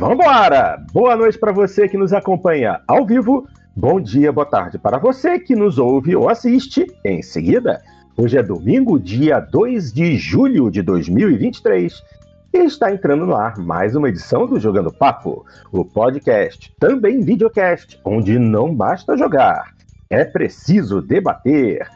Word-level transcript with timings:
Vambora! 0.00 0.82
Boa 0.94 1.14
noite 1.14 1.38
para 1.38 1.52
você 1.52 1.86
que 1.86 1.98
nos 1.98 2.14
acompanha 2.14 2.80
ao 2.88 3.04
vivo. 3.04 3.46
Bom 3.76 4.00
dia, 4.00 4.32
boa 4.32 4.46
tarde 4.46 4.78
para 4.78 4.96
você 4.96 5.38
que 5.38 5.54
nos 5.54 5.78
ouve 5.78 6.16
ou 6.16 6.30
assiste 6.30 6.86
em 7.04 7.20
seguida. 7.20 7.82
Hoje 8.16 8.38
é 8.38 8.42
domingo, 8.42 8.98
dia 8.98 9.40
2 9.40 9.92
de 9.92 10.16
julho 10.16 10.70
de 10.70 10.80
2023. 10.80 12.02
E 12.54 12.58
está 12.60 12.90
entrando 12.90 13.26
no 13.26 13.36
ar 13.36 13.58
mais 13.58 13.94
uma 13.94 14.08
edição 14.08 14.46
do 14.46 14.58
Jogando 14.58 14.90
Papo, 14.90 15.44
o 15.70 15.84
podcast, 15.84 16.74
também 16.80 17.20
videocast, 17.20 18.00
onde 18.02 18.38
não 18.38 18.74
basta 18.74 19.18
jogar, 19.18 19.74
é 20.08 20.24
preciso 20.24 21.02
debater 21.02 21.86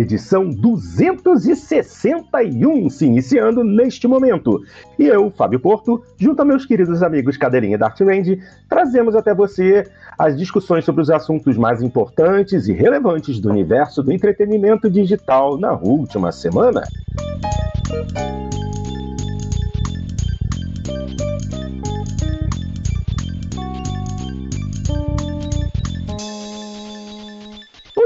edição 0.00 0.48
261 0.48 2.90
se 2.90 3.06
iniciando 3.06 3.62
neste 3.64 4.08
momento. 4.08 4.62
E 4.98 5.06
eu, 5.06 5.30
Fábio 5.30 5.60
Porto, 5.60 6.02
junto 6.16 6.42
a 6.42 6.44
meus 6.44 6.66
queridos 6.66 7.00
amigos 7.02 7.36
Cadeirinha 7.36 7.78
Dark 7.78 8.00
Range, 8.00 8.42
trazemos 8.68 9.14
até 9.14 9.32
você 9.34 9.86
as 10.18 10.36
discussões 10.36 10.84
sobre 10.84 11.02
os 11.02 11.10
assuntos 11.10 11.56
mais 11.56 11.80
importantes 11.82 12.66
e 12.68 12.72
relevantes 12.72 13.40
do 13.40 13.50
universo 13.50 14.02
do 14.02 14.12
entretenimento 14.12 14.90
digital 14.90 15.58
na 15.58 15.72
última 15.72 16.32
semana. 16.32 16.82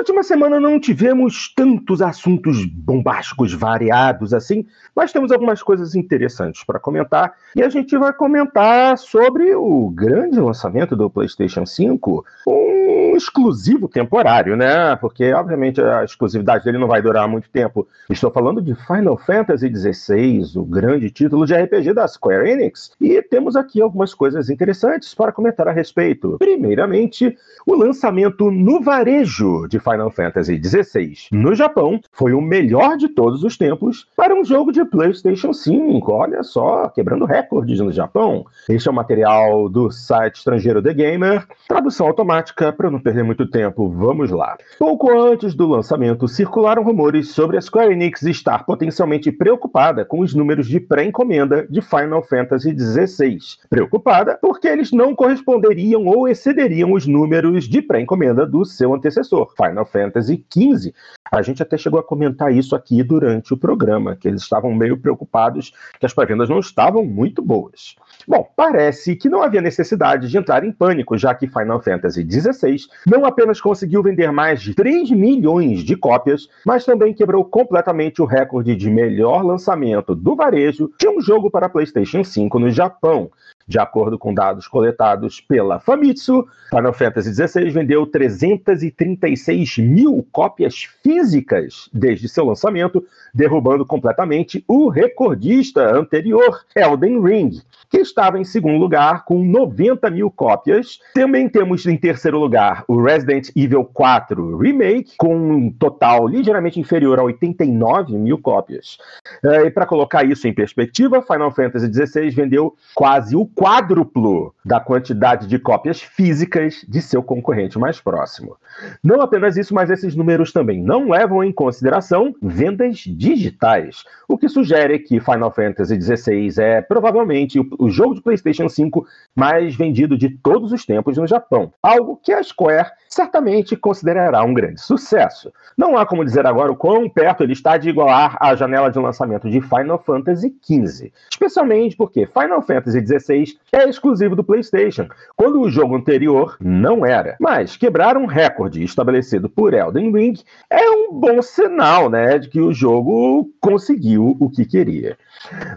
Última 0.05 0.23
semana 0.23 0.61
não 0.61 0.79
tivemos 0.79 1.51
tantos 1.57 2.03
assuntos 2.03 2.67
bombásticos, 2.67 3.55
variados 3.55 4.35
assim, 4.35 4.67
mas 4.95 5.11
temos 5.11 5.33
algumas 5.33 5.63
coisas 5.63 5.95
interessantes 5.95 6.63
para 6.63 6.79
comentar. 6.79 7.33
E 7.57 7.63
a 7.63 7.71
gente 7.71 7.97
vai 7.97 8.13
comentar 8.13 8.99
sobre 8.99 9.55
o 9.55 9.89
grande 9.89 10.39
lançamento 10.39 10.95
do 10.95 11.09
PlayStation 11.09 11.65
5, 11.65 12.23
um 12.47 13.17
exclusivo 13.17 13.89
temporário, 13.89 14.57
né? 14.57 14.95
Porque, 14.97 15.33
obviamente, 15.33 15.81
a 15.81 16.05
exclusividade 16.05 16.65
dele 16.65 16.79
não 16.79 16.87
vai 16.87 17.01
durar 17.01 17.27
muito 17.27 17.49
tempo. 17.49 17.89
Estou 18.11 18.31
falando 18.31 18.61
de 18.61 18.75
Final 18.75 19.17
Fantasy 19.17 19.73
XVI, 19.75 20.59
o 20.59 20.65
grande 20.65 21.11
título 21.11 21.47
de 21.47 21.55
RPG 21.55 21.95
da 21.95 22.07
Square 22.07 22.51
Enix. 22.51 22.93
E 23.01 23.23
temos 23.23 23.57
aqui 23.57 23.81
algumas 23.81 24.13
coisas 24.13 24.51
interessantes 24.51 25.15
para 25.15 25.33
comentar 25.33 25.67
a 25.67 25.73
respeito. 25.73 26.37
Primeiramente, 26.39 27.37
o 27.67 27.75
lançamento 27.75 28.51
no 28.51 28.83
varejo 28.83 29.67
de 29.69 29.79
Final 29.79 29.94
Final 29.95 30.11
Fantasy 30.11 30.61
XVI 30.61 31.15
no 31.31 31.55
Japão 31.55 32.01
foi 32.11 32.33
o 32.33 32.41
melhor 32.41 32.97
de 32.97 33.09
todos 33.09 33.45
os 33.45 33.57
tempos 33.57 34.09
para 34.17 34.35
um 34.35 34.45
jogo 34.45 34.73
de 34.73 34.85
PlayStation 34.85 35.53
5. 35.53 36.11
Olha 36.11 36.43
só, 36.43 36.89
quebrando 36.89 37.25
recordes 37.25 37.79
no 37.79 37.93
Japão. 37.93 38.45
Este 38.69 38.89
é 38.89 38.91
o 38.91 38.95
material 38.95 39.69
do 39.69 39.93
site 39.93 40.37
estrangeiro 40.37 40.83
The 40.83 40.93
Gamer. 40.93 41.47
Tradução 41.69 42.09
automática, 42.09 42.73
para 42.73 42.91
não 42.91 42.99
perder 42.99 43.23
muito 43.23 43.47
tempo, 43.47 43.89
vamos 43.89 44.33
lá. 44.33 44.57
Pouco 44.81 45.17
antes 45.17 45.55
do 45.55 45.69
lançamento, 45.69 46.27
circularam 46.27 46.83
rumores 46.83 47.31
sobre 47.31 47.57
a 47.57 47.61
Square 47.61 47.93
Enix 47.93 48.23
estar 48.23 48.67
potencialmente 48.67 49.31
preocupada 49.31 50.05
com 50.05 50.21
os 50.21 50.35
números 50.35 50.67
de 50.67 50.81
pré-encomenda 50.81 51.69
de 51.71 51.81
Final 51.81 52.23
Fantasy 52.25 52.77
XVI. 52.77 53.39
Preocupada 53.71 54.37
porque 54.43 54.67
eles 54.67 54.91
não 54.91 55.15
corresponderiam 55.15 56.05
ou 56.07 56.27
excederiam 56.27 56.93
os 56.93 57.07
números 57.07 57.69
de 57.69 57.81
pré-encomenda 57.81 58.45
do 58.45 58.65
seu 58.65 58.93
antecessor, 58.93 59.53
Final 59.57 59.84
Final 59.85 60.05
Fantasy 60.05 60.45
XV. 60.53 60.95
A 61.31 61.43
gente 61.43 61.63
até 61.63 61.77
chegou 61.77 61.99
a 61.99 62.03
comentar 62.03 62.53
isso 62.53 62.77
aqui 62.77 63.03
durante 63.03 63.53
o 63.53 63.57
programa, 63.57 64.15
que 64.15 64.29
eles 64.29 64.43
estavam 64.43 64.73
meio 64.73 64.97
preocupados 64.97 65.73
que 65.99 66.07
as 66.07 66.13
pré-vendas 66.13 66.49
não 66.49 66.61
estavam 66.61 67.05
muito 67.05 67.43
boas. 67.43 67.97
Bom, 68.29 68.49
parece 68.55 69.17
que 69.17 69.29
não 69.29 69.43
havia 69.43 69.61
necessidade 69.61 70.29
de 70.29 70.39
entrar 70.39 70.65
em 70.65 70.71
pânico, 70.71 71.19
já 71.19 71.35
que 71.35 71.49
Final 71.49 71.83
Fantasy 71.83 72.23
XVI 72.23 72.77
não 73.07 73.25
apenas 73.25 73.61
conseguiu 73.61 74.03
vender 74.03 74.31
mais 74.31 74.63
de 74.63 74.75
3 74.75 75.11
milhões 75.11 75.81
de 75.81 75.97
cópias, 75.97 76.49
mas 76.65 76.85
também 76.85 77.13
quebrou 77.13 77.45
completamente 77.45 78.23
o 78.23 78.27
recorde 78.27 78.77
de 78.77 78.91
melhor 78.91 79.45
lançamento 79.45 80.15
do 80.15 80.37
varejo 80.37 80.93
de 80.99 81.09
um 81.09 81.21
jogo 81.21 81.51
para 81.51 81.69
PlayStation 81.69 82.23
5 82.23 82.59
no 82.59 82.71
Japão. 82.71 83.31
De 83.67 83.79
acordo 83.79 84.19
com 84.19 84.35
dados 84.35 84.69
coletados 84.69 85.41
pela 85.41 85.81
Famitsu, 85.81 86.47
Final 86.69 86.93
Fantasy 86.93 87.33
XVI 87.33 87.71
vendeu 87.71 88.07
336 88.07 89.79
mil 89.79 90.27
cópias 90.31 90.85
físicas 91.03 91.89
desde 91.93 92.29
seu 92.29 92.45
lançamento, 92.45 93.05
derrubando 93.33 93.87
completamente 93.87 94.65
o 94.69 94.89
recordista 94.89 95.97
anterior, 95.97 96.65
Elden 96.77 97.23
Ring, 97.23 97.61
que 97.89 97.99
estava 97.99 98.39
em 98.39 98.45
segundo 98.45 98.77
lugar 98.77 99.25
com 99.25 99.43
90 99.43 100.11
mil 100.11 100.31
cópias. 100.31 101.01
Também 101.15 101.49
temos 101.49 101.87
em 101.87 101.97
terceiro 101.97 102.39
lugar 102.39 102.85
o 102.89 103.01
Resident 103.01 103.51
Evil 103.57 103.85
4 103.85 104.59
Remake, 104.59 105.15
com 105.17 105.37
um 105.37 105.71
total 105.71 106.27
ligeiramente 106.27 106.81
inferior 106.81 107.19
a 107.19 107.23
89 107.23 108.19
mil 108.19 108.39
cópias. 108.39 108.99
É, 109.45 109.67
e 109.67 109.71
para 109.71 109.87
colocar 109.87 110.25
isso 110.25 110.47
em 110.49 110.53
perspectiva, 110.53 111.23
Final 111.23 111.53
Fantasy 111.53 111.93
XVI 111.93 112.31
vendeu 112.31 112.75
quase 112.95 113.37
o 113.37 113.47
quádruplo 113.55 114.55
da 114.65 114.81
quantidade 114.81 115.47
de 115.47 115.59
cópias 115.59 116.01
físicas 116.01 116.85
de 116.89 117.01
seu 117.01 117.23
concorrente 117.23 117.79
mais 117.79 118.01
próximo. 118.01 118.57
Não 119.03 119.21
apenas 119.21 119.57
isso, 119.57 119.75
mas 119.75 119.91
esses 119.91 120.17
números 120.17 120.53
também 120.53 120.83
não 120.83 121.11
levam 121.11 121.43
em 121.45 121.53
consideração 121.53 122.35
vendas 122.43 122.99
digitais, 122.99 124.05
o 124.29 124.37
que 124.37 124.49
sugere 124.49 124.99
que 124.99 125.21
Final 125.21 125.53
Fantasy 125.53 126.01
XVI 126.01 126.53
é 126.59 126.83
provavelmente 126.83 127.61
o 127.79 127.89
jogo 127.89 128.15
de 128.15 128.23
PlayStation 128.23 128.69
5 128.69 129.07
mais 129.35 129.75
vendido 129.75 130.19
de 130.19 130.31
todos 130.31 130.73
os 130.73 130.85
tempos 130.85 131.17
no 131.17 131.27
Japão, 131.27 131.73
algo 131.83 132.19
que 132.23 132.33
a 132.33 132.43
Square 132.43 132.91
certamente 133.15 133.77
considerará 133.77 134.43
um 134.43 134.53
grande 134.53 134.81
sucesso. 134.81 135.53
Não 135.77 135.97
há 135.97 136.05
como 136.05 136.25
dizer 136.25 136.47
agora 136.47 136.73
o 136.73 136.77
quão 136.77 137.09
perto 137.09 137.43
ele 137.43 137.53
está 137.53 137.77
de 137.77 137.89
igualar 137.89 138.37
a 138.41 138.55
janela 138.57 138.91
de 138.91 138.99
lançamento 138.99 139.49
de 139.49 139.61
Final 139.61 140.03
Fantasy 140.05 140.55
XV, 140.63 141.13
especialmente 141.31 141.97
porque 141.97 142.27
Final 142.27 142.61
Fantasy 142.63 143.07
XVI 143.07 143.57
é 143.73 143.89
exclusivo 143.89 144.35
do 144.35 144.43
PlayStation, 144.43 145.09
quando 145.37 145.61
o 145.61 145.71
jogo 145.71 145.97
anterior 145.97 146.57
não 146.61 147.07
era. 147.07 147.37
Mas 147.41 147.77
quebrar 147.77 148.17
um 148.17 148.27
recorde 148.27 148.83
estabelecido 148.83 149.49
por 149.49 149.73
Elden 149.73 150.13
Ring 150.13 150.35
é 150.69 150.91
um 150.91 151.13
bom 151.13 151.41
sinal, 151.41 152.11
né, 152.11 152.39
de 152.39 152.49
que 152.49 152.61
o 152.61 152.73
jogo 152.73 153.49
conseguiu 153.61 154.37
o 154.41 154.51
que 154.51 154.65
queria. 154.65 155.17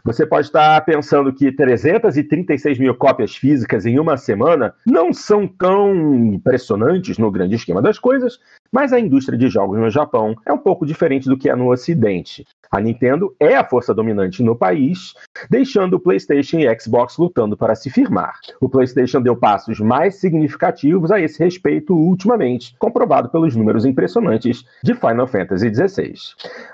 Você 0.03 0.25
pode 0.25 0.47
estar 0.47 0.79
pensando 0.85 1.33
que 1.33 1.51
336 1.51 2.79
mil 2.79 2.95
cópias 2.95 3.35
físicas 3.35 3.85
em 3.85 3.99
uma 3.99 4.17
semana 4.17 4.73
não 4.85 5.13
são 5.13 5.47
tão 5.47 5.93
impressionantes 6.15 7.17
no 7.17 7.26
grande 7.31 7.55
esquema 7.55 7.81
das 7.81 7.99
coisas, 7.99 8.39
mas 8.71 8.93
a 8.93 8.99
indústria 8.99 9.37
de 9.37 9.47
jogos 9.47 9.79
no 9.79 9.89
Japão 9.89 10.35
é 10.45 10.51
um 10.51 10.57
pouco 10.57 10.85
diferente 10.85 11.27
do 11.27 11.37
que 11.37 11.49
é 11.49 11.55
no 11.55 11.71
Ocidente. 11.71 12.45
A 12.69 12.81
Nintendo 12.81 13.33
é 13.39 13.55
a 13.55 13.63
força 13.63 13.93
dominante 13.93 14.43
no 14.43 14.55
país, 14.55 15.13
deixando 15.49 15.93
o 15.95 15.99
PlayStation 15.99 16.59
e 16.59 16.79
Xbox 16.79 17.17
lutando 17.17 17.55
para 17.55 17.75
se 17.75 17.89
firmar. 17.89 18.33
O 18.59 18.67
PlayStation 18.67 19.21
deu 19.21 19.35
passos 19.35 19.79
mais 19.79 20.15
significativos 20.15 21.11
a 21.11 21.19
esse 21.19 21.41
respeito 21.41 21.95
ultimamente, 21.95 22.75
comprovado 22.77 23.29
pelos 23.29 23.55
números 23.55 23.85
impressionantes 23.85 24.65
de 24.83 24.93
Final 24.93 25.27
Fantasy 25.27 25.73
XVI. 25.73 26.13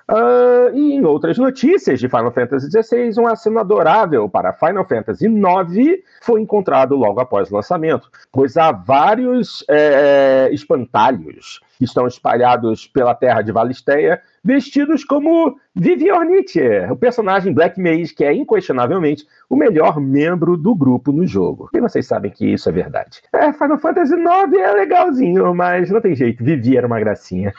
Uh, 0.10 0.76
e 0.76 0.94
em 0.94 1.06
outras 1.06 1.38
notícias 1.38 2.00
de 2.00 2.10
Final 2.10 2.32
Fantasy 2.32 2.70
XVI, 2.72 3.22
um 3.22 3.28
aceno 3.28 3.60
adorável 3.60 4.28
para 4.28 4.54
Final 4.54 4.86
Fantasy 4.86 5.28
IX 5.28 6.02
foi 6.22 6.42
encontrado 6.42 6.96
logo 6.96 7.20
após 7.20 7.52
o 7.52 7.56
lançamento, 7.56 8.10
pois 8.32 8.58
há 8.58 8.72
vários 8.72 9.64
é, 9.70 10.43
espantalhos 10.52 11.62
que 11.78 11.86
estão 11.86 12.08
espalhados 12.08 12.88
pela 12.88 13.14
terra 13.16 13.42
de 13.42 13.52
Valisteia, 13.52 14.22
vestidos 14.44 15.04
como 15.04 15.58
Viviornite, 15.76 16.62
o 16.92 16.96
personagem 16.96 17.52
Black 17.52 17.82
Mage, 17.82 18.14
que 18.14 18.24
é 18.24 18.32
inquestionavelmente 18.32 19.26
o 19.50 19.56
melhor 19.56 20.00
membro 20.00 20.56
do 20.56 20.76
grupo 20.76 21.12
no 21.12 21.26
jogo. 21.26 21.70
E 21.74 21.82
vocês 21.82 22.06
sabem 22.06 22.30
que 22.30 22.54
isso 22.54 22.70
é 22.70 22.72
verdade. 22.72 23.22
É, 23.34 23.52
Final 23.52 23.80
Fantasy 23.80 24.14
IX 24.14 24.54
é 24.54 24.72
legalzinho, 24.72 25.54
mas 25.56 25.90
não 25.90 26.00
tem 26.00 26.16
jeito, 26.16 26.44
Vivi 26.44 26.78
era 26.78 26.86
uma 26.86 27.00
gracinha. 27.00 27.52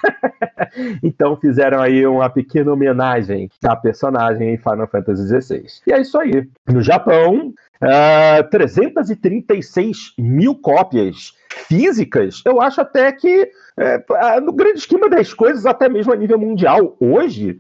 então 1.03 1.37
fizeram 1.37 1.81
aí 1.81 2.07
uma 2.07 2.31
pequena 2.31 2.73
homenagem 2.73 3.51
à 3.65 3.75
personagem 3.75 4.55
em 4.55 4.59
Final 4.59 4.87
Fantasy 4.87 5.27
XVI. 5.27 5.65
E 5.87 5.93
é 5.93 6.01
isso 6.01 6.17
aí. 6.17 6.49
No 6.69 6.83
Japão, 6.83 7.49
uh, 7.83 8.39
ah, 8.39 8.43
336 8.49 10.15
mil 10.17 10.55
cópias 10.55 11.35
físicas, 11.69 12.43
eu 12.47 12.61
acho 12.61 12.81
até 12.81 13.11
que 13.11 13.51
é, 13.77 14.41
no 14.41 14.53
grande 14.53 14.79
esquema 14.79 15.09
das 15.09 15.35
coisas, 15.35 15.67
até 15.67 15.89
mesmo 15.89 16.13
a 16.13 16.17
nível 16.17 16.39
mundial, 16.39 16.97
hoje, 17.01 17.55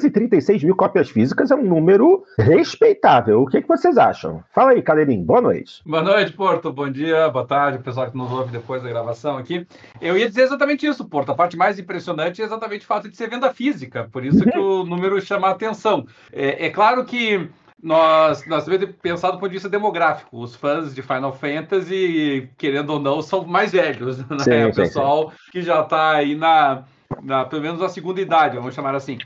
336 0.00 0.64
mil 0.64 0.74
cópias 0.74 1.10
físicas 1.10 1.50
é 1.50 1.54
um 1.54 1.62
número 1.62 2.24
respeitável. 2.38 3.42
O 3.42 3.46
que, 3.46 3.60
que 3.60 3.68
vocês 3.68 3.98
acham? 3.98 4.42
Fala 4.54 4.70
aí, 4.70 4.82
Cadeirinho. 4.82 5.24
Boa 5.24 5.40
noite. 5.40 5.82
Boa 5.84 6.02
noite, 6.02 6.32
Porto. 6.32 6.72
Bom 6.72 6.90
dia, 6.90 7.28
boa 7.28 7.46
tarde, 7.46 7.82
pessoal 7.82 8.10
que 8.10 8.16
nos 8.16 8.30
ouve 8.30 8.50
depois 8.50 8.82
da 8.82 8.88
gravação 8.88 9.36
aqui. 9.36 9.66
Eu 10.00 10.16
ia 10.16 10.28
dizer 10.28 10.42
exatamente 10.42 10.86
isso, 10.86 11.04
Porto. 11.04 11.32
A 11.32 11.34
parte 11.34 11.56
mais 11.56 11.78
impressionante 11.78 12.40
é 12.40 12.44
exatamente 12.44 12.84
o 12.84 12.86
fato 12.86 13.08
de 13.08 13.16
ser 13.16 13.28
venda 13.28 13.52
física, 13.52 14.08
por 14.10 14.24
isso 14.24 14.42
que 14.44 14.56
o 14.58 14.84
número 14.84 15.20
chama 15.20 15.48
a 15.48 15.52
atenção. 15.52 16.06
É, 16.32 16.66
é 16.66 16.70
claro 16.70 17.04
que 17.04 17.48
nós, 17.82 18.46
nós 18.46 18.64
devemos 18.64 18.96
pensar 18.96 19.30
do 19.30 19.38
ponto 19.38 19.48
de 19.48 19.54
vista 19.54 19.68
demográfico. 19.68 20.40
Os 20.40 20.54
fãs 20.54 20.94
de 20.94 21.02
Final 21.02 21.32
Fantasy, 21.32 22.48
querendo 22.56 22.90
ou 22.90 22.98
não, 22.98 23.22
são 23.22 23.44
mais 23.44 23.72
velhos, 23.72 24.18
né? 24.28 24.38
Sim, 24.38 24.64
o 24.64 24.74
pessoal 24.74 25.30
sim. 25.30 25.36
que 25.52 25.62
já 25.62 25.80
está 25.82 26.12
aí 26.12 26.34
na, 26.34 26.84
na, 27.22 27.44
pelo 27.44 27.62
menos 27.62 27.80
na 27.80 27.88
segunda 27.88 28.20
idade, 28.20 28.56
vamos 28.56 28.74
chamar 28.74 28.94
assim. 28.94 29.18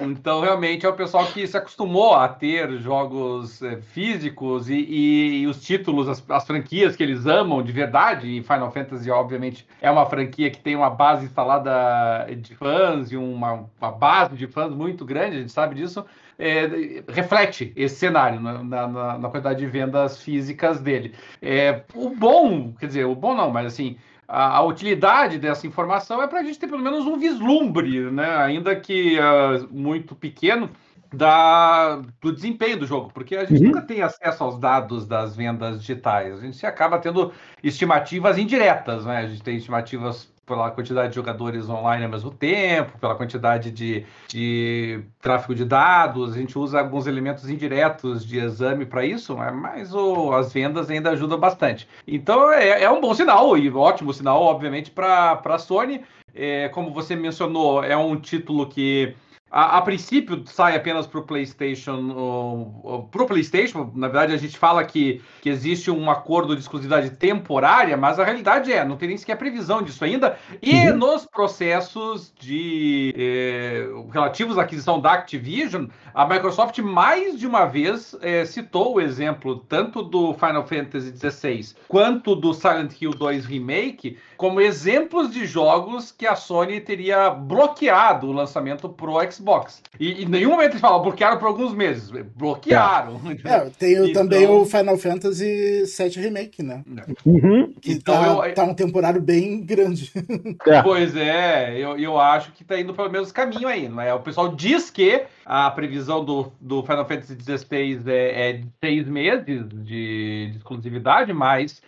Então, 0.00 0.40
realmente, 0.40 0.86
é 0.86 0.88
o 0.88 0.92
pessoal 0.92 1.26
que 1.26 1.46
se 1.46 1.56
acostumou 1.56 2.14
a 2.14 2.28
ter 2.28 2.78
jogos 2.78 3.62
é, 3.62 3.76
físicos 3.76 4.68
e, 4.68 4.74
e, 4.74 5.42
e, 5.42 5.46
os 5.46 5.62
títulos, 5.62 6.08
as, 6.08 6.24
as, 6.30 6.46
franquias 6.46 6.96
que 6.96 7.02
eles 7.02 7.26
amam 7.26 7.62
de 7.62 7.72
verdade. 7.72 8.26
E 8.26 8.42
Final 8.42 8.70
Fantasy, 8.70 9.10
obviamente, 9.10 9.66
é 9.80 9.90
uma 9.90 10.06
franquia 10.06 10.50
que 10.50 10.60
tem 10.60 10.76
uma 10.76 10.90
base 10.90 11.24
instalada 11.26 12.26
de 12.34 12.54
fãs 12.54 13.12
e 13.12 13.16
uma, 13.16 13.66
uma 13.80 13.90
base 13.90 14.36
de 14.36 14.46
fãs 14.46 14.72
muito 14.72 15.04
grande, 15.04 15.36
a 15.36 15.40
gente 15.40 15.52
sabe 15.52 15.74
disso. 15.74 16.04
É, 16.36 17.02
reflete 17.08 17.72
esse 17.76 17.94
cenário 17.94 18.40
na, 18.40 18.62
na, 18.64 19.18
na, 19.18 19.28
quantidade 19.28 19.60
de 19.60 19.66
vendas 19.66 20.20
físicas 20.20 20.80
dele. 20.80 21.14
É, 21.40 21.82
o 21.94 22.10
bom, 22.10 22.72
quer 22.72 22.86
dizer, 22.86 23.04
o 23.04 23.14
bom 23.14 23.36
não, 23.36 23.50
mas 23.50 23.66
assim, 23.66 23.96
a, 24.26 24.56
a, 24.56 24.62
utilidade 24.62 25.38
dessa 25.38 25.66
informação 25.66 26.22
é 26.22 26.26
para 26.26 26.40
a 26.40 26.42
gente 26.42 26.58
ter 26.58 26.66
pelo 26.66 26.82
menos 26.82 27.06
um 27.06 27.18
vislumbre, 27.18 28.10
né? 28.10 28.36
ainda 28.36 28.74
que 28.76 29.18
uh, 29.18 29.68
muito 29.70 30.14
pequeno, 30.14 30.70
da, 31.14 32.02
do 32.20 32.32
desempenho 32.32 32.78
do 32.78 32.86
jogo, 32.86 33.10
porque 33.14 33.36
a 33.36 33.44
gente 33.44 33.60
uhum. 33.60 33.68
nunca 33.68 33.80
tem 33.80 34.02
acesso 34.02 34.42
aos 34.42 34.58
dados 34.58 35.06
das 35.06 35.36
vendas 35.36 35.80
digitais. 35.80 36.38
A 36.38 36.40
gente 36.40 36.66
acaba 36.66 36.98
tendo 36.98 37.32
estimativas 37.62 38.36
indiretas, 38.36 39.04
né? 39.06 39.18
A 39.18 39.26
gente 39.26 39.42
tem 39.42 39.56
estimativas 39.56 40.33
pela 40.46 40.70
quantidade 40.70 41.08
de 41.10 41.14
jogadores 41.14 41.68
online 41.68 42.04
ao 42.04 42.10
mesmo 42.10 42.30
tempo, 42.30 42.98
pela 42.98 43.14
quantidade 43.14 43.70
de, 43.70 44.04
de 44.28 45.02
tráfego 45.20 45.54
de 45.54 45.64
dados, 45.64 46.34
a 46.34 46.38
gente 46.38 46.58
usa 46.58 46.78
alguns 46.78 47.06
elementos 47.06 47.48
indiretos 47.48 48.24
de 48.24 48.38
exame 48.38 48.84
para 48.86 49.04
isso, 49.04 49.34
né? 49.34 49.50
mas 49.50 49.94
o, 49.94 50.32
as 50.32 50.52
vendas 50.52 50.90
ainda 50.90 51.10
ajudam 51.10 51.38
bastante. 51.38 51.88
Então 52.06 52.52
é, 52.52 52.82
é 52.82 52.90
um 52.90 53.00
bom 53.00 53.14
sinal 53.14 53.56
e 53.56 53.70
ótimo 53.70 54.12
sinal, 54.12 54.42
obviamente, 54.42 54.90
para 54.90 55.40
a 55.44 55.58
Sony. 55.58 56.02
É, 56.34 56.68
como 56.70 56.92
você 56.92 57.14
mencionou, 57.14 57.84
é 57.84 57.96
um 57.96 58.16
título 58.16 58.68
que 58.68 59.14
a, 59.50 59.78
a, 59.78 59.82
princípio 59.82 60.42
sai 60.46 60.74
apenas 60.74 61.06
para 61.06 61.20
o 61.20 61.22
PlayStation. 61.22 63.06
Para 63.10 63.22
o 63.22 63.26
PlayStation, 63.26 63.90
na 63.94 64.08
verdade, 64.08 64.32
a 64.32 64.36
gente 64.36 64.58
fala 64.58 64.84
que, 64.84 65.22
que 65.40 65.48
existe 65.48 65.90
um 65.90 66.10
acordo 66.10 66.56
de 66.56 66.62
exclusividade 66.62 67.10
temporária, 67.10 67.96
mas 67.96 68.18
a 68.18 68.24
realidade 68.24 68.72
é, 68.72 68.84
não 68.84 68.96
tem 68.96 69.08
nem 69.08 69.16
sequer 69.16 69.36
previsão 69.36 69.80
disso 69.80 70.04
ainda. 70.04 70.36
E 70.60 70.90
uhum. 70.90 70.96
nos 70.96 71.24
processos 71.24 72.32
de 72.36 73.14
eh, 73.16 73.88
relativos 74.12 74.58
à 74.58 74.62
aquisição 74.62 75.00
da 75.00 75.12
Activision, 75.12 75.86
a 76.12 76.26
Microsoft 76.26 76.78
mais 76.80 77.38
de 77.38 77.46
uma 77.46 77.64
vez 77.64 78.16
eh, 78.22 78.44
citou 78.44 78.96
o 78.96 79.00
exemplo 79.00 79.60
tanto 79.68 80.02
do 80.02 80.34
Final 80.34 80.66
Fantasy 80.66 81.12
XVI 81.16 81.76
quanto 81.86 82.34
do 82.34 82.52
Silent 82.52 83.00
Hill 83.00 83.12
2 83.12 83.44
Remake 83.46 84.18
como 84.36 84.60
exemplos 84.60 85.32
de 85.32 85.46
jogos 85.46 86.12
que 86.12 86.26
a 86.26 86.34
Sony 86.34 86.80
teria 86.80 87.30
bloqueado 87.30 88.28
o 88.28 88.32
lançamento 88.32 88.88
pro 88.88 89.14
Xbox. 89.30 89.82
E 89.98 90.22
em 90.22 90.26
nenhum 90.26 90.50
momento 90.50 90.72
eles 90.72 90.80
falam 90.80 91.02
bloquearam 91.02 91.38
por 91.38 91.46
alguns 91.46 91.74
meses. 91.74 92.10
Bloquearam. 92.34 93.20
É, 93.44 93.48
é 93.54 93.70
tem 93.70 93.94
então... 93.94 94.22
também 94.22 94.46
o 94.46 94.64
Final 94.64 94.96
Fantasy 94.96 95.84
VII 95.84 96.22
Remake, 96.22 96.62
né? 96.62 96.82
Uhum. 97.24 97.74
Que 97.80 97.92
então, 97.92 98.38
tá, 98.38 98.48
eu... 98.48 98.54
tá 98.54 98.64
um 98.64 98.74
temporário 98.74 99.20
bem 99.20 99.60
grande. 99.60 100.12
É. 100.66 100.82
Pois 100.82 101.14
é, 101.14 101.78
eu, 101.78 101.98
eu 101.98 102.18
acho 102.18 102.52
que 102.52 102.64
tá 102.64 102.78
indo 102.78 102.94
pelo 102.94 103.10
mesmo 103.10 103.32
caminho 103.32 103.68
aí, 103.68 103.88
não 103.88 104.00
é? 104.00 104.14
O 104.14 104.20
pessoal 104.20 104.54
diz 104.54 104.88
que 104.88 105.24
a 105.44 105.70
previsão 105.70 106.24
do, 106.24 106.52
do 106.60 106.82
Final 106.82 107.06
Fantasy 107.06 107.36
XVI 107.38 108.00
é, 108.06 108.48
é 108.48 108.52
de 108.54 108.66
seis 108.82 109.06
meses 109.06 109.44
de, 109.44 109.62
de, 109.64 110.52
exclusividade, 110.56 111.32
mas 111.32 111.82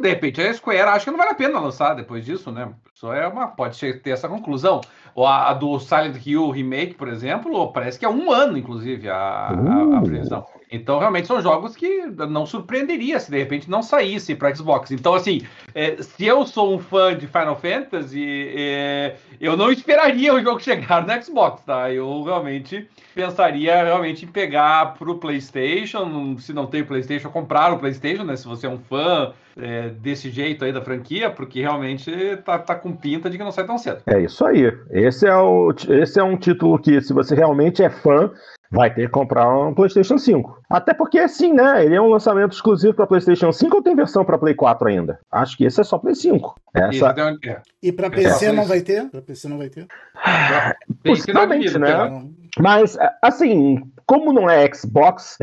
de 0.00 0.08
repente 0.08 0.40
a 0.40 0.52
Square 0.54 0.80
acha 0.80 1.04
que 1.04 1.10
não 1.10 1.18
vale 1.18 1.30
a 1.30 1.34
pena 1.34 1.60
lançar 1.60 1.91
depois 1.94 2.24
disso, 2.24 2.50
né? 2.50 2.72
Só 2.94 3.14
é 3.14 3.26
uma. 3.26 3.48
Pode 3.48 3.78
ter 3.94 4.10
essa 4.10 4.28
conclusão. 4.28 4.80
Ou 5.14 5.26
a, 5.26 5.50
a, 5.50 5.54
do 5.54 5.78
Silent 5.78 6.24
Hill 6.24 6.50
Remake, 6.50 6.94
por 6.94 7.08
exemplo, 7.08 7.70
parece 7.72 7.98
que 7.98 8.04
é 8.04 8.08
um 8.08 8.32
ano, 8.32 8.56
inclusive, 8.56 9.08
a, 9.08 9.52
uh. 9.52 9.68
a, 9.68 9.96
a 9.96 10.00
uh. 10.00 10.02
previsão. 10.02 10.46
Então, 10.72 10.98
realmente, 10.98 11.26
são 11.26 11.42
jogos 11.42 11.76
que 11.76 12.06
não 12.06 12.46
surpreenderia 12.46 13.20
se 13.20 13.30
de 13.30 13.38
repente 13.38 13.68
não 13.68 13.82
saísse 13.82 14.34
para 14.34 14.54
Xbox. 14.54 14.90
Então, 14.90 15.14
assim, 15.14 15.42
é, 15.74 16.02
se 16.02 16.24
eu 16.24 16.46
sou 16.46 16.74
um 16.74 16.78
fã 16.78 17.14
de 17.14 17.26
Final 17.26 17.56
Fantasy, 17.56 18.54
é, 18.56 19.16
eu 19.38 19.54
não 19.54 19.70
esperaria 19.70 20.32
o 20.32 20.42
jogo 20.42 20.60
chegar 20.60 21.06
no 21.06 21.22
Xbox, 21.22 21.62
tá? 21.62 21.92
Eu 21.92 22.22
realmente 22.22 22.88
pensaria 23.14 23.84
realmente 23.84 24.24
em 24.24 24.28
pegar 24.28 24.94
para 24.94 25.10
o 25.10 25.18
PlayStation, 25.18 26.38
se 26.38 26.54
não 26.54 26.66
tem 26.66 26.82
PlayStation, 26.82 27.28
comprar 27.28 27.70
o 27.70 27.78
PlayStation, 27.78 28.24
né? 28.24 28.34
Se 28.34 28.48
você 28.48 28.66
é 28.66 28.70
um 28.70 28.78
fã 28.78 29.34
é, 29.56 29.88
desse 29.90 30.30
jeito 30.30 30.64
aí 30.64 30.72
da 30.72 30.82
franquia, 30.82 31.30
porque 31.30 31.60
realmente 31.60 32.10
tá, 32.44 32.58
tá 32.58 32.74
com 32.74 32.94
pinta 32.94 33.28
de 33.28 33.36
que 33.38 33.44
não 33.44 33.52
sai 33.52 33.66
tão 33.66 33.78
cedo. 33.78 34.02
É 34.06 34.20
isso 34.20 34.44
aí. 34.44 34.72
Esse 34.90 35.26
é, 35.26 35.36
o, 35.36 35.72
esse 35.88 36.18
é 36.18 36.22
um 36.22 36.36
título 36.36 36.78
que, 36.78 37.00
se 37.00 37.12
você 37.12 37.34
realmente 37.34 37.82
é 37.82 37.90
fã, 37.90 38.30
vai 38.72 38.92
ter 38.92 39.02
que 39.02 39.08
comprar 39.08 39.48
um 39.54 39.74
PlayStation 39.74 40.16
5. 40.16 40.62
Até 40.70 40.94
porque, 40.94 41.18
assim, 41.18 41.52
né? 41.52 41.84
Ele 41.84 41.94
é 41.94 42.00
um 42.00 42.08
lançamento 42.08 42.52
exclusivo 42.52 42.94
para 42.94 43.06
PlayStation 43.06 43.52
5 43.52 43.76
ou 43.76 43.82
tem 43.82 43.94
versão 43.94 44.24
para 44.24 44.38
Play 44.38 44.54
4 44.54 44.88
ainda? 44.88 45.18
Acho 45.30 45.56
que 45.56 45.64
esse 45.64 45.80
é 45.80 45.84
só 45.84 45.98
Play 45.98 46.14
5. 46.14 46.54
Essa... 46.74 47.14
E 47.82 47.92
para 47.92 48.10
PC 48.10 48.46
é. 48.46 48.52
não 48.52 48.64
vai 48.64 48.80
ter? 48.80 49.10
Para 49.10 49.20
PC 49.20 49.48
não 49.48 49.58
vai 49.58 49.68
ter? 49.68 49.86
Possivelmente, 51.04 51.78
né? 51.78 52.24
Mas, 52.58 52.96
assim, 53.20 53.82
como 54.06 54.32
não 54.32 54.48
é 54.48 54.72
Xbox, 54.72 55.38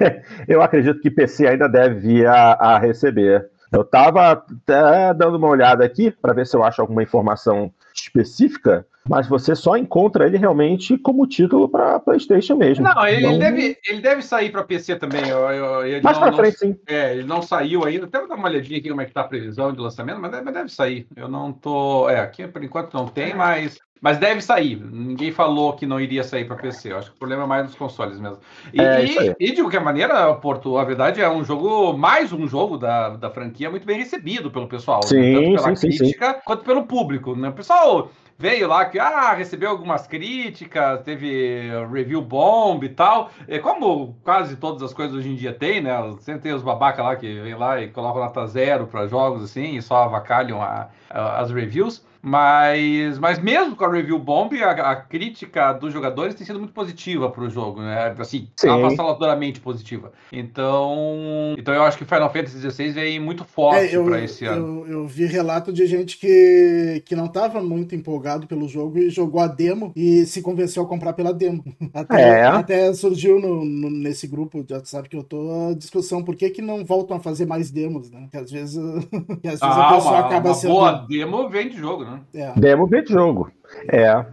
eu 0.46 0.60
acredito 0.60 1.00
que 1.00 1.10
PC 1.10 1.46
ainda 1.46 1.68
deve 1.68 2.00
vir 2.00 2.26
a, 2.26 2.52
a 2.52 2.78
receber. 2.78 3.50
Eu 3.74 3.82
estava 3.82 4.32
até 4.32 5.12
dando 5.14 5.36
uma 5.36 5.48
olhada 5.48 5.84
aqui 5.84 6.10
para 6.10 6.32
ver 6.32 6.46
se 6.46 6.56
eu 6.56 6.62
acho 6.62 6.80
alguma 6.80 7.02
informação 7.02 7.72
específica 7.94 8.86
mas 9.08 9.28
você 9.28 9.54
só 9.54 9.76
encontra 9.76 10.26
ele 10.26 10.38
realmente 10.38 10.96
como 10.96 11.26
título 11.26 11.68
para 11.68 12.00
PlayStation 12.00 12.56
mesmo. 12.56 12.84
Não, 12.84 13.06
ele, 13.06 13.26
não... 13.26 13.38
Deve, 13.38 13.76
ele 13.86 14.00
deve 14.00 14.22
sair 14.22 14.50
para 14.50 14.64
PC 14.64 14.96
também. 14.96 15.28
Eu, 15.28 15.38
eu, 15.50 16.02
Mais 16.02 16.16
para 16.16 16.32
frente, 16.32 16.58
sim. 16.58 16.78
É, 16.86 17.12
ele 17.12 17.24
não 17.24 17.42
saiu 17.42 17.84
ainda. 17.84 18.06
Até 18.06 18.18
vou 18.18 18.28
dar 18.28 18.36
uma 18.36 18.48
olhadinha 18.48 18.78
aqui 18.78 18.88
como 18.88 19.02
é 19.02 19.04
que 19.04 19.12
tá 19.12 19.20
a 19.20 19.28
previsão 19.28 19.72
de 19.72 19.80
lançamento, 19.80 20.20
mas 20.20 20.30
deve, 20.30 20.50
deve 20.50 20.68
sair. 20.70 21.06
Eu 21.14 21.28
não 21.28 21.52
tô. 21.52 22.08
É, 22.08 22.18
aqui 22.18 22.46
por 22.48 22.64
enquanto 22.64 22.94
não 22.94 23.06
tem, 23.06 23.34
mas 23.34 23.78
mas 24.04 24.18
deve 24.18 24.42
sair. 24.42 24.76
Ninguém 24.76 25.32
falou 25.32 25.72
que 25.72 25.86
não 25.86 25.98
iria 25.98 26.22
sair 26.22 26.44
para 26.44 26.56
PC. 26.56 26.92
Eu 26.92 26.98
acho 26.98 27.08
que 27.08 27.16
o 27.16 27.18
problema 27.18 27.44
é 27.44 27.46
mais 27.46 27.64
nos 27.64 27.74
consoles 27.74 28.20
mesmo. 28.20 28.36
E, 28.70 28.78
é, 28.78 29.02
e, 29.02 29.34
e, 29.40 29.52
de 29.52 29.62
qualquer 29.62 29.80
maneira, 29.80 30.34
Porto, 30.34 30.76
a 30.76 30.84
verdade 30.84 31.22
é 31.22 31.30
um 31.30 31.42
jogo, 31.42 31.96
mais 31.96 32.30
um 32.30 32.46
jogo 32.46 32.76
da, 32.76 33.16
da 33.16 33.30
franquia 33.30 33.70
muito 33.70 33.86
bem 33.86 33.96
recebido 33.96 34.50
pelo 34.50 34.68
pessoal. 34.68 35.02
Sim, 35.04 35.16
né? 35.16 35.32
Tanto 35.32 35.62
pela 35.62 35.76
sim, 35.76 35.88
crítica 35.88 36.26
sim, 36.26 36.34
sim. 36.34 36.40
quanto 36.44 36.64
pelo 36.64 36.82
público. 36.82 37.34
Né? 37.34 37.48
O 37.48 37.54
pessoal 37.54 38.10
veio 38.36 38.68
lá 38.68 38.84
que 38.84 38.98
ah, 38.98 39.32
recebeu 39.32 39.70
algumas 39.70 40.06
críticas, 40.06 41.00
teve 41.00 41.70
review 41.90 42.20
bomb 42.20 42.84
e 42.84 42.90
tal. 42.90 43.30
É 43.48 43.58
como 43.58 44.18
quase 44.22 44.56
todas 44.56 44.82
as 44.82 44.92
coisas 44.92 45.16
hoje 45.16 45.30
em 45.30 45.34
dia 45.34 45.54
tem, 45.54 45.80
né? 45.80 45.94
Sempre 46.20 46.42
tem 46.42 46.52
os 46.52 46.62
babaca 46.62 47.02
lá 47.02 47.16
que 47.16 47.40
vem 47.40 47.54
lá 47.54 47.80
e 47.80 47.88
colocam 47.88 48.20
nota 48.20 48.46
zero 48.48 48.86
para 48.86 49.06
jogos 49.06 49.42
assim 49.42 49.78
e 49.78 49.80
só 49.80 50.04
avacalham 50.04 50.60
a, 50.60 50.90
a, 51.08 51.40
as 51.40 51.50
reviews. 51.50 52.04
Mas, 52.24 53.18
mas 53.18 53.38
mesmo 53.38 53.76
com 53.76 53.84
a 53.84 53.92
review 53.92 54.18
bomb, 54.18 54.50
a, 54.62 54.70
a 54.70 54.96
crítica 54.96 55.74
dos 55.74 55.92
jogadores 55.92 56.34
tem 56.34 56.46
sido 56.46 56.58
muito 56.58 56.72
positiva 56.72 57.28
para 57.28 57.44
o 57.44 57.50
jogo, 57.50 57.82
né? 57.82 58.14
Assim, 58.18 58.48
avassaladoramente 58.66 59.60
positiva. 59.60 60.10
Então, 60.32 61.54
então 61.58 61.74
eu 61.74 61.82
acho 61.82 61.98
que 61.98 62.06
Final 62.06 62.32
Fantasy 62.32 62.58
XVI 62.58 62.92
vem 62.92 63.20
muito 63.20 63.44
forte 63.44 63.94
é, 63.94 64.02
para 64.02 64.24
esse 64.24 64.46
ano. 64.46 64.86
Eu, 64.86 65.00
eu, 65.00 65.06
vi 65.06 65.26
relato 65.26 65.70
de 65.70 65.86
gente 65.86 66.16
que, 66.16 67.02
que 67.04 67.14
não 67.14 67.26
estava 67.26 67.62
muito 67.62 67.94
empolgado 67.94 68.46
pelo 68.46 68.66
jogo 68.66 68.98
e 68.98 69.10
jogou 69.10 69.42
a 69.42 69.46
demo 69.46 69.92
e 69.94 70.24
se 70.24 70.40
convenceu 70.40 70.82
a 70.82 70.88
comprar 70.88 71.12
pela 71.12 71.32
demo. 71.32 71.62
Até, 71.92 72.40
é. 72.40 72.44
até 72.44 72.92
surgiu 72.94 73.38
no, 73.38 73.64
no, 73.64 73.90
nesse 73.90 74.26
grupo 74.26 74.64
de 74.64 74.72
WhatsApp 74.72 75.08
que 75.08 75.16
eu 75.16 75.22
tô 75.22 75.70
a 75.70 75.74
discussão 75.74 76.24
por 76.24 76.34
que, 76.34 76.50
que 76.50 76.62
não 76.62 76.84
voltam 76.84 77.16
a 77.16 77.20
fazer 77.20 77.46
mais 77.46 77.70
demos, 77.70 78.10
né? 78.10 78.26
Que 78.30 78.36
às 78.36 78.50
vezes, 78.50 78.76
que 79.42 79.48
às 79.48 79.60
vezes 79.60 79.62
ah, 79.62 79.88
a 79.88 79.94
pessoa 79.94 80.14
uma, 80.14 80.26
acaba 80.26 80.48
uma 80.48 80.54
sendo. 80.54 80.72
Boa 80.72 80.92
demo 81.06 81.48
vem 81.48 81.68
de 81.68 81.76
jogo, 81.76 82.04
né? 82.04 82.13
É. 82.34 82.52
Demo 82.58 82.88
de 82.88 83.04
jogo. 83.06 83.50
É. 83.90 84.24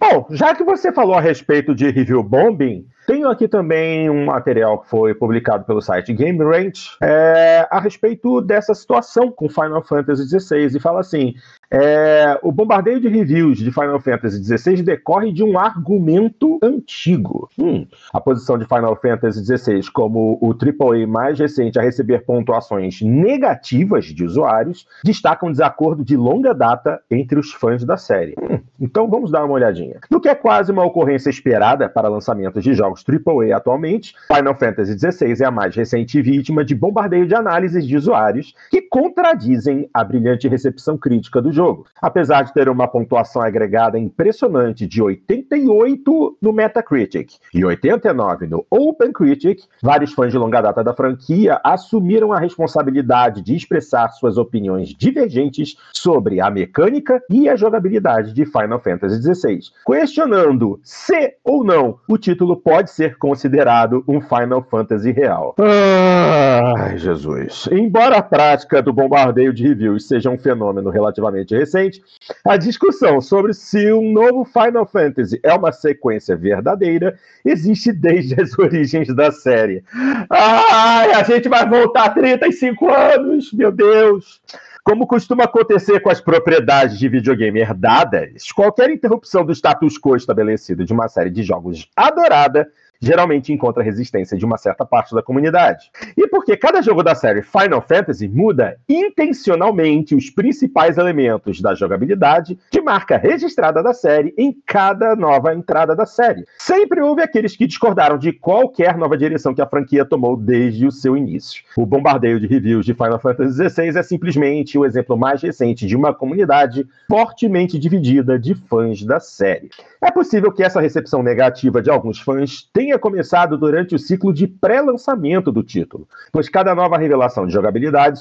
Bom, 0.00 0.26
já 0.30 0.54
que 0.54 0.62
você 0.62 0.92
falou 0.92 1.14
a 1.14 1.20
respeito 1.20 1.74
de 1.74 1.90
review 1.90 2.22
bombing, 2.22 2.86
tenho 3.06 3.28
aqui 3.28 3.46
também 3.46 4.10
um 4.10 4.24
material 4.24 4.80
que 4.80 4.88
foi 4.90 5.14
publicado 5.14 5.64
pelo 5.64 5.80
site 5.80 6.12
Game 6.12 6.42
Range 6.42 6.90
é, 7.00 7.66
a 7.70 7.78
respeito 7.78 8.40
dessa 8.40 8.74
situação 8.74 9.30
com 9.30 9.48
Final 9.48 9.82
Fantasy 9.84 10.28
XVI 10.28 10.76
e 10.76 10.80
fala 10.80 11.00
assim: 11.00 11.34
é, 11.70 12.38
o 12.42 12.52
bombardeio 12.52 13.00
de 13.00 13.08
reviews 13.08 13.58
de 13.58 13.72
Final 13.72 14.00
Fantasy 14.00 14.42
XVI 14.42 14.82
decorre 14.82 15.32
de 15.32 15.42
um 15.42 15.58
argumento 15.58 16.58
antigo. 16.62 17.48
Hum, 17.58 17.86
a 18.12 18.20
posição 18.20 18.56
de 18.56 18.64
Final 18.64 18.96
Fantasy 18.96 19.44
XVI 19.44 19.90
como 19.92 20.38
o 20.40 20.50
AAA 20.52 21.06
mais 21.06 21.38
recente 21.38 21.78
a 21.78 21.82
receber 21.82 22.24
pontuações 22.24 23.00
negativas 23.02 24.04
de 24.06 24.24
usuários 24.24 24.86
destaca 25.04 25.44
um 25.44 25.50
desacordo 25.50 26.04
de 26.04 26.16
longa 26.16 26.54
data 26.54 27.00
entre 27.10 27.38
os 27.38 27.52
fãs 27.52 27.84
da 27.84 27.96
série. 27.96 28.34
Hum, 28.40 28.60
então 28.80 29.08
vamos 29.08 29.30
dar 29.30 29.44
uma 29.44 29.54
olhadinha. 29.54 29.98
No 30.10 30.20
que 30.20 30.28
é 30.28 30.34
quase 30.34 30.70
uma 30.70 30.84
ocorrência 30.84 31.30
esperada 31.30 31.88
para 31.88 32.08
lançamentos 32.08 32.62
de 32.62 32.74
jogos 32.74 33.04
AAA 33.06 33.56
atualmente, 33.56 34.14
Final 34.32 34.54
Fantasy 34.54 34.98
XVI 34.98 35.42
é 35.42 35.46
a 35.46 35.50
mais 35.50 35.74
recente 35.74 36.20
vítima 36.22 36.64
de 36.64 36.74
bombardeio 36.74 37.26
de 37.26 37.34
análises 37.34 37.86
de 37.86 37.96
usuários 37.96 38.54
que 38.70 38.82
contradizem 38.82 39.88
a 39.92 40.04
brilhante 40.04 40.46
recepção 40.48 40.96
crítica 40.96 41.42
do 41.42 41.52
jogo. 41.52 41.65
Apesar 42.00 42.42
de 42.42 42.52
ter 42.52 42.68
uma 42.68 42.88
pontuação 42.88 43.42
agregada 43.42 43.98
impressionante 43.98 44.86
de 44.86 45.02
88 45.02 46.38
no 46.40 46.52
Metacritic 46.52 47.34
e 47.52 47.64
89 47.64 48.46
no 48.46 48.66
OpenCritic, 48.70 49.62
vários 49.82 50.12
fãs 50.12 50.32
de 50.32 50.38
longa 50.38 50.60
data 50.60 50.82
da 50.82 50.94
franquia 50.94 51.60
assumiram 51.64 52.32
a 52.32 52.38
responsabilidade 52.38 53.42
de 53.42 53.54
expressar 53.54 54.08
suas 54.10 54.36
opiniões 54.36 54.90
divergentes 54.90 55.76
sobre 55.92 56.40
a 56.40 56.50
mecânica 56.50 57.22
e 57.30 57.48
a 57.48 57.56
jogabilidade 57.56 58.32
de 58.32 58.44
Final 58.44 58.80
Fantasy 58.80 59.22
XVI, 59.22 59.60
questionando 59.84 60.80
se 60.82 61.34
ou 61.44 61.64
não 61.64 61.98
o 62.08 62.18
título 62.18 62.56
pode 62.56 62.90
ser 62.90 63.16
considerado 63.18 64.04
um 64.06 64.20
Final 64.20 64.62
Fantasy 64.62 65.10
real. 65.10 65.54
Ai, 65.58 66.98
Jesus. 66.98 67.68
Embora 67.70 68.18
a 68.18 68.22
prática 68.22 68.82
do 68.82 68.92
bombardeio 68.92 69.52
de 69.52 69.66
reviews 69.66 70.06
seja 70.06 70.30
um 70.30 70.38
fenômeno 70.38 70.90
relativamente 70.90 71.45
recente, 71.54 72.02
a 72.44 72.56
discussão 72.56 73.20
sobre 73.20 73.52
se 73.52 73.92
um 73.92 74.12
novo 74.12 74.44
Final 74.44 74.86
Fantasy 74.86 75.38
é 75.42 75.52
uma 75.52 75.72
sequência 75.72 76.36
verdadeira 76.36 77.18
existe 77.44 77.92
desde 77.92 78.40
as 78.40 78.56
origens 78.58 79.14
da 79.14 79.30
série. 79.30 79.84
Ai, 80.30 81.12
a 81.12 81.22
gente 81.22 81.48
vai 81.48 81.68
voltar 81.68 82.10
35 82.10 82.90
anos, 82.90 83.52
meu 83.52 83.70
Deus! 83.70 84.40
Como 84.86 85.04
costuma 85.04 85.44
acontecer 85.44 85.98
com 85.98 86.10
as 86.10 86.20
propriedades 86.20 86.96
de 86.96 87.08
videogame 87.08 87.58
herdadas, 87.58 88.52
qualquer 88.52 88.88
interrupção 88.88 89.44
do 89.44 89.52
status 89.52 89.98
quo 89.98 90.14
estabelecido 90.14 90.84
de 90.84 90.92
uma 90.92 91.08
série 91.08 91.30
de 91.30 91.42
jogos 91.42 91.88
adorada 91.96 92.70
geralmente 93.00 93.52
encontra 93.52 93.82
resistência 93.82 94.36
de 94.36 94.44
uma 94.44 94.56
certa 94.56 94.84
parte 94.84 95.14
da 95.14 95.22
comunidade. 95.22 95.90
E 96.16 96.26
porque 96.28 96.56
cada 96.56 96.82
jogo 96.82 97.02
da 97.02 97.14
série 97.14 97.42
Final 97.42 97.82
Fantasy 97.82 98.28
muda 98.28 98.76
intencionalmente 98.88 100.14
os 100.14 100.30
principais 100.30 100.98
elementos 100.98 101.60
da 101.60 101.74
jogabilidade 101.74 102.58
de 102.70 102.80
marca 102.80 103.16
registrada 103.16 103.82
da 103.82 103.92
série 103.92 104.34
em 104.36 104.56
cada 104.66 105.14
nova 105.16 105.54
entrada 105.54 105.94
da 105.94 106.06
série. 106.06 106.44
Sempre 106.58 107.00
houve 107.00 107.22
aqueles 107.22 107.56
que 107.56 107.66
discordaram 107.66 108.18
de 108.18 108.32
qualquer 108.32 108.96
nova 108.96 109.16
direção 109.16 109.54
que 109.54 109.62
a 109.62 109.66
franquia 109.66 110.04
tomou 110.04 110.36
desde 110.36 110.86
o 110.86 110.92
seu 110.92 111.16
início. 111.16 111.62
O 111.76 111.86
bombardeio 111.86 112.40
de 112.40 112.46
reviews 112.46 112.86
de 112.86 112.94
Final 112.94 113.18
Fantasy 113.18 113.68
XVI 113.68 113.98
é 113.98 114.02
simplesmente 114.02 114.78
o 114.78 114.84
exemplo 114.84 115.16
mais 115.16 115.42
recente 115.42 115.86
de 115.86 115.96
uma 115.96 116.14
comunidade 116.14 116.86
fortemente 117.08 117.78
dividida 117.78 118.38
de 118.38 118.54
fãs 118.54 119.02
da 119.02 119.20
série. 119.20 119.70
É 120.02 120.10
possível 120.10 120.52
que 120.52 120.62
essa 120.62 120.80
recepção 120.80 121.22
negativa 121.22 121.82
de 121.82 121.90
alguns 121.90 122.20
fãs 122.20 122.68
tenha 122.72 122.85
começado 122.98 123.58
durante 123.58 123.94
o 123.94 123.98
ciclo 123.98 124.32
de 124.32 124.46
pré-lançamento 124.46 125.50
do 125.50 125.62
título, 125.62 126.08
pois 126.32 126.48
cada 126.48 126.74
nova 126.74 126.96
revelação 126.96 127.46
de 127.46 127.52
jogabilidade 127.52 128.20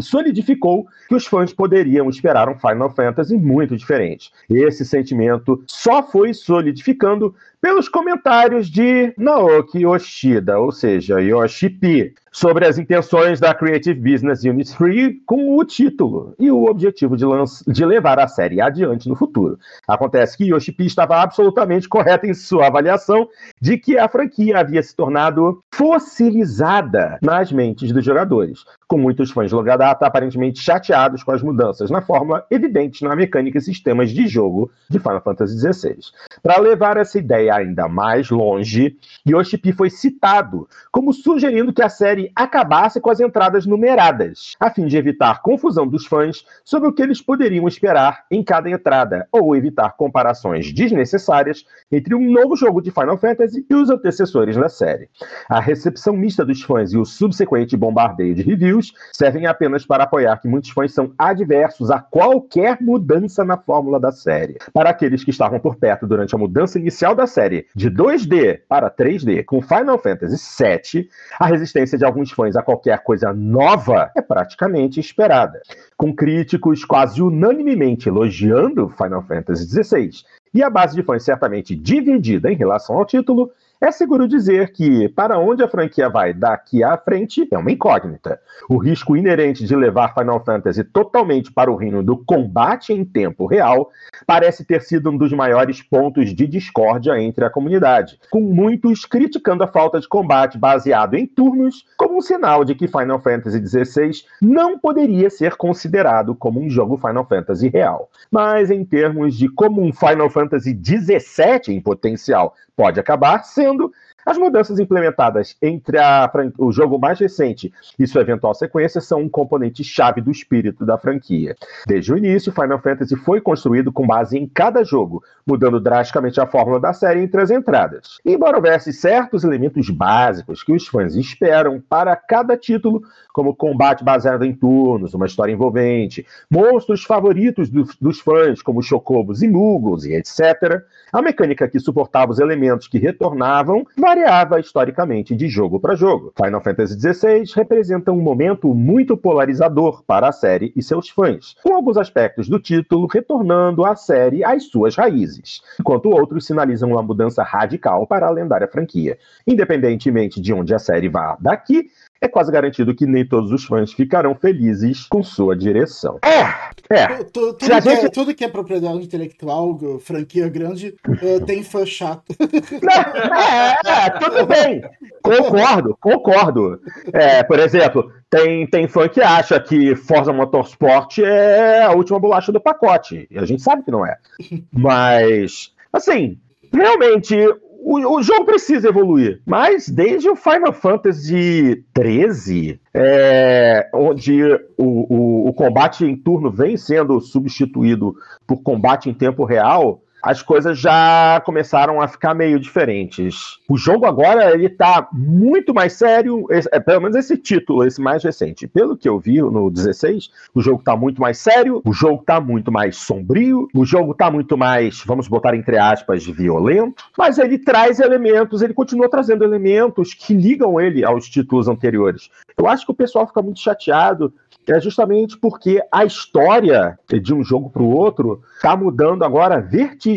solidificou 0.00 0.86
que 1.08 1.14
os 1.14 1.26
fãs 1.26 1.52
poderiam 1.52 2.08
esperar 2.08 2.48
um 2.48 2.58
Final 2.58 2.90
Fantasy 2.90 3.36
muito 3.36 3.76
diferente. 3.76 4.32
Esse 4.48 4.84
sentimento 4.84 5.62
só 5.66 6.02
foi 6.02 6.34
solidificando 6.34 7.34
pelos 7.62 7.88
comentários 7.88 8.68
de 8.68 9.14
Naoki 9.16 9.84
Yoshida, 9.84 10.58
ou 10.58 10.72
seja, 10.72 11.20
Yoshi 11.20 11.70
P, 11.70 12.12
sobre 12.32 12.66
as 12.66 12.76
intenções 12.76 13.38
da 13.38 13.54
Creative 13.54 14.00
Business 14.00 14.42
Unit 14.42 14.76
3 14.76 15.16
com 15.24 15.56
o 15.56 15.64
título 15.64 16.34
e 16.40 16.50
o 16.50 16.64
objetivo 16.64 17.16
de, 17.16 17.24
de 17.68 17.84
levar 17.84 18.18
a 18.18 18.26
série 18.26 18.60
adiante 18.60 19.08
no 19.08 19.14
futuro. 19.14 19.58
Acontece 19.86 20.36
que 20.36 20.46
Yoshi 20.46 20.72
P 20.72 20.84
estava 20.84 21.22
absolutamente 21.22 21.88
correto 21.88 22.26
em 22.26 22.34
sua 22.34 22.66
avaliação 22.66 23.28
de 23.60 23.78
que 23.78 23.96
a 23.96 24.08
franquia 24.08 24.58
havia 24.58 24.82
se 24.82 24.96
tornado 24.96 25.62
fossilizada 25.72 27.18
nas 27.22 27.52
mentes 27.52 27.92
dos 27.92 28.04
jogadores, 28.04 28.64
com 28.92 28.98
muitos 28.98 29.30
fãs 29.30 29.48
de 29.48 29.54
longa 29.54 29.74
data 29.74 30.04
aparentemente 30.04 30.60
chateados 30.60 31.24
com 31.24 31.32
as 31.32 31.42
mudanças 31.42 31.90
na 31.90 32.02
fórmula 32.02 32.44
evidentes 32.50 33.00
na 33.00 33.16
mecânica 33.16 33.56
e 33.56 33.62
sistemas 33.62 34.10
de 34.10 34.28
jogo 34.28 34.70
de 34.86 34.98
Final 34.98 35.22
Fantasy 35.22 35.58
XVI. 35.58 35.96
Para 36.42 36.60
levar 36.60 36.98
essa 36.98 37.18
ideia 37.18 37.54
ainda 37.54 37.88
mais 37.88 38.28
longe, 38.28 38.98
Yoshi 39.26 39.56
P 39.56 39.72
foi 39.72 39.88
citado 39.88 40.68
como 40.90 41.10
sugerindo 41.14 41.72
que 41.72 41.80
a 41.80 41.88
série 41.88 42.30
acabasse 42.36 43.00
com 43.00 43.08
as 43.08 43.18
entradas 43.18 43.64
numeradas, 43.64 44.52
a 44.60 44.68
fim 44.68 44.84
de 44.86 44.98
evitar 44.98 45.40
confusão 45.40 45.88
dos 45.88 46.04
fãs 46.04 46.44
sobre 46.62 46.86
o 46.86 46.92
que 46.92 47.00
eles 47.00 47.22
poderiam 47.22 47.66
esperar 47.66 48.26
em 48.30 48.44
cada 48.44 48.68
entrada, 48.68 49.26
ou 49.32 49.56
evitar 49.56 49.96
comparações 49.96 50.70
desnecessárias 50.70 51.64
entre 51.90 52.14
um 52.14 52.30
novo 52.30 52.54
jogo 52.56 52.82
de 52.82 52.90
Final 52.90 53.16
Fantasy 53.16 53.64
e 53.70 53.74
os 53.74 53.88
antecessores 53.88 54.54
da 54.54 54.68
série. 54.68 55.08
A 55.48 55.60
recepção 55.60 56.14
mista 56.14 56.44
dos 56.44 56.60
fãs 56.60 56.92
e 56.92 56.98
o 56.98 57.06
subsequente 57.06 57.74
bombardeio 57.74 58.34
de 58.34 58.42
reviews 58.42 58.81
servem 59.12 59.46
apenas 59.46 59.84
para 59.84 60.04
apoiar 60.04 60.40
que 60.40 60.48
muitos 60.48 60.70
fãs 60.70 60.92
são 60.92 61.12
adversos 61.18 61.90
a 61.90 62.00
qualquer 62.00 62.78
mudança 62.80 63.44
na 63.44 63.56
fórmula 63.56 64.00
da 64.00 64.10
série. 64.10 64.56
Para 64.72 64.90
aqueles 64.90 65.22
que 65.22 65.30
estavam 65.30 65.60
por 65.60 65.76
perto 65.76 66.06
durante 66.06 66.34
a 66.34 66.38
mudança 66.38 66.78
inicial 66.78 67.14
da 67.14 67.26
série 67.26 67.66
de 67.74 67.90
2D 67.90 68.60
para 68.68 68.90
3D 68.90 69.44
com 69.44 69.60
Final 69.60 69.98
Fantasy 69.98 70.36
VII, 70.58 71.08
a 71.38 71.46
resistência 71.46 71.98
de 71.98 72.04
alguns 72.04 72.32
fãs 72.32 72.56
a 72.56 72.62
qualquer 72.62 73.02
coisa 73.02 73.32
nova 73.32 74.10
é 74.16 74.22
praticamente 74.22 74.98
esperada, 74.98 75.60
com 75.96 76.14
críticos 76.14 76.84
quase 76.84 77.22
unanimemente 77.22 78.08
elogiando 78.08 78.88
Final 78.88 79.22
Fantasy 79.22 79.66
XVI 79.66 80.10
e 80.54 80.62
a 80.62 80.70
base 80.70 80.94
de 80.94 81.02
fãs 81.02 81.22
certamente 81.22 81.74
dividida 81.74 82.50
em 82.50 82.56
relação 82.56 82.96
ao 82.96 83.06
título, 83.06 83.50
é 83.82 83.90
seguro 83.90 84.28
dizer 84.28 84.70
que 84.70 85.08
para 85.08 85.40
onde 85.40 85.60
a 85.60 85.68
franquia 85.68 86.08
vai 86.08 86.32
daqui 86.32 86.84
à 86.84 86.96
frente 86.96 87.48
é 87.50 87.58
uma 87.58 87.72
incógnita. 87.72 88.40
O 88.68 88.76
risco 88.76 89.16
inerente 89.16 89.66
de 89.66 89.74
levar 89.74 90.14
Final 90.14 90.42
Fantasy 90.44 90.84
totalmente 90.84 91.50
para 91.50 91.68
o 91.68 91.74
reino 91.74 92.00
do 92.00 92.16
combate 92.16 92.92
em 92.92 93.04
tempo 93.04 93.44
real 93.44 93.90
parece 94.24 94.64
ter 94.64 94.82
sido 94.82 95.10
um 95.10 95.16
dos 95.16 95.32
maiores 95.32 95.82
pontos 95.82 96.32
de 96.32 96.46
discórdia 96.46 97.20
entre 97.20 97.44
a 97.44 97.50
comunidade, 97.50 98.20
com 98.30 98.40
muitos 98.40 99.04
criticando 99.04 99.64
a 99.64 99.66
falta 99.66 99.98
de 99.98 100.06
combate 100.06 100.56
baseado 100.56 101.14
em 101.14 101.26
turnos 101.26 101.84
como 101.96 102.18
um 102.18 102.20
sinal 102.20 102.64
de 102.64 102.76
que 102.76 102.86
Final 102.86 103.18
Fantasy 103.18 103.66
XVI 103.66 104.12
não 104.40 104.78
poderia 104.78 105.28
ser 105.28 105.56
considerado 105.56 106.36
como 106.36 106.60
um 106.60 106.70
jogo 106.70 106.96
Final 106.96 107.26
Fantasy 107.26 107.68
real. 107.68 108.08
Mas 108.30 108.70
em 108.70 108.84
termos 108.84 109.36
de 109.36 109.48
como 109.48 109.82
um 109.82 109.92
Final 109.92 110.30
Fantasy 110.30 110.70
XVII 110.72 111.74
em 111.74 111.80
potencial 111.80 112.54
pode 112.76 113.00
acabar 113.00 113.44
sendo 113.44 113.92
as 114.24 114.38
mudanças 114.38 114.78
implementadas 114.78 115.56
entre 115.60 115.98
a, 115.98 116.30
o 116.58 116.72
jogo 116.72 116.98
mais 116.98 117.18
recente 117.18 117.72
e 117.98 118.06
sua 118.06 118.22
eventual 118.22 118.54
sequência 118.54 119.00
são 119.00 119.20
um 119.20 119.28
componente 119.28 119.82
chave 119.82 120.20
do 120.20 120.30
espírito 120.30 120.84
da 120.86 120.96
franquia. 120.96 121.56
Desde 121.86 122.12
o 122.12 122.16
início, 122.16 122.52
Final 122.52 122.78
Fantasy 122.78 123.16
foi 123.16 123.40
construído 123.40 123.92
com 123.92 124.06
base 124.06 124.38
em 124.38 124.46
cada 124.46 124.84
jogo, 124.84 125.22
mudando 125.46 125.80
drasticamente 125.80 126.40
a 126.40 126.46
fórmula 126.46 126.78
da 126.78 126.92
série 126.92 127.20
entre 127.20 127.40
as 127.40 127.50
entradas. 127.50 128.18
Embora 128.24 128.56
houvesse 128.56 128.92
certos 128.92 129.44
elementos 129.44 129.90
básicos 129.90 130.62
que 130.62 130.72
os 130.72 130.86
fãs 130.86 131.16
esperam 131.16 131.80
para 131.80 132.14
cada 132.16 132.56
título, 132.56 133.02
como 133.32 133.54
combate 133.54 134.04
baseado 134.04 134.44
em 134.44 134.54
turnos, 134.54 135.14
uma 135.14 135.26
história 135.26 135.52
envolvente, 135.52 136.26
monstros 136.50 137.02
favoritos 137.02 137.68
do, 137.68 137.88
dos 138.00 138.20
fãs, 138.20 138.62
como 138.62 138.82
chocobos 138.82 139.42
e 139.42 139.48
muggles 139.48 140.04
e 140.04 140.14
etc., 140.14 140.82
a 141.12 141.20
mecânica 141.20 141.68
que 141.68 141.78
suportava 141.78 142.32
os 142.32 142.38
elementos 142.38 142.88
que 142.88 142.98
retornavam 142.98 143.86
variava 144.12 144.60
historicamente 144.60 145.34
de 145.34 145.48
jogo 145.48 145.80
para 145.80 145.96
jogo. 145.96 146.34
Final 146.36 146.60
Fantasy 146.60 147.00
XVI 147.00 147.44
representa 147.56 148.12
um 148.12 148.20
momento 148.20 148.74
muito 148.74 149.16
polarizador 149.16 150.04
para 150.06 150.28
a 150.28 150.32
série 150.32 150.70
e 150.76 150.82
seus 150.82 151.08
fãs, 151.08 151.56
com 151.62 151.74
alguns 151.74 151.96
aspectos 151.96 152.46
do 152.46 152.60
título 152.60 153.06
retornando 153.06 153.86
à 153.86 153.96
série 153.96 154.44
às 154.44 154.64
suas 154.64 154.96
raízes, 154.96 155.62
enquanto 155.80 156.10
outros 156.10 156.44
sinalizam 156.44 156.90
uma 156.90 157.02
mudança 157.02 157.42
radical 157.42 158.06
para 158.06 158.26
a 158.26 158.30
lendária 158.30 158.68
franquia. 158.68 159.16
Independentemente 159.46 160.42
de 160.42 160.52
onde 160.52 160.74
a 160.74 160.78
série 160.78 161.08
vá 161.08 161.38
daqui, 161.40 161.88
é 162.22 162.28
quase 162.28 162.52
garantido 162.52 162.94
que 162.94 163.04
nem 163.04 163.26
todos 163.26 163.50
os 163.50 163.64
fãs 163.64 163.92
ficarão 163.92 164.32
felizes 164.32 165.06
com 165.08 165.24
sua 165.24 165.56
direção. 165.56 166.20
É, 166.22 166.94
é. 166.94 167.06
Tudo, 167.24 167.54
tudo, 167.54 167.56
que, 167.56 167.66
gente... 167.66 168.06
é, 168.06 168.08
tudo 168.08 168.34
que 168.34 168.44
é 168.44 168.48
propriedade 168.48 168.98
intelectual, 168.98 169.76
franquia 169.98 170.48
grande, 170.48 170.94
uh, 171.08 171.40
tem 171.44 171.64
fã 171.64 171.84
chato. 171.84 172.32
Não, 172.80 173.40
é, 173.40 173.76
é, 173.84 174.10
tudo 174.10 174.46
bem. 174.46 174.82
Concordo, 175.20 175.98
concordo. 176.00 176.80
É, 177.12 177.42
por 177.42 177.58
exemplo, 177.58 178.12
tem, 178.30 178.68
tem 178.68 178.86
fã 178.86 179.08
que 179.08 179.20
acha 179.20 179.58
que 179.58 179.96
Forza 179.96 180.32
Motorsport 180.32 181.18
é 181.18 181.82
a 181.82 181.90
última 181.90 182.20
bolacha 182.20 182.52
do 182.52 182.60
pacote. 182.60 183.26
E 183.32 183.36
a 183.36 183.44
gente 183.44 183.62
sabe 183.62 183.82
que 183.82 183.90
não 183.90 184.06
é. 184.06 184.16
Mas, 184.72 185.72
assim, 185.92 186.38
realmente 186.72 187.36
o, 187.84 188.16
o, 188.16 188.22
jogo 188.22 188.44
precisa 188.44 188.88
evoluir, 188.88 189.40
mas 189.44 189.88
desde 189.88 190.28
o 190.28 190.36
Final 190.36 190.72
Fantasy 190.72 191.84
XIII, 191.96 192.80
é, 192.94 193.88
onde 193.92 194.42
o, 194.78 195.46
o, 195.46 195.48
o, 195.48 195.52
combate 195.52 196.04
em 196.04 196.16
turno 196.16 196.50
vem 196.50 196.76
sendo 196.76 197.20
substituído 197.20 198.14
por 198.46 198.62
combate 198.62 199.10
em 199.10 199.14
tempo 199.14 199.44
real, 199.44 200.00
as 200.22 200.40
coisas 200.40 200.78
já 200.78 201.42
começaram 201.44 202.00
a 202.00 202.06
ficar 202.06 202.32
meio 202.32 202.60
diferentes. 202.60 203.58
O 203.68 203.76
jogo 203.76 204.06
agora 204.06 204.54
ele 204.54 204.68
tá 204.68 205.08
muito 205.12 205.74
mais 205.74 205.94
sério, 205.94 206.46
é, 206.50 206.78
pelo 206.78 207.00
menos 207.00 207.16
esse 207.16 207.36
título, 207.36 207.84
esse 207.84 208.00
mais 208.00 208.22
recente. 208.22 208.68
Pelo 208.68 208.96
que 208.96 209.08
eu 209.08 209.18
vi 209.18 209.42
no 209.42 209.68
16, 209.68 210.30
o 210.54 210.62
jogo 210.62 210.82
tá 210.84 210.96
muito 210.96 211.20
mais 211.20 211.38
sério, 211.38 211.82
o 211.84 211.92
jogo 211.92 212.22
tá 212.24 212.40
muito 212.40 212.70
mais 212.70 212.96
sombrio, 212.96 213.68
o 213.74 213.84
jogo 213.84 214.14
tá 214.14 214.30
muito 214.30 214.56
mais, 214.56 215.02
vamos 215.04 215.26
botar 215.26 215.56
entre 215.56 215.76
aspas, 215.76 216.24
violento, 216.24 217.02
mas 217.18 217.38
ele 217.38 217.58
traz 217.58 217.98
elementos, 217.98 218.62
ele 218.62 218.74
continua 218.74 219.10
trazendo 219.10 219.42
elementos 219.42 220.14
que 220.14 220.34
ligam 220.34 220.80
ele 220.80 221.04
aos 221.04 221.28
títulos 221.28 221.66
anteriores. 221.66 222.30
Eu 222.56 222.68
acho 222.68 222.86
que 222.86 222.92
o 222.92 222.94
pessoal 222.94 223.26
fica 223.26 223.42
muito 223.42 223.58
chateado 223.58 224.32
é 224.70 224.80
justamente 224.80 225.36
porque 225.36 225.82
a 225.90 226.04
história 226.04 226.98
de 227.08 227.34
um 227.34 227.42
jogo 227.42 227.68
para 227.70 227.82
o 227.82 227.90
outro 227.90 228.42
está 228.54 228.76
mudando 228.76 229.24
agora 229.24 229.60
vertiginosamente, 229.60 230.11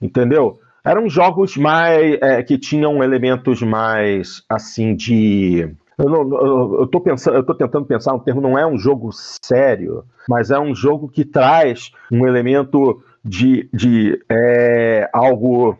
entendeu? 0.00 0.60
Eram 0.84 1.08
jogos 1.08 1.56
mais 1.56 2.18
é, 2.22 2.42
que 2.42 2.58
tinham 2.58 3.02
elementos 3.02 3.60
mais 3.62 4.42
assim 4.48 4.94
de 4.94 5.68
eu, 5.98 6.08
não, 6.08 6.20
eu, 6.38 6.80
eu, 6.80 6.86
tô 6.86 7.00
pensando, 7.00 7.36
eu 7.36 7.42
tô 7.42 7.54
tentando 7.54 7.84
pensar 7.84 8.14
um 8.14 8.20
termo, 8.20 8.40
não 8.40 8.56
é 8.56 8.64
um 8.64 8.78
jogo 8.78 9.10
sério, 9.12 10.04
mas 10.28 10.50
é 10.50 10.58
um 10.58 10.72
jogo 10.72 11.08
que 11.08 11.24
traz 11.24 11.90
um 12.10 12.24
elemento 12.24 13.02
de, 13.24 13.68
de 13.74 14.18
é, 14.30 15.10
algo 15.12 15.76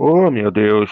Oh, 0.00 0.30
meu 0.30 0.48
Deus. 0.48 0.90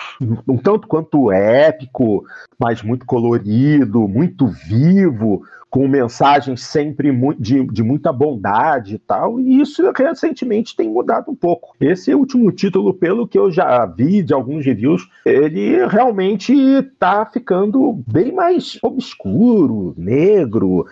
Um 0.49 0.57
tanto 0.57 0.89
quanto 0.89 1.31
épico, 1.31 2.25
mas 2.59 2.83
muito 2.83 3.07
colorido, 3.07 4.09
muito 4.09 4.49
vivo, 4.49 5.45
com 5.77 5.87
mensagens 5.87 6.63
sempre 6.65 7.13
de, 7.39 7.63
de 7.67 7.83
muita 7.83 8.11
bondade 8.11 8.95
e 8.95 8.99
tal, 8.99 9.39
e 9.39 9.61
isso 9.61 9.83
recentemente 9.95 10.75
tem 10.75 10.89
mudado 10.89 11.31
um 11.31 11.35
pouco. 11.35 11.77
Esse 11.79 12.15
último 12.15 12.51
título, 12.51 12.95
pelo 12.95 13.29
que 13.29 13.39
eu 13.39 13.51
já 13.51 13.85
vi 13.85 14.23
de 14.23 14.33
alguns 14.33 14.65
reviews, 14.65 15.07
ele 15.23 15.87
realmente 15.87 16.55
está 16.55 17.27
ficando 17.27 18.03
bem 18.07 18.33
mais 18.33 18.79
obscuro, 18.83 19.93
negro, 19.99 20.87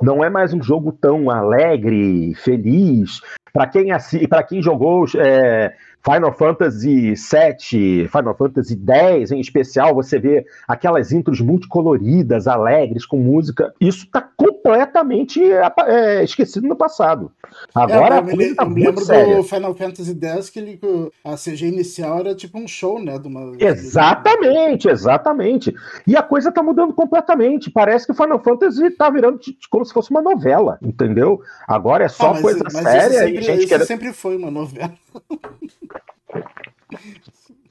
não 0.00 0.24
é 0.24 0.30
mais 0.30 0.54
um 0.54 0.62
jogo 0.62 0.90
tão 0.90 1.28
alegre, 1.28 2.34
feliz. 2.36 3.20
Para 3.52 3.66
quem, 3.66 3.88
para 4.26 4.42
quem 4.42 4.62
jogou 4.62 5.04
é, 5.18 5.74
Final 6.02 6.32
Fantasy 6.32 7.14
VII, 7.14 8.08
Final 8.08 8.34
Fantasy 8.34 8.74
X 8.74 9.30
em 9.30 9.40
especial, 9.40 9.94
você 9.94 10.18
vê 10.18 10.46
aquelas 10.66 11.12
intros 11.12 11.40
coloridas, 11.68 12.46
alegres, 12.46 13.04
com 13.04 13.18
música. 13.18 13.74
Isso 13.80 14.04
está 14.06 14.22
completamente 14.36 15.40
é, 15.86 16.24
esquecido 16.24 16.66
no 16.66 16.76
passado. 16.76 17.30
Agora 17.74 18.16
é, 18.16 18.18
eu 18.18 18.36
me, 18.36 18.54
tá 18.54 18.64
eu 18.64 18.70
me 18.70 18.84
lembro 18.84 19.04
séria. 19.04 19.36
do 19.36 19.42
Final 19.42 19.74
Fantasy 19.74 20.18
X 20.20 20.50
que 20.50 20.58
ele, 20.58 20.80
a 21.24 21.34
CG 21.34 21.66
inicial 21.66 22.20
era 22.20 22.34
tipo 22.34 22.58
um 22.58 22.66
show, 22.66 23.02
né? 23.02 23.18
De 23.18 23.28
uma... 23.28 23.52
Exatamente, 23.58 24.88
exatamente. 24.88 25.74
E 26.06 26.16
a 26.16 26.22
coisa 26.22 26.48
está 26.48 26.62
mudando 26.62 26.94
completamente. 26.94 27.70
Parece 27.70 28.06
que 28.06 28.12
o 28.12 28.14
Final 28.14 28.42
Fantasy 28.42 28.86
está 28.86 29.10
virando 29.10 29.38
como 29.68 29.84
se 29.84 29.92
fosse 29.92 30.10
uma 30.10 30.22
novela, 30.22 30.78
entendeu? 30.82 31.40
Agora 31.68 32.04
é 32.04 32.08
só 32.08 32.32
ah, 32.32 32.40
coisa 32.40 32.64
mas 32.64 32.82
séria. 32.82 33.06
Isso 33.06 33.18
sempre, 33.18 33.38
e 33.38 33.42
gente 33.42 33.58
isso 33.58 33.68
quer... 33.68 33.84
sempre 33.84 34.12
foi 34.12 34.36
uma 34.36 34.50
novela. 34.50 34.92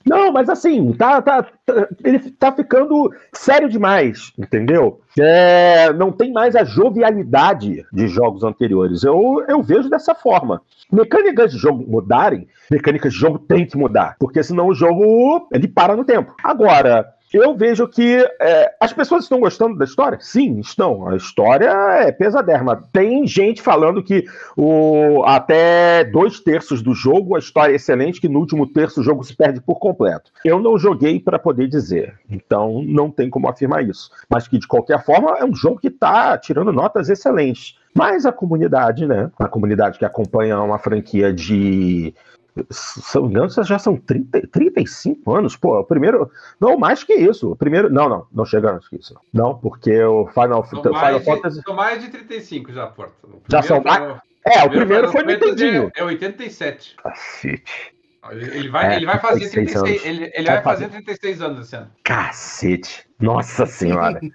Não, 0.06 0.32
mas 0.32 0.50
assim, 0.50 0.92
tá, 0.94 1.22
tá, 1.22 1.44
tá, 1.44 1.88
ele 2.04 2.20
tá 2.32 2.52
ficando 2.52 3.14
sério 3.34 3.70
demais, 3.70 4.32
entendeu? 4.40 5.02
É, 5.20 5.92
não 5.94 6.12
tem 6.12 6.32
mais 6.32 6.56
a 6.56 6.64
jovialidade 6.64 7.86
de 7.92 8.08
jogos 8.08 8.44
anteriores. 8.44 9.04
Eu, 9.04 9.46
eu 9.48 9.62
vejo 9.62 9.90
dessa 9.90 10.16
forma. 10.16 10.62
Mecânicas 10.92 11.52
de 11.52 11.60
jogo 11.60 11.86
mudarem, 11.88 12.48
mecânicas 12.72 13.14
de 13.14 13.20
jogo 13.20 13.38
tem 13.38 13.66
que 13.66 13.78
mudar, 13.78 14.16
porque 14.20 14.42
senão 14.42 14.68
o 14.68 14.74
jogo 14.74 15.48
ele 15.54 15.68
para 15.68 15.96
no 15.96 16.04
tempo. 16.04 16.34
Agora, 16.44 17.06
eu 17.38 17.56
vejo 17.56 17.88
que 17.88 18.28
é, 18.42 18.74
as 18.80 18.92
pessoas 18.92 19.24
estão 19.24 19.40
gostando 19.40 19.78
da 19.78 19.86
história? 19.86 20.18
Sim, 20.22 20.60
estão. 20.60 21.08
A 21.08 21.16
história 21.16 21.70
é 22.02 22.12
pesadérrima. 22.12 22.84
Tem 22.92 23.26
gente 23.28 23.62
falando 23.62 24.04
que 24.04 24.26
o, 24.58 25.24
até 25.26 26.04
dois 26.04 26.40
terços 26.40 26.82
do 26.82 26.94
jogo 26.94 27.36
a 27.36 27.40
história 27.40 27.74
é 27.74 27.76
excelente, 27.76 28.20
que 28.20 28.30
no 28.30 28.40
último 28.40 28.66
terço 28.66 29.02
o 29.02 29.04
jogo 29.04 29.24
se 29.24 29.36
perde 29.36 29.62
por 29.62 29.80
completo. 29.80 30.32
Eu 30.44 30.60
não 30.60 30.78
joguei 30.78 31.20
para 31.20 31.38
poder 31.38 31.68
dizer, 31.68 32.16
então 32.30 32.82
não 32.84 33.12
tem 33.12 33.30
como 33.30 33.48
afirmar 33.50 33.84
isso. 33.88 34.10
Mas 34.30 34.48
que 34.48 34.58
de 34.58 34.68
qualquer 34.68 35.04
forma 35.04 35.38
é 35.38 35.46
um 35.46 35.54
jogo 35.54 35.80
que 35.80 35.88
está 35.88 36.38
tirando 36.38 36.74
notas 36.74 37.10
excelentes. 37.10 37.78
Mas 37.94 38.26
a 38.26 38.32
comunidade, 38.32 39.06
né? 39.06 39.32
A 39.38 39.48
comunidade 39.48 39.98
que 39.98 40.06
acompanha 40.06 40.62
uma 40.62 40.78
franquia 40.78 41.34
de 41.34 42.14
se 42.70 43.16
não 43.16 43.24
me 43.24 43.30
engano, 43.30 43.50
já 43.50 43.80
são 43.80 43.98
30, 43.98 44.48
35 44.48 45.36
anos. 45.36 45.56
Pô, 45.56 45.80
o 45.80 45.84
primeiro. 45.84 46.32
Não, 46.60 46.78
mais 46.78 47.04
que 47.04 47.14
isso. 47.14 47.52
O 47.52 47.56
primeiro. 47.56 47.90
Não, 47.90 48.10
não, 48.10 48.28
não 48.32 48.46
chega 48.46 48.72
antes 48.72 48.88
que 48.88 48.98
isso. 48.98 49.16
Não, 49.34 49.56
porque 49.58 50.02
o 50.04 50.28
Final, 50.28 50.66
são 50.66 50.82
Final 50.82 51.20
Fantasy. 51.22 51.62
São 51.62 51.76
mais 51.76 52.02
de 52.02 52.10
35 52.10 52.72
já, 52.72 52.88
Porto. 52.88 53.42
Já 53.50 53.62
são 53.62 53.82
mais. 53.82 54.20
É, 54.46 54.64
o 54.64 54.70
primeiro 54.70 55.12
foi 55.12 55.24
no 55.24 55.32
Nintendinho. 55.32 55.92
É, 55.96 56.02
é 56.02 56.04
87. 56.04 56.96
Cacete. 56.96 57.94
Ele 58.32 58.70
vai, 58.70 58.94
é, 58.94 58.96
ele 58.98 59.06
vai 59.06 59.18
fazer 59.20 59.50
36, 59.50 60.06
ele, 60.06 60.32
ele 60.36 60.46
vai 60.46 60.62
fazer 60.62 60.90
36 60.90 61.42
anos 61.42 61.66
esse 61.66 61.76
ano. 61.76 61.90
Cacete. 62.04 63.08
Nossa 63.20 63.66
senhora. 63.66 64.20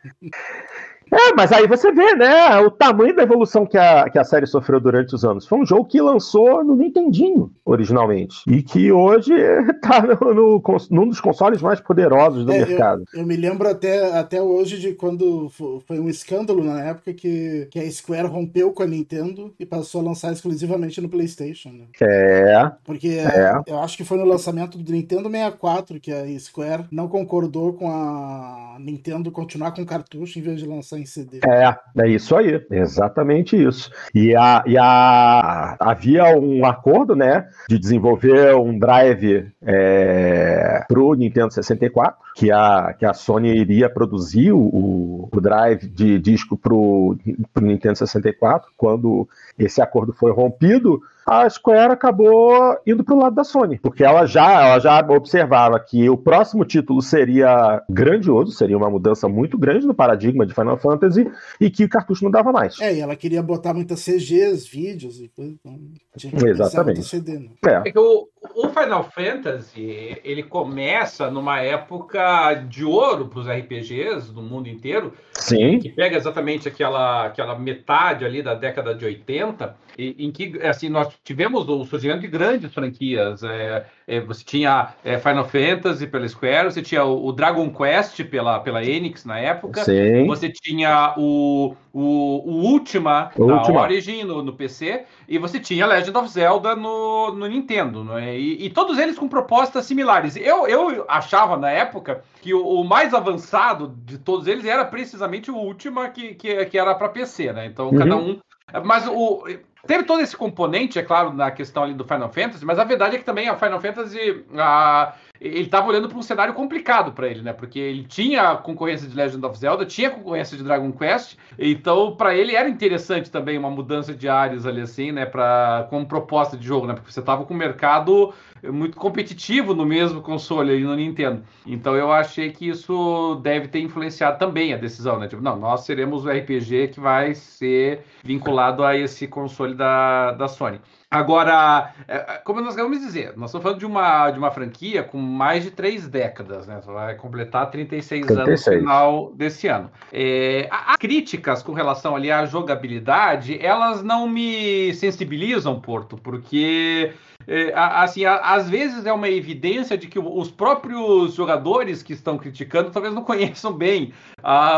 É, 1.13 1.33
mas 1.37 1.53
aí 1.53 1.67
você 1.67 1.93
vê, 1.93 2.15
né, 2.15 2.59
o 2.61 2.71
tamanho 2.71 3.15
da 3.15 3.23
evolução 3.23 3.67
que 3.67 3.79
a, 3.79 4.09
que 4.09 4.19
a 4.19 4.25
série 4.25 4.47
sofreu 4.47 4.81
durante 4.81 5.15
os 5.15 5.25
anos. 5.25 5.47
Foi 5.47 5.61
um 5.61 5.67
jogo 5.67 5.85
que 5.85 6.01
lançou 6.01 6.65
no 6.65 6.75
Nintendinho, 6.75 7.53
originalmente, 7.65 8.39
e 8.47 8.63
que 8.63 8.91
hoje 8.91 9.33
tá 9.81 10.03
no, 10.03 10.35
no, 10.35 10.63
num 10.91 11.09
dos 11.09 11.21
consoles 11.21 11.63
mais 11.63 11.81
poderosos 11.81 12.45
do 12.45 12.53
é, 12.53 12.65
mercado. 12.65 13.05
Eu, 13.13 13.21
eu, 13.21 13.27
me 13.27 13.37
lembro 13.37 13.69
até, 13.69 14.19
até 14.19 14.43
hoje 14.43 14.79
de 14.79 14.93
quando 14.93 15.51
foi 15.87 15.99
um 16.01 16.09
escândalo 16.09 16.63
na 16.65 16.83
época 16.83 17.13
que, 17.13 17.69
que 17.71 17.79
a 17.79 17.91
Square 17.91 18.29
rompeu 18.29 18.73
com 18.73 18.83
a 18.83 18.87
Nintendo 18.87 19.55
e 19.59 19.65
passou 19.67 20.01
a 20.01 20.05
lançar 20.05 20.33
exclusivamente 20.33 21.01
no 21.01 21.09
PlayStation. 21.09 21.71
Né? 21.71 21.85
É. 22.01 22.71
Porque 22.85 23.09
é. 23.09 23.63
eu 23.67 23.79
acho 23.79 23.97
que 23.97 24.05
foi 24.05 24.19
no 24.19 24.25
lançamento 24.25 24.79
do 24.79 24.93
Nintendo 24.93 25.31
64 25.31 26.01
que 26.01 26.13
a 26.13 26.39
Square 26.39 26.85
não 26.91 27.09
concordou 27.09 27.73
com 27.73 27.91
a 27.91 28.77
Nintendo 28.81 29.31
continuar 29.31 29.73
com 29.73 29.85
cartucho 29.85 30.39
em 30.39 30.43
vez 30.43 30.61
de 30.61 30.67
lançar 30.67 30.94
em 30.97 31.07
CD. 31.07 31.41
É, 31.47 31.77
é 31.99 32.09
isso 32.09 32.37
aí, 32.37 32.65
exatamente 32.71 33.57
isso. 33.57 33.91
E, 34.15 34.35
a, 34.35 34.63
e 34.67 34.77
a, 34.79 35.77
havia 35.81 36.37
um 36.37 36.65
acordo, 36.65 37.15
né, 37.15 37.49
de 37.69 37.79
desenvolver 37.79 38.55
um 38.55 38.79
drive 38.79 39.51
é, 39.63 40.85
para 40.89 41.01
o 41.01 41.15
Nintendo 41.15 41.53
64, 41.53 42.19
que 42.37 42.51
a, 42.51 42.95
que 42.99 43.07
a 43.07 43.13
Sony 43.13 43.57
iria 43.57 43.89
produzir 43.89 44.53
o, 44.53 45.29
o 45.33 45.41
drive 45.41 45.87
de 45.89 46.19
disco 46.19 46.57
para 46.57 46.75
o 46.75 47.17
Nintendo 47.61 47.97
64, 47.97 48.71
quando 48.77 49.29
esse 49.59 49.81
acordo 49.81 50.13
foi 50.13 50.33
rompido, 50.33 51.01
a 51.27 51.49
Square 51.49 51.93
acabou 51.93 52.77
indo 52.87 53.03
para 53.03 53.15
o 53.15 53.19
lado 53.19 53.35
da 53.35 53.45
Sony, 53.45 53.79
porque 53.79 54.05
ela 54.05 54.27
já, 54.27 54.63
ela 54.63 54.79
já 54.79 55.01
observava 55.09 55.79
que 55.81 56.09
o 56.09 56.17
próximo 56.17 56.65
título 56.65 57.01
seria 57.01 57.83
grandioso, 57.89 58.53
seria 58.53 58.77
uma 58.77 58.91
mudança 58.91 59.29
muito 59.29 59.57
grande 59.57 59.87
no 59.87 59.95
paradigma 59.95 60.47
de 60.47 60.55
Final 60.55 60.79
Fantasy 60.79 61.31
e 61.61 61.71
que 61.71 61.85
o 61.85 61.89
cartucho 61.89 62.25
não 62.25 62.31
dava 62.31 62.53
mais. 62.53 62.81
É, 62.81 62.95
e 62.95 63.01
ela 63.01 63.17
queria 63.17 63.43
botar 63.43 63.73
muitas 63.75 64.05
CGs, 64.05 64.69
vídeos 64.69 65.21
e 65.21 65.29
coisa. 65.29 65.55
Então, 65.65 66.49
Exatamente. 66.49 67.03
CD, 67.03 67.39
né? 67.39 67.51
é. 67.67 67.89
é 67.89 67.93
que 67.93 67.99
o, 67.99 68.29
o 68.55 68.69
Final 68.69 69.05
Fantasy 69.05 70.21
ele 70.25 70.43
começa 70.43 71.31
numa 71.31 71.61
época 71.61 72.55
de 72.55 72.85
ouro 72.85 73.29
para 73.29 73.41
os 73.41 73.49
RPGs 73.49 74.33
do 74.33 74.43
mundo 74.43 74.69
inteiro. 74.69 75.13
Sim. 75.33 75.79
Que 75.79 75.89
pega 75.89 76.17
exatamente 76.17 76.69
aquela, 76.69 77.27
aquela 77.27 77.59
metade 77.59 78.25
ali 78.25 78.43
da 78.43 78.55
década 78.55 78.95
de 78.95 79.05
80, 79.05 79.77
em 79.99 80.31
que 80.31 80.61
assim, 80.63 80.89
nós 80.89 81.09
tivemos 81.23 81.69
o 81.69 81.85
surgimento 81.85 82.21
de 82.21 82.29
grandes 82.29 82.73
franquias. 82.73 83.43
É, 83.43 83.87
é, 84.07 84.21
você 84.21 84.45
tinha 84.45 84.95
é, 85.05 85.19
Final 85.19 85.49
Fantasy 85.49 86.07
pela 86.07 86.29
Square, 86.29 86.73
você 86.73 86.83
tinha 86.83 87.05
o, 87.05 87.27
o, 87.27 87.33
Dragon 87.33 87.71
Quest 87.71 88.23
pela, 88.25 88.61
pela 88.61 88.85
Enix 88.85 89.25
na 89.25 89.39
época, 89.39 89.85
Sim. 89.85 90.27
você 90.27 90.51
tinha 90.51 91.15
o, 91.17 91.75
o, 91.93 92.03
o 92.03 92.71
Ultima 92.71 93.31
o 93.37 93.47
da 93.47 93.55
Ultima. 93.57 93.83
Origin 93.83 94.25
no, 94.25 94.43
no, 94.43 94.53
PC, 94.53 95.05
e 95.29 95.39
você 95.39 95.59
tinha 95.59 95.87
Legend 95.87 96.17
of 96.17 96.29
Zelda 96.29 96.75
no, 96.75 97.33
no 97.33 97.47
Nintendo. 97.47 98.05
Né? 98.05 98.39
E, 98.39 98.67
e, 98.67 98.71
todos 98.71 98.99
eles 98.99 99.19
com 99.19 99.29
propostas 99.29 99.87
similares. 99.87 100.37
Eu, 100.37 100.67
eu 100.67 101.05
achava 101.09 101.57
na 101.57 101.71
época 101.71 102.23
que 102.41 102.53
o, 102.53 102.65
o 102.65 102.85
mais 102.85 103.15
avançado 103.15 103.95
de 104.05 104.19
todos 104.19 104.47
eles 104.47 104.65
era 104.65 104.85
precisamente 104.85 105.51
o 105.51 105.57
Ultima, 105.57 106.09
que, 106.09 106.35
que, 106.35 106.65
que 106.67 106.79
era 106.79 106.95
para 106.95 107.09
PC. 107.09 107.53
Né? 107.53 107.67
Então, 107.67 107.91
uhum. 107.91 107.99
cada 107.99 108.17
um. 108.17 108.39
Mas 108.83 109.07
o 109.07 109.45
Teve 109.87 110.05
todo 110.05 110.21
esse 110.23 110.37
componente, 110.37 110.99
é 110.99 111.03
claro, 111.03 111.33
na 111.33 111.51
questão 111.51 111.83
ali 111.83 111.93
do 111.93 112.05
Final 112.05 112.31
Fantasy, 112.31 112.65
mas 112.65 112.79
a 112.79 112.85
verdade 112.85 113.17
é 113.17 113.19
que 113.19 113.25
também 113.25 113.49
a 113.49 113.57
Final 113.57 113.81
Fantasy, 113.81 114.45
a, 114.57 115.15
ele 115.41 115.61
estava 115.61 115.89
olhando 115.89 116.09
para 116.09 116.17
um 116.17 116.23
cenário 116.23 116.55
complicado 116.55 117.13
para 117.13 117.27
ele, 117.29 117.43
né? 117.43 117.53
Porque 117.53 117.79
ele 117.79 118.05
tinha 118.05 118.57
concorrência 118.57 119.09
de 119.09 119.17
Legend 119.17 119.45
of 119.45 119.59
Zelda, 119.59 119.85
tinha 119.85 120.11
concorrência 120.11 120.57
de 120.57 120.63
Dragon 120.63 120.93
Quest, 120.93 121.37
então 121.59 122.15
para 122.15 122.35
ele 122.35 122.55
era 122.55 122.69
interessante 122.69 123.31
também 123.31 123.59
uma 123.59 123.71
mudança 123.71 124.15
de 124.15 124.29
áreas 124.29 124.65
ali 124.67 124.81
assim, 124.81 125.13
né? 125.13 125.27
Para 125.27 125.87
como 125.91 126.07
proposta 126.07 126.57
de 126.57 126.67
jogo, 126.67 126.87
né? 126.87 126.95
Porque 126.95 127.13
você 127.13 127.21
estava 127.21 127.45
com 127.45 127.53
o 127.53 127.57
mercado 127.57 128.33
muito 128.63 128.97
competitivo 128.97 129.75
no 129.75 129.85
mesmo 129.85 130.23
console 130.23 130.73
ali 130.73 130.85
no 130.85 130.95
Nintendo. 130.95 131.43
Então 131.67 131.95
eu 131.97 132.13
achei 132.13 132.51
que 132.51 132.69
isso 132.69 133.41
deve 133.43 133.69
ter 133.69 133.81
influenciado 133.81 134.39
também 134.39 134.73
a 134.73 134.77
decisão, 134.77 135.19
né? 135.19 135.29
Tipo, 135.29 135.43
não, 135.43 135.59
nós 135.59 135.85
seremos 135.85 136.25
o 136.25 136.31
RPG 136.31 136.89
que 136.89 137.01
vai 137.01 137.35
ser 137.35 138.05
vinculado 138.23 138.85
a 138.85 138.97
esse 138.97 139.27
console 139.27 139.75
da, 139.75 140.33
da 140.33 140.49
Sony. 140.49 140.81
Agora, 141.15 141.93
é, 142.09 142.17
é, 142.17 142.23
como 142.45 142.61
nós 142.61 142.75
de 142.75 142.99
dizer, 142.99 143.35
nós 143.37 143.51
estamos 143.51 143.63
falando 143.63 143.79
de 143.79 143.87
uma, 143.87 144.31
de 144.33 144.39
uma 144.39 144.51
franquia 144.51 145.05
com 145.05 145.17
mais 145.19 145.63
de 145.63 145.71
três 145.71 146.09
décadas, 146.09 146.67
né? 146.67 146.81
Vai 146.85 147.15
completar 147.15 147.71
36, 147.71 148.27
36. 148.27 148.49
anos 148.49 148.67
no 148.67 148.73
final 148.73 149.33
desse 149.35 149.69
ano. 149.69 149.91
É, 150.13 150.69
as 150.71 150.97
críticas 150.97 151.63
com 151.63 151.73
relação 151.73 152.17
ali 152.17 152.33
à 152.33 152.45
jogabilidade, 152.47 153.65
elas 153.65 154.03
não 154.03 154.29
me 154.29 154.93
sensibilizam, 154.95 155.81
Porto, 155.81 156.17
porque 156.17 157.13
é, 157.47 157.73
assim, 157.75 158.25
às 158.25 158.69
vezes 158.69 159.07
é 159.07 159.13
uma 159.13 159.29
evidência 159.29 159.97
de 159.97 160.07
que 160.07 160.19
os 160.19 160.51
próprios 160.51 161.35
jogadores 161.35 162.03
que 162.03 162.13
estão 162.13 162.39
criticando 162.39 162.91
talvez 162.91 163.15
não 163.15 163.23
conheçam 163.25 163.73
bem 163.73 164.13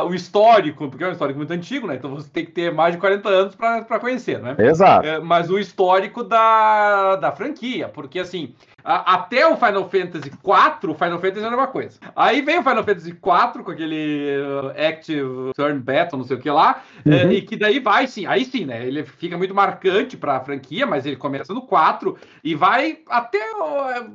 o 0.09 0.15
histórico, 0.15 0.89
porque 0.89 1.05
é 1.05 1.09
um 1.09 1.13
histórico 1.13 1.39
muito 1.39 1.53
antigo, 1.53 1.87
né? 1.87 1.97
Então 1.97 2.15
você 2.15 2.29
tem 2.29 2.45
que 2.45 2.53
ter 2.53 2.73
mais 2.73 2.95
de 2.95 3.01
40 3.01 3.29
anos 3.29 3.55
para 3.55 4.01
conhecer, 4.01 4.41
né? 4.41 4.55
Exato. 4.59 5.07
É, 5.07 5.19
mas 5.19 5.51
o 5.51 5.59
histórico 5.59 6.23
da, 6.23 7.17
da 7.17 7.33
franquia, 7.33 7.89
porque 7.89 8.19
assim, 8.19 8.55
até 8.87 9.45
o 9.45 9.57
Final 9.57 9.91
Fantasy 9.91 10.29
IV, 10.29 10.91
o 10.91 10.95
Final 10.95 11.19
Fantasy 11.19 11.45
era 11.45 11.57
uma 11.57 11.67
coisa. 11.67 11.99
Aí 12.15 12.41
vem 12.41 12.61
o 12.61 12.63
Final 12.63 12.85
Fantasy 12.85 13.11
IV 13.11 13.65
com 13.65 13.71
aquele 13.73 14.37
uh, 14.39 14.89
Active 14.89 15.53
Turn 15.57 15.81
Battle, 15.81 16.19
não 16.19 16.25
sei 16.25 16.37
o 16.37 16.41
que 16.41 16.49
lá, 16.49 16.83
uhum. 17.05 17.13
é, 17.13 17.33
e 17.33 17.43
que 17.43 17.57
daí 17.57 17.81
vai 17.81 18.07
sim, 18.07 18.27
aí 18.27 18.45
sim, 18.45 18.65
né? 18.65 18.87
Ele 18.87 19.05
fica 19.05 19.37
muito 19.37 19.55
marcante 19.55 20.17
para 20.17 20.37
a 20.37 20.41
franquia, 20.41 20.87
mas 20.87 21.05
ele 21.05 21.17
começa 21.17 21.53
no 21.53 21.63
4 21.63 22.17
e 22.45 22.55
vai 22.55 23.01
até, 23.09 23.41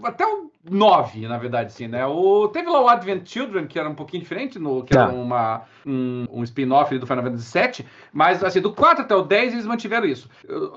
até 0.04 0.26
o 0.26 0.50
9, 0.70 1.28
na 1.28 1.38
verdade, 1.38 1.74
sim, 1.74 1.88
né? 1.88 2.06
O, 2.06 2.48
teve 2.48 2.70
lá 2.70 2.82
o 2.82 2.88
Advent 2.88 3.28
Children, 3.28 3.68
que 3.68 3.80
era 3.80 3.90
um 3.90 3.96
pouquinho 3.96 4.22
diferente, 4.22 4.60
no, 4.60 4.84
que 4.84 4.94
tá. 4.94 5.04
era 5.04 5.12
uma, 5.12 5.64
um, 5.86 6.28
um 6.32 6.44
spin-off 6.44 6.98
do 6.98 7.08
Final 7.08 7.24
Fantasy 7.24 7.60
VII, 7.60 7.86
mas 8.14 8.44
assim, 8.44 8.62
do 8.62 8.72
4 8.72 9.04
até 9.04 9.16
o 9.16 9.24
10 9.24 9.54
eles 9.54 9.66
mantiveram 9.66 10.06
isso. 10.06 10.30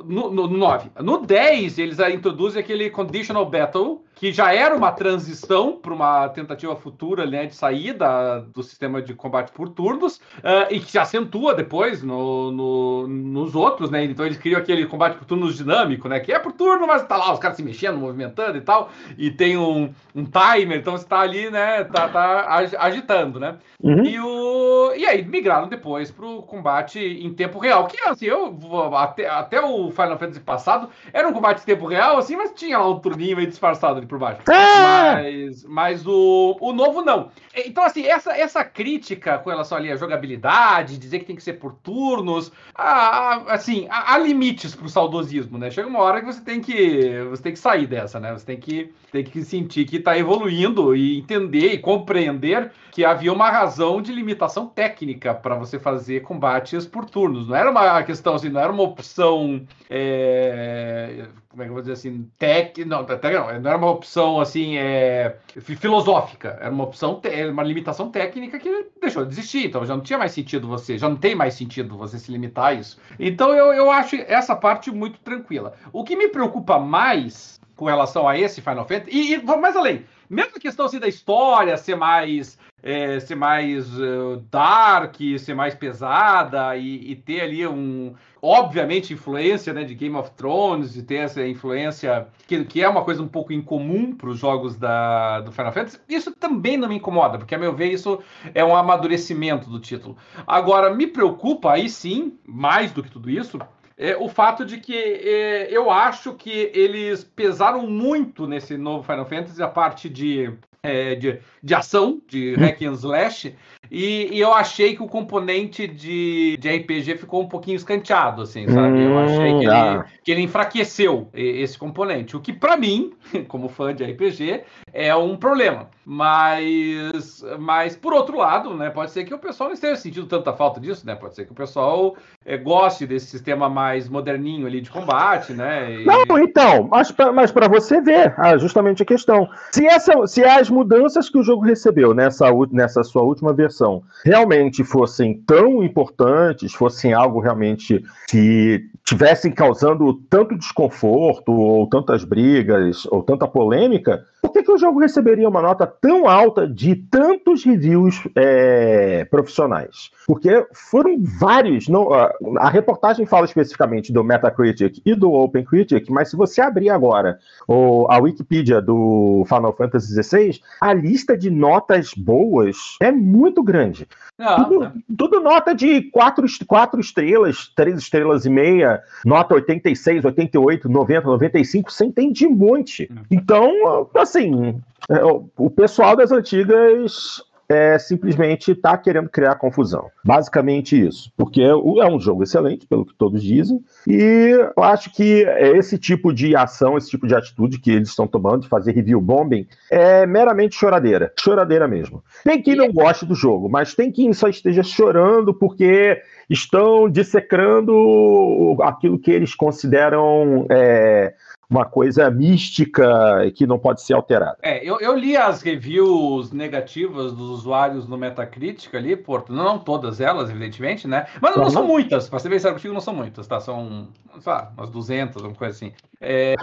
No, 0.04 0.30
no, 0.30 0.48
no 0.48 0.56
9. 0.56 0.90
No 1.00 1.18
10, 1.18 1.78
eles 1.78 1.98
introduzem 2.00 2.60
aquele 2.60 2.88
Conditional 2.90 3.44
Battle, 3.48 3.83
não 3.84 4.00
que 4.24 4.32
já 4.32 4.54
era 4.54 4.74
uma 4.74 4.90
transição 4.90 5.72
para 5.72 5.92
uma 5.92 6.30
tentativa 6.30 6.74
futura 6.74 7.26
né, 7.26 7.44
de 7.44 7.54
saída 7.54 8.40
do 8.54 8.62
sistema 8.62 9.02
de 9.02 9.12
combate 9.12 9.52
por 9.52 9.68
turnos, 9.68 10.16
uh, 10.38 10.66
e 10.70 10.80
que 10.80 10.90
se 10.90 10.98
acentua 10.98 11.54
depois 11.54 12.02
no, 12.02 12.50
no, 12.50 13.06
nos 13.06 13.54
outros, 13.54 13.90
né? 13.90 14.02
Então 14.02 14.24
eles 14.24 14.38
criam 14.38 14.58
aquele 14.58 14.86
combate 14.86 15.18
por 15.18 15.26
turnos 15.26 15.58
dinâmico, 15.58 16.08
né? 16.08 16.20
Que 16.20 16.32
é 16.32 16.38
por 16.38 16.52
turno, 16.52 16.86
mas 16.86 17.06
tá 17.06 17.18
lá 17.18 17.34
os 17.34 17.38
caras 17.38 17.58
se 17.58 17.62
mexendo, 17.62 17.98
movimentando 17.98 18.56
e 18.56 18.62
tal, 18.62 18.88
e 19.18 19.30
tem 19.30 19.58
um, 19.58 19.92
um 20.14 20.24
timer, 20.24 20.78
então 20.78 20.96
você 20.96 21.06
tá 21.06 21.20
ali, 21.20 21.50
né? 21.50 21.84
Tá, 21.84 22.08
tá 22.08 22.66
agitando, 22.78 23.38
né? 23.38 23.56
Uhum. 23.82 24.04
E, 24.04 24.18
o, 24.18 24.94
e 24.96 25.04
aí 25.04 25.22
migraram 25.22 25.68
depois 25.68 26.10
para 26.10 26.24
o 26.24 26.42
combate 26.42 26.98
em 26.98 27.34
tempo 27.34 27.58
real, 27.58 27.86
que 27.86 28.00
assim, 28.08 28.24
eu 28.24 28.56
até, 28.96 29.28
até 29.28 29.60
o 29.60 29.90
Final 29.90 30.18
Fantasy 30.18 30.40
passado 30.40 30.88
era 31.12 31.28
um 31.28 31.32
combate 31.34 31.60
em 31.60 31.66
tempo 31.66 31.86
real, 31.86 32.16
assim, 32.16 32.36
mas 32.36 32.52
tinha 32.52 32.78
lá 32.78 32.88
um 32.88 32.98
turninho 32.98 33.36
meio 33.36 33.48
disfarçado 33.48 33.98
ali 33.98 34.06
por 34.14 34.18
baixo. 34.18 34.42
Ah! 34.48 35.14
Mas, 35.14 35.64
mas 35.64 36.06
o, 36.06 36.56
o 36.60 36.72
novo 36.72 37.02
não. 37.02 37.30
Então, 37.56 37.84
assim, 37.84 38.04
essa, 38.04 38.32
essa 38.32 38.64
crítica 38.64 39.38
com 39.38 39.50
relação 39.50 39.78
ali 39.78 39.90
à 39.90 39.96
jogabilidade, 39.96 40.98
dizer 40.98 41.20
que 41.20 41.24
tem 41.24 41.36
que 41.36 41.42
ser 41.42 41.54
por 41.54 41.72
turnos, 41.74 42.52
a, 42.74 42.84
a, 42.84 43.54
assim, 43.54 43.86
há 43.90 44.16
limites 44.18 44.74
pro 44.74 44.88
saudosismo, 44.88 45.58
né? 45.58 45.70
Chega 45.70 45.88
uma 45.88 46.00
hora 46.00 46.20
que 46.20 46.26
você 46.26 46.40
tem 46.40 46.60
que 46.60 47.24
você 47.28 47.42
tem 47.42 47.52
que 47.52 47.58
sair 47.58 47.86
dessa, 47.86 48.20
né? 48.20 48.32
Você 48.32 48.46
tem 48.46 48.56
que, 48.56 48.92
tem 49.10 49.24
que 49.24 49.42
sentir 49.42 49.84
que 49.84 49.96
está 49.96 50.16
evoluindo 50.16 50.94
e 50.94 51.18
entender 51.18 51.72
e 51.72 51.78
compreender 51.78 52.70
que 52.90 53.04
havia 53.04 53.32
uma 53.32 53.50
razão 53.50 54.00
de 54.00 54.12
limitação 54.12 54.66
técnica 54.66 55.34
para 55.34 55.56
você 55.56 55.78
fazer 55.78 56.22
combates 56.22 56.86
por 56.86 57.04
turnos. 57.04 57.48
Não 57.48 57.56
era 57.56 57.70
uma 57.70 58.02
questão 58.04 58.34
assim, 58.34 58.48
não 58.48 58.60
era 58.60 58.72
uma 58.72 58.82
opção 58.82 59.66
é, 59.90 61.26
como 61.54 61.62
é 61.62 61.66
que 61.66 61.70
eu 61.70 61.74
vou 61.74 61.82
dizer 61.82 61.92
assim, 61.92 62.28
tec, 62.36 62.78
não, 62.84 63.06
não, 63.06 63.60
não 63.60 63.70
era 63.70 63.76
uma 63.78 63.90
opção 63.90 64.40
assim 64.40 64.76
é, 64.76 65.36
filosófica, 65.60 66.58
era 66.60 66.70
uma 66.70 66.82
opção, 66.82 67.22
uma 67.52 67.62
limitação 67.62 68.10
técnica 68.10 68.58
que 68.58 68.88
deixou 69.00 69.24
de 69.24 69.32
existir, 69.32 69.66
então 69.66 69.86
já 69.86 69.94
não 69.94 70.02
tinha 70.02 70.18
mais 70.18 70.32
sentido 70.32 70.66
você, 70.66 70.98
já 70.98 71.08
não 71.08 71.16
tem 71.16 71.36
mais 71.36 71.54
sentido 71.54 71.96
você 71.96 72.18
se 72.18 72.32
limitar 72.32 72.66
a 72.66 72.74
isso. 72.74 72.98
Então 73.20 73.54
eu, 73.54 73.72
eu 73.72 73.88
acho 73.88 74.16
essa 74.16 74.56
parte 74.56 74.90
muito 74.90 75.20
tranquila. 75.20 75.74
O 75.92 76.02
que 76.02 76.16
me 76.16 76.26
preocupa 76.26 76.76
mais 76.76 77.60
com 77.76 77.84
relação 77.84 78.28
a 78.28 78.36
esse 78.36 78.60
Final 78.60 78.86
Fantasy, 78.86 79.10
e, 79.10 79.34
e 79.34 79.42
mais 79.42 79.76
além, 79.76 80.04
mesmo 80.28 80.56
a 80.56 80.60
questão 80.60 80.86
assim, 80.86 80.98
da 80.98 81.08
história 81.08 81.76
ser 81.76 81.96
mais 81.96 82.58
é, 82.84 83.18
ser 83.18 83.34
mais 83.34 83.98
uh, 83.98 84.44
dark, 84.50 85.16
ser 85.38 85.54
mais 85.54 85.74
pesada 85.74 86.76
e, 86.76 87.12
e, 87.12 87.16
ter 87.16 87.40
ali 87.40 87.66
um, 87.66 88.14
obviamente, 88.42 89.14
influência 89.14 89.72
né, 89.72 89.84
de 89.84 89.94
Game 89.94 90.14
of 90.14 90.30
Thrones, 90.32 90.94
e 90.94 91.02
ter 91.02 91.14
essa 91.14 91.46
influência 91.46 92.28
que, 92.46 92.62
que 92.66 92.82
é 92.82 92.88
uma 92.88 93.02
coisa 93.02 93.22
um 93.22 93.26
pouco 93.26 93.54
incomum 93.54 94.14
para 94.14 94.28
os 94.28 94.38
jogos 94.38 94.76
da, 94.76 95.40
do 95.40 95.50
Final 95.50 95.72
Fantasy, 95.72 95.98
isso 96.06 96.30
também 96.32 96.76
não 96.76 96.86
me 96.86 96.96
incomoda, 96.96 97.38
porque 97.38 97.54
a 97.54 97.58
meu 97.58 97.74
ver 97.74 97.90
isso 97.90 98.20
é 98.54 98.62
um 98.62 98.76
amadurecimento 98.76 99.70
do 99.70 99.80
título. 99.80 100.18
Agora, 100.46 100.94
me 100.94 101.06
preocupa, 101.06 101.72
aí 101.72 101.88
sim, 101.88 102.38
mais 102.46 102.92
do 102.92 103.02
que 103.02 103.10
tudo 103.10 103.30
isso, 103.30 103.58
é 103.96 104.16
o 104.16 104.28
fato 104.28 104.64
de 104.64 104.78
que 104.78 104.96
é, 104.96 105.68
eu 105.70 105.90
acho 105.90 106.34
que 106.34 106.70
eles 106.74 107.22
pesaram 107.24 107.86
muito 107.86 108.46
nesse 108.46 108.76
novo 108.76 109.04
Final 109.04 109.26
Fantasy 109.26 109.62
a 109.62 109.68
parte 109.68 110.08
de 110.08 110.52
é, 110.82 111.14
de, 111.14 111.40
de 111.62 111.74
ação, 111.74 112.20
de 112.28 112.54
hack 112.56 112.82
and 112.82 112.92
slash, 112.92 113.56
e, 113.94 114.34
e, 114.34 114.40
eu 114.40 114.52
achei 114.52 114.96
que 114.96 115.02
o 115.04 115.06
componente 115.06 115.86
de, 115.86 116.56
de 116.56 116.68
RPG 116.68 117.16
ficou 117.16 117.42
um 117.42 117.48
pouquinho 117.48 117.76
escanteado, 117.76 118.42
assim, 118.42 118.66
sabe? 118.66 119.04
Eu 119.04 119.16
achei 119.20 119.58
que 119.58 119.64
ele, 119.64 119.70
ah. 119.70 120.04
que 120.24 120.32
ele 120.32 120.40
enfraqueceu 120.40 121.28
esse 121.32 121.78
componente, 121.78 122.36
o 122.36 122.40
que 122.40 122.52
para 122.52 122.76
mim, 122.76 123.12
como 123.46 123.68
fã 123.68 123.94
de 123.94 124.02
RPG, 124.02 124.64
é 124.92 125.14
um 125.14 125.36
problema. 125.36 125.88
Mas, 126.04 127.42
mas 127.58 127.96
por 127.96 128.12
outro 128.12 128.36
lado, 128.36 128.74
né, 128.74 128.90
pode 128.90 129.12
ser 129.12 129.24
que 129.24 129.32
o 129.32 129.38
pessoal 129.38 129.68
não 129.68 129.74
esteja 129.74 129.96
sentindo 129.96 130.26
tanta 130.26 130.52
falta 130.52 130.80
disso, 130.80 131.06
né? 131.06 131.14
Pode 131.14 131.36
ser 131.36 131.46
que 131.46 131.52
o 131.52 131.54
pessoal 131.54 132.16
é, 132.44 132.56
goste 132.56 133.06
desse 133.06 133.26
sistema 133.26 133.68
mais 133.68 134.08
moderninho 134.08 134.66
ali 134.66 134.80
de 134.80 134.90
combate, 134.90 135.52
né? 135.52 135.94
E... 135.94 136.04
Não, 136.04 136.38
então, 136.38 136.88
mas 136.90 137.10
para 137.10 137.32
mas 137.32 137.52
você 137.70 138.00
ver, 138.00 138.34
ah, 138.36 138.58
justamente 138.58 139.02
a 139.02 139.06
questão. 139.06 139.48
Se, 139.70 139.86
essa, 139.86 140.26
se 140.26 140.44
as 140.44 140.68
mudanças 140.68 141.30
que 141.30 141.38
o 141.38 141.42
jogo 141.42 141.62
recebeu 141.62 142.12
nessa, 142.12 142.50
nessa 142.70 143.02
sua 143.02 143.22
última 143.22 143.52
versão 143.52 143.83
realmente 144.24 144.84
fossem 144.84 145.34
tão 145.46 145.82
importantes, 145.82 146.72
fossem 146.72 147.12
algo 147.12 147.40
realmente 147.40 148.02
que 148.28 148.88
tivessem 149.04 149.52
causando 149.52 150.14
tanto 150.30 150.56
desconforto, 150.56 151.52
ou 151.52 151.86
tantas 151.88 152.24
brigas, 152.24 153.06
ou 153.06 153.22
tanta 153.22 153.46
polêmica, 153.46 154.24
por 154.44 154.52
que, 154.52 154.62
que 154.62 154.72
o 154.72 154.76
jogo 154.76 155.00
receberia 155.00 155.48
uma 155.48 155.62
nota 155.62 155.86
tão 155.86 156.28
alta 156.28 156.68
de 156.68 156.94
tantos 156.94 157.64
reviews 157.64 158.28
é, 158.36 159.24
profissionais? 159.24 160.10
Porque 160.26 160.66
foram 160.74 161.16
vários. 161.18 161.88
Não, 161.88 162.12
a 162.12 162.68
reportagem 162.68 163.24
fala 163.24 163.46
especificamente 163.46 164.12
do 164.12 164.22
Metacritic 164.22 165.00
e 165.02 165.14
do 165.14 165.32
OpenCritic, 165.32 166.10
mas 166.10 166.28
se 166.28 166.36
você 166.36 166.60
abrir 166.60 166.90
agora 166.90 167.38
o, 167.66 168.06
a 168.10 168.18
Wikipedia 168.18 168.82
do 168.82 169.44
Final 169.48 169.74
Fantasy 169.74 170.22
XVI, 170.22 170.60
a 170.78 170.92
lista 170.92 171.38
de 171.38 171.48
notas 171.48 172.12
boas 172.14 172.76
é 173.00 173.10
muito 173.10 173.62
grande. 173.62 174.06
Ah, 174.38 174.64
tudo, 174.64 174.92
tudo, 175.16 175.40
nota 175.40 175.74
de 175.74 176.02
quatro, 176.10 176.44
quatro 176.66 177.00
estrelas, 177.00 177.68
três 177.74 177.96
estrelas 177.96 178.44
e 178.44 178.50
meia, 178.50 179.00
nota 179.24 179.54
86, 179.54 180.24
88, 180.24 180.88
90, 180.88 181.26
95, 181.28 181.92
sem 181.92 182.10
tem 182.10 182.32
de 182.32 182.46
monte. 182.48 183.08
Hum. 183.10 183.22
Então, 183.30 183.72
assim, 184.16 184.33
é, 184.40 185.24
o 185.56 185.70
pessoal 185.70 186.16
das 186.16 186.32
antigas 186.32 187.42
é, 187.68 187.98
simplesmente 187.98 188.72
está 188.72 188.96
querendo 188.96 189.28
criar 189.28 189.56
confusão. 189.56 190.10
Basicamente 190.24 191.00
isso. 191.00 191.32
Porque 191.36 191.62
é 191.62 191.74
um 191.74 192.20
jogo 192.20 192.42
excelente, 192.42 192.86
pelo 192.86 193.04
que 193.04 193.14
todos 193.14 193.42
dizem, 193.42 193.82
e 194.06 194.70
eu 194.76 194.82
acho 194.82 195.12
que 195.12 195.44
esse 195.76 195.98
tipo 195.98 196.32
de 196.32 196.54
ação, 196.54 196.96
esse 196.96 197.10
tipo 197.10 197.26
de 197.26 197.34
atitude 197.34 197.78
que 197.78 197.90
eles 197.90 198.08
estão 198.08 198.26
tomando, 198.26 198.62
de 198.62 198.68
fazer 198.68 198.92
review 198.92 199.20
bombing, 199.20 199.66
é 199.90 200.26
meramente 200.26 200.76
choradeira. 200.76 201.32
Choradeira 201.38 201.88
mesmo. 201.88 202.22
Tem 202.44 202.62
quem 202.62 202.76
não 202.76 202.92
goste 202.92 203.24
do 203.24 203.34
jogo, 203.34 203.68
mas 203.68 203.94
tem 203.94 204.10
quem 204.10 204.32
só 204.32 204.48
esteja 204.48 204.82
chorando 204.82 205.54
porque 205.54 206.20
estão 206.48 207.08
dissecando 207.08 208.76
aquilo 208.82 209.18
que 209.18 209.30
eles 209.30 209.54
consideram 209.54 210.66
é, 210.70 211.34
uma 211.68 211.84
coisa 211.84 212.30
mística 212.30 213.50
que 213.54 213.66
não 213.66 213.78
pode 213.78 214.02
ser 214.02 214.14
alterada. 214.14 214.56
É, 214.62 214.84
eu, 214.84 215.00
eu 215.00 215.16
li 215.16 215.36
as 215.36 215.62
reviews 215.62 216.52
negativas 216.52 217.32
dos 217.32 217.50
usuários 217.50 218.06
no 218.06 218.16
Metacritic 218.16 218.94
ali, 218.94 219.16
por, 219.16 219.44
não 219.48 219.78
todas 219.78 220.20
elas, 220.20 220.50
evidentemente, 220.50 221.06
né? 221.06 221.26
Mas 221.40 221.56
não, 221.56 221.70
são 221.70 221.86
muitas, 221.86 222.28
para 222.28 222.38
ser 222.38 222.48
bem 222.48 222.58
sério 222.58 222.76
contigo, 222.76 222.94
não 222.94 223.00
são 223.00 223.14
muitas, 223.14 223.46
tá? 223.46 223.60
São, 223.60 224.08
sei 224.40 224.52
lá, 224.52 224.72
umas 224.76 224.90
200, 224.90 225.36
alguma 225.36 225.56
coisa 225.56 225.74
assim. 225.74 225.92
É, 226.20 226.54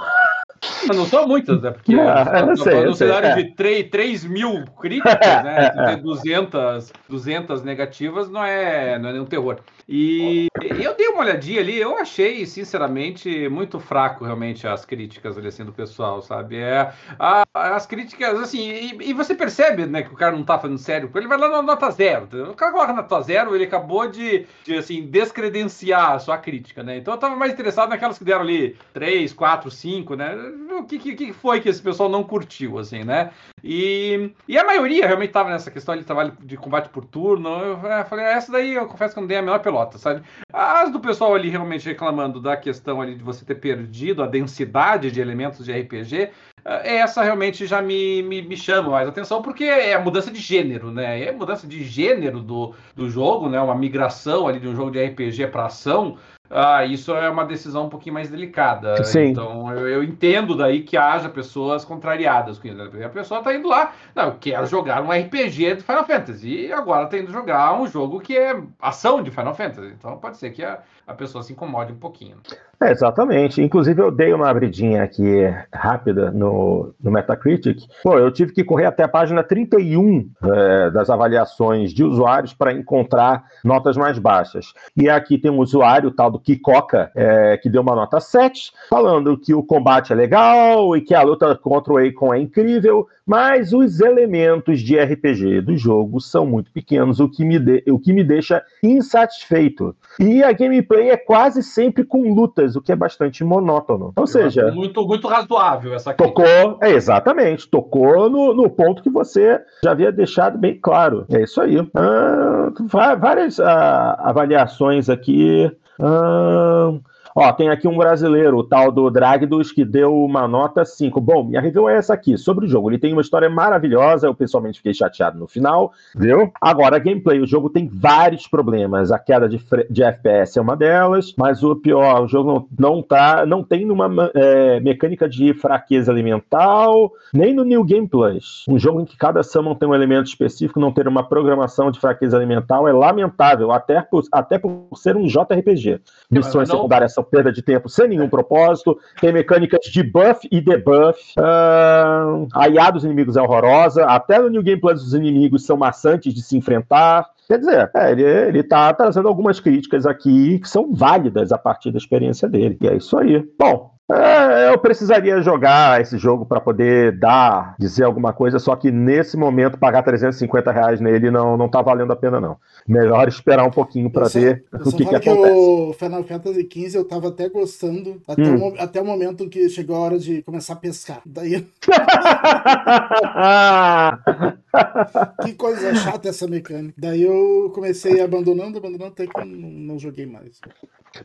mas 0.88 0.96
não 0.96 1.06
são 1.06 1.28
muitas, 1.28 1.62
né? 1.62 1.72
Porque 1.72 1.96
no, 1.96 2.58
sei, 2.58 2.86
no 2.86 2.94
cenário 2.94 3.30
é. 3.30 3.36
de 3.36 3.56
3, 3.56 3.90
3 3.90 4.26
mil 4.26 4.66
críticas, 4.80 5.44
né? 5.44 5.70
ter 5.96 5.98
200, 5.98 6.94
200 7.10 7.64
negativas 7.64 8.30
não 8.30 8.44
é, 8.44 9.00
não 9.00 9.10
é 9.10 9.14
nenhum 9.14 9.26
terror. 9.26 9.60
E 9.88 10.48
eu 10.80 10.96
dei 10.96 11.08
uma 11.08 11.22
olhadinha 11.22 11.60
ali, 11.60 11.78
eu 11.78 11.98
achei, 11.98 12.46
sinceramente, 12.46 13.50
muito 13.50 13.80
fraco 13.80 14.24
realmente 14.24 14.68
as 14.68 14.86
críticas 14.86 15.38
ali, 15.38 15.48
assim, 15.48 15.66
do 15.66 15.74
pessoal, 15.74 16.22
sabe? 16.22 16.58
É, 16.58 16.92
a, 17.20 17.44
as 17.54 17.86
críticas, 17.86 18.40
assim, 18.40 18.70
e, 18.70 19.10
e, 19.10 19.14
você 19.14 19.36
percebe, 19.36 19.86
né, 19.86 20.02
que 20.04 20.14
o 20.14 20.18
cara 20.18 20.36
não 20.36 20.44
tá 20.44 20.58
falando 20.58 20.78
sério, 20.78 21.12
ele 21.16 21.28
vai 21.28 21.38
lá 21.38 21.50
na 21.50 21.62
nota 21.62 21.90
zero. 21.92 22.28
O 22.50 22.56
cara 22.56 22.72
coloca 22.72 22.94
na 22.94 23.02
nota 23.02 23.22
zero, 23.22 23.56
ele 23.56 23.66
acabou 23.66 24.08
de, 24.08 24.46
de, 24.64 24.78
assim, 24.78 25.06
descredenciar 25.06 26.14
a 26.14 26.20
sua 26.20 26.38
crítica, 26.38 26.84
né? 26.84 26.98
Então 26.98 27.14
eu 27.14 27.20
tava 27.20 27.36
mais 27.36 27.52
interessado 27.52 27.90
naquelas 27.90 28.18
que 28.18 28.24
deram 28.24 28.42
ali 28.42 28.78
3, 28.94 29.34
4, 29.34 29.70
5, 29.70 30.16
né? 30.16 30.36
O 30.72 30.84
que, 30.84 31.00
que, 31.00 31.16
que 31.16 31.34
foi 31.34 31.60
que 31.60 31.70
esse 31.70 31.82
pessoal 31.82 32.10
não 32.10 32.24
curtiu, 32.24 32.80
assim, 32.80 33.04
né? 33.04 33.32
E, 33.64 34.32
e 34.48 34.58
a 34.58 34.64
maioria 34.64 35.06
realmente 35.06 35.32
tava 35.32 35.50
nessa 35.50 35.70
questão 35.70 35.96
de 35.96 36.04
trabalho 36.04 36.34
de 36.42 36.58
combate 36.58 36.90
por 36.90 37.06
turno. 37.06 37.50
Eu, 37.50 37.80
eu 37.84 37.92
é, 37.92 38.04
falei, 38.04 38.26
essa 38.26 38.52
daí 38.52 38.74
eu 38.74 38.88
confesso 38.88 39.14
que 39.14 39.20
eu 39.20 39.22
não 39.22 39.28
dei 39.28 39.38
a 39.38 39.42
menor 39.42 39.60
pelota 39.72 39.98
sabe? 39.98 40.22
As 40.52 40.92
do 40.92 41.00
pessoal 41.00 41.34
ali 41.34 41.50
realmente 41.50 41.88
reclamando 41.88 42.42
da 42.42 42.58
questão 42.58 43.02
ali 43.02 43.16
de 43.16 43.24
você 43.24 43.46
ter 43.46 43.56
perdido 43.56 44.22
a 44.22 44.28
densidade 44.28 45.10
de 45.10 45.22
elementos 45.22 45.66
de 45.66 45.72
RPG, 45.72 46.30
eh, 46.66 46.98
essa 46.98 47.24
realmente 47.24 47.66
já 47.66 47.82
me, 47.82 48.22
me, 48.22 48.42
me, 48.42 48.58
chama 48.58 48.92
mais 48.92 49.08
atenção, 49.08 49.42
porque 49.42 49.64
é 49.64 49.94
a 49.94 50.00
mudança 50.00 50.30
de 50.30 50.40
gênero, 50.40 50.92
né? 50.92 51.22
É 51.22 51.30
a 51.30 51.34
mudança 51.34 51.66
de 51.66 51.84
gênero 51.84 52.42
do, 52.42 52.74
do 52.96 53.10
jogo, 53.10 53.50
né? 53.50 53.60
Uma 53.62 53.76
migração 53.76 54.48
ali 54.48 54.60
de 54.60 54.68
um 54.68 54.76
jogo 54.76 54.92
de 54.92 55.04
RPG 55.04 55.48
para 55.48 55.66
ação 55.66 56.18
ah, 56.52 56.86
isso 56.86 57.14
é 57.16 57.30
uma 57.30 57.46
decisão 57.46 57.86
um 57.86 57.90
pouquinho 57.90 58.14
mais 58.14 58.30
delicada. 58.30 59.04
Sim. 59.04 59.28
Então 59.28 59.72
eu, 59.74 59.88
eu 59.88 60.04
entendo 60.04 60.56
daí 60.56 60.82
que 60.82 60.98
haja 60.98 61.30
pessoas 61.30 61.86
contrariadas 61.86 62.60
com 62.60 62.68
isso. 62.68 62.82
A 62.82 63.10
pessoa 63.10 63.40
está 63.40 63.56
indo 63.56 63.70
lá, 63.70 63.94
não, 64.14 64.26
eu 64.26 64.36
quero 64.40 64.66
jogar 64.66 65.02
um 65.02 65.12
RPG 65.12 65.76
de 65.76 65.84
Final 65.84 66.06
Fantasy 66.06 66.68
e 66.68 66.74
agora 66.74 67.06
está 67.06 67.18
indo 67.18 67.32
jogar 67.32 67.74
um 67.80 67.88
jogo 67.88 68.20
que 68.20 68.38
é 68.38 68.62
ação 68.82 69.24
de 69.24 69.32
Final 69.32 69.56
Fantasy. 69.56 69.94
Então 69.98 70.18
pode 70.18 70.38
ser 70.38 70.52
que 70.52 70.64
a, 70.64 70.80
a 71.12 71.16
pessoa 71.16 71.44
se 71.44 71.54
incomode 71.54 71.94
um 71.94 71.98
pouquinho. 71.98 72.38
É, 72.82 72.90
exatamente. 72.90 73.62
Inclusive, 73.62 74.02
eu 74.02 74.10
dei 74.10 74.34
uma 74.34 74.50
abridinha 74.50 75.04
aqui 75.04 75.24
rápida 75.72 76.32
no, 76.32 76.96
no 77.00 77.12
Metacritic. 77.12 77.84
Pô, 78.02 78.18
eu 78.18 78.32
tive 78.32 78.54
que 78.54 78.64
correr 78.64 78.86
até 78.86 79.04
a 79.04 79.08
página 79.08 79.44
31 79.44 80.28
é, 80.44 80.90
das 80.90 81.08
avaliações 81.08 81.94
de 81.94 82.04
usuários 82.04 82.56
para 82.56 82.74
encontrar 82.74 83.44
notas 83.64 83.96
mais 83.96 84.18
baixas. 84.18 84.74
E 84.98 85.08
aqui 85.08 85.38
tem 85.38 85.52
um 85.52 85.60
usuário, 85.60 86.10
tal 86.10 86.32
do 86.32 86.40
Kikoka, 86.40 87.12
é, 87.14 87.56
que 87.58 87.70
deu 87.70 87.84
uma 87.84 87.94
nota 87.94 88.20
7, 88.20 88.72
falando 88.90 89.38
que 89.38 89.54
o 89.54 89.62
combate 89.62 90.12
é 90.12 90.16
legal 90.16 90.98
e 90.98 91.02
que 91.02 91.14
a 91.14 91.22
luta 91.22 91.56
contra 91.56 91.94
o 91.94 91.98
Akon 91.98 92.34
é 92.34 92.40
incrível, 92.40 93.08
mas 93.26 93.72
os 93.74 94.02
elementos 94.02 94.82
de 94.82 95.00
RPG 95.00 95.62
do 95.62 95.78
jogo 95.78 96.20
são 96.20 96.46
muito 96.46 96.72
pequenos, 96.72 97.20
o 97.20 97.30
que 97.30 97.46
me, 97.46 97.60
de, 97.60 97.84
o 97.90 98.00
que 98.00 98.12
me 98.12 98.24
deixa 98.24 98.64
insatisfeito. 98.82 99.96
E 100.20 100.44
a 100.44 100.52
gameplay 100.52 101.01
é 101.10 101.18
quase 101.18 101.64
sempre 101.64 102.04
com 102.04 102.34
lutas, 102.34 102.76
o 102.76 102.82
que 102.82 102.92
é 102.92 102.96
bastante 102.96 103.44
monótono. 103.44 104.14
Ou 104.16 104.28
seja. 104.28 104.72
Muito, 104.72 105.06
muito 105.06 105.28
razoável 105.28 105.94
essa. 105.94 106.14
Tocou, 106.14 106.78
é, 106.82 106.92
exatamente, 106.92 107.68
tocou 107.70 108.30
no, 108.30 108.54
no 108.54 108.70
ponto 108.70 109.02
que 109.02 109.10
você 109.10 109.60
já 109.84 109.92
havia 109.92 110.12
deixado 110.12 110.58
bem 110.58 110.80
claro. 110.80 111.26
É 111.30 111.44
isso 111.44 111.62
aí. 111.62 111.78
Ah, 111.96 113.16
várias 113.18 113.60
ah, 113.60 114.18
avaliações 114.20 115.10
aqui. 115.10 115.72
Ah, 116.00 116.94
Ó, 117.36 117.52
tem 117.54 117.70
aqui 117.70 117.88
um 117.88 117.98
brasileiro, 117.98 118.58
o 118.58 118.64
tal 118.64 118.92
do 118.92 119.10
Dragdos, 119.10 119.72
que 119.72 119.86
deu 119.86 120.14
uma 120.14 120.48
nota 120.48 120.84
5. 120.84 121.20
Bom, 121.22 121.44
minha 121.44 121.62
review 121.62 121.90
é 121.90 121.96
essa 121.96 122.14
aqui, 122.14 122.38
sobre 122.38 122.66
o 122.66 122.68
jogo. 122.68 122.90
Ele 122.90 123.00
tem 123.00 123.14
uma 123.14 123.22
história 123.22 123.50
maravilhosa, 123.50 124.28
eu 124.28 124.36
pessoalmente 124.36 124.80
fiquei 124.80 124.94
chateado 124.94 125.40
no 125.40 125.48
final, 125.48 125.92
viu? 126.16 126.52
Agora, 126.62 127.00
gameplay, 127.00 127.40
o 127.40 127.48
jogo 127.48 127.70
tem 127.70 127.88
vários 127.88 128.48
problemas. 128.48 129.12
A 129.12 129.20
queda 129.20 129.48
de, 129.48 129.62
de 129.90 130.04
FPS 130.04 130.58
é 130.58 130.62
uma 130.62 130.76
delas, 130.76 131.34
mas 131.38 131.64
o 131.64 131.76
pior, 131.76 132.24
o 132.24 132.28
jogo 132.28 132.68
não, 132.78 132.92
não 132.92 133.02
tá, 133.02 133.46
não 133.46 133.64
tem 133.64 133.90
uma 133.90 134.32
é, 134.36 134.80
mecânica 134.80 135.28
de 135.28 135.54
fraqueza 135.54 136.12
alimental, 136.12 137.12
nem 137.34 137.54
no 137.54 137.64
New 137.64 137.84
Game 137.84 138.08
Plus. 138.08 138.66
Um 138.68 138.78
jogo 138.78 139.02
em 139.02 139.06
que 139.06 139.18
cada 139.18 139.44
summon 139.44 139.76
tem 139.76 139.88
um 139.88 139.96
elemento 139.96 140.28
específico, 140.28 140.80
não 140.80 140.92
ter 140.92 141.08
uma 141.08 141.24
programação 141.24 141.92
de 141.92 142.00
fraqueza 142.00 142.38
alimentar 142.38 142.82
é 142.88 142.94
lamentável, 142.94 143.72
até 143.72 144.02
por, 144.02 144.24
até 144.32 144.58
por 144.58 144.88
ser 144.96 145.16
um 145.16 145.26
JRPG. 145.28 146.02
Missões 146.30 146.70
não... 146.70 146.78
secundárias 146.78 147.14
são 147.14 147.21
perda 147.24 147.52
de 147.52 147.62
tempo 147.62 147.90
sem 147.90 148.08
nenhum 148.10 148.30
propósito, 148.30 148.98
tem 149.20 149.32
mecânicas 149.32 149.86
de 149.92 150.04
buff 150.04 150.48
e 150.52 150.62
debuff, 150.62 151.20
uh, 151.38 152.48
a 152.54 152.70
IA 152.70 152.92
dos 152.92 153.04
inimigos 153.04 153.38
é 153.38 153.42
horrorosa, 153.42 154.06
até 154.06 154.40
no 154.40 154.50
New 154.50 154.64
Game 154.64 154.80
Plus 154.80 155.04
os 155.04 155.14
inimigos 155.14 155.66
são 155.66 155.78
maçantes 155.78 156.34
de 156.34 156.42
se 156.42 156.58
enfrentar. 156.58 157.28
Quer 157.48 157.60
dizer, 157.60 157.92
é, 157.96 158.12
ele, 158.12 158.24
ele 158.24 158.64
tá 158.64 158.94
trazendo 158.94 159.28
algumas 159.28 159.60
críticas 159.60 160.06
aqui 160.06 160.60
que 160.60 160.70
são 160.70 160.94
válidas 160.94 161.52
a 161.52 161.58
partir 161.58 161.92
da 161.92 161.98
experiência 161.98 162.48
dele. 162.48 162.78
E 162.82 162.88
é 162.88 162.96
isso 162.96 163.18
aí. 163.18 163.46
Bom, 163.60 163.91
é, 164.14 164.74
eu 164.74 164.78
precisaria 164.78 165.42
jogar 165.42 166.02
esse 166.02 166.18
jogo 166.18 166.46
para 166.46 166.60
poder 166.60 167.18
dar, 167.18 167.76
dizer 167.80 168.04
alguma 168.04 168.34
coisa, 168.34 168.60
só 168.60 168.76
que 168.76 168.92
nesse 168.92 169.38
momento 169.38 169.78
pagar 169.78 170.04
350 170.04 170.72
reais 170.72 171.00
nele 171.00 171.32
não, 171.32 171.58
não 171.58 171.70
tá 171.70 171.82
valendo 171.82 172.12
a 172.12 172.16
pena, 172.16 172.40
não. 172.40 172.58
Melhor 172.88 173.28
esperar 173.28 173.66
um 173.66 173.72
pouquinho 173.72 174.10
para 174.10 174.28
ver 174.28 174.66
o 174.74 174.92
que, 174.92 174.98
que, 174.98 175.06
que 175.06 175.16
acontece. 175.16 175.56
o 175.56 175.94
Final 175.94 176.24
Fantasy 176.24 176.70
XV 176.72 176.98
eu 176.98 177.06
tava 177.06 177.30
até 177.30 177.50
gostando, 177.50 178.22
até, 178.28 178.44
hum. 178.44 178.70
o, 178.70 178.82
até 178.82 179.02
o 179.02 179.06
momento 179.06 179.50
que 179.50 179.70
chegou 179.70 179.96
a 179.96 180.00
hora 180.00 180.20
de 180.20 180.42
começar 180.44 180.74
a 180.74 180.78
pescar. 180.78 181.22
Daí. 181.26 181.68
que 185.44 185.54
coisa 185.54 185.94
chata 185.96 186.30
essa 186.30 186.48
mecânica. 186.48 186.94
Daí 186.98 187.24
eu 187.24 187.72
comecei 187.74 188.22
abandonando, 188.22 188.78
abandonando, 188.78 189.12
até 189.12 189.28
que 189.28 189.46
não, 189.46 189.70
não 189.70 190.00
joguei 190.00 190.26
mais. 190.26 190.60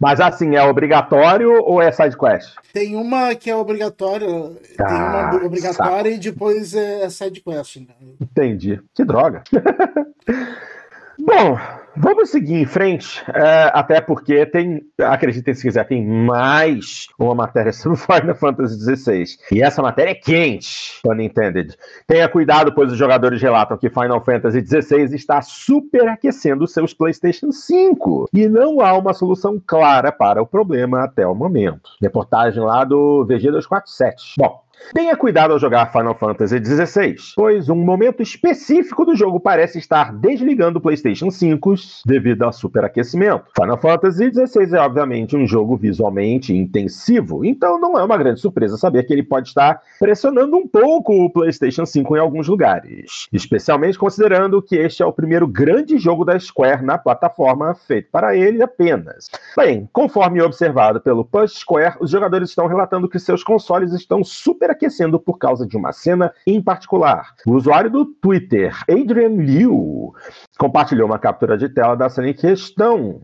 Mas 0.00 0.20
assim, 0.20 0.56
é 0.56 0.62
obrigatório 0.62 1.62
ou 1.62 1.80
é 1.80 1.90
side 1.92 2.16
quest? 2.16 2.54
Tem 2.72 2.96
uma 2.96 3.34
que 3.34 3.50
é 3.50 3.56
obrigatória, 3.56 4.28
ah, 4.80 4.86
tem 4.86 4.96
uma 4.96 5.46
obrigatória 5.46 6.12
saco. 6.12 6.16
e 6.16 6.18
depois 6.18 6.74
é 6.74 7.08
side 7.08 7.40
quest. 7.40 7.76
Né? 7.76 7.94
Entendi. 8.20 8.80
Que 8.94 9.04
droga. 9.04 9.42
Bom, 11.18 11.58
Vamos 11.98 12.28
seguir 12.28 12.60
em 12.60 12.66
frente, 12.66 13.24
é, 13.32 13.70
até 13.72 14.02
porque 14.02 14.44
tem, 14.44 14.82
acreditem 15.00 15.54
se 15.54 15.62
quiser, 15.62 15.84
tem 15.88 16.06
mais 16.06 17.06
uma 17.18 17.34
matéria 17.34 17.72
sobre 17.74 17.96
Final 17.96 18.34
Fantasy 18.34 18.96
XVI. 18.96 19.24
E 19.50 19.62
essa 19.62 19.80
matéria 19.80 20.10
é 20.10 20.14
quente, 20.14 21.00
pun 21.02 21.18
intended. 21.20 21.74
Tenha 22.06 22.28
cuidado, 22.28 22.74
pois 22.74 22.92
os 22.92 22.98
jogadores 22.98 23.40
relatam 23.40 23.78
que 23.78 23.88
Final 23.88 24.22
Fantasy 24.22 24.60
XVI 24.60 25.14
está 25.14 25.40
superaquecendo 25.40 26.66
seus 26.66 26.92
PlayStation 26.92 27.50
5 27.50 28.28
e 28.32 28.46
não 28.46 28.82
há 28.82 28.92
uma 28.92 29.14
solução 29.14 29.60
clara 29.66 30.12
para 30.12 30.42
o 30.42 30.46
problema 30.46 31.02
até 31.02 31.26
o 31.26 31.34
momento. 31.34 31.90
Reportagem 32.02 32.62
lá 32.62 32.84
do 32.84 33.26
VG247. 33.26 34.34
Bom, 34.36 34.65
Tenha 34.94 35.16
cuidado 35.16 35.52
ao 35.52 35.58
jogar 35.58 35.90
Final 35.90 36.14
Fantasy 36.14 36.64
XVI, 36.64 37.16
pois 37.34 37.68
um 37.68 37.74
momento 37.74 38.22
específico 38.22 39.04
do 39.04 39.16
jogo 39.16 39.40
parece 39.40 39.78
estar 39.78 40.12
desligando 40.12 40.78
o 40.78 40.80
PlayStation 40.80 41.30
5 41.30 41.74
devido 42.06 42.42
ao 42.42 42.52
superaquecimento. 42.52 43.46
Final 43.54 43.78
Fantasy 43.78 44.30
XVI 44.30 44.76
é 44.76 44.80
obviamente 44.80 45.36
um 45.36 45.46
jogo 45.46 45.76
visualmente 45.76 46.54
intensivo, 46.54 47.44
então 47.44 47.80
não 47.80 47.98
é 47.98 48.04
uma 48.04 48.16
grande 48.16 48.40
surpresa 48.40 48.76
saber 48.76 49.02
que 49.04 49.12
ele 49.12 49.22
pode 49.22 49.48
estar 49.48 49.80
pressionando 49.98 50.56
um 50.56 50.68
pouco 50.68 51.12
o 51.12 51.30
PlayStation 51.30 51.84
5 51.84 52.16
em 52.16 52.20
alguns 52.20 52.46
lugares, 52.46 53.26
especialmente 53.32 53.98
considerando 53.98 54.62
que 54.62 54.76
este 54.76 55.02
é 55.02 55.06
o 55.06 55.12
primeiro 55.12 55.48
grande 55.48 55.98
jogo 55.98 56.24
da 56.24 56.38
Square 56.38 56.84
na 56.84 56.96
plataforma 56.96 57.74
feito 57.74 58.08
para 58.10 58.36
ele 58.36 58.62
apenas. 58.62 59.28
Bem, 59.56 59.88
conforme 59.92 60.40
observado 60.40 61.00
pelo 61.00 61.24
Push 61.24 61.58
Square, 61.58 61.96
os 62.00 62.10
jogadores 62.10 62.50
estão 62.50 62.66
relatando 62.66 63.08
que 63.08 63.18
seus 63.18 63.42
consoles 63.42 63.92
estão 63.92 64.22
super 64.22 64.65
superaquecendo 64.66 65.20
por 65.20 65.38
causa 65.38 65.66
de 65.66 65.76
uma 65.76 65.92
cena 65.92 66.32
em 66.46 66.60
particular. 66.60 67.34
O 67.46 67.52
usuário 67.52 67.90
do 67.90 68.04
Twitter, 68.04 68.76
Adrian 68.90 69.36
Liu, 69.36 70.12
compartilhou 70.58 71.06
uma 71.06 71.18
captura 71.18 71.56
de 71.56 71.68
tela 71.68 71.94
da 71.94 72.08
cena 72.08 72.28
em 72.28 72.34
questão. 72.34 73.20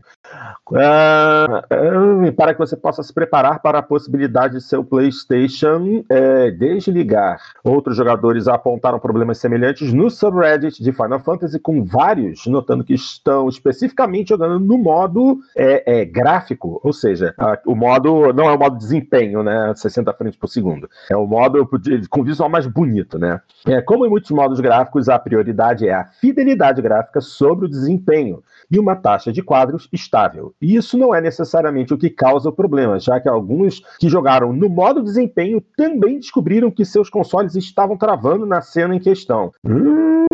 Uh, 0.71 2.27
uh, 2.27 2.33
para 2.33 2.53
que 2.53 2.59
você 2.59 2.75
possa 2.77 3.03
se 3.03 3.13
preparar 3.13 3.61
para 3.61 3.79
a 3.79 3.83
possibilidade 3.83 4.53
de 4.55 4.61
seu 4.61 4.83
PlayStation 4.83 5.99
uh, 5.99 6.51
desligar. 6.57 7.39
Outros 7.63 7.97
jogadores 7.97 8.47
apontaram 8.47 8.99
problemas 8.99 9.37
semelhantes 9.37 9.93
no 9.93 10.09
subreddit 10.09 10.81
de 10.81 10.91
Final 10.93 11.19
Fantasy, 11.19 11.59
com 11.59 11.83
vários 11.83 12.47
notando 12.47 12.83
que 12.83 12.93
estão 12.93 13.49
especificamente 13.49 14.29
jogando 14.29 14.59
no 14.59 14.77
modo 14.77 15.39
é, 15.55 15.99
é, 16.01 16.05
gráfico, 16.05 16.79
ou 16.83 16.93
seja, 16.93 17.35
o 17.65 17.75
modo 17.75 18.31
não 18.33 18.49
é 18.49 18.53
o 18.53 18.59
modo 18.59 18.77
desempenho, 18.77 19.43
né, 19.43 19.73
60 19.75 20.13
frames 20.13 20.37
por 20.37 20.47
segundo, 20.47 20.89
é 21.09 21.17
o 21.17 21.27
modo 21.33 21.67
com 22.09 22.23
visual 22.23 22.49
mais 22.49 22.67
bonito, 22.67 23.17
né. 23.17 23.41
É, 23.65 23.81
como 23.81 24.05
em 24.05 24.09
muitos 24.09 24.31
modos 24.31 24.59
gráficos, 24.59 25.09
a 25.09 25.17
prioridade 25.17 25.87
é 25.87 25.93
a 25.93 26.05
fidelidade 26.05 26.81
gráfica 26.81 27.19
sobre 27.21 27.65
o 27.65 27.69
desempenho 27.69 28.43
e 28.69 28.79
uma 28.79 28.95
taxa 28.95 29.31
de 29.31 29.41
quadros 29.41 29.89
estável. 29.91 30.53
E 30.61 30.75
isso 30.75 30.97
não 30.97 31.13
é 31.13 31.19
necessariamente 31.19 31.93
o 31.93 31.97
que 31.97 32.09
causa 32.09 32.49
o 32.49 32.53
problema, 32.53 32.99
já 32.99 33.19
que 33.19 33.27
alguns 33.27 33.81
que 33.99 34.09
jogaram 34.09 34.53
no 34.53 34.69
modo 34.69 35.01
desempenho 35.01 35.61
também 35.75 36.19
descobriram 36.19 36.71
que 36.71 36.85
seus 36.85 37.09
consoles 37.09 37.55
estavam 37.55 37.97
travando 37.97 38.45
na 38.45 38.61
cena 38.61 38.95
em 38.95 38.99
questão. 38.99 39.51
Hum, 39.65 40.25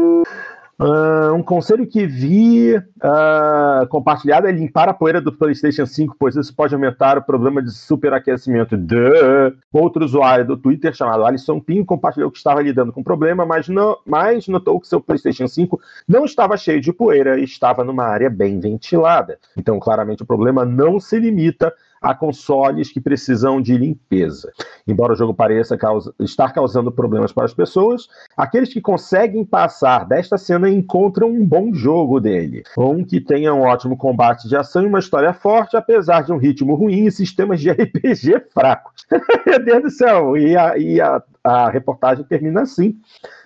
Uh, 0.79 1.33
um 1.33 1.43
conselho 1.43 1.85
que 1.85 2.07
vi 2.07 2.77
uh, 2.77 3.85
compartilhado 3.89 4.47
é 4.47 4.51
limpar 4.51 4.87
a 4.87 4.93
poeira 4.93 5.19
do 5.19 5.29
PlayStation 5.29 5.85
5, 5.85 6.15
pois 6.17 6.37
isso 6.37 6.55
pode 6.55 6.73
aumentar 6.73 7.17
o 7.17 7.21
problema 7.21 7.61
de 7.61 7.69
superaquecimento. 7.69 8.77
Duh. 8.77 9.57
Outro 9.73 10.05
usuário 10.05 10.47
do 10.47 10.55
Twitter 10.55 10.95
chamado 10.95 11.25
Alisson 11.25 11.59
Pinho 11.59 11.85
compartilhou 11.85 12.31
que 12.31 12.37
estava 12.37 12.61
lidando 12.61 12.93
com 12.93 13.01
o 13.01 13.03
problema, 13.03 13.45
mas, 13.45 13.67
não, 13.67 13.97
mas 14.05 14.47
notou 14.47 14.79
que 14.79 14.87
seu 14.87 15.01
PlayStation 15.01 15.49
5 15.49 15.77
não 16.07 16.23
estava 16.23 16.55
cheio 16.55 16.79
de 16.79 16.93
poeira 16.93 17.37
e 17.37 17.43
estava 17.43 17.83
numa 17.83 18.05
área 18.05 18.29
bem 18.29 18.57
ventilada. 18.57 19.37
Então, 19.57 19.79
claramente, 19.79 20.23
o 20.23 20.25
problema 20.25 20.63
não 20.63 20.97
se 20.97 21.19
limita 21.19 21.73
a 22.01 22.13
consoles 22.13 22.91
que 22.91 23.01
precisam 23.01 23.61
de 23.61 23.77
limpeza. 23.77 24.51
Embora 24.87 25.13
o 25.13 25.15
jogo 25.15 25.33
pareça 25.33 25.77
causa, 25.77 26.13
estar 26.19 26.53
causando 26.53 26.91
problemas 26.91 27.31
para 27.31 27.45
as 27.45 27.53
pessoas, 27.53 28.07
aqueles 28.35 28.73
que 28.73 28.81
conseguem 28.81 29.45
passar 29.45 30.05
desta 30.05 30.37
cena 30.37 30.69
encontram 30.69 31.29
um 31.29 31.45
bom 31.45 31.73
jogo 31.73 32.19
dele. 32.19 32.63
Um 32.77 33.03
que 33.03 33.19
tenha 33.19 33.53
um 33.53 33.61
ótimo 33.61 33.97
combate 33.97 34.47
de 34.47 34.55
ação 34.55 34.83
e 34.83 34.87
uma 34.87 34.99
história 34.99 35.33
forte, 35.33 35.75
apesar 35.75 36.23
de 36.23 36.31
um 36.31 36.37
ritmo 36.37 36.75
ruim 36.75 37.05
e 37.05 37.11
sistemas 37.11 37.59
de 37.59 37.69
RPG 37.71 38.45
fracos. 38.53 39.05
Meu 39.45 39.63
Deus 39.63 39.83
do 39.83 39.89
céu! 39.89 40.37
E 40.37 40.55
a, 40.55 40.77
e 40.77 41.01
a, 41.01 41.21
a 41.43 41.69
reportagem 41.69 42.23
termina 42.25 42.61
assim. 42.61 42.99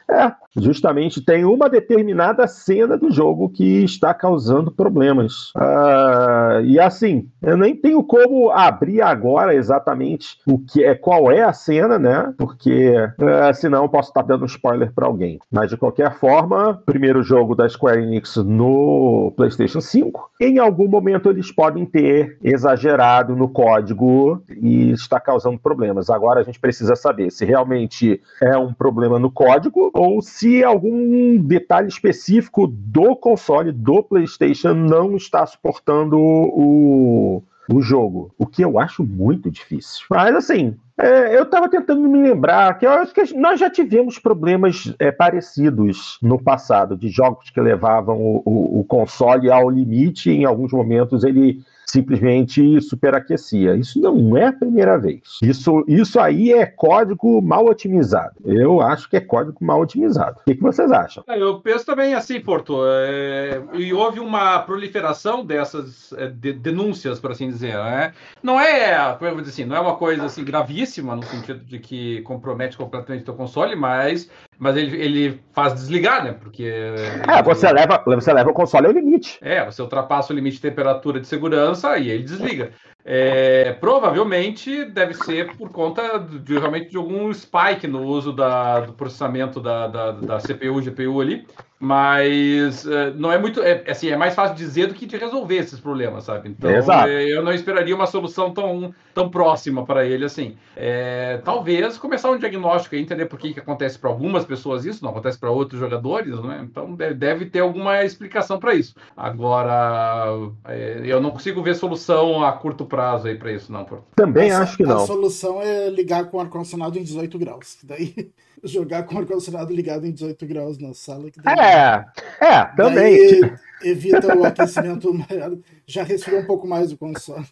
É, 0.10 0.32
justamente 0.56 1.22
tem 1.24 1.46
uma 1.46 1.70
determinada 1.70 2.48
cena 2.48 2.98
do 2.98 3.12
jogo 3.12 3.50
que 3.50 3.84
está 3.84 4.14
causando 4.14 4.72
problemas. 4.72 5.52
Uh, 5.56 6.64
e 6.66 6.80
assim, 6.80 7.28
eu 7.42 7.58
nem 7.58 7.76
tenho 7.76 8.04
como 8.04 8.52
abrir 8.52 9.02
agora 9.02 9.56
exatamente 9.56 10.38
o 10.46 10.60
que 10.60 10.84
é, 10.84 10.94
qual 10.94 11.32
é 11.32 11.42
a 11.42 11.54
cena, 11.54 11.98
né? 11.98 12.34
Porque 12.38 12.94
uh, 12.96 13.54
senão 13.54 13.84
eu 13.84 13.90
posso 13.90 14.10
estar 14.10 14.22
dando 14.24 14.44
um 14.44 14.48
spoiler 14.48 14.92
para 14.94 15.08
alguém. 15.08 15.40
Mas 15.52 15.70
de 15.70 15.78
qualquer 15.78 16.14
forma, 16.16 16.82
primeiro 16.86 17.24
jogo 17.24 17.56
da 17.56 17.68
Square 17.68 18.02
Enix 18.02 18.36
no 18.38 19.34
PlayStation 19.36 19.82
5. 19.82 20.32
Em 20.40 20.60
algum 20.60 20.88
momento 20.88 21.30
eles 21.30 21.52
podem 21.52 21.86
ter 21.86 22.38
exagerado 22.44 23.36
no 23.36 23.48
código 23.50 24.44
e 24.50 24.92
está 24.92 25.20
causando 25.20 25.58
problemas. 25.58 26.10
Agora 26.10 26.42
a 26.42 26.44
gente 26.44 26.60
precisa 26.60 26.96
saber 26.96 27.32
se 27.32 27.46
realmente 27.46 28.22
é 28.42 28.58
um 28.58 28.74
problema 28.74 29.18
no 29.18 29.32
código 29.32 29.92
ou 29.94 30.22
se 30.24 30.64
algum 30.64 31.38
detalhe 31.38 31.88
específico 31.88 32.66
do 32.68 33.16
console 33.16 33.72
do 33.72 34.02
PlayStation 34.04 34.74
não 34.74 35.16
está 35.16 35.46
suportando 35.46 36.18
o, 36.18 37.44
o 37.70 37.82
jogo, 37.82 38.34
o 38.38 38.48
que 38.48 38.64
eu 38.64 38.80
acho 38.80 39.04
muito 39.04 39.52
difícil. 39.52 40.06
Mas 40.10 40.36
assim, 40.36 40.76
é, 40.98 41.38
eu 41.38 41.44
estava 41.44 41.70
tentando 41.70 42.10
me 42.10 42.20
lembrar 42.22 42.78
que 42.80 42.88
eu 42.88 42.92
acho 42.92 43.14
que 43.14 43.36
nós 43.36 43.60
já 43.60 43.70
tivemos 43.70 44.18
problemas 44.18 44.94
é, 44.98 45.12
parecidos 45.12 46.18
no 46.22 46.42
passado, 46.42 46.98
de 46.98 47.10
jogos 47.10 47.52
que 47.52 47.62
levavam 47.62 48.18
o, 48.20 48.42
o, 48.44 48.80
o 48.80 48.84
console 48.84 49.52
ao 49.52 49.70
limite, 49.70 50.32
em 50.32 50.44
alguns 50.44 50.72
momentos 50.72 51.24
ele 51.24 51.64
simplesmente 51.86 52.82
superaquecia. 52.82 53.76
Isso 53.76 54.00
não 54.00 54.36
é 54.38 54.48
a 54.48 54.54
primeira 54.54 54.98
vez. 54.98 55.22
Isso, 55.42 55.84
isso 55.88 56.20
aí 56.20 56.54
é 56.54 56.66
código 56.66 57.42
mal 57.42 57.66
otimizado. 57.66 58.36
Eu 58.46 58.82
acho 58.82 59.10
que 59.10 59.18
é 59.18 59.22
código 59.22 59.58
mal 59.62 59.82
otimizado. 59.82 60.38
O 60.42 60.44
que, 60.46 60.56
que 60.56 60.62
vocês 60.62 60.92
acham? 60.92 61.24
É, 61.28 61.42
eu 61.42 61.60
penso 61.60 61.86
também 61.86 62.14
assim, 62.14 62.40
Porto. 62.40 62.80
É, 62.86 63.62
e 63.74 63.94
houve 63.94 64.20
uma 64.20 64.60
proliferação 64.60 65.46
dessas 65.46 66.14
é, 66.14 66.28
de, 66.28 66.54
denúncias, 66.54 67.20
por 67.20 67.32
assim 67.32 67.50
dizer. 67.50 67.76
Né? 67.76 68.14
Não 68.42 68.60
é, 68.60 69.14
como 69.14 69.30
eu 69.30 69.36
vou 69.36 69.42
dizer 69.42 69.54
assim, 69.54 69.70
não 69.70 69.76
é 69.76 69.80
uma 69.80 69.96
coisa 69.96 70.26
assim 70.26 70.44
gravíssima 70.44 71.16
no 71.16 71.24
sentido 71.24 71.64
de 71.64 71.80
que 71.80 72.22
compromete 72.22 72.78
completamente 72.78 73.22
o 73.22 73.26
teu 73.26 73.34
console, 73.34 73.76
mas 73.76 74.30
mas 74.64 74.78
ele, 74.78 74.96
ele 74.96 75.42
faz 75.52 75.74
desligar, 75.74 76.24
né? 76.24 76.34
Porque. 76.40 76.64
É, 76.64 77.44
você, 77.44 77.72
leva, 77.72 78.02
você 78.06 78.32
leva 78.32 78.50
o 78.50 78.54
console 78.54 78.88
ao 78.88 78.94
limite. 78.94 79.38
É, 79.42 79.66
você 79.66 79.82
ultrapassa 79.82 80.32
o 80.32 80.36
limite 80.36 80.56
de 80.56 80.62
temperatura 80.62 81.20
de 81.20 81.28
segurança 81.28 81.73
e 82.00 82.10
ele 82.10 82.24
desliga. 82.24 82.72
É, 83.06 83.74
provavelmente 83.74 84.86
deve 84.86 85.14
ser 85.14 85.58
por 85.58 85.70
conta 85.70 86.18
de, 86.20 86.58
realmente 86.58 86.92
de 86.92 86.98
algum 86.98 87.34
spike 87.34 87.86
no 87.86 88.02
uso 88.04 88.32
da, 88.32 88.80
do 88.80 88.94
processamento 88.94 89.60
da, 89.60 89.88
da, 89.88 90.12
da 90.12 90.38
CPU, 90.38 90.82
GPU 90.82 91.20
ali. 91.20 91.46
Mas 91.84 92.86
uh, 92.86 93.14
não 93.18 93.30
é 93.30 93.38
muito. 93.38 93.62
É, 93.62 93.84
assim, 93.92 94.08
é 94.08 94.16
mais 94.16 94.34
fácil 94.34 94.56
dizer 94.56 94.88
do 94.88 94.94
que 94.94 95.06
de 95.06 95.18
resolver 95.18 95.58
esses 95.58 95.82
problemas, 95.82 96.24
sabe? 96.24 96.48
Então 96.48 96.70
é, 96.70 97.26
eu 97.26 97.44
não 97.44 97.52
esperaria 97.52 97.94
uma 97.94 98.08
solução 98.08 98.54
tão, 98.54 98.96
tão 99.14 99.30
próxima 99.30 99.86
para 99.86 100.06
ele 100.06 100.24
assim. 100.24 100.56
É, 100.78 101.42
talvez 101.44 101.98
começar 101.98 102.32
um 102.32 102.38
diagnóstico 102.38 102.96
e 102.96 103.02
entender 103.02 103.26
por 103.26 103.38
que, 103.38 103.54
que 103.54 103.60
acontece 103.60 104.00
para 104.00 104.10
algumas 104.10 104.46
pessoas 104.46 104.86
isso, 104.86 105.04
não 105.04 105.12
acontece 105.12 105.38
para 105.38 105.52
outros 105.52 105.78
jogadores, 105.78 106.40
né? 106.42 106.62
Então 106.64 106.96
deve, 106.96 107.16
deve 107.16 107.46
ter 107.48 107.60
alguma 107.60 108.02
explicação 108.02 108.58
para 108.60 108.74
isso. 108.74 108.96
Agora, 109.18 110.32
é, 110.64 111.02
eu 111.04 111.20
não 111.20 111.32
consigo 111.32 111.62
ver 111.62 111.76
solução 111.76 112.46
a 112.46 112.54
curto 112.54 112.86
prazo 112.86 112.93
aí 113.00 113.36
para 113.36 113.52
isso, 113.52 113.72
não. 113.72 113.86
Também 114.16 114.52
acho 114.52 114.78
que 114.78 114.84
não. 114.84 115.04
A 115.04 115.08
solução 115.08 115.62
é 115.62 115.90
ligar 115.90 116.26
com 116.30 116.38
o 116.38 116.40
ar-condicionado 116.40 116.98
em 116.98 117.04
18 117.04 117.38
graus. 117.40 117.78
Daí 117.84 118.32
jogar 118.64 119.04
com 119.04 119.16
o 119.16 119.20
ar-condicionado 119.20 119.74
ligado 119.74 120.06
em 120.06 120.12
18 120.12 120.46
graus 120.46 120.78
na 120.78 120.94
sala. 120.94 121.30
é, 121.46 122.06
é, 122.40 122.66
também. 122.76 123.40
Daí 123.42 123.54
evita 123.84 124.36
o 124.36 124.46
aquecimento 124.46 125.14
já 125.86 126.04
resfriou 126.04 126.42
um 126.42 126.46
pouco 126.46 126.68
mais 126.68 126.92
o 126.92 126.98
console. 126.98 127.46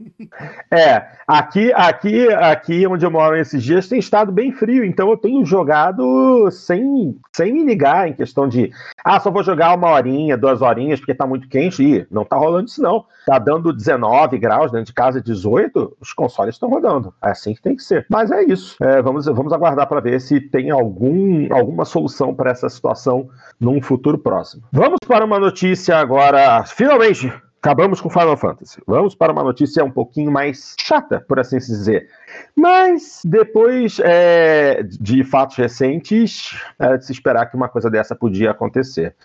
É, 0.71 1.05
aqui, 1.27 1.71
aqui, 1.73 2.29
aqui 2.29 2.87
onde 2.87 3.05
eu 3.05 3.11
moro 3.11 3.35
esses 3.35 3.61
dias 3.61 3.87
tem 3.87 3.99
estado 3.99 4.31
bem 4.31 4.51
frio, 4.51 4.85
então 4.85 5.09
eu 5.09 5.17
tenho 5.17 5.45
jogado 5.45 6.49
sem, 6.51 7.17
sem 7.33 7.53
me 7.53 7.63
ligar 7.63 8.07
em 8.07 8.13
questão 8.13 8.47
de, 8.47 8.71
ah, 9.03 9.19
só 9.19 9.29
vou 9.29 9.43
jogar 9.43 9.75
uma 9.75 9.89
horinha, 9.89 10.37
duas 10.37 10.61
horinhas 10.61 10.99
porque 10.99 11.13
tá 11.13 11.27
muito 11.27 11.47
quente. 11.47 11.83
E 11.83 12.07
não 12.09 12.23
tá 12.23 12.37
rolando 12.37 12.67
isso 12.67 12.81
não. 12.81 13.05
Tá 13.25 13.37
dando 13.37 13.73
19 13.73 14.37
graus 14.37 14.71
dentro 14.71 14.87
de 14.87 14.93
casa, 14.93 15.21
18, 15.21 15.97
os 15.99 16.13
consoles 16.13 16.55
estão 16.55 16.69
rodando. 16.69 17.13
É 17.23 17.29
assim 17.29 17.53
que 17.53 17.61
tem 17.61 17.75
que 17.75 17.83
ser. 17.83 18.05
Mas 18.09 18.31
é 18.31 18.43
isso. 18.43 18.75
É, 18.81 19.01
vamos, 19.01 19.25
vamos 19.25 19.53
aguardar 19.53 19.87
para 19.87 19.99
ver 19.99 20.19
se 20.19 20.39
tem 20.39 20.71
algum, 20.71 21.53
alguma 21.53 21.85
solução 21.85 22.33
para 22.33 22.51
essa 22.51 22.69
situação 22.69 23.29
num 23.59 23.81
futuro 23.81 24.17
próximo. 24.17 24.63
Vamos 24.71 24.99
para 25.07 25.25
uma 25.25 25.39
notícia 25.39 25.97
agora, 25.97 26.20
finalmente 26.67 27.33
acabamos 27.61 28.01
com 28.01 28.09
Final 28.09 28.35
Fantasy. 28.35 28.81
Vamos 28.87 29.13
para 29.13 29.31
uma 29.31 29.43
notícia 29.43 29.83
um 29.83 29.91
pouquinho 29.91 30.31
mais 30.31 30.75
chata, 30.79 31.23
por 31.27 31.39
assim 31.39 31.59
dizer. 31.71 32.09
Mas 32.55 33.21
depois 33.25 33.99
é, 34.03 34.83
de 34.83 35.23
fatos 35.23 35.55
recentes, 35.57 36.55
é 36.79 36.97
de 36.97 37.05
se 37.05 37.11
esperar 37.11 37.45
que 37.47 37.55
uma 37.55 37.69
coisa 37.69 37.89
dessa 37.89 38.15
podia 38.15 38.51
acontecer. 38.51 39.15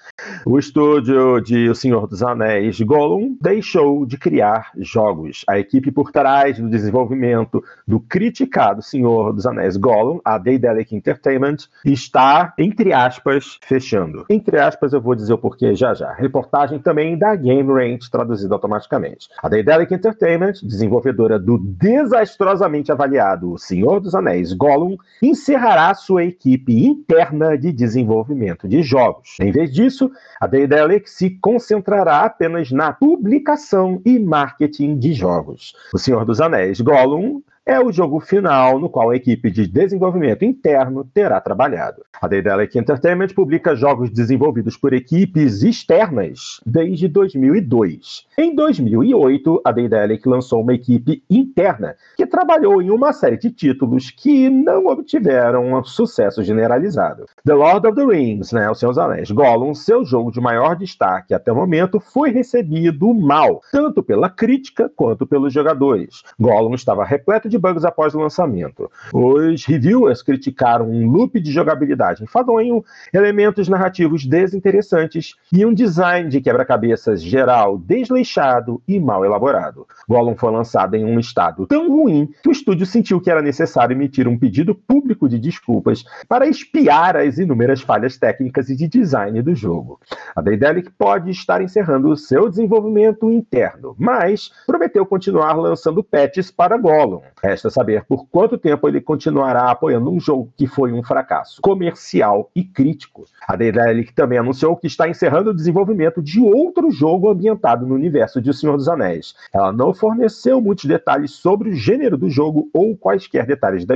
O 0.45 0.59
estúdio 0.59 1.40
de 1.40 1.69
O 1.69 1.75
Senhor 1.75 2.07
dos 2.07 2.23
Anéis, 2.23 2.81
Gollum, 2.81 3.37
deixou 3.40 4.07
de 4.07 4.16
criar 4.16 4.71
jogos. 4.79 5.45
A 5.49 5.59
equipe 5.59 5.90
por 5.90 6.11
trás 6.11 6.59
do 6.59 6.69
desenvolvimento 6.69 7.62
do 7.87 8.01
criticado 8.01 8.83
Senhor 8.83 9.33
dos 9.33 9.47
Anéis, 9.47 9.77
Gollum, 9.77 10.21
a 10.25 10.38
Daedalic 10.38 10.95
Entertainment, 10.95 11.57
está, 11.85 12.55
entre 12.59 12.92
aspas, 12.92 13.59
fechando. 13.62 14.25
Entre 14.31 14.59
aspas, 14.59 14.92
eu 14.92 15.01
vou 15.01 15.14
dizer 15.14 15.33
o 15.33 15.38
porquê 15.38 15.75
já 15.75 15.95
já. 15.95 16.12
Reportagem 16.12 16.79
também 16.79 17.19
da 17.19 17.35
Game 17.35 17.71
Range, 17.73 18.11
traduzida 18.11 18.55
automaticamente. 18.55 19.29
A 19.42 19.49
Daedalic 19.49 19.92
Entertainment, 19.92 20.55
desenvolvedora 20.62 21.38
do 21.38 21.59
desastrosamente 21.59 22.92
avaliado 22.97 23.53
O 23.53 23.59
Senhor 23.59 24.01
dos 24.01 24.15
Anéis 24.15 24.53
Gollum 24.53 24.97
encerrará 25.23 25.95
sua 25.95 26.25
equipe 26.25 26.85
interna 26.85 27.57
de 27.57 27.71
desenvolvimento 27.71 28.67
de 28.67 28.83
jogos. 28.83 29.37
Em 29.41 29.53
vez 29.53 29.73
disso, 29.73 30.11
a 30.41 30.47
Daedalic 30.47 31.09
se 31.09 31.31
concentrará 31.31 32.25
apenas 32.25 32.73
na 32.73 32.93
publicação 32.93 34.01
e 34.05 34.19
marketing 34.19 34.99
de 34.99 35.13
jogos. 35.13 35.75
O 35.93 35.99
Senhor 35.99 36.25
dos 36.25 36.41
Anéis 36.41 36.81
Gollum 36.81 37.42
é 37.67 37.81
o 37.81 37.90
jogo 37.90 38.21
final 38.21 38.79
no 38.79 38.88
qual 38.88 39.10
a 39.10 39.17
equipe 39.17 39.50
de 39.50 39.67
desenvolvimento 39.67 40.44
interno 40.44 41.04
terá 41.12 41.40
trabalhado. 41.40 42.04
A 42.23 42.29
Daedalic 42.29 42.79
Entertainment 42.79 43.35
publica 43.35 43.75
jogos 43.75 44.08
desenvolvidos 44.08 44.77
por 44.77 44.92
equipes 44.92 45.64
externas 45.64 46.60
desde 46.64 47.08
2002. 47.08 48.27
Em 48.38 48.54
2008, 48.54 49.60
a 49.64 49.73
Daedalic 49.73 50.27
lançou 50.29 50.62
uma 50.62 50.75
equipe 50.75 51.25
interna 51.29 51.96
que 52.17 52.25
trabalhou 52.25 52.81
em 52.81 52.90
uma 52.90 53.12
série 53.12 53.37
de 53.37 53.50
títulos 53.50 54.10
que 54.10 54.48
não 54.48 54.87
obtiveram 54.87 55.75
um 55.75 55.85
sucesso 55.85 56.44
generalizado. 56.44 57.27
The 57.44 57.54
Lord 57.54 57.87
of 57.88 57.96
the 57.96 58.04
Rings, 58.04 58.52
né, 58.52 58.71
Os 58.71 58.79
Seus 58.79 58.96
Anéis, 58.96 59.31
Gollum, 59.31 59.75
seu 59.75 60.04
jogo 60.04 60.31
de 60.31 60.40
maior 60.40 60.77
destaque 60.77 61.35
até 61.35 61.50
o 61.50 61.56
momento, 61.56 61.98
foi 61.98 62.31
recebido 62.31 63.12
mal, 63.12 63.60
tanto 63.73 64.04
pela 64.04 64.31
crítica 64.31 64.88
quanto 64.94 65.27
pelos 65.27 65.52
jogadores. 65.52 66.23
Gollum 66.38 66.75
estava 66.75 67.04
repleto 67.04 67.48
de 67.48 67.56
bugs 67.59 67.85
após 67.85 68.15
o 68.15 68.21
lançamento. 68.21 68.90
Os 69.13 69.65
reviewers 69.65 70.23
criticaram 70.23 70.88
um 70.88 71.11
loop 71.11 71.40
de 71.40 71.52
jogabilidade 71.52 72.23
enfadonho, 72.23 72.85
elementos 73.13 73.69
narrativos 73.69 74.27
desinteressantes 74.27 75.35
e 75.52 75.65
um 75.65 75.73
design 75.73 76.29
de 76.29 76.40
quebra-cabeças 76.40 77.23
geral 77.23 77.79
desleixado 77.79 78.83
e 78.87 78.98
mal 78.98 79.25
elaborado. 79.25 79.87
Gollum 80.09 80.37
foi 80.37 80.50
lançado 80.50 80.94
em 80.94 81.04
um 81.04 81.19
estado 81.19 81.67
tão 81.67 81.88
ruim 81.88 82.29
que 82.42 82.48
o 82.48 82.52
estúdio 82.52 82.87
sentiu 82.87 83.21
que 83.21 83.31
era 83.31 83.42
necessário 83.42 83.94
emitir 83.94 84.29
um 84.29 84.38
pedido 84.38 84.75
público 84.75 85.29
de 85.29 85.38
desculpas 85.38 86.04
para 86.29 86.46
espiar 86.46 87.17
as 87.17 87.38
inúmeras 87.38 87.81
falhas 87.81 88.17
técnicas 88.17 88.69
e 88.69 88.77
de 88.77 88.88
design 88.88 89.40
do 89.42 89.54
jogo. 89.54 90.00
A 90.35 90.40
Daedalic 90.40 90.90
pode 90.92 91.31
estar 91.31 91.63
encerrando 91.63 92.09
o 92.09 92.17
seu 92.17 92.48
desenvolvimento 92.48 93.31
interno, 93.31 93.94
mas 93.98 94.50
prometeu 94.67 95.04
continuar 95.07 95.54
lançando 95.54 96.02
patches 96.02 96.50
para 96.50 96.77
Gollum. 96.77 97.21
Resta 97.47 97.71
saber 97.71 98.05
por 98.05 98.27
quanto 98.27 98.59
tempo 98.59 98.88
ele 98.88 99.01
continuará 99.01 99.71
apoiando 99.71 100.11
um 100.11 100.19
jogo 100.19 100.53
que 100.57 100.67
foi 100.67 100.92
um 100.92 101.01
fracasso 101.01 101.61
comercial 101.63 102.51
e 102.57 102.65
crítico. 102.65 103.25
A 103.47 103.55
Daedalic 103.55 104.13
também 104.13 104.37
anunciou 104.37 104.77
que 104.77 104.88
está 104.88 105.09
encerrando 105.09 105.51
o 105.51 105.55
desenvolvimento 105.55 106.21
de 106.21 106.40
outro 106.40 106.90
jogo 106.90 107.31
ambientado 107.31 107.87
no 107.87 107.94
universo 107.94 108.40
de 108.40 108.51
O 108.51 108.55
Senhor 108.55 108.77
dos 108.77 108.88
Anéis. 108.88 109.37
Ela 109.55 109.73
não 109.73 109.94
forneceu 109.94 110.61
muitos 110.61 110.87
detalhes 110.87 111.31
sobre 111.31 111.71
o 111.71 111.75
gênero 111.75 112.17
do 112.17 112.29
jogo 112.29 112.69
ou 112.75 112.97
quaisquer 112.97 113.47
detalhes 113.47 113.85
da, 113.85 113.94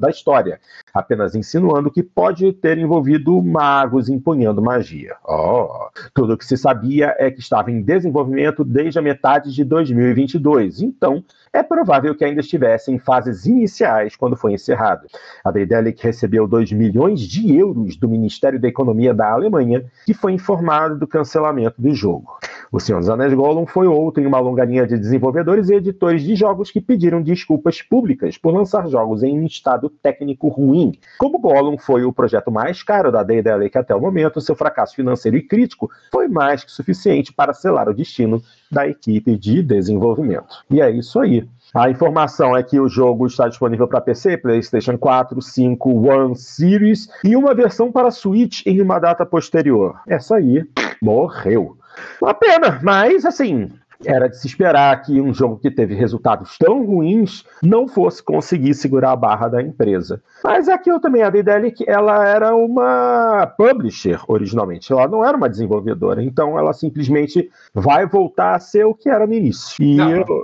da 0.00 0.10
história, 0.10 0.58
apenas 0.92 1.36
insinuando 1.36 1.92
que 1.92 2.02
pode 2.02 2.52
ter 2.52 2.78
envolvido 2.78 3.40
magos 3.40 4.08
empunhando 4.08 4.60
magia. 4.60 5.14
Oh. 5.24 5.88
Tudo 6.12 6.32
o 6.32 6.36
que 6.36 6.44
se 6.44 6.56
sabia 6.56 7.14
é 7.16 7.30
que 7.30 7.38
estava 7.38 7.70
em 7.70 7.80
desenvolvimento 7.80 8.64
desde 8.64 8.98
a 8.98 9.02
metade 9.02 9.54
de 9.54 9.62
2022, 9.62 10.82
então 10.82 11.22
é 11.52 11.62
provável 11.62 12.14
que 12.14 12.24
ainda 12.24 12.40
estivesse 12.40 12.92
em 12.92 12.98
fases 12.98 13.46
iniciais 13.46 14.16
quando 14.16 14.36
foi 14.36 14.52
encerrado. 14.52 15.06
A 15.44 15.50
Daedalic 15.50 16.02
recebeu 16.02 16.46
2 16.46 16.72
milhões 16.72 17.20
de 17.20 17.56
euros 17.56 17.96
do 17.96 18.08
Ministério 18.08 18.60
da 18.60 18.68
Economia 18.68 19.14
da 19.14 19.30
Alemanha, 19.30 19.84
que 20.04 20.14
foi 20.14 20.32
informado 20.32 20.98
do 20.98 21.06
cancelamento 21.06 21.80
do 21.80 21.94
jogo. 21.94 22.38
O 22.70 22.78
Senhor 22.78 22.98
dos 22.98 23.08
Anéis 23.08 23.32
Gollum 23.32 23.66
foi 23.66 23.86
outro 23.86 24.22
em 24.22 24.26
uma 24.26 24.38
longa 24.38 24.62
linha 24.62 24.86
de 24.86 24.98
desenvolvedores 24.98 25.70
e 25.70 25.74
editores 25.74 26.22
de 26.22 26.36
jogos 26.36 26.70
que 26.70 26.82
pediram 26.82 27.22
desculpas 27.22 27.80
públicas 27.80 28.36
por 28.36 28.52
lançar 28.52 28.86
jogos 28.88 29.22
em 29.22 29.38
um 29.40 29.46
estado 29.46 29.88
técnico 29.88 30.48
ruim. 30.48 30.92
Como 31.18 31.38
Gollum 31.38 31.78
foi 31.78 32.04
o 32.04 32.12
projeto 32.12 32.50
mais 32.50 32.82
caro 32.82 33.10
da 33.10 33.22
Daedalic 33.22 33.76
até 33.78 33.94
o 33.94 34.00
momento, 34.00 34.40
seu 34.40 34.54
fracasso 34.54 34.94
financeiro 34.94 35.38
e 35.38 35.42
crítico 35.42 35.90
foi 36.12 36.28
mais 36.28 36.62
que 36.62 36.70
suficiente 36.70 37.32
para 37.32 37.54
selar 37.54 37.88
o 37.88 37.94
destino 37.94 38.42
da 38.70 38.86
equipe 38.86 39.34
de 39.36 39.62
desenvolvimento. 39.62 40.62
E 40.70 40.82
é 40.82 40.90
isso 40.90 41.18
aí. 41.18 41.48
A 41.74 41.88
informação 41.88 42.54
é 42.54 42.62
que 42.62 42.78
o 42.78 42.88
jogo 42.88 43.26
está 43.26 43.48
disponível 43.48 43.88
para 43.88 44.00
PC, 44.00 44.36
PlayStation 44.36 44.98
4, 44.98 45.40
5, 45.40 46.10
One 46.10 46.36
Series 46.36 47.08
e 47.24 47.34
uma 47.34 47.54
versão 47.54 47.90
para 47.90 48.10
Switch 48.10 48.66
em 48.66 48.82
uma 48.82 48.98
data 48.98 49.24
posterior. 49.24 50.00
Essa 50.06 50.36
aí 50.36 50.64
morreu. 51.00 51.78
Uma 52.20 52.34
pena, 52.34 52.80
mas 52.82 53.24
assim, 53.24 53.70
era 54.04 54.28
de 54.28 54.38
se 54.38 54.46
esperar 54.46 55.02
que 55.02 55.20
um 55.20 55.34
jogo 55.34 55.58
que 55.58 55.70
teve 55.70 55.94
resultados 55.94 56.56
tão 56.56 56.84
ruins 56.84 57.44
não 57.62 57.88
fosse 57.88 58.22
conseguir 58.22 58.74
segurar 58.74 59.12
a 59.12 59.16
barra 59.16 59.48
da 59.48 59.62
empresa. 59.62 60.22
Mas 60.44 60.68
aquilo 60.68 61.00
também, 61.00 61.22
a 61.22 61.30
Daedalic, 61.30 61.84
ela 61.88 62.26
era 62.26 62.54
uma 62.54 63.46
publisher 63.56 64.20
originalmente, 64.28 64.92
ela 64.92 65.08
não 65.08 65.24
era 65.24 65.36
uma 65.36 65.48
desenvolvedora, 65.48 66.22
então 66.22 66.58
ela 66.58 66.72
simplesmente 66.72 67.50
vai 67.74 68.06
voltar 68.06 68.54
a 68.54 68.60
ser 68.60 68.84
o 68.84 68.94
que 68.94 69.08
era 69.08 69.26
no 69.26 69.34
início. 69.34 69.82
E, 69.82 69.96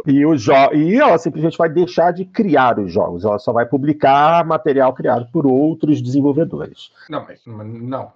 e, 0.06 0.26
o 0.26 0.34
e 0.72 0.96
ela 0.96 1.18
simplesmente 1.18 1.56
vai 1.56 1.68
deixar 1.68 2.12
de 2.12 2.24
criar 2.24 2.78
os 2.78 2.92
jogos, 2.92 3.24
ela 3.24 3.38
só 3.38 3.52
vai 3.52 3.66
publicar 3.66 4.44
material 4.44 4.92
criado 4.92 5.28
por 5.32 5.46
outros 5.46 6.02
desenvolvedores. 6.02 6.90
Não, 7.08 7.24
mas 7.24 7.40
não. 7.46 8.12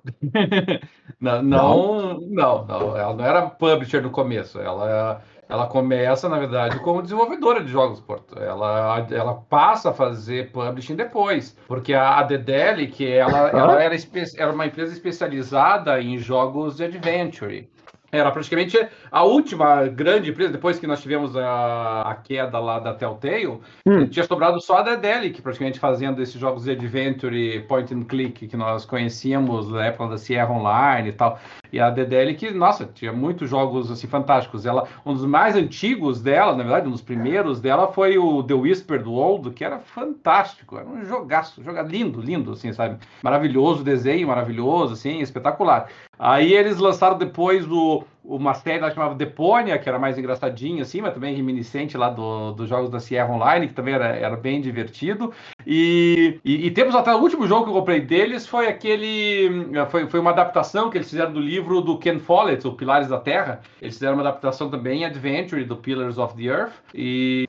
não, 1.20 1.42
não, 1.42 2.20
não, 2.20 2.66
não, 2.66 2.96
ela 2.96 3.14
não 3.14 3.24
era 3.24 3.42
publisher 3.42 4.02
no 4.02 4.10
começo, 4.10 4.58
ela 4.58 5.22
ela 5.48 5.66
começa, 5.66 6.28
na 6.28 6.38
verdade, 6.38 6.78
como 6.80 7.02
desenvolvedora 7.02 7.64
de 7.64 7.70
jogos, 7.70 8.00
Porto. 8.00 8.38
Ela, 8.38 9.06
ela 9.10 9.34
passa 9.48 9.90
a 9.90 9.94
fazer 9.94 10.52
publishing 10.52 10.96
depois, 10.96 11.56
porque 11.66 11.94
a, 11.94 12.18
a 12.18 12.22
Dedelic, 12.22 13.06
ela, 13.06 13.48
ela 13.48 13.82
era, 13.82 13.96
era 14.36 14.52
uma 14.52 14.66
empresa 14.66 14.92
especializada 14.92 16.00
em 16.00 16.18
jogos 16.18 16.76
de 16.76 16.84
adventure. 16.84 17.68
Era 18.10 18.30
praticamente 18.30 18.78
a 19.10 19.22
última 19.22 19.86
grande 19.86 20.30
empresa, 20.30 20.52
depois 20.52 20.78
que 20.78 20.86
nós 20.86 21.02
tivemos 21.02 21.36
a, 21.36 22.02
a 22.02 22.14
queda 22.14 22.58
lá 22.58 22.78
da 22.78 22.94
Telltale, 22.94 23.60
hum. 23.84 24.06
tinha 24.08 24.24
sobrado 24.24 24.58
só 24.62 24.78
a 24.78 24.82
Dedelic, 24.82 25.42
praticamente 25.42 25.78
fazendo 25.78 26.22
esses 26.22 26.40
jogos 26.40 26.64
de 26.64 26.70
adventure, 26.70 27.60
point 27.68 27.92
and 27.92 28.04
click, 28.04 28.48
que 28.48 28.56
nós 28.56 28.86
conhecíamos 28.86 29.70
na 29.70 29.86
época 29.86 30.08
da 30.08 30.18
Sierra 30.18 30.50
Online 30.50 31.10
e 31.10 31.12
tal. 31.12 31.38
E 31.72 31.80
a 31.80 31.90
Dedele 31.90 32.34
que, 32.34 32.50
nossa, 32.50 32.86
tinha 32.86 33.12
muitos 33.12 33.48
jogos 33.48 33.90
assim 33.90 34.06
fantásticos. 34.06 34.64
Ela, 34.66 34.86
um 35.04 35.12
dos 35.12 35.24
mais 35.24 35.54
antigos 35.54 36.20
dela, 36.20 36.56
na 36.56 36.62
verdade, 36.62 36.88
um 36.88 36.92
dos 36.92 37.02
primeiros 37.02 37.60
dela 37.60 37.92
foi 37.92 38.18
o 38.18 38.42
The 38.42 38.54
Whispered 38.54 39.08
World, 39.08 39.50
que 39.50 39.64
era 39.64 39.78
fantástico, 39.78 40.76
era 40.76 40.86
um 40.86 41.04
jogaço, 41.04 41.62
joga 41.62 41.82
lindo, 41.82 42.20
lindo, 42.20 42.52
assim, 42.52 42.72
sabe? 42.72 42.98
Maravilhoso 43.22 43.84
desenho, 43.84 44.28
maravilhoso, 44.28 44.94
assim, 44.94 45.20
espetacular. 45.20 45.88
Aí 46.18 46.52
eles 46.52 46.78
lançaram 46.78 47.16
depois 47.16 47.66
o, 47.70 48.02
uma 48.28 48.52
série 48.52 48.80
lá 48.80 48.90
chamada 48.90 49.14
Deponia, 49.14 49.78
que 49.78 49.88
era 49.88 49.98
mais 49.98 50.18
engraçadinha, 50.18 50.82
assim, 50.82 51.00
mas 51.00 51.14
também 51.14 51.34
reminiscente 51.34 51.96
lá 51.96 52.10
do, 52.10 52.52
dos 52.52 52.68
jogos 52.68 52.90
da 52.90 53.00
Sierra 53.00 53.32
Online, 53.32 53.68
que 53.68 53.72
também 53.72 53.94
era, 53.94 54.08
era 54.08 54.36
bem 54.36 54.60
divertido. 54.60 55.32
E, 55.66 56.38
e, 56.44 56.66
e, 56.66 56.70
temos 56.70 56.94
até 56.94 57.14
o 57.14 57.18
último 57.18 57.46
jogo 57.46 57.64
que 57.64 57.70
eu 57.70 57.74
comprei 57.74 58.00
deles 58.00 58.46
foi 58.46 58.68
aquele. 58.68 59.68
Foi, 59.90 60.06
foi 60.06 60.20
uma 60.20 60.30
adaptação 60.30 60.90
que 60.90 60.98
eles 60.98 61.08
fizeram 61.08 61.32
do 61.32 61.40
livro 61.40 61.80
do 61.80 61.98
Ken 61.98 62.18
Follett, 62.18 62.66
o 62.66 62.72
Pilares 62.72 63.08
da 63.08 63.18
Terra. 63.18 63.60
Eles 63.80 63.94
fizeram 63.94 64.14
uma 64.14 64.22
adaptação 64.22 64.68
também, 64.68 65.04
Adventure, 65.04 65.64
do 65.64 65.76
Pillars 65.76 66.18
of 66.18 66.34
the 66.36 66.44
Earth. 66.44 66.72
E, 66.94 67.46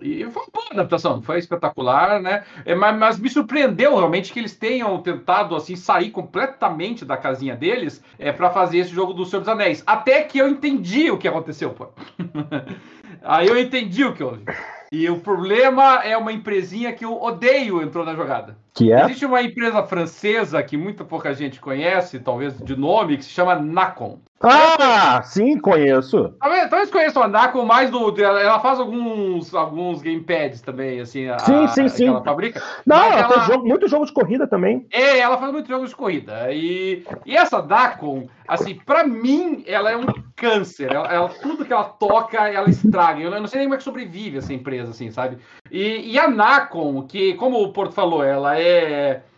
e 0.00 0.24
foi 0.30 0.42
uma 0.42 0.48
boa 0.52 0.66
adaptação, 0.72 1.22
foi 1.22 1.38
espetacular, 1.38 2.20
né? 2.20 2.44
É, 2.64 2.74
mas, 2.74 2.96
mas, 2.96 3.18
me 3.18 3.28
surpreendeu 3.28 3.96
realmente 3.96 4.32
que 4.32 4.38
eles 4.38 4.56
tenham 4.56 4.96
tentado 4.98 5.56
assim 5.56 5.76
sair 5.76 6.10
completamente 6.10 7.04
da 7.04 7.16
casinha 7.16 7.56
deles 7.56 8.02
é, 8.18 8.32
para 8.32 8.50
fazer 8.50 8.78
esse 8.78 8.90
jogo 8.90 9.12
do 9.12 9.24
Senhor 9.24 9.40
dos 9.40 9.48
Anéis. 9.48 9.82
Que 10.22 10.38
eu 10.38 10.48
entendi 10.48 11.10
o 11.10 11.18
que 11.18 11.28
aconteceu, 11.28 11.70
pô. 11.70 11.88
Aí 13.22 13.46
eu 13.46 13.58
entendi 13.58 14.04
o 14.04 14.14
que 14.14 14.22
houve. 14.22 14.44
E 14.92 15.08
o 15.08 15.20
problema 15.20 16.04
é 16.04 16.16
uma 16.16 16.32
empresinha 16.32 16.92
que 16.92 17.04
eu 17.04 17.20
odeio 17.20 17.82
entrou 17.82 18.04
na 18.04 18.14
jogada. 18.14 18.56
Que 18.74 18.92
é? 18.92 19.04
Existe 19.04 19.24
uma 19.24 19.40
empresa 19.40 19.84
francesa 19.84 20.60
que 20.60 20.76
muita 20.76 21.04
pouca 21.04 21.32
gente 21.32 21.60
conhece, 21.60 22.18
talvez 22.18 22.58
de 22.58 22.74
nome, 22.74 23.16
que 23.16 23.24
se 23.24 23.30
chama 23.30 23.54
Nacon. 23.54 24.18
Ah, 24.46 25.22
sim, 25.22 25.58
conheço. 25.58 26.34
Talvez, 26.38 26.68
talvez 26.68 26.90
conheçam 26.90 27.22
a 27.22 27.28
Nacon 27.28 27.64
mais 27.64 27.90
do. 27.90 28.20
Ela 28.20 28.60
faz 28.60 28.78
alguns, 28.78 29.54
alguns 29.54 30.02
gamepads 30.02 30.60
também, 30.60 31.00
assim. 31.00 31.28
Sim, 31.38 31.64
a, 31.64 31.68
sim, 31.68 31.88
sim. 31.88 32.08
Ela 32.08 32.22
fabrica. 32.22 32.62
Não, 32.84 32.96
ela, 32.96 33.20
ela 33.20 33.28
faz 33.28 33.46
jogo, 33.46 33.66
muito 33.66 33.88
jogo 33.88 34.04
de 34.04 34.12
corrida 34.12 34.46
também. 34.46 34.86
É, 34.92 35.18
ela 35.20 35.38
faz 35.38 35.50
muito 35.50 35.68
jogos 35.68 35.90
de 35.90 35.96
corrida. 35.96 36.52
E, 36.52 37.04
e 37.24 37.36
essa 37.36 37.62
Nacon, 37.62 38.28
assim, 38.46 38.74
pra 38.74 39.06
mim, 39.06 39.64
ela 39.66 39.90
é 39.90 39.96
um 39.96 40.04
câncer. 40.36 40.92
Ela, 40.92 41.08
ela, 41.08 41.28
tudo 41.28 41.64
que 41.64 41.72
ela 41.72 41.84
toca, 41.84 42.46
ela 42.48 42.68
estraga. 42.68 43.20
Eu 43.20 43.30
não 43.30 43.46
sei 43.46 43.60
nem 43.60 43.68
como 43.68 43.76
é 43.76 43.78
que 43.78 43.84
sobrevive 43.84 44.38
essa 44.38 44.52
empresa, 44.52 44.90
assim, 44.90 45.10
sabe? 45.10 45.38
E, 45.70 46.12
e 46.12 46.18
a 46.18 46.28
Nacon, 46.28 47.06
que, 47.06 47.32
como 47.34 47.62
o 47.62 47.72
Porto 47.72 47.94
falou, 47.94 48.22
ela 48.22 48.58
é 48.58 48.63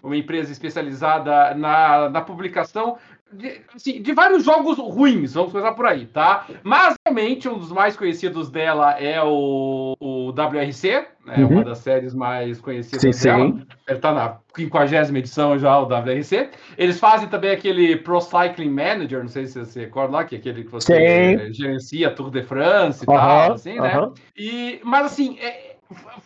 uma 0.02 0.16
empresa 0.16 0.52
especializada 0.52 1.54
na, 1.54 2.08
na 2.10 2.20
publicação 2.20 2.96
de, 3.32 3.60
assim, 3.74 4.00
de, 4.00 4.12
vários 4.12 4.44
jogos 4.44 4.78
ruins, 4.78 5.34
vamos 5.34 5.50
começar 5.50 5.72
por 5.72 5.84
aí, 5.84 6.06
tá? 6.06 6.46
Mas 6.62 6.94
realmente 7.04 7.48
um 7.48 7.58
dos 7.58 7.72
mais 7.72 7.96
conhecidos 7.96 8.50
dela 8.50 8.92
é 8.92 9.20
o, 9.20 9.96
o 9.98 10.28
WRC, 10.28 11.06
né? 11.24 11.34
Uhum. 11.38 11.48
Uma 11.48 11.64
das 11.64 11.78
séries 11.78 12.14
mais 12.14 12.60
conhecidas 12.60 13.16
sim, 13.16 13.24
dela. 13.24 13.46
Sim. 13.46 13.66
Ele 13.88 13.98
tá 13.98 14.12
na 14.12 14.38
50 14.54 15.18
edição 15.18 15.58
já, 15.58 15.76
o 15.78 15.86
WRC. 15.86 16.50
Eles 16.78 17.00
fazem 17.00 17.28
também 17.28 17.50
aquele 17.50 17.96
Pro 17.96 18.20
Cycling 18.20 18.70
Manager, 18.70 19.20
não 19.20 19.28
sei 19.28 19.46
se 19.46 19.58
você 19.58 19.80
recorda 19.80 20.18
lá, 20.18 20.24
que 20.24 20.36
é 20.36 20.38
aquele 20.38 20.62
que 20.62 20.70
você 20.70 20.94
sim. 20.94 21.52
gerencia 21.52 22.10
Tour 22.10 22.30
de 22.30 22.44
France 22.44 23.04
e 23.04 23.10
uhum, 23.10 23.16
tal, 23.16 23.52
assim, 23.54 23.80
né? 23.80 24.10
E, 24.36 24.80
mas 24.84 25.06
assim, 25.06 25.36
é, 25.40 25.76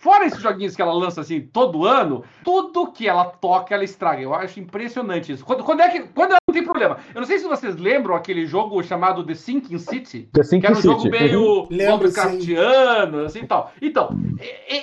fora 0.01 0.25
esses 0.25 0.41
joguinhos 0.41 0.75
que 0.75 0.83
ela 0.83 0.93
lança 0.93 1.21
assim 1.21 1.41
todo 1.41 1.87
ano, 1.87 2.25
tudo 2.43 2.91
que 2.91 3.07
ela 3.07 3.25
toca, 3.25 3.75
ela 3.75 3.85
estraga. 3.85 4.21
Eu 4.21 4.35
acho 4.35 4.59
impressionante 4.59 5.33
isso. 5.33 5.45
Quando, 5.45 5.63
quando 5.63 5.81
é 5.81 5.89
que. 5.89 6.01
Quando 6.15 6.31
não 6.31 6.53
tem 6.53 6.65
problema. 6.65 6.99
Eu 7.15 7.21
não 7.21 7.27
sei 7.27 7.39
se 7.39 7.47
vocês 7.47 7.77
lembram 7.77 8.15
aquele 8.15 8.47
jogo 8.47 8.83
chamado 8.83 9.25
The 9.25 9.35
Sinking 9.35 9.79
City. 9.79 10.29
The 10.33 10.43
Sinking 10.43 10.61
que 10.61 10.67
era 10.67 10.75
um 10.75 10.81
City. 10.81 10.89
jogo 10.89 11.11
meio 11.11 11.43
uhum. 11.43 11.69
Lovecraftiano, 11.71 13.25
assim 13.25 13.41
e 13.41 13.47
tal. 13.47 13.73
Então, 13.81 14.11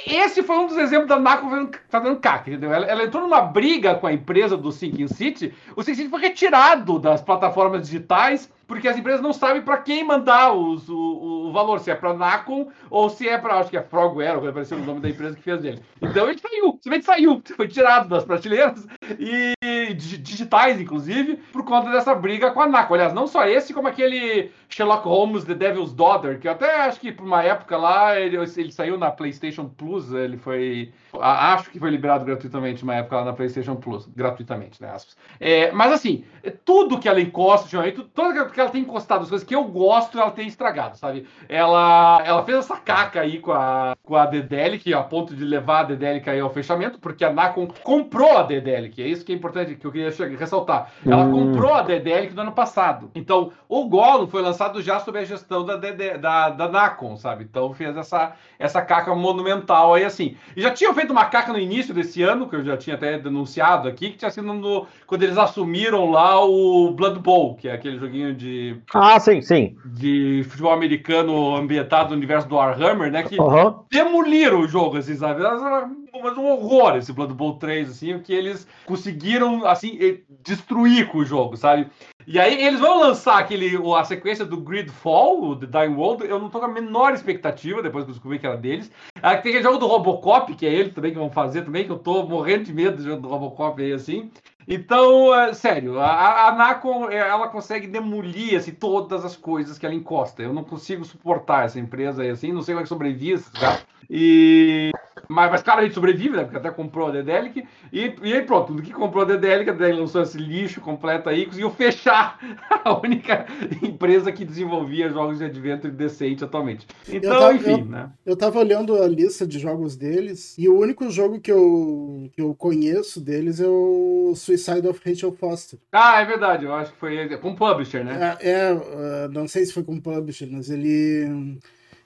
esse 0.05 0.43
foi 0.43 0.57
um 0.57 0.67
dos 0.67 0.77
exemplos 0.77 1.09
da 1.09 1.19
Naco 1.19 1.47
fazendo 1.89 2.15
caca, 2.17 2.49
entendeu? 2.49 2.73
Ela, 2.73 2.85
ela, 2.85 3.03
entrou 3.03 3.23
numa 3.23 3.41
briga 3.41 3.95
com 3.95 4.07
a 4.07 4.13
empresa 4.13 4.55
do 4.55 4.71
Sinking 4.71 5.07
City. 5.07 5.53
O 5.75 5.83
Sinking 5.83 5.97
City 5.97 6.09
foi 6.09 6.21
retirado 6.21 6.99
das 6.99 7.21
plataformas 7.21 7.81
digitais 7.81 8.49
porque 8.67 8.87
as 8.87 8.97
empresas 8.97 9.21
não 9.21 9.31
sabem 9.31 9.61
para 9.61 9.77
quem 9.77 10.03
mandar 10.03 10.51
os, 10.51 10.89
o, 10.89 11.47
o 11.47 11.51
valor, 11.53 11.79
se 11.79 11.89
é 11.89 11.95
para 11.95 12.13
Nacon 12.13 12.67
ou 12.89 13.09
se 13.09 13.27
é 13.27 13.37
para, 13.37 13.55
acho 13.55 13.69
que 13.69 13.77
é 13.77 13.81
Frogware, 13.81 14.37
ou 14.37 14.47
apareceu 14.47 14.77
o 14.77 14.83
nome 14.83 14.99
da 14.99 15.06
empresa 15.09 15.35
que 15.35 15.41
fez 15.41 15.61
dele. 15.61 15.81
Então 16.01 16.29
ele 16.29 16.39
saiu, 16.39 16.71
simplesmente 16.73 17.05
saiu, 17.05 17.41
foi 17.55 17.67
tirado 17.67 18.09
das 18.09 18.23
prateleiras 18.23 18.87
e 19.19 19.53
digitais, 19.93 20.79
inclusive, 20.79 21.37
por 21.51 21.63
conta 21.63 21.91
dessa 21.91 22.13
briga 22.13 22.51
com 22.51 22.61
a 22.61 22.67
Nacon. 22.67 22.93
Aliás, 22.95 23.13
não 23.13 23.27
só 23.27 23.45
esse, 23.45 23.73
como 23.73 23.87
aquele 23.87 24.51
Sherlock 24.69 25.07
Holmes 25.07 25.45
The 25.45 25.55
Devil's 25.55 25.93
Daughter, 25.93 26.39
que 26.39 26.47
eu 26.47 26.51
até 26.51 26.81
acho 26.81 26.99
que 26.99 27.11
por 27.11 27.25
uma 27.25 27.43
época 27.43 27.77
lá 27.77 28.19
ele, 28.19 28.37
ele 28.37 28.71
saiu 28.71 28.97
na 28.97 29.11
PlayStation 29.11 29.65
Plus, 29.67 30.11
ele 30.11 30.37
foi. 30.37 30.91
Acho 31.19 31.69
que 31.69 31.79
foi 31.79 31.89
liberado 31.89 32.25
gratuitamente 32.25 32.83
uma 32.83 32.95
época 32.95 33.17
lá 33.17 33.25
na 33.25 33.33
PlayStation 33.33 33.75
Plus, 33.75 34.07
gratuitamente, 34.15 34.81
né? 34.81 34.95
É, 35.39 35.71
mas 35.71 35.91
assim, 35.91 36.23
tudo 36.65 36.99
que 36.99 37.07
ela 37.07 37.21
encosta, 37.21 37.65
ultimamente, 37.65 38.03
tudo 38.13 38.51
que 38.51 38.59
ela 38.59 38.69
tem 38.69 38.81
encostado, 38.81 39.23
as 39.23 39.29
coisas 39.29 39.47
que 39.47 39.55
eu 39.55 39.63
gosto, 39.63 40.19
ela 40.19 40.31
tem 40.31 40.47
estragado, 40.47 40.97
sabe? 40.97 41.27
Ela, 41.47 42.21
ela 42.25 42.43
fez 42.43 42.59
essa 42.59 42.77
caca 42.77 43.21
aí 43.21 43.39
com 43.39 43.51
a, 43.51 43.95
com 44.03 44.15
a 44.15 44.25
Dedelic, 44.25 44.93
a 44.97 45.03
ponto 45.03 45.35
de 45.35 45.43
levar 45.43 45.79
a 45.79 45.83
Dedelic 45.83 46.29
aí 46.29 46.39
ao 46.39 46.49
fechamento, 46.49 46.99
porque 46.99 47.23
a 47.23 47.31
Nacon 47.31 47.67
comprou 47.83 48.37
a 48.37 48.43
Dedelic, 48.43 49.01
é 49.01 49.07
isso 49.07 49.25
que 49.25 49.31
é 49.31 49.35
importante, 49.35 49.75
que 49.75 49.85
eu 49.85 49.91
queria 49.91 50.09
ressaltar. 50.37 50.91
Ela 51.05 51.23
hum. 51.23 51.31
comprou 51.31 51.73
a 51.73 51.81
Dedelic 51.81 52.33
no 52.33 52.41
ano 52.41 52.51
passado. 52.51 53.09
Então, 53.15 53.51
o 53.67 53.87
Gollum 53.87 54.27
foi 54.27 54.41
lançado 54.41 54.81
já 54.81 54.99
sob 54.99 55.19
a 55.19 55.23
gestão 55.23 55.65
da, 55.65 55.75
da, 55.75 56.49
da 56.49 56.69
Nacon, 56.69 57.17
sabe? 57.17 57.43
Então 57.43 57.73
fez 57.73 57.95
essa, 57.97 58.33
essa 58.57 58.81
caca 58.81 59.13
monumental 59.13 59.93
aí 59.93 60.05
assim. 60.05 60.35
E 60.55 60.61
já 60.61 60.71
tinham 60.71 60.93
feito 60.93 61.11
uma 61.11 61.25
caca 61.25 61.51
no 61.51 61.59
início 61.59 61.93
desse 61.93 62.23
ano, 62.23 62.47
que 62.47 62.55
eu 62.55 62.63
já 62.63 62.77
tinha 62.77 62.95
até 62.95 63.17
denunciado 63.19 63.87
aqui, 63.87 64.11
que 64.11 64.17
tinha 64.17 64.31
sido 64.31 64.53
no, 64.53 64.87
quando 65.05 65.23
eles 65.23 65.37
assumiram 65.37 66.09
lá 66.09 66.43
o 66.43 66.91
Blood 66.91 67.19
Bowl, 67.19 67.55
que 67.55 67.67
é 67.67 67.73
aquele 67.73 67.97
joguinho 67.97 68.33
de. 68.33 68.77
Ah, 68.93 69.19
sim, 69.19 69.41
sim. 69.41 69.75
De 69.85 70.45
futebol 70.47 70.71
americano 70.71 71.55
ambientado 71.55 72.11
no 72.11 72.15
universo 72.15 72.47
do 72.47 72.55
Warhammer, 72.55 73.11
né? 73.11 73.23
Que 73.23 73.39
uhum. 73.39 73.83
demoliram 73.91 74.61
o 74.61 74.67
jogo, 74.67 74.86
assim, 74.95 75.15
sabe? 75.15 75.41
Mas 75.41 76.37
um 76.37 76.45
horror 76.45 76.95
esse 76.95 77.11
Blood 77.11 77.33
Bowl 77.33 77.55
3, 77.55 77.89
assim, 77.89 78.19
que 78.19 78.31
eles 78.31 78.67
conseguiram, 78.85 79.65
assim, 79.65 80.21
destruir 80.43 81.09
com 81.09 81.17
o 81.17 81.25
jogo, 81.25 81.57
sabe? 81.57 81.89
E 82.25 82.39
aí 82.39 82.61
eles 82.61 82.79
vão 82.79 82.99
lançar 82.99 83.39
aquele, 83.39 83.77
a 83.95 84.03
sequência 84.03 84.45
do 84.45 84.57
Gridfall, 84.57 85.43
o 85.43 85.55
The 85.55 85.65
Dying 85.65 85.95
World. 85.95 86.25
Eu 86.25 86.39
não 86.39 86.49
tô 86.49 86.59
com 86.59 86.65
a 86.65 86.69
menor 86.69 87.13
expectativa, 87.13 87.81
depois 87.81 88.03
que 88.03 88.11
eu 88.11 88.13
descobri 88.13 88.37
que 88.37 88.45
era 88.45 88.57
deles. 88.57 88.91
Aí 89.21 89.37
tem 89.37 89.51
aquele 89.51 89.63
jogo 89.63 89.77
do 89.77 89.87
Robocop, 89.87 90.53
que 90.53 90.65
é 90.65 90.73
ele 90.73 90.91
também 90.91 91.11
que 91.11 91.17
vão 91.17 91.31
fazer 91.31 91.63
também, 91.63 91.85
que 91.85 91.91
eu 91.91 91.99
tô 91.99 92.23
morrendo 92.23 92.65
de 92.65 92.73
medo 92.73 92.97
do 92.97 93.03
jogo 93.03 93.21
do 93.21 93.29
Robocop 93.29 93.81
aí, 93.81 93.93
assim. 93.93 94.29
Então, 94.67 95.33
é, 95.33 95.53
sério, 95.53 95.97
a, 95.97 96.49
a 96.49 96.55
Nacon, 96.55 97.09
é, 97.09 97.17
ela 97.17 97.47
consegue 97.47 97.87
demolir 97.87 98.57
assim, 98.57 98.73
todas 98.73 99.23
as 99.23 99.35
coisas 99.37 99.77
que 99.77 99.85
ela 99.85 99.95
encosta. 99.95 100.43
Eu 100.43 100.53
não 100.53 100.63
consigo 100.63 101.05
suportar 101.05 101.65
essa 101.65 101.79
empresa 101.79 102.21
aí, 102.21 102.29
assim, 102.29 102.51
não 102.51 102.61
sei 102.61 102.73
como 102.73 102.81
é 102.81 102.83
que 102.83 102.89
sobrevive, 102.89 103.43
tá? 103.51 103.79
E 104.09 104.91
mas, 105.29 105.51
mas 105.51 105.61
claramente 105.61 105.93
sobrevive, 105.93 106.35
né? 106.35 106.43
Porque 106.43 106.57
até 106.57 106.71
comprou 106.71 107.07
a 107.07 107.11
Dedelic. 107.11 107.65
E, 107.91 108.15
e 108.23 108.33
aí 108.33 108.41
pronto, 108.43 108.67
tudo 108.67 108.81
que 108.81 108.93
comprou 108.93 109.23
a 109.23 109.25
Dedelic, 109.25 109.69
a 109.69 109.73
Dedelic 109.73 109.99
lançou 109.99 110.21
esse 110.21 110.37
lixo 110.37 110.81
completo 110.81 111.29
aí, 111.29 111.45
conseguiu 111.45 111.69
fechar 111.71 112.39
a 112.83 112.97
única 112.97 113.45
empresa 113.81 114.31
que 114.31 114.45
desenvolvia 114.45 115.09
jogos 115.09 115.39
de 115.39 115.45
Adventure 115.45 115.91
decente 115.91 116.43
atualmente. 116.43 116.87
Então, 117.07 117.39
tava, 117.39 117.53
enfim, 117.53 117.71
eu, 117.71 117.85
né? 117.85 118.09
Eu 118.25 118.35
tava 118.35 118.59
olhando 118.59 119.01
a 119.01 119.07
lista 119.07 119.45
de 119.45 119.59
jogos 119.59 119.95
deles, 119.95 120.55
e 120.57 120.69
o 120.69 120.77
único 120.77 121.09
jogo 121.09 121.39
que 121.39 121.51
eu, 121.51 122.29
que 122.33 122.41
eu 122.41 122.53
conheço 122.55 123.19
deles 123.19 123.59
é 123.59 123.67
o 123.67 124.33
Suicide 124.35 124.56
of 124.87 125.01
Rachel 125.05 125.31
Foster. 125.33 125.79
Ah, 125.91 126.21
é 126.21 126.25
verdade, 126.25 126.65
eu 126.65 126.73
acho 126.73 126.91
que 126.93 126.99
foi 126.99 127.37
com 127.37 127.55
publisher, 127.55 128.03
né? 128.03 128.37
É, 128.39 128.51
é 128.51 128.73
uh, 128.73 129.29
não 129.31 129.47
sei 129.47 129.65
se 129.65 129.73
foi 129.73 129.83
com 129.83 129.99
publisher, 129.99 130.47
mas 130.51 130.69
ele 130.69 131.59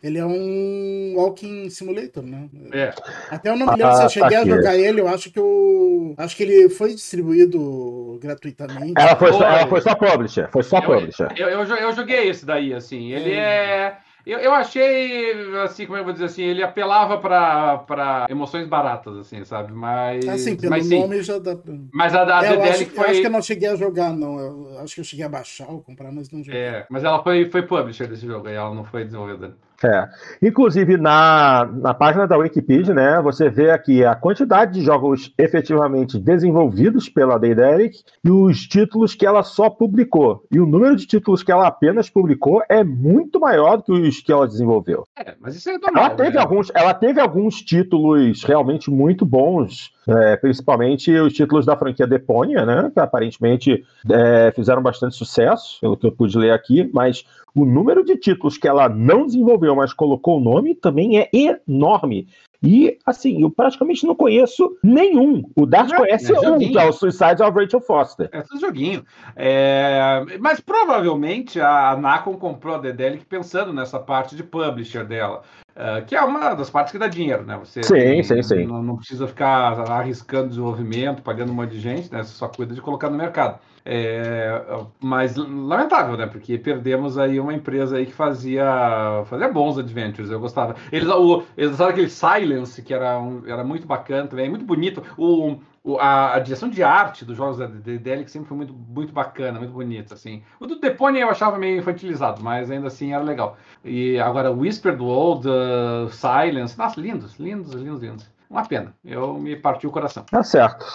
ele 0.04 0.18
é 0.18 0.26
um 0.26 1.14
Walking 1.16 1.70
Simulator, 1.70 2.24
né? 2.24 2.50
É. 2.74 2.92
Até 3.30 3.50
eu 3.50 3.56
não 3.56 3.68
me 3.68 3.74
lembro 3.74 3.88
ah, 3.88 3.96
se 3.98 4.04
eu 4.04 4.10
cheguei 4.10 4.38
tá 4.38 4.42
a 4.42 4.46
jogar 4.46 4.76
ele, 4.76 5.00
eu 5.00 5.08
acho 5.08 5.32
que 5.32 5.38
eu. 5.38 6.16
Acho 6.18 6.36
que 6.36 6.42
ele 6.42 6.70
foi 6.70 6.90
distribuído 6.96 8.18
gratuitamente. 8.20 8.94
Ela 8.98 9.16
foi, 9.16 9.32
só, 9.32 9.44
ela 9.44 9.68
foi 9.68 9.82
só 9.82 9.94
publisher. 9.94 10.50
Foi 10.52 10.64
só 10.64 10.78
eu, 10.80 10.82
publisher. 10.82 11.32
Eu, 11.38 11.50
eu, 11.50 11.64
eu, 11.64 11.94
joguei 11.94 12.30
esse 12.30 12.46
daí, 12.48 12.74
assim. 12.74 13.12
Ele 13.12 13.32
é. 13.32 13.38
é... 13.38 13.98
Eu, 14.26 14.40
eu 14.40 14.54
achei, 14.54 15.32
assim, 15.64 15.86
como 15.86 15.98
eu 15.98 16.04
vou 16.04 16.14
dizer 16.14 16.26
assim, 16.26 16.44
ele 16.44 16.62
apelava 16.62 17.18
para 17.18 18.28
emoções 18.30 18.68
baratas, 18.68 19.18
assim, 19.18 19.44
sabe? 19.44 19.74
Mas. 19.74 20.28
Assim, 20.28 20.56
pelo 20.56 20.70
mas, 20.70 20.90
nome 20.90 21.18
sim. 21.18 21.24
já 21.24 21.40
dá. 21.40 21.58
Mas 21.92 22.14
a, 22.14 22.40
a 22.40 22.46
é, 22.46 22.56
eu, 22.56 22.64
acho, 22.64 22.86
foi... 22.86 23.06
eu 23.06 23.10
acho 23.10 23.22
que 23.22 23.28
eu 23.28 23.32
não 23.32 23.42
cheguei 23.42 23.70
a 23.70 23.76
jogar, 23.76 24.14
não. 24.14 24.40
Eu 24.40 24.80
acho 24.80 24.96
que 24.96 25.02
eu 25.02 25.06
cheguei 25.06 25.26
a 25.26 25.30
baixar 25.30 25.70
ou 25.70 25.82
comprar, 25.82 26.12
mas 26.12 26.30
não 26.30 26.44
joguei. 26.44 26.62
É, 26.62 26.86
mas 26.90 27.04
ela 27.04 27.24
foi, 27.24 27.50
foi 27.50 27.64
publisher 27.64 28.08
desse 28.08 28.28
jogo, 28.28 28.48
aí 28.48 28.56
ela 28.56 28.74
não 28.74 28.84
foi 28.84 29.06
desenvolvedora. 29.06 29.56
É. 29.84 30.10
Inclusive, 30.42 30.98
na, 30.98 31.70
na 31.74 31.94
página 31.94 32.28
da 32.28 32.38
Wikipedia, 32.38 32.94
né, 32.94 33.22
você 33.22 33.50
vê 33.50 33.72
aqui 33.72 34.06
a 34.06 34.16
quantidade 34.16 34.74
de 34.74 34.82
jogos 34.82 35.34
efetivamente 35.38 36.20
desenvolvidos 36.20 37.10
pela 37.10 37.38
Daedalic 37.38 37.98
e 38.24 38.30
os 38.30 38.68
títulos 38.68 39.16
que 39.16 39.26
ela 39.26 39.44
só 39.44 39.70
publicou. 39.70 40.44
E 40.52 40.60
o 40.60 40.66
número 40.66 40.96
de 40.96 41.06
títulos 41.08 41.44
que 41.44 41.52
ela 41.52 41.68
apenas 41.68 42.10
publicou 42.10 42.62
é 42.70 42.84
muito 42.84 43.40
maior 43.40 43.78
do 43.78 43.84
que 43.84 43.92
os 43.92 44.22
que 44.22 44.32
ela 44.32 44.48
desenvolveu. 44.48 45.04
É, 45.18 45.36
mas 45.40 45.56
isso 45.56 45.70
é 45.70 45.78
normal. 45.78 46.06
Ela 46.06 46.16
teve, 46.16 46.36
né? 46.36 46.42
alguns, 46.42 46.72
ela 46.74 46.94
teve 46.94 47.20
alguns 47.20 47.56
títulos 47.62 48.44
realmente 48.44 48.92
muito 48.92 49.26
bons, 49.26 49.92
é, 50.08 50.36
principalmente 50.36 51.12
os 51.20 51.34
títulos 51.34 51.66
da 51.66 51.78
franquia 51.78 52.08
Deponia, 52.08 52.66
né, 52.66 52.92
que 52.94 53.00
aparentemente 53.00 53.84
é, 54.10 54.52
fizeram 54.56 54.82
bastante 54.82 55.16
sucesso, 55.16 55.80
pelo 55.80 55.98
que 55.98 56.08
eu 56.08 56.12
pude 56.12 56.38
ler 56.38 56.52
aqui, 56.52 56.90
mas 56.94 57.24
o 57.54 57.66
número 57.66 58.04
de 58.04 58.16
títulos 58.18 58.58
que 58.58 58.68
ela 58.68 58.88
não 58.88 59.26
desenvolveu, 59.26 59.76
mas 59.76 59.94
colocou 59.94 60.38
o 60.38 60.44
nome, 60.44 60.76
também 60.76 61.20
é 61.20 61.30
enorme. 61.34 62.28
E, 62.64 63.00
assim, 63.06 63.42
eu 63.42 63.50
praticamente 63.50 64.06
não 64.06 64.14
conheço 64.14 64.78
nenhum. 64.84 65.44
O 65.56 65.66
Dart 65.66 65.96
conhece 65.96 66.32
é 66.32 66.40
um, 66.50 66.60
que 66.60 66.78
é 66.78 66.86
o 66.86 66.94
Suicide 66.94 67.42
of 67.42 67.60
Rachel 67.60 67.82
Foster. 67.82 68.30
É 68.32 68.40
esse 68.40 68.60
joguinho. 68.60 69.04
É... 69.36 70.24
Mas 70.40 70.60
provavelmente 70.60 71.60
a 71.60 71.98
Nacon 71.98 72.38
comprou 72.38 72.76
a 72.76 72.78
Dedelic 72.78 73.26
pensando 73.26 73.74
nessa 73.74 74.00
parte 74.00 74.36
de 74.36 74.44
publisher 74.44 75.06
dela. 75.06 75.42
Uh, 75.76 76.06
que 76.06 76.16
é 76.16 76.22
uma 76.22 76.54
das 76.54 76.70
partes 76.70 76.92
que 76.92 76.98
dá 76.98 77.08
dinheiro, 77.08 77.44
né? 77.44 77.58
Você 77.58 77.82
sim, 77.82 78.22
sim, 78.24 78.44
sim. 78.44 78.66
Não, 78.66 78.84
não, 78.84 78.98
precisa 78.98 79.26
ficar 79.26 79.80
arriscando 79.90 80.50
desenvolvimento, 80.50 81.22
pagando 81.22 81.52
um 81.52 81.56
monte 81.56 81.72
de 81.72 81.80
gente, 81.80 82.12
né? 82.12 82.24
Você 82.24 82.34
só 82.34 82.48
cuida 82.50 82.76
de 82.76 82.82
colocar 82.82 83.10
no 83.10 83.18
mercado. 83.18 83.60
É, 83.84 84.62
mas 85.00 85.36
lamentável, 85.36 86.18
né? 86.18 86.28
Porque 86.28 86.58
perdemos 86.58 87.18
aí 87.18 87.40
uma 87.40 87.54
empresa 87.54 87.98
aí 87.98 88.06
que 88.06 88.14
fazia, 88.14 89.24
fazia 89.26 89.48
bons 89.48 89.78
adventures. 89.78 90.30
Eu 90.30 90.40
gostava. 90.40 90.76
Eles, 90.92 91.08
o, 91.08 91.44
eles 91.58 91.72
usaram 91.72 91.92
aquele 91.92 92.10
Silence, 92.10 92.82
que 92.82 92.94
era, 92.94 93.18
um, 93.20 93.42
era 93.48 93.64
muito 93.64 93.88
bacana 93.88 94.28
também, 94.28 94.50
muito 94.50 94.66
bonito. 94.66 95.02
O, 95.18 95.52
o 95.54 95.60
a, 96.00 96.36
a, 96.36 96.40
direção 96.40 96.70
de 96.70 96.84
arte 96.84 97.26
dos 97.26 97.36
jogos 97.36 97.58
da 97.58 97.66
DDL 97.66 98.28
sempre 98.28 98.48
foi 98.48 98.58
muito, 98.58 98.74
muito 98.74 99.12
bacana, 99.12 99.60
muito 99.60 99.74
bonita, 99.74 100.14
assim. 100.14 100.44
O 100.60 100.68
do 100.68 100.80
Depone 100.80 101.20
eu 101.20 101.30
achava 101.30 101.58
meio 101.58 101.80
infantilizado, 101.80 102.42
mas 102.44 102.70
ainda 102.70 102.88
assim 102.88 103.14
era 103.14 103.24
legal. 103.24 103.58
E 103.84 104.20
agora 104.20 104.52
Whispered 104.52 105.02
World, 105.02 105.48
uh, 105.48 106.10
Silence, 106.12 106.78
nossa, 106.78 107.00
lindos, 107.00 107.40
lindos, 107.40 107.74
lindos, 107.74 108.02
lindos. 108.02 108.32
Uma 108.50 108.66
pena. 108.66 108.94
Eu 109.04 109.36
me 109.36 109.56
parti 109.56 109.88
o 109.88 109.92
coração. 109.92 110.24
Tá 110.30 110.44
certo. 110.44 110.86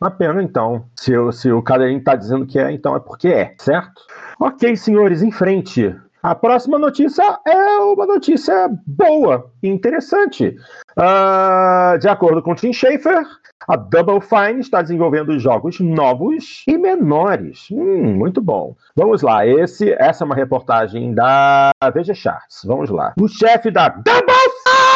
Uma 0.00 0.10
pena, 0.10 0.42
então. 0.42 0.86
Se, 0.96 1.12
se 1.32 1.52
o 1.52 1.62
Cadeirinho 1.62 1.98
está 1.98 2.14
dizendo 2.14 2.46
que 2.46 2.58
é, 2.58 2.72
então 2.72 2.96
é 2.96 3.00
porque 3.00 3.28
é, 3.28 3.54
certo? 3.58 4.02
Ok, 4.40 4.74
senhores, 4.76 5.22
em 5.22 5.30
frente. 5.30 5.94
A 6.22 6.36
próxima 6.36 6.78
notícia 6.78 7.40
é 7.44 7.78
uma 7.80 8.06
notícia 8.06 8.70
boa 8.86 9.50
e 9.60 9.68
interessante. 9.68 10.56
Uh, 10.96 11.98
de 11.98 12.08
acordo 12.08 12.40
com 12.40 12.54
Tim 12.54 12.72
Schafer, 12.72 13.26
a 13.66 13.76
Double 13.76 14.20
Fine 14.20 14.60
está 14.60 14.82
desenvolvendo 14.82 15.36
jogos 15.38 15.80
novos 15.80 16.62
e 16.68 16.78
menores. 16.78 17.66
Hum, 17.72 18.14
muito 18.14 18.40
bom. 18.40 18.76
Vamos 18.94 19.22
lá, 19.22 19.44
esse, 19.46 19.92
essa 19.98 20.22
é 20.22 20.26
uma 20.26 20.34
reportagem 20.34 21.12
da 21.12 21.72
VG 21.92 22.14
Charts. 22.14 22.62
Vamos 22.64 22.88
lá. 22.88 23.14
O 23.20 23.26
chefe 23.26 23.70
da 23.70 23.88
Double 23.88 24.41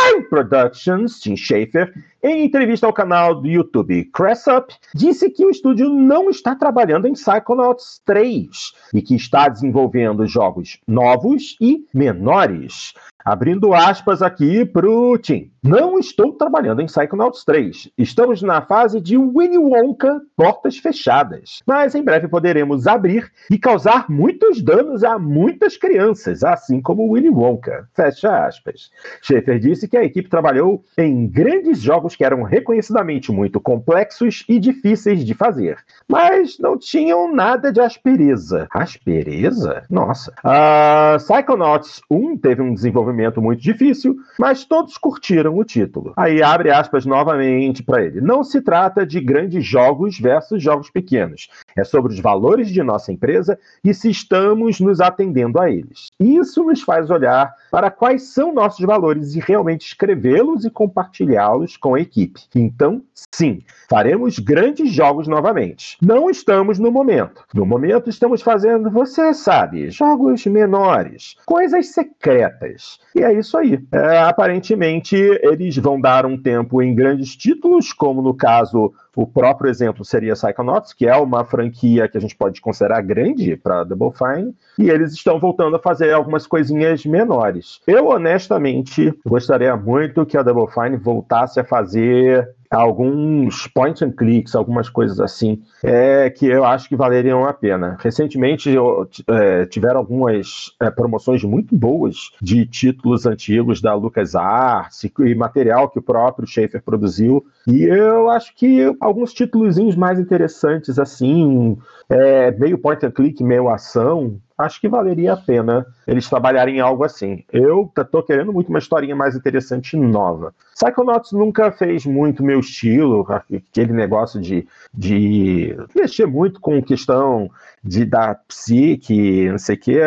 Fine 0.07 0.23
Productions, 0.29 1.19
Tim 1.21 1.37
Schafer, 1.37 1.93
em 2.23 2.45
entrevista 2.45 2.87
ao 2.87 2.93
canal 2.93 3.35
do 3.35 3.49
YouTube 3.49 4.05
Cressup, 4.13 4.73
disse 4.95 5.31
que 5.31 5.45
o 5.45 5.51
estúdio 5.51 5.89
não 5.89 6.31
está 6.31 6.55
trabalhando 6.55 7.09
em 7.09 7.13
Psychonauts 7.13 8.01
3 8.05 8.49
e 8.95 9.03
que 9.03 9.17
está 9.17 9.49
desenvolvendo 9.49 10.27
jogos 10.27 10.79
novos 10.87 11.57
e 11.61 11.85
menores. 11.93 12.93
Abrindo 13.27 13.75
aspas 13.75 14.23
aqui 14.23 14.65
pro 14.65 15.19
Tim. 15.19 15.51
Não 15.61 15.99
estou 15.99 16.35
trabalhando 16.35 16.81
em 16.81 16.87
Psychonauts 16.87 17.45
3. 17.45 17.91
Estamos 17.99 18.41
na 18.41 18.63
fase 18.63 19.01
de 19.01 19.19
Winnie 19.19 19.59
Wonka, 19.59 20.21
portas 20.37 20.79
fechadas. 20.79 21.61
Mas 21.67 21.97
em 21.97 22.05
breve 22.05 22.29
poderemos 22.29 22.87
abrir 22.87 23.29
e 23.51 23.59
causar 23.59 24.09
muitos 24.09 24.63
danos 24.63 25.03
a 25.03 25.19
muitas 25.19 25.77
crianças, 25.77 26.45
assim 26.45 26.81
como 26.81 27.13
Winnie 27.13 27.31
Wonka. 27.31 27.89
Fecha 27.97 28.47
aspas. 28.47 28.93
Schaefer 29.21 29.59
disse 29.59 29.89
que 29.89 29.97
a 29.97 30.05
equipe 30.05 30.31
trabalhou 30.31 30.85
em 30.97 31.27
grandes 31.27 31.81
jogos 31.81 32.15
que 32.15 32.25
eram 32.25 32.45
reconhecidamente 32.45 33.33
muito 33.33 33.61
complexos 33.61 34.45
e 34.49 34.61
difíceis 34.61 35.25
de 35.25 35.35
fazer, 35.35 35.79
mas 36.07 36.61
não 36.61 36.79
tinham 36.79 37.35
nada 37.35 37.73
de 37.73 37.81
aspereza. 37.81 38.69
Aspereza? 38.71 39.83
Nossa. 39.91 40.33
Uh, 40.45 41.17
Psychonauts 41.17 42.01
1 42.09 42.37
teve 42.39 42.63
um 42.63 42.73
desenvolvimento 42.73 43.16
muito 43.41 43.63
difícil, 43.63 44.17
mas 44.39 44.65
todos 44.65 44.97
curtiram 44.99 45.57
o 45.57 45.65
título. 45.65 46.13
Aí 46.17 46.43
abre 46.43 46.71
aspas 46.71 47.07
novamente 47.07 47.83
para 47.83 48.05
ele. 48.05 48.21
Não 48.21 48.45
se 48.45 48.61
trata 48.61 49.07
de 49.07 49.21
grandes 49.21 49.65
jogos 49.65 50.19
versus 50.19 50.63
jogos 50.63 50.91
pequenos. 50.91 51.49
É 51.77 51.85
sobre 51.85 52.13
os 52.13 52.21
valores 52.21 52.69
de 52.69 52.83
nossa 52.83 53.13
empresa 53.13 53.59
e 53.85 53.93
se 53.95 54.11
estamos 54.11 54.81
nos 54.81 55.01
atendendo 55.01 55.61
a 55.61 55.71
eles. 55.71 56.09
Isso 56.19 56.63
nos 56.65 56.83
faz 56.83 57.11
olhar 57.11 57.53
para 57.71 57.91
quais 57.91 58.23
são 58.25 58.53
nossos 58.53 58.85
valores 58.85 59.35
e 59.35 59.41
realmente 59.41 59.87
escrevê-los 59.87 60.65
e 60.65 60.71
compartilhá-los 60.71 61.77
com 61.77 61.95
a 61.95 62.01
equipe. 62.01 62.41
Então, 62.55 63.03
sim, 63.33 63.63
faremos 63.89 64.39
grandes 64.39 64.91
jogos 64.91 65.29
novamente. 65.29 65.97
Não 66.03 66.31
estamos 66.31 66.79
no 66.79 66.91
momento. 66.91 67.45
No 67.55 67.67
momento 67.67 68.11
estamos 68.11 68.43
fazendo, 68.43 68.91
você 68.91 69.33
sabe, 69.35 69.91
jogos 69.91 70.47
menores, 70.47 71.37
coisas 71.45 71.89
secretas. 71.89 72.99
E 73.15 73.23
é 73.23 73.33
isso 73.33 73.57
aí. 73.57 73.81
É, 73.91 74.19
aparentemente, 74.19 75.17
eles 75.17 75.77
vão 75.77 76.01
dar 76.01 76.27
um 76.27 76.37
tempo 76.37 76.83
em 76.83 76.95
grandes 76.95 77.35
títulos, 77.37 77.93
como 77.93 78.21
no 78.21 78.35
caso 78.35 78.93
o 79.17 79.27
próprio 79.27 79.71
exemplo 79.71 80.05
seria 80.05 80.35
Psychonauts, 80.35 80.93
que 80.93 81.07
é 81.07 81.17
uma 81.17 81.43
franquia 81.43 82.07
que 82.07 82.19
a 82.19 82.21
gente 82.21 82.37
pode 82.37 82.61
considerar 82.61 83.01
grande 83.01 83.57
para 83.57 83.83
Double 83.83 84.11
Fine, 84.13 84.55
e 84.79 84.91
eles 84.91 85.15
estão 85.15 85.41
voltando 85.41 85.77
a 85.77 85.79
fazer 85.79 86.13
algumas 86.13 86.47
coisinhas 86.47 87.07
menores. 87.07 87.81
Eu, 87.87 88.09
honestamente, 88.09 89.19
gostaria 89.25 89.75
muito 89.75 90.27
que 90.27 90.37
a 90.37 90.43
Double 90.43 90.71
Fine 90.71 90.99
voltasse 90.99 91.59
a 91.59 91.65
fazer 91.65 92.47
alguns 92.71 93.67
point 93.69 94.05
and 94.05 94.13
clicks, 94.13 94.55
algumas 94.55 94.89
coisas 94.89 95.21
assim, 95.21 95.63
é, 95.83 96.29
que 96.31 96.47
eu 96.47 96.65
acho 96.65 96.89
que 96.89 96.97
valeriam 96.97 97.45
a 97.45 97.53
pena. 97.53 97.97
Recentemente 98.01 98.71
eu, 98.71 99.09
é, 99.29 99.67
tiveram 99.67 99.99
algumas 99.99 100.75
é, 100.81 100.91
promoções 100.91 101.43
muito 101.45 101.75
boas 101.77 102.31
de 102.41 102.67
títulos 102.67 103.27
antigos 103.27 103.81
da 103.81 103.95
LucasArts 103.95 105.05
e 105.05 105.35
material 105.35 105.89
que 105.89 105.99
o 105.99 106.03
próprio 106.03 106.47
Schaefer 106.47 106.83
produziu, 106.83 107.45
e 107.67 107.83
eu 107.85 108.29
acho 108.31 108.55
que 108.55 108.95
alguns 109.01 109.33
títulos 109.33 109.77
mais 109.97 110.19
interessantes 110.19 110.99
assim, 110.99 111.77
é, 112.09 112.51
meio 112.53 112.79
point 112.79 113.05
and 113.05 113.11
click, 113.11 113.43
meio 113.43 113.69
ação, 113.69 114.41
acho 114.57 114.81
que 114.81 114.89
valeria 114.89 115.35
a 115.35 115.37
pena 115.37 115.87
eles 116.07 116.29
trabalharem 116.29 116.77
em 116.77 116.81
algo 116.81 117.05
assim. 117.05 117.45
Eu 117.53 117.91
tô 118.11 118.23
querendo 118.23 118.53
muito 118.53 118.69
uma 118.69 118.79
historinha 118.79 119.15
mais 119.15 119.37
interessante 119.37 119.97
e 119.97 120.01
nova. 120.01 120.55
Psychonauts 120.75 121.33
nunca 121.33 121.71
fez 121.73 122.07
muito 122.07 122.43
meu 122.43 122.61
estilo, 122.61 123.27
aquele 123.29 123.93
negócio 123.93 124.41
de, 124.41 124.67
de 124.93 125.77
mexer 125.95 126.27
muito 126.27 126.61
com 126.61 126.83
questão 126.83 127.51
de 127.87 128.05
da 128.05 128.35
psique, 128.35 129.49
não 129.49 129.59
sei 129.59 129.77
o 129.77 129.79
que, 129.79 130.01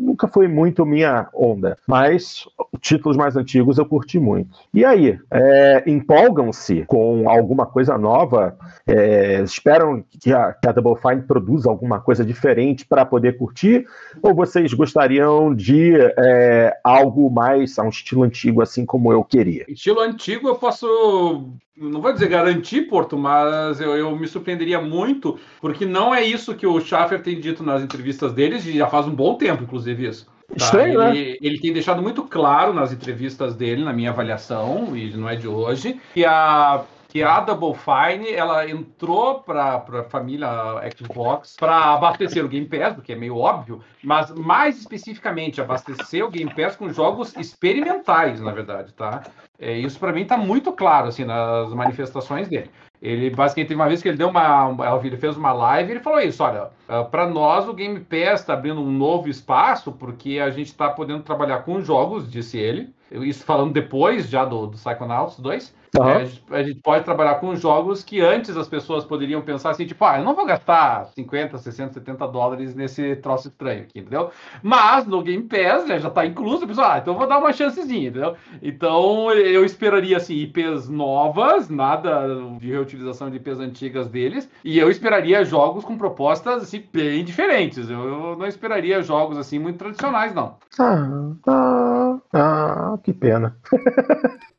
nunca 0.00 0.28
foi 0.28 0.46
muito 0.46 0.86
minha 0.86 1.28
onda. 1.34 1.76
Mas 1.86 2.46
títulos 2.80 3.16
mais 3.16 3.36
antigos 3.36 3.78
eu 3.78 3.86
curti 3.86 4.18
muito. 4.18 4.50
E 4.72 4.84
aí, 4.84 5.18
é, 5.30 5.82
empolgam-se 5.86 6.84
com 6.86 7.28
alguma 7.28 7.66
coisa 7.66 7.98
nova? 7.98 8.56
É, 8.86 9.42
esperam 9.42 10.04
que 10.20 10.32
a, 10.32 10.52
que 10.52 10.68
a 10.68 10.72
Double 10.72 11.00
Fine 11.00 11.22
produza 11.22 11.68
alguma 11.68 12.00
coisa 12.00 12.24
diferente 12.24 12.86
para 12.86 13.04
poder 13.04 13.36
curtir? 13.36 13.84
Ou 14.22 14.34
vocês 14.34 14.72
gostariam 14.72 15.54
de 15.54 15.94
é, 16.18 16.76
algo 16.84 17.30
mais 17.30 17.78
a 17.78 17.82
um 17.82 17.88
estilo 17.88 18.22
antigo, 18.22 18.62
assim 18.62 18.86
como 18.86 19.12
eu 19.12 19.24
queria? 19.24 19.64
Estilo 19.68 20.00
antigo 20.00 20.48
eu 20.48 20.54
posso 20.54 21.52
não 21.76 22.00
vou 22.00 22.12
dizer 22.12 22.28
garantir, 22.28 22.82
Porto, 22.82 23.16
mas 23.16 23.80
eu, 23.80 23.96
eu, 23.96 24.14
me 24.16 24.26
surpreenderia 24.26 24.80
muito, 24.80 25.38
porque 25.60 25.86
não 25.86 26.14
é 26.14 26.22
isso 26.22 26.54
que 26.54 26.66
o 26.66 26.80
Schaffer 26.80 27.22
tem 27.22 27.40
dito 27.40 27.62
nas 27.62 27.82
entrevistas 27.82 28.32
deles, 28.32 28.66
e 28.66 28.76
já 28.76 28.86
faz 28.86 29.06
um 29.06 29.14
bom 29.14 29.34
tempo, 29.36 29.62
inclusive, 29.62 30.06
isso. 30.06 30.26
Tá? 30.26 30.54
Estranho, 30.56 30.98
né? 30.98 31.16
ele, 31.16 31.30
né? 31.30 31.36
ele 31.40 31.58
tem 31.58 31.72
deixado 31.72 32.02
muito 32.02 32.22
claro 32.24 32.72
nas 32.72 32.92
entrevistas 32.92 33.54
dele, 33.54 33.84
na 33.84 33.92
minha 33.92 34.10
avaliação, 34.10 34.96
e 34.96 35.10
não 35.16 35.28
é 35.28 35.36
de 35.36 35.48
hoje, 35.48 35.98
que 36.12 36.24
a 36.24 36.84
que 37.12 37.22
a 37.22 37.40
Double 37.40 37.74
Fine 37.74 38.32
ela 38.32 38.66
entrou 38.66 39.40
para 39.40 39.74
a 39.74 40.04
família 40.04 40.48
Xbox 40.96 41.56
para 41.60 41.92
abastecer 41.92 42.42
o 42.42 42.48
Game 42.48 42.64
Pass, 42.64 42.94
porque 42.94 43.12
é 43.12 43.14
meio 43.14 43.36
óbvio, 43.36 43.82
mas 44.02 44.30
mais 44.30 44.78
especificamente 44.78 45.60
abastecer 45.60 46.24
o 46.24 46.30
Game 46.30 46.50
Pass 46.54 46.74
com 46.74 46.90
jogos 46.90 47.36
experimentais, 47.36 48.40
na 48.40 48.50
verdade, 48.50 48.94
tá? 48.94 49.24
É, 49.58 49.76
isso 49.76 49.98
para 49.98 50.10
mim 50.10 50.22
está 50.22 50.38
muito 50.38 50.72
claro 50.72 51.08
assim 51.08 51.26
nas 51.26 51.68
manifestações 51.74 52.48
dele. 52.48 52.70
Ele 53.02 53.28
basicamente 53.28 53.68
teve 53.68 53.80
uma 53.80 53.88
vez 53.88 54.00
que 54.00 54.08
ele 54.08 54.16
deu 54.16 54.30
uma, 54.30 54.74
ele 55.04 55.16
fez 55.18 55.36
uma 55.36 55.52
live 55.52 55.90
e 55.90 55.92
ele 55.92 56.00
falou 56.00 56.18
isso, 56.18 56.42
olha, 56.42 56.70
ah, 56.88 57.04
para 57.04 57.26
nós 57.28 57.68
o 57.68 57.74
Game 57.74 58.00
Pass 58.00 58.40
está 58.40 58.54
abrindo 58.54 58.80
um 58.80 58.90
novo 58.90 59.28
espaço 59.28 59.92
porque 59.92 60.38
a 60.38 60.48
gente 60.48 60.68
está 60.68 60.88
podendo 60.88 61.22
trabalhar 61.22 61.58
com 61.58 61.78
jogos, 61.82 62.30
disse 62.32 62.56
ele. 62.56 62.94
Isso 63.10 63.44
falando 63.44 63.74
depois 63.74 64.30
já 64.30 64.46
do, 64.46 64.66
do 64.66 64.78
Psychonauts 64.78 65.38
2. 65.38 65.81
Uhum. 65.98 66.08
É, 66.08 66.14
a, 66.14 66.24
gente, 66.24 66.42
a, 66.50 66.62
gente, 66.62 66.80
pode 66.80 67.04
trabalhar 67.04 67.34
com 67.34 67.54
jogos 67.54 68.02
que 68.02 68.20
antes 68.20 68.56
as 68.56 68.66
pessoas 68.66 69.04
poderiam 69.04 69.42
pensar 69.42 69.70
assim, 69.70 69.84
tipo, 69.84 70.02
ah, 70.04 70.18
eu 70.18 70.24
não 70.24 70.34
vou 70.34 70.46
gastar 70.46 71.06
50, 71.14 71.58
60, 71.58 71.92
70 71.94 72.28
dólares 72.28 72.74
nesse 72.74 73.16
troço 73.16 73.48
estranho 73.48 73.82
aqui, 73.82 74.00
entendeu? 74.00 74.30
Mas 74.62 75.06
no 75.06 75.22
Game 75.22 75.42
Pass 75.42 75.86
né, 75.86 75.98
já 75.98 76.08
está 76.08 76.24
incluso, 76.24 76.64
a 76.64 76.66
pessoa, 76.66 76.94
ah, 76.94 76.98
então 76.98 77.12
eu 77.12 77.18
vou 77.18 77.28
dar 77.28 77.38
uma 77.38 77.52
chancezinha, 77.52 78.08
entendeu? 78.08 78.34
Então 78.62 79.30
eu 79.32 79.66
esperaria 79.66 80.16
assim, 80.16 80.34
IPs 80.34 80.88
novas, 80.88 81.68
nada 81.68 82.26
de 82.58 82.70
reutilização 82.70 83.28
de 83.28 83.36
IPs 83.36 83.60
antigas 83.60 84.08
deles, 84.08 84.48
e 84.64 84.78
eu 84.78 84.90
esperaria 84.90 85.44
jogos 85.44 85.84
com 85.84 85.98
propostas 85.98 86.62
assim, 86.62 86.82
bem 86.90 87.22
diferentes. 87.22 87.90
Eu, 87.90 88.08
eu 88.08 88.36
não 88.36 88.46
esperaria 88.46 89.02
jogos 89.02 89.36
assim 89.36 89.58
muito 89.58 89.76
tradicionais, 89.76 90.34
não. 90.34 90.56
Ah, 90.78 91.32
ah, 91.46 92.18
ah 92.32 92.98
que 93.04 93.12
pena. 93.12 93.58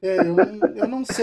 É, 0.03 0.19
eu, 0.19 0.35
eu 0.75 0.87
não 0.87 1.03
sei. 1.03 1.22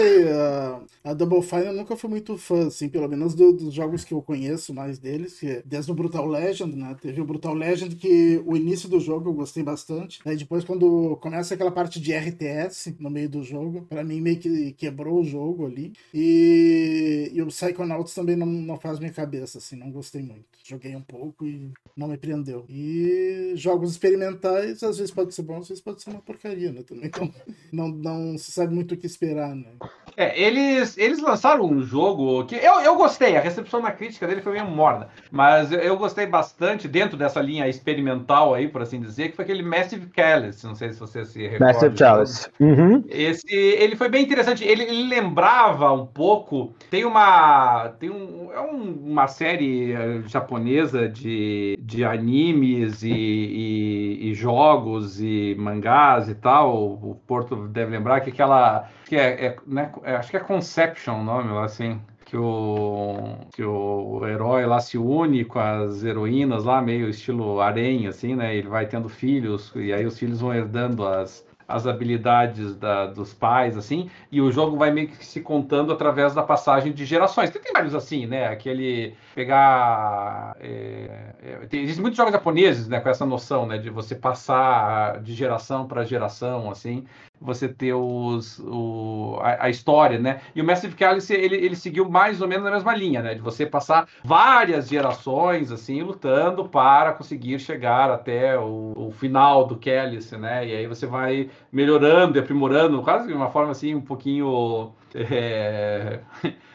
A, 1.03 1.11
a 1.11 1.13
Double 1.13 1.41
Fine 1.41 1.65
eu 1.65 1.73
nunca 1.73 1.95
fui 1.95 2.09
muito 2.09 2.37
fã, 2.37 2.67
assim, 2.67 2.89
pelo 2.89 3.07
menos 3.07 3.33
do, 3.33 3.51
dos 3.53 3.73
jogos 3.73 4.03
que 4.03 4.13
eu 4.13 4.21
conheço 4.21 4.73
mais 4.73 4.99
deles, 4.99 5.39
que 5.39 5.47
é 5.47 5.63
desde 5.65 5.91
o 5.91 5.95
Brutal 5.95 6.25
Legend, 6.27 6.75
né? 6.75 6.95
Teve 7.01 7.21
o 7.21 7.25
Brutal 7.25 7.53
Legend 7.53 7.95
que 7.95 8.41
o 8.45 8.55
início 8.55 8.87
do 8.89 8.99
jogo 8.99 9.29
eu 9.29 9.33
gostei 9.33 9.63
bastante. 9.63 10.19
Aí 10.25 10.35
depois, 10.37 10.63
quando 10.63 11.15
começa 11.17 11.53
aquela 11.53 11.71
parte 11.71 11.99
de 11.99 12.13
RTS 12.13 12.95
no 12.99 13.09
meio 13.09 13.29
do 13.29 13.43
jogo, 13.43 13.83
para 13.83 14.03
mim 14.03 14.21
meio 14.21 14.39
que 14.39 14.73
quebrou 14.73 15.19
o 15.19 15.23
jogo 15.23 15.65
ali. 15.65 15.93
E, 16.13 17.31
e 17.33 17.41
o 17.41 17.47
Psychonauts 17.47 18.13
também 18.13 18.35
não, 18.35 18.45
não 18.47 18.77
faz 18.79 18.99
minha 18.99 19.11
cabeça, 19.11 19.57
assim, 19.57 19.75
não 19.75 19.91
gostei 19.91 20.21
muito. 20.21 20.45
Joguei 20.63 20.95
um 20.95 21.01
pouco 21.01 21.45
e 21.45 21.71
não 21.95 22.07
me 22.07 22.17
prendeu. 22.17 22.65
E 22.69 23.53
jogos 23.55 23.91
experimentais, 23.91 24.83
às 24.83 24.97
vezes 24.97 25.13
pode 25.13 25.33
ser 25.33 25.43
bom, 25.43 25.57
às 25.57 25.67
vezes 25.67 25.83
pode 25.83 26.01
ser 26.01 26.09
uma 26.11 26.21
porcaria, 26.21 26.71
né? 26.71 26.83
Também 26.83 27.05
então, 27.05 27.31
não, 27.71 27.89
não 27.89 28.37
se 28.37 28.51
sabe 28.51 28.73
muito 28.73 28.93
o 28.93 28.97
que 28.97 29.05
esperar, 29.05 29.55
né? 29.55 29.73
É, 30.17 30.39
eles, 30.39 30.97
eles 30.97 31.21
lançaram 31.21 31.65
um 31.65 31.81
jogo 31.81 32.45
que 32.45 32.55
eu, 32.55 32.81
eu 32.81 32.95
gostei, 32.95 33.37
a 33.37 33.41
recepção 33.41 33.81
na 33.81 33.91
crítica 33.91 34.27
dele 34.27 34.41
foi 34.41 34.53
meio 34.53 34.65
morna, 34.65 35.07
mas 35.31 35.71
eu, 35.71 35.79
eu 35.79 35.97
gostei 35.97 36.25
bastante 36.25 36.87
dentro 36.87 37.17
dessa 37.17 37.41
linha 37.41 37.67
experimental 37.67 38.53
aí, 38.53 38.67
por 38.67 38.81
assim 38.81 38.99
dizer, 38.99 39.29
que 39.29 39.35
foi 39.35 39.45
aquele 39.45 39.63
Massive 39.63 40.09
Chalice, 40.15 40.65
não 40.65 40.75
sei 40.75 40.91
se 40.91 40.99
você 40.99 41.25
se 41.25 41.41
recorda. 41.41 41.65
Massive 41.65 41.97
Chalice. 41.97 42.49
Uhum. 42.59 43.03
Esse, 43.09 43.53
ele 43.55 43.95
foi 43.95 44.09
bem 44.09 44.23
interessante, 44.23 44.63
ele, 44.63 44.83
ele, 44.83 45.07
lembrava 45.07 45.91
um 45.91 46.05
pouco, 46.05 46.73
tem 46.89 47.05
uma, 47.05 47.89
tem 47.99 48.09
um, 48.09 48.51
é 48.51 48.61
um, 48.61 49.11
uma 49.11 49.27
série 49.27 49.93
eh, 49.93 50.21
japonesa 50.27 51.07
de, 51.07 51.77
de 51.81 52.03
animes 52.03 53.01
e, 53.03 53.11
e, 53.11 54.29
e 54.29 54.33
jogos 54.33 55.21
e 55.21 55.55
mangás 55.57 56.27
e 56.27 56.35
tal, 56.35 56.75
o 56.75 57.15
Porto 57.25 57.67
deve 57.67 57.91
lembrar 57.91 58.21
que 58.21 58.29
aquela 58.29 58.89
que 59.11 59.17
é, 59.17 59.47
é, 59.47 59.55
né, 59.67 59.80
é, 60.03 60.15
acho 60.15 60.29
que 60.29 60.37
é 60.37 60.39
Conception 60.39 61.21
o 61.21 61.23
nome 61.23 61.57
assim, 61.59 62.01
que 62.25 62.37
o, 62.37 63.35
que 63.53 63.63
o 63.63 64.25
herói 64.25 64.65
lá 64.65 64.79
se 64.79 64.97
une 64.97 65.43
com 65.43 65.59
as 65.59 66.03
heroínas 66.03 66.63
lá, 66.63 66.81
meio 66.81 67.09
estilo 67.09 67.59
harém, 67.59 68.07
assim, 68.07 68.35
né, 68.35 68.55
ele 68.55 68.69
vai 68.69 68.85
tendo 68.85 69.09
filhos, 69.09 69.71
e 69.75 69.91
aí 69.91 70.05
os 70.05 70.17
filhos 70.17 70.39
vão 70.39 70.53
herdando 70.53 71.05
as, 71.05 71.45
as 71.67 71.87
habilidades 71.87 72.75
da, 72.75 73.07
dos 73.07 73.33
pais, 73.33 73.77
assim, 73.77 74.09
e 74.31 74.39
o 74.41 74.51
jogo 74.51 74.77
vai 74.77 74.91
meio 74.91 75.09
que 75.09 75.25
se 75.25 75.41
contando 75.41 75.91
através 75.91 76.33
da 76.33 76.43
passagem 76.43 76.93
de 76.93 77.05
gerações. 77.05 77.49
Tem, 77.49 77.61
tem 77.61 77.73
vários 77.73 77.95
assim, 77.95 78.25
né? 78.25 78.47
Aquele 78.47 79.15
pegar. 79.35 80.55
É, 80.59 81.33
é, 81.41 81.55
tem, 81.67 81.81
existem 81.81 82.01
muitos 82.01 82.17
jogos 82.17 82.31
japoneses, 82.33 82.87
né, 82.87 82.99
com 82.99 83.09
essa 83.09 83.25
noção, 83.25 83.65
né, 83.65 83.77
de 83.77 83.89
você 83.89 84.15
passar 84.15 85.19
de 85.21 85.33
geração 85.33 85.87
para 85.87 86.03
geração, 86.03 86.69
assim 86.69 87.05
você 87.41 87.67
ter 87.67 87.93
os, 87.93 88.59
o, 88.59 89.37
a, 89.41 89.65
a, 89.65 89.69
história, 89.69 90.19
né? 90.19 90.41
E 90.55 90.61
o 90.61 90.65
Massive 90.65 90.95
Cálice, 90.95 91.33
ele, 91.33 91.55
ele 91.55 91.75
seguiu 91.75 92.07
mais 92.07 92.39
ou 92.41 92.47
menos 92.47 92.63
na 92.63 92.71
mesma 92.71 92.95
linha, 92.95 93.21
né? 93.21 93.33
De 93.33 93.41
você 93.41 93.65
passar 93.65 94.07
várias 94.23 94.87
gerações, 94.87 95.71
assim, 95.71 96.03
lutando 96.03 96.69
para 96.69 97.13
conseguir 97.13 97.59
chegar 97.59 98.11
até 98.11 98.57
o, 98.59 98.93
o 98.95 99.11
final 99.11 99.65
do 99.65 99.75
Cálice, 99.75 100.37
né? 100.37 100.67
E 100.67 100.75
aí 100.75 100.87
você 100.87 101.07
vai 101.07 101.49
melhorando 101.71 102.37
e 102.37 102.41
aprimorando, 102.41 103.01
quase 103.01 103.27
de 103.27 103.33
uma 103.33 103.49
forma, 103.49 103.71
assim, 103.71 103.95
um 103.95 104.01
pouquinho... 104.01 104.91
É... 105.13 106.21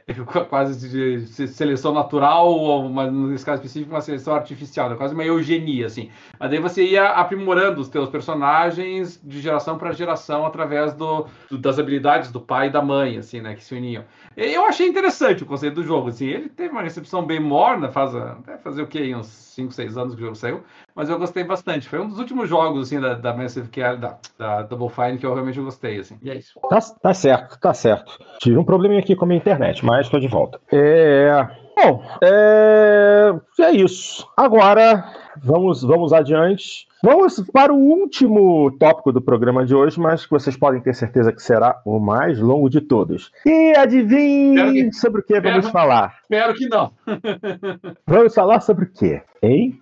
quase 0.49 0.89
de 0.89 1.27
seleção 1.49 1.93
natural, 1.93 2.49
ou 2.49 2.89
nesse 3.11 3.45
caso 3.45 3.61
específico, 3.61 3.93
uma 3.93 4.01
seleção 4.01 4.35
artificial, 4.35 4.91
né? 4.91 4.97
quase 4.97 5.15
uma 5.15 5.25
eugenia, 5.25 5.87
assim. 5.87 6.11
Mas 6.39 6.51
daí 6.51 6.61
você 6.61 6.85
ia 6.85 7.09
aprimorando 7.11 7.81
os 7.81 7.89
teus 7.89 8.09
personagens 8.09 9.21
de 9.23 9.41
geração 9.41 9.77
para 9.77 9.93
geração 9.93 10.47
através 10.47 10.95
do, 10.95 11.27
do, 11.51 11.59
das 11.59 11.79
habilidades 11.79 12.31
do 12.31 12.41
pai 12.41 12.69
e 12.69 12.71
da 12.71 12.81
mãe, 12.81 13.19
assim, 13.19 13.41
né, 13.41 13.55
que 13.55 13.65
se 13.65 13.75
uniam. 13.75 14.05
Eu 14.37 14.65
achei 14.67 14.87
interessante 14.87 15.43
o 15.43 15.47
conceito 15.47 15.75
do 15.77 15.83
jogo, 15.83 16.09
assim. 16.09 16.27
Ele 16.27 16.49
teve 16.49 16.71
uma 16.71 16.83
recepção 16.83 17.25
bem 17.25 17.41
morna, 17.41 17.91
faz 17.91 18.15
até 18.15 18.59
fazer 18.59 18.83
o 18.83 18.87
quê? 18.87 19.15
Uns 19.15 19.47
5, 19.57 19.73
6 19.73 19.97
anos 19.97 20.15
que 20.15 20.21
o 20.21 20.25
jogo 20.25 20.37
saiu, 20.37 20.63
mas 20.95 21.09
eu 21.09 21.19
gostei 21.19 21.43
bastante. 21.43 21.89
Foi 21.89 21.99
um 21.99 22.09
dos 22.09 22.19
últimos 22.19 22.49
jogos, 22.49 22.83
assim, 22.83 23.01
da, 23.01 23.15
da 23.15 23.35
Massive 23.35 23.69
Care, 23.69 23.97
da, 23.97 24.19
da 24.39 24.63
Double 24.63 24.91
Fine, 24.91 25.17
que 25.19 25.25
eu 25.25 25.33
realmente 25.33 25.59
gostei, 25.59 25.99
assim. 25.99 26.19
E 26.23 26.31
é 26.31 26.37
isso. 26.37 26.61
Tá, 26.69 26.79
tá 26.79 27.15
certo, 27.15 27.59
tá 27.59 27.73
certo. 27.73 28.19
Tive 28.39 28.59
um 28.59 28.65
probleminha 28.65 29.01
aqui 29.01 29.17
com 29.17 29.25
a 29.25 29.29
minha 29.29 29.39
internet, 29.39 29.85
mas 29.85 29.96
estou 30.01 30.21
de 30.21 30.29
volta. 30.29 30.61
É... 30.73 31.47
Bom, 31.77 32.03
é... 32.23 33.35
é 33.61 33.71
isso. 33.73 34.27
Agora, 34.37 35.05
vamos, 35.43 35.83
vamos 35.83 36.13
adiante. 36.13 36.87
Vamos 37.03 37.39
para 37.53 37.73
o 37.73 37.77
último 37.77 38.71
tópico 38.79 39.13
do 39.13 39.21
programa 39.21 39.65
de 39.65 39.75
hoje, 39.75 40.01
mas 40.01 40.25
que 40.25 40.31
vocês 40.31 40.57
podem 40.57 40.81
ter 40.81 40.95
certeza 40.95 41.33
que 41.33 41.43
será 41.43 41.81
o 41.85 42.01
mais 42.01 42.41
longo 42.41 42.69
de 42.69 42.81
todos. 42.81 43.31
E 43.45 43.75
adivinhe 43.77 44.87
que... 44.87 44.93
sobre 44.93 45.21
o 45.21 45.25
que 45.25 45.35
espero, 45.35 45.61
vamos 45.61 45.71
falar? 45.71 46.17
Espero 46.23 46.55
que 46.55 46.69
não. 46.69 46.91
vamos 48.07 48.35
falar 48.35 48.61
sobre 48.61 48.87
o 48.87 48.91
quê, 48.91 49.23
hein? 49.43 49.81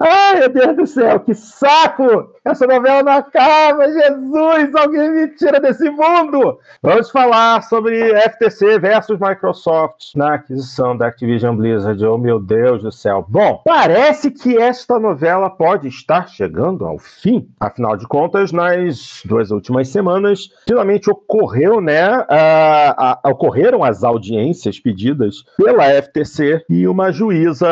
Ai, 0.00 0.40
meu 0.40 0.48
Deus 0.48 0.76
do 0.76 0.86
céu, 0.86 1.20
que 1.20 1.34
saco! 1.34 2.34
Essa 2.48 2.66
novela 2.66 3.02
não 3.02 3.12
acaba, 3.12 3.86
Jesus! 3.86 4.74
Alguém 4.74 5.10
me 5.10 5.28
tira 5.36 5.60
desse 5.60 5.90
mundo! 5.90 6.58
Vamos 6.82 7.10
falar 7.10 7.62
sobre 7.64 8.18
FTC 8.22 8.78
versus 8.78 9.18
Microsoft 9.20 10.14
na 10.16 10.36
aquisição 10.36 10.96
da 10.96 11.08
Activision 11.08 11.54
Blizzard. 11.54 12.02
Oh, 12.06 12.16
meu 12.16 12.40
Deus 12.40 12.82
do 12.82 12.90
céu! 12.90 13.22
Bom, 13.28 13.60
parece 13.66 14.30
que 14.30 14.56
esta 14.56 14.98
novela 14.98 15.50
pode 15.50 15.88
estar 15.88 16.26
chegando 16.26 16.86
ao 16.86 16.96
fim. 16.98 17.46
Afinal 17.60 17.98
de 17.98 18.08
contas, 18.08 18.50
nas 18.50 19.20
duas 19.26 19.50
últimas 19.50 19.88
semanas, 19.88 20.48
finalmente 20.66 21.10
ocorreu, 21.10 21.82
né? 21.82 22.18
Uh, 22.18 23.28
uh, 23.28 23.30
ocorreram 23.30 23.84
as 23.84 24.02
audiências 24.02 24.80
pedidas 24.80 25.44
pela 25.58 25.84
FTC 26.00 26.64
e 26.70 26.88
uma 26.88 27.12
juíza 27.12 27.68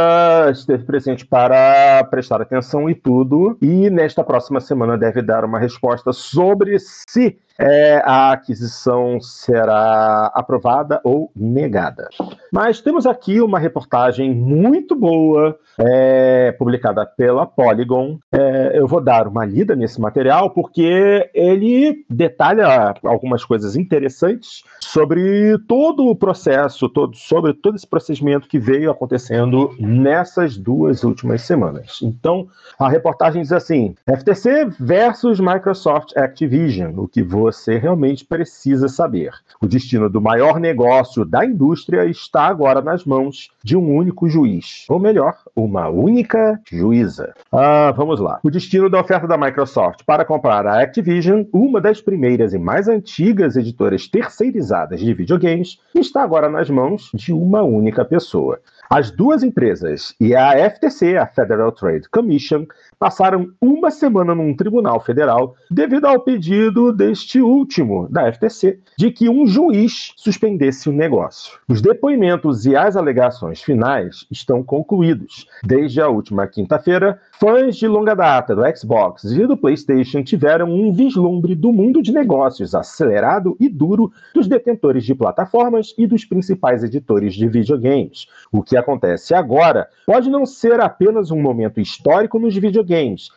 esteve 0.51 0.85
presente 0.85 1.25
para 1.25 2.05
prestar 2.11 2.43
atenção 2.43 2.91
e 2.91 2.95
tudo. 2.95 3.57
E 3.63 3.89
nesta 3.89 4.23
próxima 4.23 4.66
semana 4.67 4.99
deve 4.99 5.23
dar 5.23 5.45
uma 5.45 5.59
resposta 5.59 6.13
sobre 6.13 6.79
se 6.79 7.39
é, 7.59 8.03
a 8.05 8.33
aquisição 8.33 9.21
será 9.21 10.31
aprovada 10.35 11.01
ou 11.05 11.31
negada. 11.35 12.09
Mas 12.53 12.81
temos 12.81 13.07
aqui 13.07 13.41
uma 13.41 13.59
reportagem 13.59 14.35
muito 14.35 14.95
boa, 14.95 15.59
é, 15.79 16.53
publicada 16.53 17.05
pela 17.07 17.47
Polygon. 17.47 18.19
É, 18.33 18.79
eu 18.79 18.87
vou 18.87 19.01
dar 19.01 19.29
uma 19.29 19.45
lida 19.45 19.75
nesse 19.75 20.01
material 20.01 20.51
porque 20.51 21.31
ele 21.35 22.05
detalha 22.09 22.95
algumas 23.05 23.45
coisas 23.45 23.77
interessantes 23.77 24.63
sobre 24.81 25.59
todo 25.67 26.07
o 26.07 26.17
processo, 26.17 26.89
todo, 26.89 27.17
sobre 27.17 27.53
todo 27.53 27.77
esse 27.77 27.87
procedimento 27.87 28.49
que 28.49 28.59
veio 28.59 28.91
acontecendo 28.91 29.75
nessas 29.79 30.57
duas 30.57 31.05
últimas 31.05 31.43
semanas. 31.43 31.99
Então, 32.03 32.49
a 32.79 32.89
reportagem 32.89 33.43
diz 33.43 33.53
assim: 33.53 33.95
FTC 34.07 34.69
versus 34.79 35.41
Microsoft 35.41 36.17
Activision, 36.17 36.95
o 36.97 37.09
que 37.09 37.23
vou 37.23 37.46
você 37.47 37.79
realmente 37.79 38.25
precisa 38.25 38.89
saber. 38.89 39.31
O 39.63 39.69
destino 39.69 40.11
do 40.11 40.21
maior 40.21 40.59
negócio 40.59 41.25
da 41.25 41.45
indústria 41.45 42.05
está 42.05 42.43
agora 42.43 42.83
nas 42.83 43.05
mãos 43.05 43.51
de 43.63 43.77
um 43.77 43.95
único 43.95 44.29
juiz, 44.29 44.85
ou 44.89 44.99
melhor, 44.99 45.37
uma 45.55 45.89
única 45.89 46.61
juíza. 46.69 47.35
Ah, 47.53 47.93
vamos 47.97 48.19
lá. 48.19 48.41
O 48.43 48.51
destino 48.51 48.91
da 48.91 49.01
oferta 49.01 49.29
da 49.29 49.39
Microsoft 49.39 50.01
para 50.05 50.25
comprar 50.25 50.67
a 50.67 50.83
Activision, 50.83 51.45
uma 51.53 51.81
das 51.81 52.01
primeiras 52.01 52.53
e 52.53 52.59
mais 52.59 52.89
antigas 52.89 53.57
editoras 53.57 54.09
terceirizadas 54.09 54.99
de 54.99 55.15
videogames, 55.15 55.79
está 55.95 56.25
agora 56.25 56.49
nas 56.49 56.69
mãos 56.69 57.13
de 57.15 57.33
uma 57.33 57.63
única 57.63 58.05
pessoa. 58.05 58.59
As 58.91 59.13
duas 59.13 59.45
empresas 59.45 60.15
e 60.21 60.35
a 60.35 60.53
FTC, 60.71 61.17
a 61.17 61.27
Federal 61.27 61.71
Trade 61.71 62.09
Commission, 62.09 62.67
passaram 62.99 63.49
uma 63.61 63.91
semana 63.91 64.35
num 64.35 64.55
tribunal 64.55 65.01
federal 65.01 65.55
devido 65.71 66.07
ao 66.07 66.21
pedido 66.21 66.93
deste 66.93 67.41
último, 67.41 68.09
da 68.09 68.33
FTC, 68.33 68.79
de 68.99 69.11
que 69.11 69.29
um 69.29 69.47
juiz 69.47 70.13
suspendesse 70.17 70.89
o 70.89 70.93
negócio. 70.93 71.59
Os 71.69 71.83
depoimentos 71.83 72.65
e 72.65 72.75
as 72.75 72.97
alegações 72.97 73.61
finais 73.63 74.27
estão 74.31 74.63
concluídos. 74.63 75.47
Desde 75.63 76.01
a 76.01 76.09
última 76.09 76.47
quinta-feira, 76.47 77.21
fãs 77.39 77.77
de 77.77 77.87
longa 77.87 78.15
data 78.15 78.55
do 78.55 78.63
Xbox 78.77 79.25
e 79.25 79.47
do 79.47 79.57
PlayStation 79.57 80.23
tiveram 80.23 80.73
um 80.73 80.93
vislumbre 80.93 81.55
do 81.55 81.73
mundo 81.73 82.03
de 82.03 82.13
negócios 82.13 82.75
acelerado 82.75 83.57
e 83.61 83.69
duro 83.69 84.11
dos 84.35 84.47
detentores 84.47 85.05
de 85.05 85.15
plataformas 85.15 85.95
e 85.99 86.07
dos 86.07 86.25
principais 86.25 86.83
editores 86.83 87.35
de 87.35 87.47
videogames. 87.47 88.27
O 88.51 88.63
que 88.63 88.77
acontece 88.77 89.35
agora 89.35 89.89
pode 90.07 90.31
não 90.31 90.47
ser 90.47 90.81
apenas 90.81 91.31
um 91.31 91.41
momento 91.41 91.81
histórico 91.81 92.39
nos 92.39 92.57
videogames, 92.57 92.86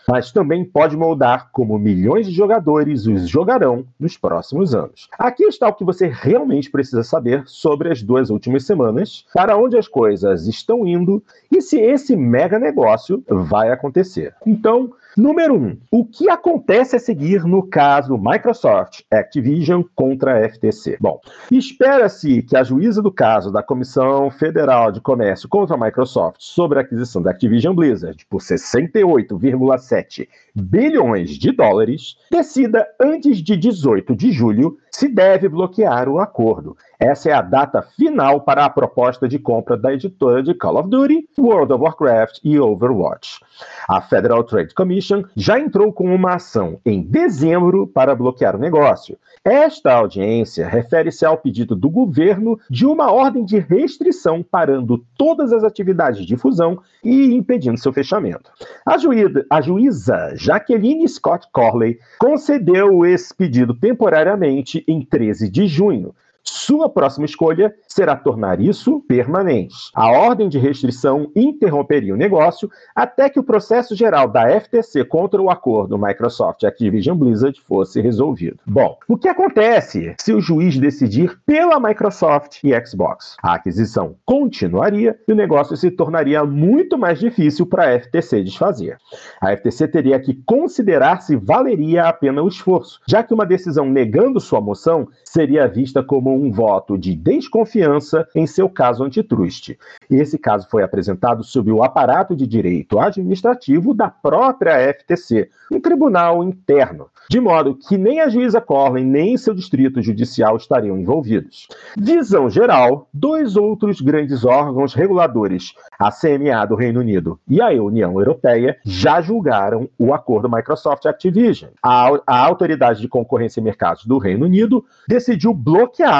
mas 0.07 0.31
também 0.31 0.63
pode 0.63 0.95
moldar 0.95 1.49
como 1.51 1.77
milhões 1.77 2.27
de 2.27 2.33
jogadores 2.33 3.05
os 3.05 3.27
jogarão 3.27 3.85
nos 3.99 4.17
próximos 4.17 4.75
anos. 4.75 5.07
Aqui 5.17 5.43
está 5.43 5.67
o 5.67 5.73
que 5.73 5.83
você 5.83 6.07
realmente 6.07 6.69
precisa 6.69 7.03
saber 7.03 7.43
sobre 7.45 7.91
as 7.91 8.01
duas 8.01 8.29
últimas 8.29 8.65
semanas, 8.65 9.25
para 9.33 9.57
onde 9.57 9.77
as 9.77 9.87
coisas 9.87 10.47
estão 10.47 10.85
indo 10.85 11.23
e 11.51 11.61
se 11.61 11.79
esse 11.79 12.15
mega 12.15 12.59
negócio 12.59 13.23
vai 13.27 13.71
acontecer. 13.71 14.33
Então, 14.45 14.91
Número 15.19 15.53
1. 15.53 15.57
Um, 15.57 15.77
o 15.91 16.05
que 16.05 16.29
acontece 16.29 16.95
a 16.95 16.99
seguir 16.99 17.43
no 17.43 17.61
caso 17.67 18.17
Microsoft 18.17 19.01
Activision 19.11 19.83
contra 19.93 20.37
a 20.37 20.49
FTC? 20.49 20.97
Bom, 20.97 21.19
espera-se 21.51 22.41
que 22.41 22.55
a 22.55 22.63
juíza 22.63 23.01
do 23.01 23.11
caso 23.11 23.51
da 23.51 23.61
Comissão 23.61 24.31
Federal 24.31 24.93
de 24.93 25.01
Comércio 25.01 25.49
contra 25.49 25.75
a 25.75 25.77
Microsoft 25.77 26.37
sobre 26.39 26.77
a 26.79 26.83
aquisição 26.83 27.21
da 27.21 27.31
Activision 27.31 27.75
Blizzard 27.75 28.25
por 28.29 28.39
68,7 28.39 30.25
bilhões 30.55 31.31
de 31.31 31.51
dólares 31.51 32.15
decida 32.31 32.87
antes 32.97 33.39
de 33.39 33.57
18 33.57 34.15
de 34.15 34.31
julho 34.31 34.77
se 34.89 35.07
deve 35.07 35.47
bloquear 35.47 36.09
o 36.09 36.19
acordo. 36.19 36.75
Essa 36.99 37.29
é 37.29 37.33
a 37.33 37.41
data 37.41 37.81
final 37.81 38.41
para 38.41 38.65
a 38.65 38.69
proposta 38.69 39.27
de 39.27 39.39
compra 39.39 39.77
da 39.77 39.93
editora 39.93 40.43
de 40.43 40.53
Call 40.53 40.77
of 40.77 40.89
Duty, 40.89 41.29
World 41.37 41.71
of 41.71 41.83
Warcraft 41.83 42.39
e 42.43 42.59
Overwatch. 42.59 43.39
A 43.87 44.01
Federal 44.01 44.43
Trade 44.43 44.73
Commission 44.73 45.08
já 45.35 45.59
entrou 45.59 45.91
com 45.91 46.13
uma 46.13 46.35
ação 46.35 46.79
em 46.85 47.01
dezembro 47.01 47.87
para 47.87 48.15
bloquear 48.15 48.55
o 48.55 48.59
negócio. 48.59 49.17
Esta 49.43 49.93
audiência 49.93 50.67
refere-se 50.67 51.25
ao 51.25 51.37
pedido 51.37 51.75
do 51.75 51.89
governo 51.89 52.59
de 52.69 52.85
uma 52.85 53.11
ordem 53.11 53.45
de 53.45 53.57
restrição 53.57 54.43
parando 54.43 55.03
todas 55.17 55.53
as 55.53 55.63
atividades 55.63 56.25
de 56.25 56.35
fusão 56.35 56.79
e 57.03 57.33
impedindo 57.33 57.79
seu 57.79 57.93
fechamento. 57.93 58.51
A, 58.85 58.97
juíza, 58.97 59.45
a 59.49 59.61
juíza 59.61 60.33
Jacqueline 60.35 61.07
Scott 61.07 61.47
Corley 61.51 61.99
concedeu 62.19 63.05
esse 63.05 63.33
pedido 63.33 63.73
temporariamente 63.73 64.83
em 64.87 65.01
13 65.01 65.49
de 65.49 65.67
junho, 65.67 66.13
Sua 66.51 66.89
próxima 66.89 67.25
escolha 67.25 67.75
será 67.87 68.15
tornar 68.15 68.59
isso 68.59 69.03
permanente. 69.07 69.75
A 69.93 70.09
ordem 70.09 70.49
de 70.49 70.57
restrição 70.57 71.31
interromperia 71.35 72.13
o 72.13 72.17
negócio 72.17 72.71
até 72.95 73.29
que 73.29 73.39
o 73.39 73.43
processo 73.43 73.95
geral 73.95 74.27
da 74.27 74.49
FTC 74.59 75.05
contra 75.05 75.39
o 75.39 75.51
acordo 75.51 75.97
Microsoft 75.97 76.63
Activision 76.63 77.15
Blizzard 77.15 77.61
fosse 77.61 78.01
resolvido. 78.01 78.57
Bom, 78.65 78.97
o 79.07 79.15
que 79.15 79.27
acontece 79.27 80.15
se 80.19 80.33
o 80.33 80.41
juiz 80.41 80.75
decidir 80.79 81.39
pela 81.45 81.79
Microsoft 81.79 82.63
e 82.63 82.73
Xbox? 82.83 83.35
A 83.43 83.53
aquisição 83.53 84.15
continuaria 84.25 85.19
e 85.27 85.31
o 85.31 85.35
negócio 85.35 85.77
se 85.77 85.91
tornaria 85.91 86.43
muito 86.43 86.97
mais 86.97 87.19
difícil 87.19 87.67
para 87.67 87.89
a 87.89 87.99
FTC 87.99 88.43
desfazer. 88.43 88.97
A 89.39 89.55
FTC 89.55 89.87
teria 89.87 90.19
que 90.19 90.33
considerar 90.45 91.21
se 91.21 91.35
valeria 91.35 92.05
a 92.05 92.13
pena 92.13 92.41
o 92.41 92.47
esforço, 92.47 92.99
já 93.07 93.21
que 93.21 93.35
uma 93.35 93.45
decisão 93.45 93.85
negando 93.85 94.39
sua 94.39 94.59
moção 94.59 95.07
seria 95.23 95.67
vista 95.67 96.01
como 96.01 96.38
um 96.39 96.51
voto 96.51 96.97
de 96.97 97.15
desconfiança 97.15 98.27
em 98.33 98.47
seu 98.47 98.69
caso 98.69 99.03
antitrust. 99.03 99.77
E 100.09 100.15
esse 100.15 100.37
caso 100.37 100.67
foi 100.69 100.83
apresentado 100.83 101.43
sob 101.43 101.71
o 101.71 101.83
aparato 101.83 102.35
de 102.35 102.47
direito 102.47 102.99
administrativo 102.99 103.93
da 103.93 104.09
própria 104.09 104.93
FTC, 104.93 105.49
um 105.71 105.79
tribunal 105.79 106.43
interno, 106.43 107.07
de 107.29 107.39
modo 107.39 107.75
que 107.75 107.97
nem 107.97 108.21
a 108.21 108.29
juíza 108.29 108.59
Corley 108.59 109.03
nem 109.03 109.37
seu 109.37 109.53
distrito 109.53 110.01
judicial 110.01 110.57
estariam 110.57 110.97
envolvidos. 110.97 111.67
Visão 111.97 112.49
geral, 112.49 113.07
dois 113.13 113.55
outros 113.55 114.01
grandes 114.01 114.45
órgãos 114.45 114.93
reguladores, 114.93 115.73
a 115.99 116.11
CMA 116.11 116.65
do 116.67 116.75
Reino 116.75 116.99
Unido 116.99 117.39
e 117.47 117.61
a 117.61 117.69
União 117.69 118.17
Europeia, 118.17 118.77
já 118.83 119.21
julgaram 119.21 119.89
o 119.97 120.13
acordo 120.13 120.49
Microsoft 120.49 121.05
Activision. 121.05 121.71
A, 121.83 122.09
a 122.25 122.45
Autoridade 122.45 123.01
de 123.01 123.07
Concorrência 123.07 123.59
e 123.59 123.63
Mercados 123.63 124.05
do 124.05 124.17
Reino 124.17 124.45
Unido 124.45 124.83
decidiu 125.07 125.53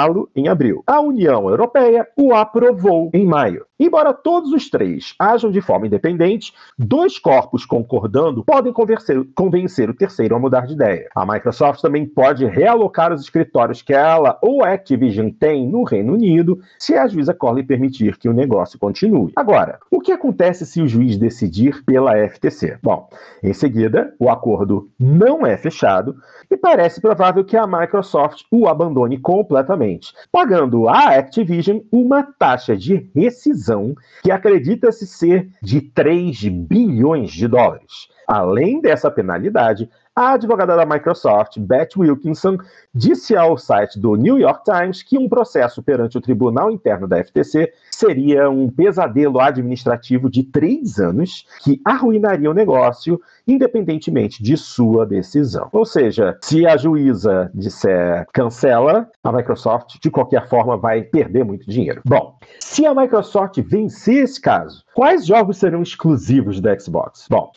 bloqueá-lo 0.00 0.30
em 0.34 0.48
abril. 0.48 0.82
A 0.86 1.00
União 1.00 1.48
Europeia 1.48 2.06
o 2.16 2.34
aprovou 2.34 3.10
em 3.12 3.26
maio. 3.26 3.66
Embora 3.78 4.12
todos 4.12 4.52
os 4.52 4.68
três 4.68 5.14
ajam 5.18 5.50
de 5.50 5.62
forma 5.62 5.86
independente, 5.86 6.52
dois 6.78 7.18
corpos 7.18 7.64
concordando 7.64 8.44
podem 8.44 8.74
convencer, 8.74 9.26
convencer 9.34 9.88
o 9.88 9.94
terceiro 9.94 10.36
a 10.36 10.38
mudar 10.38 10.66
de 10.66 10.74
ideia. 10.74 11.08
A 11.16 11.24
Microsoft 11.24 11.80
também 11.80 12.04
pode 12.04 12.44
realocar 12.44 13.10
os 13.10 13.22
escritórios 13.22 13.80
que 13.80 13.94
ela 13.94 14.38
ou 14.42 14.62
a 14.62 14.74
Activision 14.74 15.30
tem 15.30 15.66
no 15.66 15.82
Reino 15.82 16.12
Unido, 16.12 16.60
se 16.78 16.94
a 16.94 17.06
juíza 17.06 17.32
Corley 17.32 17.64
permitir 17.64 18.18
que 18.18 18.28
o 18.28 18.34
negócio 18.34 18.78
continue. 18.78 19.32
Agora, 19.34 19.78
o 19.90 19.98
que 19.98 20.12
acontece 20.12 20.66
se 20.66 20.82
o 20.82 20.88
juiz 20.88 21.16
decidir 21.16 21.82
pela 21.84 22.12
FTC? 22.28 22.76
Bom, 22.82 23.08
em 23.42 23.54
seguida, 23.54 24.14
o 24.18 24.28
acordo 24.28 24.90
não 24.98 25.46
é 25.46 25.56
fechado 25.56 26.16
e 26.50 26.56
parece 26.56 27.00
provável 27.00 27.42
que 27.44 27.56
a 27.56 27.66
Microsoft 27.66 28.42
o 28.50 28.68
abandone 28.68 29.16
completamente, 29.18 29.89
pagando 30.30 30.88
à 30.88 31.16
Activision 31.16 31.80
uma 31.90 32.22
taxa 32.22 32.76
de 32.76 33.10
rescisão 33.14 33.94
que 34.22 34.30
acredita-se 34.30 35.06
ser 35.06 35.48
de 35.62 35.80
3 35.80 36.48
bilhões 36.48 37.30
de 37.32 37.48
dólares. 37.48 38.08
Além 38.26 38.80
dessa 38.80 39.10
penalidade, 39.10 39.90
a 40.14 40.32
advogada 40.34 40.76
da 40.76 40.86
Microsoft, 40.86 41.58
Beth 41.58 41.96
Wilkinson, 41.96 42.58
disse 42.94 43.36
ao 43.36 43.56
site 43.56 43.98
do 43.98 44.16
New 44.16 44.38
York 44.38 44.64
Times 44.64 45.02
que 45.02 45.18
um 45.18 45.28
processo 45.28 45.82
perante 45.82 46.18
o 46.18 46.20
tribunal 46.20 46.70
interno 46.70 47.06
da 47.06 47.22
FTC 47.22 47.72
seria 47.90 48.48
um 48.48 48.68
pesadelo 48.68 49.40
administrativo 49.40 50.30
de 50.30 50.42
três 50.42 50.98
anos 50.98 51.46
que 51.62 51.80
arruinaria 51.84 52.50
o 52.50 52.54
negócio, 52.54 53.20
independentemente 53.46 54.42
de 54.42 54.56
sua 54.56 55.06
decisão. 55.06 55.68
Ou 55.72 55.84
seja, 55.84 56.36
se 56.42 56.66
a 56.66 56.76
juíza 56.76 57.50
disser 57.54 58.26
cancela, 58.32 59.08
a 59.22 59.32
Microsoft, 59.32 59.98
de 60.00 60.10
qualquer 60.10 60.48
forma, 60.48 60.76
vai 60.76 61.02
perder 61.02 61.44
muito 61.44 61.68
dinheiro. 61.68 62.00
Bom, 62.04 62.38
se 62.58 62.86
a 62.86 62.94
Microsoft 62.94 63.60
vencer 63.60 64.24
esse 64.24 64.40
caso, 64.40 64.82
quais 64.94 65.26
jogos 65.26 65.58
serão 65.58 65.82
exclusivos 65.82 66.60
da 66.60 66.78
Xbox? 66.78 67.26
Bom, 67.28 67.50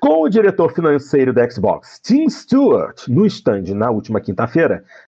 com 0.00 0.22
o 0.22 0.28
diretor 0.28 0.72
financeiro 0.72 1.32
da 1.32 1.48
Xbox, 1.48 2.00
Tim 2.02 2.28
Stewart, 2.28 3.06
no 3.08 3.26
stand 3.26 3.64
na 3.74 3.90
última 3.90 4.20
quinta-feira, 4.20 4.59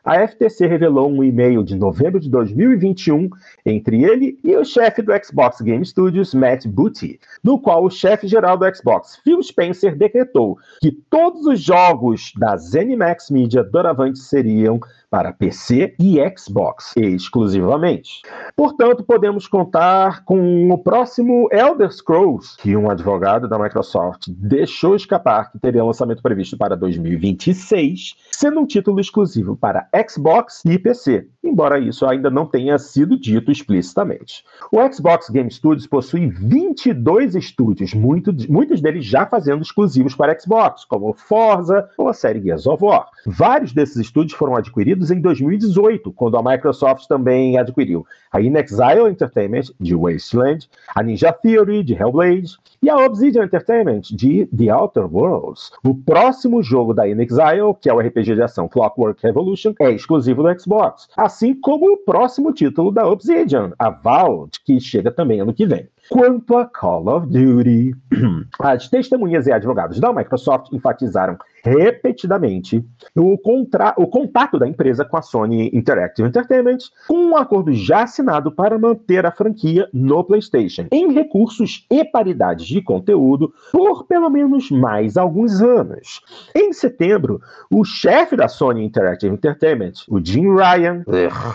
a 0.04 0.26
FTC 0.26 0.66
revelou 0.66 1.10
um 1.10 1.22
e-mail 1.22 1.62
de 1.62 1.76
novembro 1.76 2.20
de 2.20 2.30
2021 2.30 3.28
entre 3.66 4.04
ele 4.04 4.38
e 4.42 4.56
o 4.56 4.64
chefe 4.64 5.02
do 5.02 5.12
Xbox 5.24 5.60
Game 5.60 5.84
Studios, 5.84 6.34
Matt 6.34 6.66
Booty, 6.66 7.18
no 7.42 7.58
qual 7.58 7.84
o 7.84 7.90
chefe 7.90 8.26
geral 8.26 8.56
do 8.56 8.74
Xbox, 8.74 9.16
Phil 9.24 9.42
Spencer, 9.42 9.96
decretou 9.96 10.58
que 10.80 10.90
todos 10.90 11.46
os 11.46 11.60
jogos 11.60 12.32
da 12.36 12.56
ZeniMax 12.56 13.30
Media 13.30 13.62
doravante 13.62 14.18
seriam 14.18 14.80
para 15.12 15.30
PC 15.30 15.94
e 16.00 16.16
Xbox 16.34 16.94
exclusivamente. 16.96 18.22
Portanto, 18.56 19.04
podemos 19.04 19.46
contar 19.46 20.24
com 20.24 20.70
o 20.70 20.78
próximo 20.78 21.50
Elder 21.52 21.92
Scrolls, 21.92 22.56
que 22.56 22.74
um 22.74 22.88
advogado 22.88 23.46
da 23.46 23.58
Microsoft 23.58 24.28
deixou 24.28 24.96
escapar 24.96 25.52
que 25.52 25.58
teria 25.58 25.84
lançamento 25.84 26.22
previsto 26.22 26.56
para 26.56 26.74
2026, 26.74 28.14
sendo 28.30 28.60
um 28.60 28.66
título 28.66 29.00
exclusivo 29.00 29.54
para 29.54 29.86
Xbox 30.08 30.62
e 30.64 30.78
PC, 30.78 31.28
embora 31.44 31.78
isso 31.78 32.06
ainda 32.06 32.30
não 32.30 32.46
tenha 32.46 32.78
sido 32.78 33.20
dito 33.20 33.52
explicitamente. 33.52 34.42
O 34.72 34.80
Xbox 34.90 35.28
Game 35.28 35.50
Studios 35.50 35.86
possui 35.86 36.28
22 36.30 37.34
estúdios, 37.34 37.92
muito, 37.92 38.34
muitos 38.50 38.80
deles 38.80 39.04
já 39.04 39.26
fazendo 39.26 39.60
exclusivos 39.60 40.14
para 40.14 40.38
Xbox, 40.40 40.86
como 40.86 41.12
Forza 41.12 41.86
ou 41.98 42.08
a 42.08 42.14
série 42.14 42.40
Gears 42.40 42.66
of 42.66 42.82
War. 42.82 43.06
Vários 43.26 43.74
desses 43.74 43.96
estúdios 43.96 44.32
foram 44.32 44.56
adquiridos 44.56 45.01
em 45.10 45.20
2018, 45.20 46.12
quando 46.12 46.36
a 46.36 46.42
Microsoft 46.42 47.06
também 47.06 47.58
adquiriu 47.58 48.06
a 48.30 48.40
Inexile 48.40 49.08
Entertainment, 49.08 49.64
de 49.78 49.94
Wasteland, 49.94 50.68
a 50.94 51.02
Ninja 51.02 51.32
Theory, 51.32 51.82
de 51.82 51.94
Hellblade, 51.94 52.56
e 52.82 52.88
a 52.88 52.96
Obsidian 52.96 53.44
Entertainment, 53.44 54.02
de 54.10 54.46
The 54.46 54.74
Outer 54.74 55.14
Worlds. 55.14 55.70
O 55.84 55.94
próximo 55.94 56.62
jogo 56.62 56.94
da 56.94 57.06
Inexile, 57.06 57.74
que 57.80 57.88
é 57.88 57.94
o 57.94 58.00
RPG 58.00 58.34
de 58.34 58.42
ação 58.42 58.68
Clockwork 58.68 59.22
Revolution, 59.22 59.74
é 59.78 59.90
exclusivo 59.90 60.42
do 60.42 60.60
Xbox, 60.60 61.08
assim 61.16 61.54
como 61.54 61.92
o 61.92 61.98
próximo 61.98 62.52
título 62.52 62.90
da 62.90 63.06
Obsidian, 63.06 63.72
a 63.78 63.90
Vault, 63.90 64.60
que 64.64 64.80
chega 64.80 65.10
também 65.10 65.40
ano 65.40 65.54
que 65.54 65.66
vem. 65.66 65.88
Quanto 66.12 66.58
a 66.58 66.66
Call 66.66 67.08
of 67.08 67.26
Duty, 67.26 67.94
as 68.60 68.86
testemunhas 68.86 69.46
e 69.46 69.52
advogados 69.52 69.98
da 69.98 70.12
Microsoft 70.12 70.70
enfatizaram 70.70 71.38
repetidamente 71.64 72.84
o, 73.16 73.38
contra... 73.38 73.94
o 73.96 74.06
contato 74.06 74.58
da 74.58 74.68
empresa 74.68 75.04
com 75.04 75.16
a 75.16 75.22
Sony 75.22 75.70
Interactive 75.72 76.28
Entertainment, 76.28 76.78
com 77.06 77.16
um 77.16 77.36
acordo 77.36 77.72
já 77.72 78.02
assinado 78.02 78.50
para 78.52 78.78
manter 78.78 79.24
a 79.24 79.30
franquia 79.30 79.88
no 79.92 80.22
PlayStation, 80.24 80.86
em 80.90 81.12
recursos 81.12 81.86
e 81.90 82.04
paridades 82.04 82.66
de 82.66 82.82
conteúdo 82.82 83.52
por 83.70 84.04
pelo 84.04 84.28
menos 84.28 84.70
mais 84.70 85.16
alguns 85.16 85.62
anos. 85.62 86.20
Em 86.54 86.72
setembro, 86.72 87.40
o 87.70 87.84
chefe 87.84 88.36
da 88.36 88.48
Sony 88.48 88.84
Interactive 88.84 89.32
Entertainment, 89.32 89.92
o 90.08 90.20
Jim 90.22 90.54
Ryan, 90.54 91.04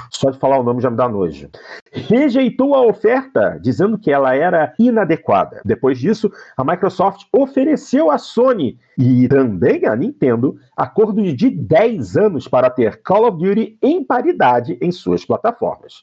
só 0.09 0.31
de 0.31 0.39
falar 0.39 0.59
o 0.59 0.63
nome 0.63 0.81
já 0.81 0.89
me 0.89 0.97
dá 0.97 1.07
nojo, 1.07 1.49
rejeitou 1.91 2.73
a 2.73 2.81
oferta, 2.81 3.59
dizendo 3.61 3.99
que 3.99 4.11
ela 4.11 4.33
era 4.47 4.73
inadequada. 4.79 5.61
Depois 5.63 5.99
disso, 5.99 6.31
a 6.55 6.63
Microsoft 6.63 7.25
ofereceu 7.31 8.09
à 8.09 8.17
Sony 8.17 8.79
e 8.97 9.27
também 9.27 9.85
à 9.85 9.95
Nintendo 9.95 10.57
acordos 10.75 11.35
de 11.35 11.49
10 11.49 12.17
anos 12.17 12.47
para 12.47 12.69
ter 12.69 13.01
Call 13.03 13.27
of 13.27 13.37
Duty 13.37 13.77
em 13.81 14.03
paridade 14.03 14.77
em 14.81 14.91
suas 14.91 15.23
plataformas. 15.23 16.01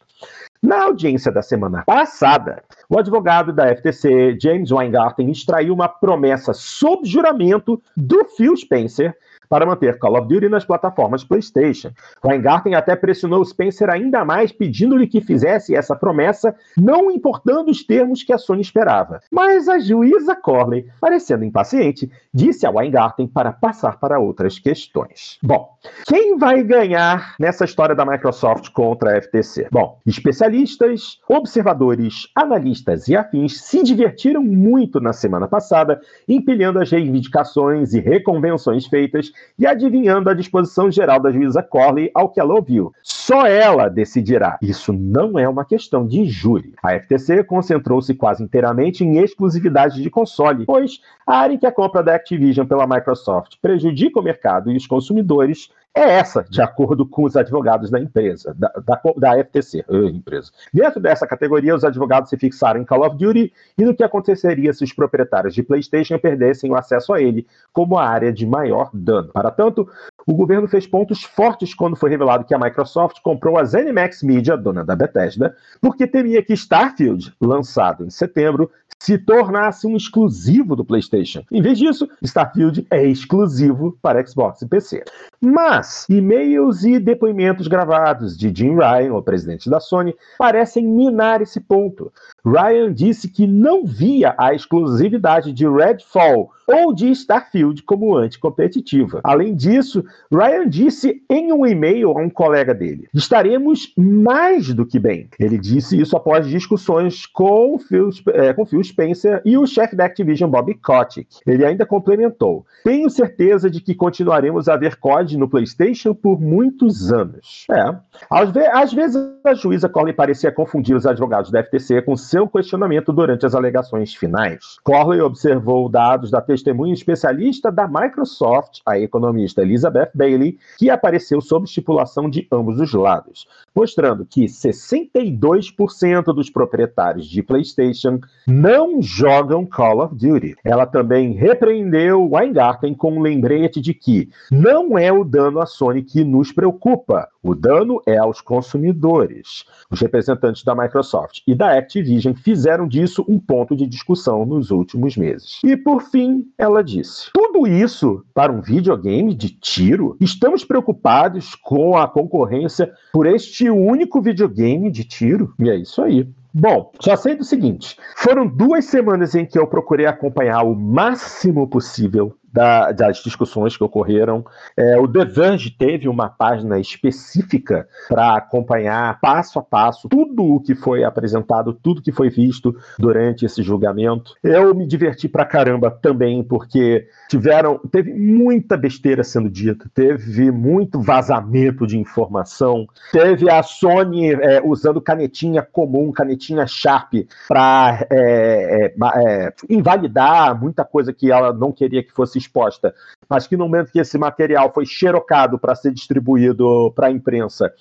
Na 0.62 0.84
audiência 0.84 1.30
da 1.30 1.42
semana 1.42 1.82
passada, 1.84 2.62
o 2.88 2.98
advogado 2.98 3.52
da 3.52 3.74
FTC, 3.74 4.38
James 4.40 4.70
Weingarten, 4.70 5.30
extraiu 5.30 5.74
uma 5.74 5.88
promessa 5.88 6.54
sob 6.54 7.06
juramento 7.06 7.82
do 7.96 8.24
Phil 8.36 8.56
Spencer 8.56 9.14
para 9.54 9.64
manter 9.64 10.00
Call 10.00 10.18
of 10.18 10.26
Duty 10.26 10.48
nas 10.48 10.64
plataformas 10.64 11.22
PlayStation. 11.22 11.92
Weingarten 12.24 12.74
até 12.74 12.96
pressionou 12.96 13.44
Spencer 13.44 13.88
ainda 13.88 14.24
mais, 14.24 14.50
pedindo-lhe 14.50 15.06
que 15.06 15.20
fizesse 15.20 15.76
essa 15.76 15.94
promessa, 15.94 16.56
não 16.76 17.08
importando 17.08 17.70
os 17.70 17.84
termos 17.84 18.24
que 18.24 18.32
a 18.32 18.38
Sony 18.38 18.62
esperava. 18.62 19.20
Mas 19.30 19.68
a 19.68 19.78
juíza 19.78 20.34
Corley, 20.34 20.86
parecendo 21.00 21.44
impaciente, 21.44 22.10
disse 22.32 22.66
a 22.66 22.70
Weingarten 22.72 23.28
para 23.28 23.52
passar 23.52 24.00
para 24.00 24.18
outras 24.18 24.58
questões. 24.58 25.38
Bom, 25.40 25.68
quem 26.04 26.36
vai 26.36 26.60
ganhar 26.64 27.36
nessa 27.38 27.64
história 27.64 27.94
da 27.94 28.04
Microsoft 28.04 28.72
contra 28.72 29.16
a 29.16 29.22
FTC? 29.22 29.68
Bom, 29.70 30.00
especialistas, 30.04 31.20
observadores, 31.28 32.28
analistas 32.34 33.06
e 33.06 33.16
afins 33.16 33.60
se 33.60 33.84
divertiram 33.84 34.42
muito 34.42 34.98
na 34.98 35.12
semana 35.12 35.46
passada, 35.46 36.00
empilhando 36.28 36.80
as 36.80 36.90
reivindicações 36.90 37.94
e 37.94 38.00
reconvenções 38.00 38.86
feitas 38.86 39.30
e 39.58 39.66
adivinhando 39.66 40.28
a 40.28 40.34
disposição 40.34 40.90
geral 40.90 41.20
da 41.20 41.30
juíza 41.30 41.62
Corley 41.62 42.10
ao 42.14 42.28
que 42.28 42.40
ela 42.40 42.54
ouviu. 42.54 42.92
Só 43.02 43.46
ela 43.46 43.88
decidirá. 43.88 44.58
Isso 44.60 44.92
não 44.92 45.38
é 45.38 45.48
uma 45.48 45.64
questão 45.64 46.06
de 46.06 46.24
júri. 46.24 46.74
A 46.82 46.98
FTC 46.98 47.44
concentrou-se 47.44 48.14
quase 48.14 48.42
inteiramente 48.42 49.04
em 49.04 49.18
exclusividade 49.18 50.02
de 50.02 50.10
console, 50.10 50.66
pois 50.66 51.00
a 51.26 51.38
área 51.38 51.54
em 51.54 51.58
que 51.58 51.66
a 51.66 51.72
compra 51.72 52.02
da 52.02 52.14
Activision 52.14 52.66
pela 52.66 52.86
Microsoft 52.86 53.56
prejudica 53.60 54.20
o 54.20 54.22
mercado 54.22 54.70
e 54.70 54.76
os 54.76 54.86
consumidores 54.86 55.70
é 55.96 56.18
essa, 56.18 56.44
de 56.50 56.60
acordo 56.60 57.06
com 57.06 57.22
os 57.22 57.36
advogados 57.36 57.88
da 57.88 58.00
empresa, 58.00 58.52
da, 58.58 58.68
da, 58.84 59.00
da 59.16 59.44
FTC, 59.44 59.84
empresa. 59.88 60.50
Dentro 60.72 61.00
dessa 61.00 61.24
categoria, 61.24 61.74
os 61.74 61.84
advogados 61.84 62.30
se 62.30 62.36
fixaram 62.36 62.80
em 62.80 62.84
Call 62.84 63.06
of 63.06 63.16
Duty 63.16 63.52
e 63.78 63.84
no 63.84 63.94
que 63.94 64.02
aconteceria 64.02 64.72
se 64.72 64.82
os 64.82 64.92
proprietários 64.92 65.54
de 65.54 65.62
PlayStation 65.62 66.18
perdessem 66.18 66.70
o 66.70 66.74
acesso 66.74 67.12
a 67.12 67.22
ele 67.22 67.46
como 67.72 67.96
a 67.96 68.08
área 68.08 68.32
de 68.32 68.44
maior 68.44 68.90
dano. 68.92 69.28
Para 69.32 69.52
tanto, 69.52 69.88
o 70.26 70.34
governo 70.34 70.68
fez 70.68 70.86
pontos 70.86 71.22
fortes 71.22 71.74
quando 71.74 71.96
foi 71.96 72.10
revelado 72.10 72.44
que 72.44 72.54
a 72.54 72.58
Microsoft 72.58 73.20
comprou 73.22 73.58
a 73.58 73.64
ZeniMax 73.64 74.22
Media, 74.22 74.56
dona 74.56 74.84
da 74.84 74.96
Bethesda, 74.96 75.56
porque 75.80 76.06
temia 76.06 76.42
que 76.42 76.54
Starfield, 76.54 77.34
lançado 77.40 78.04
em 78.04 78.10
setembro, 78.10 78.70
se 78.98 79.18
tornasse 79.18 79.86
um 79.86 79.96
exclusivo 79.96 80.74
do 80.74 80.84
PlayStation. 80.84 81.42
Em 81.52 81.60
vez 81.60 81.78
disso, 81.78 82.08
Starfield 82.22 82.86
é 82.90 83.04
exclusivo 83.04 83.98
para 84.00 84.24
Xbox 84.26 84.62
e 84.62 84.66
PC. 84.66 85.04
Mas 85.42 86.06
e-mails 86.08 86.84
e 86.84 86.98
depoimentos 86.98 87.68
gravados 87.68 88.36
de 88.36 88.50
Jim 88.54 88.76
Ryan, 88.76 89.14
o 89.14 89.22
presidente 89.22 89.68
da 89.68 89.78
Sony, 89.78 90.14
parecem 90.38 90.86
minar 90.86 91.42
esse 91.42 91.60
ponto. 91.60 92.10
Ryan 92.44 92.94
disse 92.94 93.28
que 93.28 93.46
não 93.46 93.84
via 93.84 94.34
a 94.38 94.54
exclusividade 94.54 95.52
de 95.52 95.68
Redfall 95.68 96.50
ou 96.66 96.94
de 96.94 97.10
Starfield 97.10 97.82
como 97.82 98.16
anticompetitiva. 98.16 99.20
Além 99.22 99.54
disso, 99.54 100.04
Ryan 100.30 100.68
disse 100.68 101.22
em 101.28 101.52
um 101.52 101.66
e-mail 101.66 102.10
a 102.10 102.20
um 102.20 102.30
colega 102.30 102.74
dele: 102.74 103.08
estaremos 103.14 103.92
mais 103.96 104.72
do 104.72 104.86
que 104.86 104.98
bem. 104.98 105.28
Ele 105.38 105.58
disse 105.58 106.00
isso 106.00 106.16
após 106.16 106.46
discussões 106.46 107.26
com 107.26 107.78
Phil, 107.78 108.10
é, 108.28 108.52
com 108.52 108.66
Phil 108.66 108.82
Spencer 108.82 109.42
e 109.44 109.56
o 109.56 109.66
chefe 109.66 109.96
da 109.96 110.04
Activision, 110.04 110.50
Bob 110.50 110.72
Kotick. 110.74 111.28
Ele 111.46 111.64
ainda 111.64 111.86
complementou: 111.86 112.64
tenho 112.82 113.08
certeza 113.10 113.70
de 113.70 113.80
que 113.80 113.94
continuaremos 113.94 114.68
a 114.68 114.76
ver 114.76 114.96
COD 114.96 115.36
no 115.36 115.48
PlayStation 115.48 116.14
por 116.14 116.40
muitos 116.40 117.12
anos. 117.12 117.66
É. 117.70 117.94
Às, 118.30 118.50
ve 118.50 118.66
às 118.66 118.92
vezes 118.92 119.16
a 119.44 119.54
juíza 119.54 119.88
Corley 119.88 120.14
parecia 120.14 120.52
confundir 120.52 120.96
os 120.96 121.06
advogados 121.06 121.50
da 121.50 121.62
FTC 121.62 122.02
com 122.02 122.16
seu 122.16 122.48
questionamento 122.48 123.12
durante 123.12 123.44
as 123.44 123.54
alegações 123.54 124.14
finais. 124.14 124.76
Corley 124.82 125.20
observou 125.20 125.88
dados 125.88 126.30
da 126.30 126.40
testemunha 126.54 126.94
especialista 126.94 127.70
da 127.72 127.88
Microsoft, 127.88 128.78
a 128.86 128.96
economista 128.96 129.60
Elizabeth 129.60 130.10
Bailey, 130.14 130.56
que 130.78 130.88
apareceu 130.88 131.40
sob 131.40 131.66
estipulação 131.66 132.30
de 132.30 132.46
ambos 132.50 132.78
os 132.78 132.92
lados, 132.92 133.48
mostrando 133.74 134.24
que 134.24 134.44
62% 134.44 136.32
dos 136.32 136.48
proprietários 136.48 137.26
de 137.26 137.42
PlayStation 137.42 138.20
não 138.46 139.02
jogam 139.02 139.66
Call 139.66 140.04
of 140.04 140.14
Duty. 140.14 140.54
Ela 140.64 140.86
também 140.86 141.32
repreendeu 141.32 142.30
Weingarten 142.30 142.94
com 142.94 143.14
um 143.14 143.20
lembrete 143.20 143.80
de 143.80 143.92
que 143.92 144.30
não 144.50 144.96
é 144.96 145.12
o 145.12 145.24
dano 145.24 145.58
à 145.60 145.66
Sony 145.66 146.02
que 146.02 146.22
nos 146.22 146.52
preocupa, 146.52 147.28
o 147.42 147.54
dano 147.54 148.00
é 148.06 148.16
aos 148.16 148.40
consumidores. 148.40 149.64
Os 149.90 150.00
representantes 150.00 150.62
da 150.62 150.74
Microsoft 150.74 151.40
e 151.46 151.54
da 151.54 151.76
Activision 151.76 152.34
fizeram 152.34 152.86
disso 152.86 153.24
um 153.28 153.40
ponto 153.40 153.74
de 153.74 153.86
discussão 153.86 154.46
nos 154.46 154.70
últimos 154.70 155.16
meses. 155.16 155.60
E 155.64 155.76
por 155.76 156.02
fim, 156.02 156.43
ela 156.58 156.82
disse: 156.82 157.30
tudo 157.32 157.66
isso 157.66 158.24
para 158.34 158.52
um 158.52 158.60
videogame 158.60 159.34
de 159.34 159.50
tiro? 159.50 160.16
Estamos 160.20 160.64
preocupados 160.64 161.54
com 161.54 161.96
a 161.96 162.08
concorrência 162.08 162.92
por 163.12 163.26
este 163.26 163.70
único 163.70 164.20
videogame 164.20 164.90
de 164.90 165.04
tiro? 165.04 165.54
E 165.58 165.70
é 165.70 165.76
isso 165.76 166.02
aí. 166.02 166.28
Bom, 166.52 166.92
só 167.00 167.16
sei 167.16 167.34
do 167.34 167.44
seguinte: 167.44 167.96
foram 168.16 168.46
duas 168.46 168.84
semanas 168.84 169.34
em 169.34 169.44
que 169.44 169.58
eu 169.58 169.66
procurei 169.66 170.06
acompanhar 170.06 170.62
o 170.62 170.74
máximo 170.74 171.66
possível 171.68 172.36
da, 172.54 172.92
das 172.92 173.16
discussões 173.16 173.76
que 173.76 173.82
ocorreram. 173.82 174.44
É, 174.76 174.96
o 174.96 175.08
The 175.08 175.24
Verge 175.24 175.70
teve 175.72 176.08
uma 176.08 176.28
página 176.28 176.78
específica 176.78 177.88
para 178.08 178.36
acompanhar 178.36 179.18
passo 179.20 179.58
a 179.58 179.62
passo 179.62 180.08
tudo 180.08 180.44
o 180.44 180.60
que 180.60 180.76
foi 180.76 181.02
apresentado, 181.02 181.72
tudo 181.72 182.00
que 182.00 182.12
foi 182.12 182.30
visto 182.30 182.76
durante 182.96 183.44
esse 183.44 183.60
julgamento. 183.60 184.34
Eu 184.40 184.72
me 184.72 184.86
diverti 184.86 185.28
pra 185.28 185.44
caramba 185.44 185.90
também, 185.90 186.44
porque 186.44 187.08
tiveram, 187.28 187.80
teve 187.90 188.14
muita 188.14 188.76
besteira 188.76 189.24
sendo 189.24 189.50
dita, 189.50 189.90
teve 189.92 190.52
muito 190.52 191.00
vazamento 191.00 191.88
de 191.88 191.98
informação, 191.98 192.86
teve 193.10 193.50
a 193.50 193.64
Sony 193.64 194.32
é, 194.32 194.62
usando 194.64 195.00
canetinha 195.00 195.60
comum, 195.60 196.12
canetinha 196.12 196.68
Sharp, 196.68 197.14
para 197.48 198.06
é, 198.10 198.86
é, 198.86 198.94
é, 199.16 199.52
invalidar 199.68 200.56
muita 200.60 200.84
coisa 200.84 201.12
que 201.12 201.32
ela 201.32 201.52
não 201.52 201.72
queria 201.72 202.02
que 202.02 202.12
fosse 202.12 202.43
exposta, 202.44 202.94
mas 203.28 203.46
que 203.46 203.56
no 203.56 203.64
momento 203.64 203.90
que 203.90 203.98
esse 203.98 204.16
material 204.16 204.72
foi 204.72 204.86
xerocado 204.86 205.58
para 205.58 205.74
ser 205.74 205.92
distribuído 205.92 206.92
para 206.94 207.08
a 207.08 207.10
imprensa, 207.10 207.72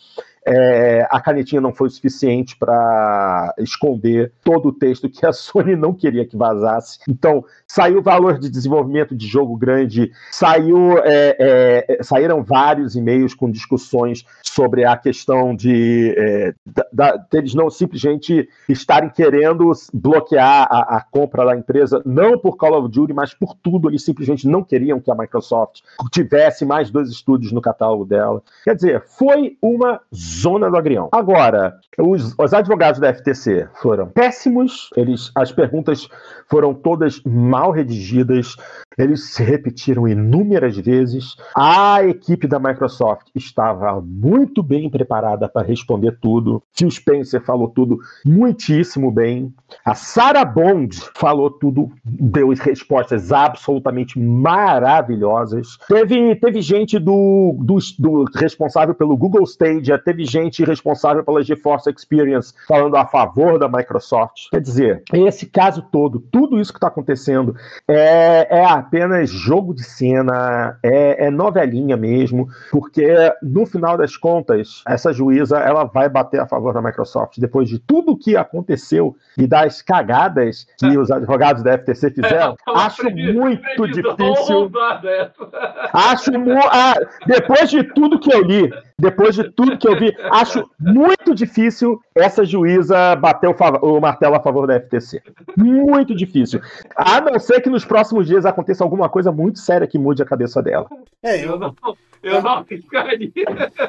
é, 0.46 1.08
a 1.10 1.22
canetinha 1.22 1.62
não 1.62 1.74
foi 1.74 1.89
suficiente 1.89 2.56
para 2.58 3.54
esconder 3.60 4.32
todo 4.44 4.70
o 4.70 4.74
texto 4.74 5.10
que 5.10 5.26
a 5.26 5.32
Sony 5.34 5.76
não 5.76 5.94
queria 5.94 6.26
que 6.26 6.38
vazasse. 6.38 7.00
Então, 7.08 7.44
saiu 7.68 8.02
valor 8.02 8.38
de 8.39 8.50
desenvolvimento 8.50 9.16
de 9.16 9.28
jogo 9.28 9.56
grande, 9.56 10.12
saiu, 10.32 10.98
é, 11.00 11.88
é, 11.89 12.04
saíram 12.04 12.44
vários 12.44 12.96
e-mails 12.96 13.34
com 13.34 13.50
discussões 13.50 14.26
sobre 14.44 14.86
a 14.86 14.96
questão 14.98 15.56
de 15.56 16.14
é, 16.18 16.54
da, 16.91 17.18
deles 17.32 17.54
não 17.54 17.70
simplesmente 17.70 18.48
estarem 18.68 19.10
querendo 19.10 19.72
bloquear 19.94 20.68
a, 20.70 20.98
a, 20.98 21.02
compra 21.02 21.46
da 21.46 21.56
empresa, 21.56 22.02
não 22.06 22.38
por 22.38 22.58
Call 22.58 22.80
of 22.80 22.89
Duty, 22.89 23.14
mas 23.14 23.34
por 23.34 23.56
tudo. 23.56 23.89
Eles 23.89 24.04
simplesmente 24.04 24.48
não 24.48 24.64
queriam 24.64 25.00
que 25.00 25.12
a 25.12 25.16
Microsoft 25.16 25.82
tivesse 26.12 26.66
mais 26.66 26.89
dois 26.89 27.10
estúdios 27.10 27.52
no 27.52 27.62
catálogo 27.62 28.06
dela. 28.06 28.41
Quer 28.64 28.76
dizer, 28.76 29.02
foi 29.02 29.58
uma 29.62 30.02
zona 30.40 30.70
do 30.70 30.78
agrião. 30.78 31.10
Agora, 31.12 31.76
os, 31.98 32.36
os 32.38 32.54
advogados 32.54 33.00
da 33.00 33.14
FTC 33.14 33.68
foram 33.82 34.08
péssimos, 34.08 34.90
eles, 34.96 35.32
as 35.36 35.52
perguntas 35.52 36.08
foram 36.50 36.74
todas 36.74 37.22
mal 37.26 37.72
redigidas, 37.72 38.56
eles 38.98 39.32
se 39.34 39.44
repetiram 39.44 40.08
inúmeras 40.08 40.78
vezes. 40.78 41.36
A 41.56 42.04
equipe 42.04 42.48
da 42.48 42.60
Microsoft 42.60 43.28
estava 43.34 44.02
muito 44.02 44.62
bem 44.62 44.90
preparada 44.90 45.50
para 45.50 45.66
responder 45.66 46.18
tudo. 46.22 46.62
Phil 46.74 46.92
Spencer 46.92 47.42
falou 47.44 47.68
tudo 47.68 48.00
muitíssimo 48.26 49.12
bem. 49.12 49.54
A 49.84 49.96
Sarah 49.96 50.46
Bond 50.46 50.96
falou 51.16 51.50
tudo, 51.50 51.92
deu 52.06 52.50
respostas 52.50 53.32
absolutamente 53.32 54.20
maravilhosas. 54.20 55.78
Teve, 55.88 56.36
teve 56.36 56.62
gente 56.62 57.00
do, 57.00 57.58
do, 57.60 57.78
do 57.98 58.26
responsável 58.36 58.94
pelo 58.94 59.18
Google 59.18 59.44
Stadia, 59.44 59.98
teve 59.98 60.23
gente 60.26 60.64
responsável 60.64 61.24
pela 61.24 61.44
GeForce 61.44 61.90
Experience 61.90 62.54
falando 62.68 62.96
a 62.96 63.06
favor 63.06 63.58
da 63.60 63.68
Microsoft. 63.68 64.50
Quer 64.52 64.62
dizer, 64.62 65.04
esse 65.14 65.46
caso 65.46 65.82
todo, 65.92 66.20
tudo 66.20 66.60
isso 66.60 66.72
que 66.72 66.78
está 66.78 66.88
acontecendo 66.88 67.56
é, 67.88 68.60
é 68.60 68.66
apenas 68.66 69.30
jogo 69.30 69.74
de 69.74 69.84
cena, 69.84 70.78
é, 70.84 71.28
é, 71.28 71.32
novelinha 71.32 71.98
mesmo, 71.98 72.48
porque 72.72 73.08
no 73.42 73.66
final 73.66 73.98
das 73.98 74.18
contas, 74.18 74.84
essa 74.88 75.14
juíza 75.14 75.58
ela 75.58 75.84
vai 75.84 76.10
bater 76.10 76.40
a 76.40 76.48
favor 76.48 76.74
da 76.74 76.82
Microsoft 76.82 77.40
depois 77.40 77.70
de 77.70 77.80
tudo 77.80 78.14
o 78.14 78.18
que 78.18 78.36
aconteceu 78.36 79.16
e 79.38 79.48
das 79.48 79.82
cagadas 79.82 80.68
que 80.78 80.98
os 80.98 81.12
advogados 81.12 81.64
da 81.64 81.78
FTC 81.78 82.12
fizeram. 82.12 82.56
É, 82.74 82.80
acho 82.80 83.04
muito 83.10 83.88
difícil. 83.88 84.72
Acho 85.94 86.32
ah, 86.72 86.96
depois 87.26 87.70
de 87.70 87.84
tudo 87.84 88.20
que 88.20 88.34
eu 88.34 88.42
li, 88.42 88.72
depois 88.98 89.36
de 89.36 89.44
tudo 89.52 89.78
que 89.78 89.88
eu 89.88 89.98
vi, 89.98 90.12
acho 90.32 90.70
muito 90.80 91.34
difícil 91.34 91.99
essa 92.16 92.45
juíza 92.45 93.16
bater 93.16 93.49
o, 93.49 93.55
o, 93.82 93.99
martelo 93.99 94.36
a 94.36 94.39
favor 94.39 94.68
da 94.68 94.80
FTC. 94.80 95.22
Muito 95.57 96.16
difícil. 96.16 96.61
A 96.95 97.22
não 97.22 97.39
ser 97.39 97.61
que 97.61 97.70
nos 97.70 97.86
próximos 97.86 98.28
dias 98.28 98.45
aconteça 98.45 98.84
alguma 98.84 99.09
coisa 99.09 99.32
muito 99.32 99.59
séria 99.59 99.88
que 99.88 99.97
mude 99.97 100.22
a 100.22 100.26
cabeça 100.26 100.61
dela. 100.61 100.88
É, 101.22 101.45
eu 101.45 101.57
não, 101.57 101.76
eu 102.22 102.41
não 102.41 102.64
ficaria. 102.64 103.32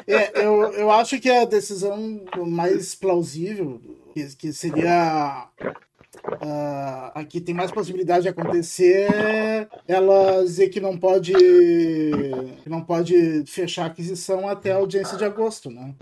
É, 0.07 0.45
eu, 0.45 0.73
eu 0.73 0.91
acho 0.91 1.19
que 1.19 1.29
a 1.29 1.45
decisão 1.45 2.21
mais 2.45 2.95
plausível, 2.95 3.79
que, 4.13 4.35
que 4.35 4.53
seria 4.53 5.47
Uh, 6.25 7.11
aqui 7.13 7.39
tem 7.39 7.53
mais 7.53 7.71
possibilidade 7.71 8.23
de 8.23 8.29
acontecer 8.29 9.07
ela 9.87 10.43
dizer 10.43 10.69
que 10.69 10.79
não 10.79 10.97
pode 10.97 11.33
que 11.33 12.69
não 12.69 12.81
pode 12.81 13.43
fechar 13.45 13.83
a 13.83 13.87
aquisição 13.87 14.47
até 14.47 14.71
a 14.71 14.77
audiência 14.77 15.17
de 15.17 15.23
agosto, 15.23 15.69
né? 15.69 15.93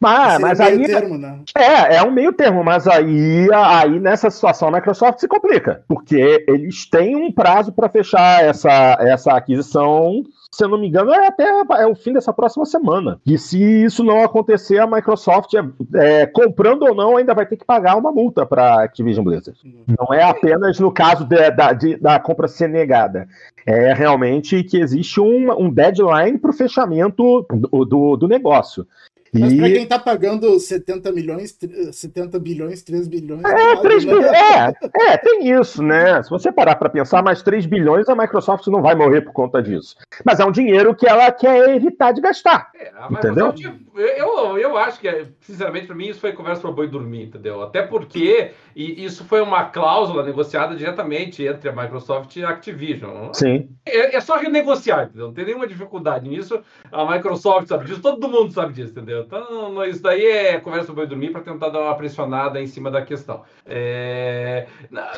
Mas, 0.00 0.40
mas 0.40 0.60
aí. 0.60 0.86
Termo, 0.86 1.18
né? 1.18 1.40
É, 1.56 1.96
é 1.96 2.02
um 2.02 2.10
meio 2.10 2.32
termo, 2.32 2.62
mas 2.64 2.86
aí, 2.86 3.48
aí 3.52 4.00
nessa 4.00 4.30
situação 4.30 4.68
a 4.68 4.72
Microsoft 4.72 5.20
se 5.20 5.28
complica, 5.28 5.82
porque 5.88 6.44
eles 6.48 6.88
têm 6.88 7.16
um 7.16 7.32
prazo 7.32 7.72
para 7.72 7.88
fechar 7.88 8.44
essa, 8.44 8.96
essa 9.00 9.32
aquisição 9.32 10.22
se 10.54 10.64
eu 10.64 10.68
não 10.68 10.78
me 10.78 10.86
engano, 10.86 11.12
é 11.12 11.26
até 11.26 11.44
é 11.80 11.86
o 11.86 11.96
fim 11.96 12.12
dessa 12.12 12.32
próxima 12.32 12.64
semana. 12.64 13.20
E 13.26 13.36
se 13.36 13.58
isso 13.58 14.04
não 14.04 14.22
acontecer, 14.22 14.78
a 14.78 14.86
Microsoft, 14.86 15.52
é, 15.54 16.22
é 16.22 16.26
comprando 16.26 16.82
ou 16.82 16.94
não, 16.94 17.16
ainda 17.16 17.34
vai 17.34 17.44
ter 17.44 17.56
que 17.56 17.64
pagar 17.64 17.96
uma 17.96 18.12
multa 18.12 18.46
para 18.46 18.74
a 18.74 18.84
Activision 18.84 19.24
Blizzard. 19.24 19.58
Não 19.98 20.14
é 20.14 20.22
apenas 20.22 20.78
no 20.78 20.92
caso 20.92 21.24
de, 21.24 21.50
da, 21.50 21.72
de, 21.72 21.96
da 21.96 22.20
compra 22.20 22.46
ser 22.46 22.68
negada. 22.68 23.26
É 23.66 23.92
realmente 23.92 24.62
que 24.62 24.78
existe 24.78 25.20
um, 25.20 25.50
um 25.58 25.70
deadline 25.70 26.38
para 26.38 26.50
o 26.50 26.54
fechamento 26.54 27.44
do, 27.50 27.84
do, 27.84 28.16
do 28.16 28.28
negócio. 28.28 28.86
Mas 29.38 29.52
e... 29.52 29.56
para 29.56 29.70
quem 29.70 29.86
tá 29.86 29.98
pagando 29.98 30.58
70 30.58 31.10
milhões, 31.12 31.58
70 31.92 32.38
bilhões, 32.38 32.82
3 32.82 33.08
bilhões. 33.08 33.44
É, 33.44 33.76
3 33.76 34.04
bilhões. 34.04 34.30
Né? 34.30 34.74
É, 35.00 35.12
é, 35.12 35.16
tem 35.16 35.50
isso, 35.50 35.82
né? 35.82 36.22
Se 36.22 36.30
você 36.30 36.52
parar 36.52 36.76
para 36.76 36.88
pensar, 36.88 37.22
mais 37.22 37.42
3 37.42 37.66
bilhões, 37.66 38.08
a 38.08 38.14
Microsoft 38.14 38.66
não 38.68 38.80
vai 38.80 38.94
morrer 38.94 39.22
por 39.22 39.32
conta 39.32 39.62
disso. 39.62 39.96
Mas 40.24 40.38
é 40.38 40.44
um 40.44 40.52
dinheiro 40.52 40.94
que 40.94 41.06
ela 41.06 41.32
quer 41.32 41.74
evitar 41.74 42.12
de 42.12 42.20
gastar. 42.20 42.70
É, 42.74 42.92
entendeu? 43.10 43.52
Eu, 43.94 44.58
eu 44.58 44.76
acho 44.76 45.00
que, 45.00 45.26
sinceramente, 45.40 45.86
para 45.86 45.96
mim, 45.96 46.08
isso 46.08 46.20
foi 46.20 46.32
conversa 46.32 46.62
para 46.62 46.72
boi 46.72 46.88
dormir, 46.88 47.24
entendeu? 47.24 47.62
Até 47.62 47.82
porque 47.82 48.52
e 48.74 49.04
isso 49.04 49.24
foi 49.24 49.40
uma 49.40 49.64
cláusula 49.66 50.24
negociada 50.24 50.74
diretamente 50.74 51.44
entre 51.46 51.68
a 51.68 51.72
Microsoft 51.72 52.34
e 52.36 52.44
a 52.44 52.50
Activision. 52.50 53.32
Sim. 53.32 53.68
É, 53.86 54.16
é 54.16 54.20
só 54.20 54.36
renegociar, 54.36 55.04
entendeu? 55.04 55.28
Não 55.28 55.34
tem 55.34 55.44
nenhuma 55.44 55.66
dificuldade 55.66 56.28
nisso. 56.28 56.60
A 56.90 57.04
Microsoft 57.04 57.68
sabe 57.68 57.84
disso, 57.84 58.02
todo 58.02 58.28
mundo 58.28 58.52
sabe 58.52 58.72
disso, 58.72 58.90
entendeu? 58.90 59.23
Então, 59.26 59.84
isso 59.84 60.02
daí 60.02 60.24
é 60.24 60.60
conversa 60.60 60.92
para 60.92 61.04
dormir 61.04 61.30
para 61.30 61.40
tentar 61.40 61.68
dar 61.68 61.80
uma 61.80 61.96
pressionada 61.96 62.60
em 62.60 62.66
cima 62.66 62.90
da 62.90 63.02
questão. 63.02 63.42
É... 63.66 64.66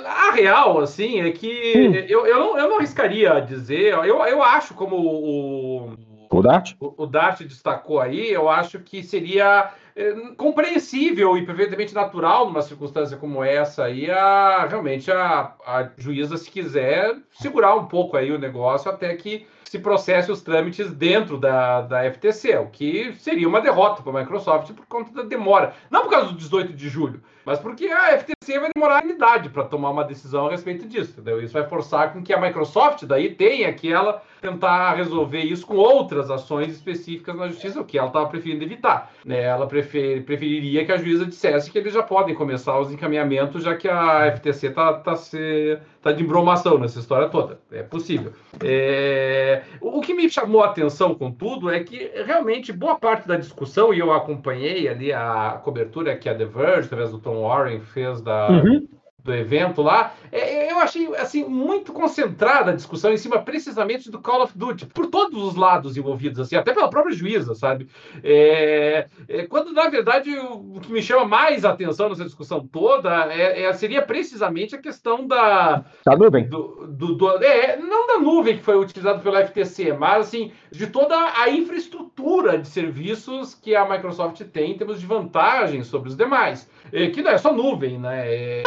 A 0.04 0.32
real, 0.32 0.78
assim, 0.80 1.20
é 1.20 1.30
que 1.30 1.74
hum. 1.76 1.94
eu, 2.08 2.26
eu, 2.26 2.38
não, 2.38 2.58
eu 2.58 2.68
não 2.68 2.76
arriscaria 2.78 3.40
dizer, 3.40 3.92
eu, 3.92 4.24
eu 4.24 4.42
acho 4.42 4.74
como 4.74 4.96
o, 4.96 5.94
o 6.30 6.42
Dart? 6.42 6.74
O, 6.80 7.04
o 7.04 7.06
Dart 7.06 7.40
destacou 7.42 8.00
aí, 8.00 8.30
eu 8.30 8.48
acho 8.48 8.78
que 8.80 9.02
seria 9.02 9.70
compreensível 10.36 11.38
e 11.38 11.46
perfeitamente 11.46 11.94
natural 11.94 12.46
numa 12.46 12.60
circunstância 12.60 13.16
como 13.16 13.42
essa 13.42 13.84
aí, 13.84 14.10
a, 14.10 14.66
realmente 14.68 15.10
a, 15.10 15.54
a 15.66 15.88
juíza, 15.96 16.36
se 16.36 16.50
quiser, 16.50 17.16
segurar 17.32 17.74
um 17.74 17.86
pouco 17.86 18.16
aí 18.16 18.30
o 18.30 18.38
negócio 18.38 18.90
até 18.90 19.14
que 19.14 19.46
se 19.64 19.78
processe 19.78 20.30
os 20.30 20.42
trâmites 20.42 20.92
dentro 20.92 21.38
da, 21.38 21.80
da 21.80 22.10
FTC, 22.10 22.56
o 22.58 22.66
que 22.66 23.12
seria 23.14 23.48
uma 23.48 23.60
derrota 23.60 24.02
para 24.02 24.12
a 24.12 24.22
Microsoft 24.22 24.72
por 24.72 24.86
conta 24.86 25.12
da 25.12 25.22
demora. 25.22 25.74
Não 25.90 26.02
por 26.02 26.10
causa 26.10 26.28
do 26.28 26.36
18 26.36 26.72
de 26.72 26.88
julho, 26.88 27.20
mas 27.44 27.58
porque 27.58 27.86
a 27.86 28.18
FTC 28.18 28.58
vai 28.58 28.70
demorar 28.74 29.02
a 29.02 29.06
idade 29.06 29.48
para 29.50 29.64
tomar 29.64 29.90
uma 29.90 30.04
decisão 30.04 30.46
a 30.46 30.50
respeito 30.50 30.86
disso, 30.86 31.12
entendeu? 31.12 31.42
Isso 31.42 31.52
vai 31.52 31.66
forçar 31.66 32.12
com 32.12 32.22
que 32.22 32.32
a 32.32 32.40
Microsoft 32.40 33.04
daí 33.04 33.34
tenha 33.34 33.72
que 33.72 33.92
ela 33.92 34.22
tentar 34.40 34.94
resolver 34.94 35.42
isso 35.42 35.66
com 35.66 35.76
outras 35.76 36.30
ações 36.30 36.72
específicas 36.72 37.36
na 37.36 37.48
justiça, 37.48 37.80
o 37.80 37.84
que 37.84 37.98
ela 37.98 38.08
estava 38.08 38.28
preferindo 38.28 38.64
evitar. 38.64 39.12
Né? 39.24 39.42
Ela 39.42 39.66
prefer, 39.86 40.24
preferiria 40.24 40.84
que 40.84 40.92
a 40.92 40.96
juíza 40.96 41.24
dissesse 41.24 41.70
que 41.70 41.78
eles 41.78 41.94
já 41.94 42.02
podem 42.02 42.34
começar 42.34 42.78
os 42.78 42.92
encaminhamentos, 42.92 43.62
já 43.62 43.74
que 43.74 43.88
a 43.88 44.30
FTC 44.36 44.68
está 44.68 44.92
tá, 44.94 45.14
tá 46.02 46.12
de 46.12 46.22
embromação 46.22 46.78
nessa 46.78 46.98
história 46.98 47.28
toda. 47.28 47.58
É 47.70 47.82
possível. 47.82 48.32
É... 48.62 49.62
O 49.80 50.00
que 50.00 50.12
me 50.12 50.28
chamou 50.28 50.62
a 50.62 50.66
atenção, 50.66 51.14
contudo, 51.14 51.70
é 51.70 51.82
que 51.82 52.10
realmente 52.26 52.72
boa 52.72 52.96
parte 52.96 53.26
da 53.26 53.36
discussão, 53.36 53.94
e 53.94 53.98
eu 53.98 54.12
acompanhei 54.12 54.88
ali 54.88 55.12
a 55.12 55.60
cobertura 55.62 56.16
que 56.16 56.28
a 56.28 56.34
The 56.34 56.44
Verge, 56.44 56.86
através 56.86 57.10
do 57.10 57.18
Tom 57.18 57.42
Warren, 57.42 57.80
fez 57.80 58.20
da, 58.20 58.50
uhum 58.50 58.86
do 59.26 59.34
evento 59.34 59.82
lá, 59.82 60.14
é, 60.32 60.66
é, 60.66 60.72
eu 60.72 60.78
achei 60.78 61.14
assim 61.16 61.44
muito 61.44 61.92
concentrada 61.92 62.70
a 62.70 62.74
discussão 62.74 63.12
em 63.12 63.16
cima 63.16 63.42
precisamente 63.42 64.10
do 64.10 64.20
Call 64.20 64.42
of 64.42 64.56
Duty, 64.56 64.86
por 64.86 65.06
todos 65.06 65.42
os 65.42 65.56
lados 65.56 65.96
envolvidos, 65.96 66.38
assim, 66.38 66.56
até 66.56 66.72
pela 66.72 66.88
própria 66.88 67.14
juíza, 67.14 67.54
sabe? 67.54 67.88
É, 68.22 69.06
é, 69.28 69.46
quando 69.46 69.72
na 69.72 69.88
verdade 69.88 70.30
o, 70.30 70.76
o, 70.76 70.80
que 70.80 70.92
me 70.92 71.02
chama 71.02 71.24
mais 71.24 71.64
atenção 71.64 72.08
nessa 72.08 72.24
discussão 72.24 72.66
toda 72.66 73.32
é, 73.32 73.64
é 73.64 73.72
seria 73.72 74.00
precisamente 74.00 74.74
a 74.74 74.78
questão 74.78 75.26
da 75.26 75.84
da 76.04 76.16
nuvem, 76.16 76.48
do, 76.48 76.86
do, 76.88 77.14
do 77.14 77.30
não 77.88 78.06
da 78.06 78.18
nuvem 78.18 78.56
que 78.56 78.62
foi 78.62 78.78
utilizada 78.78 79.18
pela 79.18 79.44
FTC, 79.44 79.92
mas 79.92 80.28
assim 80.28 80.52
de 80.70 80.86
toda 80.86 81.16
a 81.16 81.50
infraestrutura 81.50 82.58
de 82.58 82.68
serviços 82.68 83.54
que 83.54 83.74
a 83.74 83.88
Microsoft 83.88 84.40
tem 84.52 84.72
em 84.72 84.78
termos 84.78 85.00
de 85.00 85.06
vantagens 85.06 85.86
sobre 85.88 86.08
os 86.08 86.16
demais, 86.16 86.70
que 87.12 87.22
não 87.22 87.30
é 87.30 87.38
só 87.38 87.52
nuvem, 87.52 87.98
né? 87.98 88.24
É, 88.26 88.62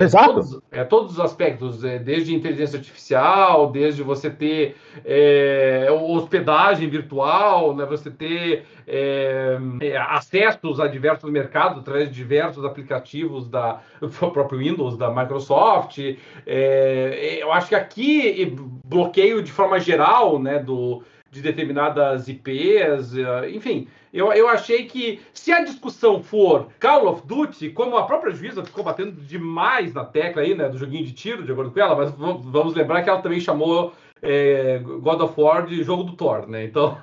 Exato. 0.00 0.34
Todos, 0.34 0.60
é, 0.72 0.84
todos 0.84 1.12
os 1.12 1.20
aspectos, 1.20 1.84
é, 1.84 1.98
desde 1.98 2.34
inteligência 2.34 2.78
artificial, 2.78 3.70
desde 3.70 4.02
você 4.02 4.30
ter 4.30 4.76
é, 5.04 5.88
hospedagem 5.90 6.88
virtual, 6.88 7.76
né, 7.76 7.84
você 7.84 8.10
ter 8.10 8.64
é, 8.86 9.58
é 9.82 9.96
acessos 9.98 10.80
a 10.80 10.86
diversos 10.86 11.30
mercados 11.30 11.80
através 11.80 12.08
de 12.08 12.14
diversos 12.14 12.64
aplicativos 12.64 13.48
da, 13.48 13.80
do 14.00 14.08
próprio 14.08 14.58
Windows, 14.58 14.96
da 14.96 15.10
Microsoft. 15.10 15.98
É, 16.46 17.38
eu 17.40 17.52
acho 17.52 17.68
que 17.68 17.74
aqui 17.74 18.56
bloqueio 18.84 19.42
de 19.42 19.52
forma 19.52 19.78
geral 19.78 20.38
né, 20.38 20.58
do, 20.58 21.02
de 21.30 21.40
determinadas 21.40 22.28
IPs, 22.28 23.14
enfim. 23.54 23.86
Eu, 24.12 24.32
eu 24.32 24.48
achei 24.48 24.86
que 24.86 25.20
se 25.32 25.52
a 25.52 25.62
discussão 25.62 26.22
for 26.22 26.68
Call 26.80 27.06
of 27.06 27.26
Duty, 27.26 27.70
como 27.70 27.96
a 27.96 28.04
própria 28.04 28.34
juíza 28.34 28.64
ficou 28.64 28.82
batendo 28.82 29.12
demais 29.12 29.94
na 29.94 30.04
tecla 30.04 30.42
aí, 30.42 30.54
né, 30.54 30.68
do 30.68 30.76
joguinho 30.76 31.04
de 31.04 31.12
tiro, 31.12 31.44
de 31.44 31.52
acordo 31.52 31.70
com 31.70 31.80
ela, 31.80 31.94
mas 31.94 32.10
vamos 32.10 32.74
lembrar 32.74 33.02
que 33.02 33.08
ela 33.08 33.22
também 33.22 33.40
chamou 33.40 33.92
é, 34.22 34.78
God 34.78 35.20
of 35.20 35.40
War 35.40 35.66
de 35.66 35.82
jogo 35.82 36.04
do 36.04 36.12
Thor, 36.12 36.48
né? 36.48 36.64
Então, 36.70 36.98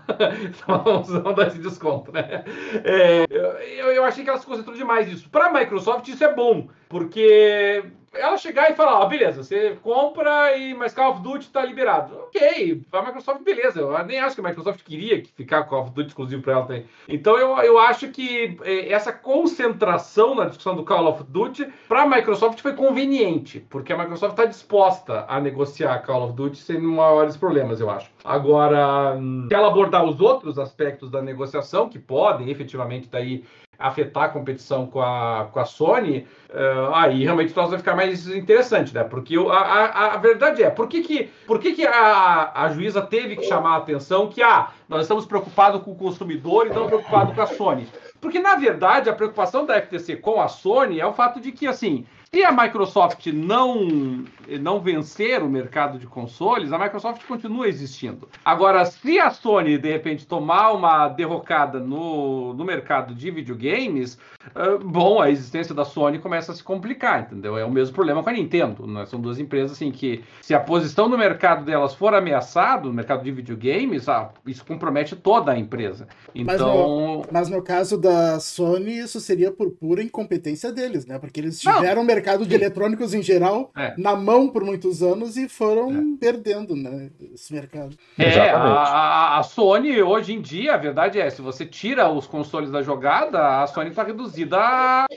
vamos, 0.68 1.10
vamos 1.10 1.36
dar 1.36 1.48
esse 1.48 1.60
desconto, 1.60 2.12
né? 2.12 2.44
É, 2.84 3.26
eu, 3.30 3.88
eu 3.94 4.04
achei 4.04 4.24
que 4.24 4.30
ela 4.30 4.40
se 4.40 4.46
concentrou 4.46 4.76
demais 4.76 5.08
nisso. 5.08 5.30
Para 5.30 5.48
a 5.48 5.54
Microsoft, 5.54 6.08
isso 6.08 6.24
é 6.24 6.34
bom, 6.34 6.68
porque 6.90 7.84
ela 8.20 8.38
chegar 8.38 8.72
e 8.72 8.76
falar, 8.76 9.00
ó, 9.00 9.06
beleza, 9.06 9.44
você 9.44 9.78
compra 9.82 10.56
e 10.58 10.74
mas 10.74 10.94
Call 10.94 11.12
of 11.12 11.22
Duty 11.22 11.50
tá 11.50 11.64
liberado. 11.64 12.16
Ok, 12.28 12.82
a 12.92 13.02
Microsoft, 13.02 13.42
beleza. 13.44 13.80
Eu 13.80 14.06
nem 14.06 14.20
acho 14.20 14.36
que 14.36 14.42
a 14.42 14.50
Microsoft 14.50 14.84
queria 14.84 15.24
ficar 15.36 15.64
com 15.64 15.70
Call 15.70 15.84
of 15.84 15.92
Duty 15.92 16.08
exclusivo 16.08 16.42
para 16.42 16.54
ela 16.54 16.66
também. 16.66 16.86
Então 17.08 17.38
eu, 17.38 17.58
eu 17.60 17.80
acho 17.80 18.10
que 18.10 18.58
é, 18.64 18.92
essa 18.92 19.12
concentração 19.12 20.36
na 20.36 20.46
discussão 20.46 20.76
do 20.76 20.84
Call 20.84 21.08
of 21.08 21.24
Duty 21.24 21.68
para 21.88 22.04
a 22.04 22.08
Microsoft 22.08 22.62
foi 22.62 22.74
conveniente, 22.74 23.60
porque 23.70 23.94
a 23.94 23.98
Microsoft 23.98 24.34
está 24.34 24.46
disposta 24.46 25.26
a 25.28 25.40
negociar 25.40 26.00
Call 26.00 26.24
of 26.24 26.34
Duty 26.34 26.58
sem 26.58 26.80
maiores 26.80 27.38
problemas, 27.38 27.80
eu 27.80 27.90
acho. 27.90 28.10
Agora, 28.24 29.18
se 29.48 29.54
ela 29.54 29.68
abordar 29.68 30.04
os 30.04 30.20
outros 30.20 30.60
aspectos 30.60 31.10
da 31.10 31.22
negociação, 31.22 31.90
que 31.90 32.00
podem 32.00 32.50
efetivamente 32.50 33.08
daí 33.10 33.44
afetar 33.78 34.24
a 34.24 34.30
competição 34.30 34.88
com 34.88 35.02
a, 35.02 35.50
com 35.52 35.60
a 35.60 35.66
Sony, 35.66 36.28
uh, 36.50 36.94
aí 36.94 37.24
realmente 37.24 37.52
o 37.52 37.54
troço 37.54 37.70
vai 37.70 37.80
ficar 37.80 37.96
mais 37.96 38.28
interessante, 38.28 38.94
né? 38.94 39.04
Porque 39.04 39.36
a, 39.38 39.42
a, 39.42 40.14
a 40.16 40.18
verdade 40.18 40.64
é, 40.64 40.70
por 40.70 40.88
que, 40.88 41.02
que, 41.02 41.30
por 41.46 41.60
que, 41.60 41.74
que 41.74 41.86
a, 41.86 42.52
a 42.54 42.70
juíza 42.70 43.02
teve 43.02 43.36
que 43.36 43.44
chamar 43.44 43.76
a 43.76 43.78
atenção 43.78 44.28
que, 44.28 44.42
ah, 44.42 44.70
nós 44.90 45.02
estamos 45.02 45.26
preocupados 45.26 45.82
com 45.84 45.92
o 45.92 45.96
consumidor 45.96 46.68
e 46.68 46.70
não 46.70 46.88
preocupados 46.88 47.36
com 47.36 47.42
a 47.42 47.48
Sony? 47.48 47.88
Porque, 48.20 48.40
na 48.40 48.56
verdade, 48.56 49.10
a 49.10 49.14
preocupação 49.14 49.66
da 49.66 49.80
FTC 49.80 50.16
com 50.16 50.42
a 50.42 50.48
Sony 50.48 51.00
é 51.00 51.06
o 51.06 51.14
fato 51.14 51.40
de 51.40 51.52
que, 51.52 51.68
assim, 51.68 52.06
se 52.34 52.44
a 52.44 52.52
Microsoft 52.52 53.28
não, 53.28 54.26
não 54.60 54.82
vencer 54.82 55.42
o 55.42 55.50
mercado 55.50 55.98
de 55.98 56.06
consoles, 56.06 56.74
a 56.74 56.78
Microsoft 56.78 57.26
continua 57.26 57.68
existindo. 57.68 58.28
Agora, 58.44 58.84
se 58.86 59.20
a 59.20 59.30
Sony, 59.30 59.78
de 59.78 59.90
repente, 59.90 60.28
tomar 60.28 60.72
uma 60.72 61.08
derrocada 61.08 61.80
no, 61.80 62.54
no 62.54 62.66
mercado 62.66 63.16
de 63.16 63.32
videogames, 63.32 64.18
uh, 64.48 64.78
bom, 64.84 65.22
a 65.22 65.30
existência 65.30 65.74
da 65.74 65.86
Sony 65.86 66.20
começa 66.20 66.52
a 66.52 66.56
se 66.56 66.64
complicar, 66.64 67.22
entendeu? 67.22 67.58
É 67.58 67.64
o 67.64 67.72
mesmo 67.72 67.96
problema 67.96 68.22
com 68.22 68.30
a 68.30 68.34
Nintendo. 68.34 68.86
Né? 68.86 69.06
São 69.06 69.22
duas 69.22 69.40
empresas 69.40 69.72
assim 69.72 69.92
que, 69.92 70.24
se 70.42 70.54
a 70.54 70.60
posição 70.60 71.08
no 71.08 71.18
mercado 71.18 71.64
delas 71.64 71.94
for 71.94 72.14
ameaçada, 72.14 72.88
no 72.88 72.94
mercado 72.94 73.24
de 73.24 73.32
videogames, 73.32 74.10
ah, 74.10 74.30
isso 74.46 74.66
compromete 74.66 75.16
toda 75.16 75.52
a 75.54 75.60
empresa. 75.60 76.08
Então... 76.36 76.46
Mas 76.46 76.62
no, 76.62 77.22
mas 77.32 77.50
no 77.50 77.62
caso 77.62 77.98
da 77.98 78.40
Sony, 78.40 79.00
isso 79.00 79.20
seria 79.22 79.52
por 79.52 79.72
pura 79.72 80.04
incompetência 80.04 80.72
deles, 80.72 81.06
né? 81.06 81.18
Porque 81.20 81.40
eles 81.40 81.60
tiveram 81.60 82.04
não 82.04 82.17
mercado 82.18 82.46
de 82.46 82.56
eletrônicos 82.56 83.14
em 83.14 83.22
geral 83.22 83.72
é. 83.76 83.94
na 83.98 84.16
mão 84.16 84.50
por 84.50 84.64
muitos 84.64 85.04
anos 85.04 85.38
e 85.38 85.48
foram 85.48 85.92
é. 85.92 86.04
perdendo 86.20 86.76
né, 86.76 87.10
esse 87.34 87.54
mercado. 87.54 87.96
É, 88.18 88.50
a, 88.50 89.38
a, 89.38 89.44
Sony 89.44 90.02
hoje 90.02 90.34
em 90.34 90.42
dia, 90.42 90.74
a 90.74 90.78
verdade 90.78 91.20
é, 91.20 91.30
se 91.30 91.42
você 91.42 91.66
tira 91.66 92.10
os 92.10 92.26
consoles 92.26 92.72
da 92.72 92.82
jogada, 92.82 93.62
a 93.62 93.68
Sony 93.68 93.90
está 93.90 94.04
reduzida 94.04 94.58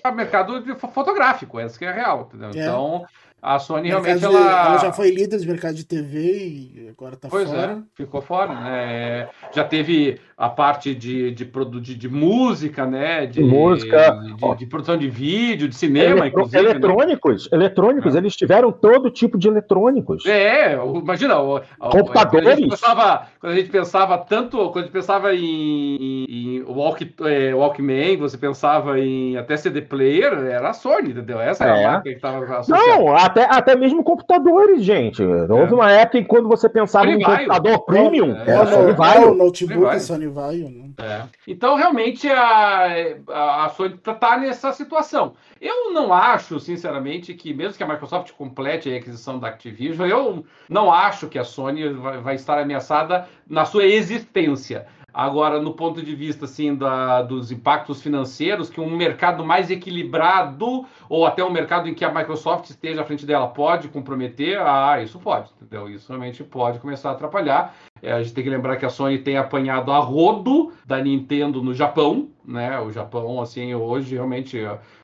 a 0.05 0.12
mercado 0.12 0.62
fotográfico, 0.92 1.59
essa 1.59 1.78
que 1.78 1.84
é 1.84 1.88
a 1.88 1.92
real, 1.92 2.28
entendeu? 2.28 2.51
É. 2.55 2.66
Então, 2.66 3.05
A 3.42 3.59
Sony 3.59 3.88
realmente 3.88 4.22
ela... 4.22 4.66
ela 4.66 4.78
já 4.78 4.92
foi 4.92 5.11
líder 5.11 5.38
de 5.38 5.48
mercado 5.48 5.74
de 5.74 5.84
TV 5.84 6.18
e 6.18 6.88
agora 6.90 7.16
tá 7.16 7.28
pois 7.30 7.48
fora. 7.48 7.72
É, 7.72 7.82
ficou 7.94 8.20
fora, 8.20 8.55
né? 8.55 9.28
Já 9.53 9.64
teve 9.64 10.20
a 10.41 10.49
parte 10.49 10.95
de, 10.95 11.30
de, 11.32 11.45
de, 11.45 11.95
de 11.95 12.09
música, 12.09 12.86
né? 12.86 13.26
De 13.26 13.43
música, 13.43 14.18
de, 14.38 14.57
de, 14.57 14.64
produção 14.64 14.97
de 14.97 15.07
vídeo, 15.07 15.68
de 15.68 15.76
cinema, 15.76 16.20
Eletro, 16.20 16.28
inclusive. 16.28 16.59
Eletrônicos, 16.59 17.51
né? 17.51 17.59
eletrônicos, 17.59 18.14
é. 18.14 18.18
eles 18.18 18.34
tiveram 18.34 18.72
todo 18.72 19.11
tipo 19.11 19.36
de 19.36 19.49
eletrônicos. 19.49 20.24
É, 20.24 20.76
imagina, 20.76 21.34
computadores. 21.78 22.30
Quando 22.30 22.49
a, 22.49 22.57
gente 22.57 22.70
pensava, 22.70 23.26
quando 23.38 23.53
a 23.53 23.57
gente 23.57 23.68
pensava 23.68 24.16
tanto, 24.16 24.57
quando 24.70 24.78
a 24.78 24.82
gente 24.84 24.93
pensava 24.93 25.34
em, 25.34 26.24
em, 26.26 26.62
walk, 26.62 27.14
é, 27.20 27.55
Walkman, 27.55 28.16
você 28.16 28.38
pensava 28.38 28.99
em 28.99 29.36
até 29.36 29.59
CD 29.59 29.82
player, 29.82 30.32
era 30.32 30.70
a 30.70 30.72
Sony, 30.72 31.11
entendeu? 31.11 31.38
Essa 31.38 31.66
é, 31.66 31.84
a 31.84 31.91
marca 31.91 32.03
que 32.05 32.16
estava 32.16 32.43
associada. 32.61 32.97
Não, 32.97 33.14
até, 33.14 33.45
até 33.45 33.76
mesmo 33.76 34.03
computadores, 34.03 34.82
gente. 34.82 35.22
Houve 35.22 35.72
é. 35.72 35.76
uma 35.76 35.93
época 35.93 36.18
em 36.18 36.24
quando 36.24 36.49
você 36.49 36.66
pensava 36.66 37.08
em 37.08 37.18
um 37.18 37.22
computador 37.22 37.84
premium, 37.84 38.34
é, 38.37 38.50
era 38.50 38.67
Sony 38.68 38.92
Vaio. 38.95 39.34
notebook 39.34 40.00
Sony 40.00 40.29
Vaio. 40.30 40.68
Né? 40.68 40.90
É. 40.98 41.24
Então, 41.46 41.76
realmente, 41.76 42.28
a, 42.28 43.64
a, 43.64 43.68
Sony 43.70 43.94
está 43.94 44.38
nessa 44.38 44.72
situação. 44.72 45.34
Eu 45.61 45.92
não 45.92 46.12
acho, 46.12 46.58
sinceramente, 46.58 47.34
que 47.34 47.52
mesmo 47.52 47.76
que 47.76 47.82
a 47.82 47.88
Microsoft 47.88 48.32
complete 48.32 48.92
a 48.92 48.96
aquisição 48.96 49.38
da 49.38 49.48
Activision, 49.48 50.08
eu 50.08 50.44
não 50.68 50.92
acho 50.92 51.28
que 51.28 51.38
a 51.38 51.44
Sony 51.44 51.88
vai, 51.92 52.18
vai 52.18 52.34
estar 52.34 52.58
ameaçada 52.58 53.28
na 53.48 53.64
sua 53.64 53.84
existência. 53.84 54.86
Agora, 55.12 55.61
no 55.61 55.74
ponto 55.74 56.03
de 56.03 56.14
vista 56.14 56.45
assim 56.45 56.74
da, 56.74 57.22
dos 57.22 57.50
impactos 57.50 58.00
financeiros, 58.00 58.70
que 58.70 58.80
um 58.80 58.96
mercado 58.96 59.45
mais 59.45 59.70
equilibrado 59.70 60.87
ou 61.08 61.26
até 61.26 61.45
um 61.45 61.50
mercado 61.50 61.88
em 61.88 61.95
que 61.95 62.04
a 62.04 62.12
Microsoft 62.12 62.70
esteja 62.70 63.03
à 63.03 63.04
frente 63.04 63.26
dela 63.26 63.49
pode 63.49 63.88
comprometer, 63.88 64.58
ah, 64.61 65.03
isso 65.03 65.18
pode, 65.18 65.50
entendeu? 65.61 65.88
Isso 65.88 66.08
realmente 66.08 66.45
pode 66.45 66.78
começar 66.78 67.11
a 67.11 67.12
atrapalhar. 67.12 67.74
É, 68.03 68.12
a 68.12 68.22
gente 68.22 68.34
tem 68.34 68.45
que 68.45 68.50
lembrar 68.50 68.76
que 68.76 68.87
a 68.87 68.91
Sony 68.91 69.18
tem 69.18 69.37
apanhado 69.37 69.92
a 69.92 69.99
rodo 69.99 70.72
da 70.87 71.00
Nintendo 71.00 71.62
no 71.62 71.74
Japão, 71.74 72.28
né? 72.45 72.80
O 72.80 72.91
Japão, 72.91 73.41
assim, 73.41 73.74
hoje 73.74 74.14
realmente 74.14 74.58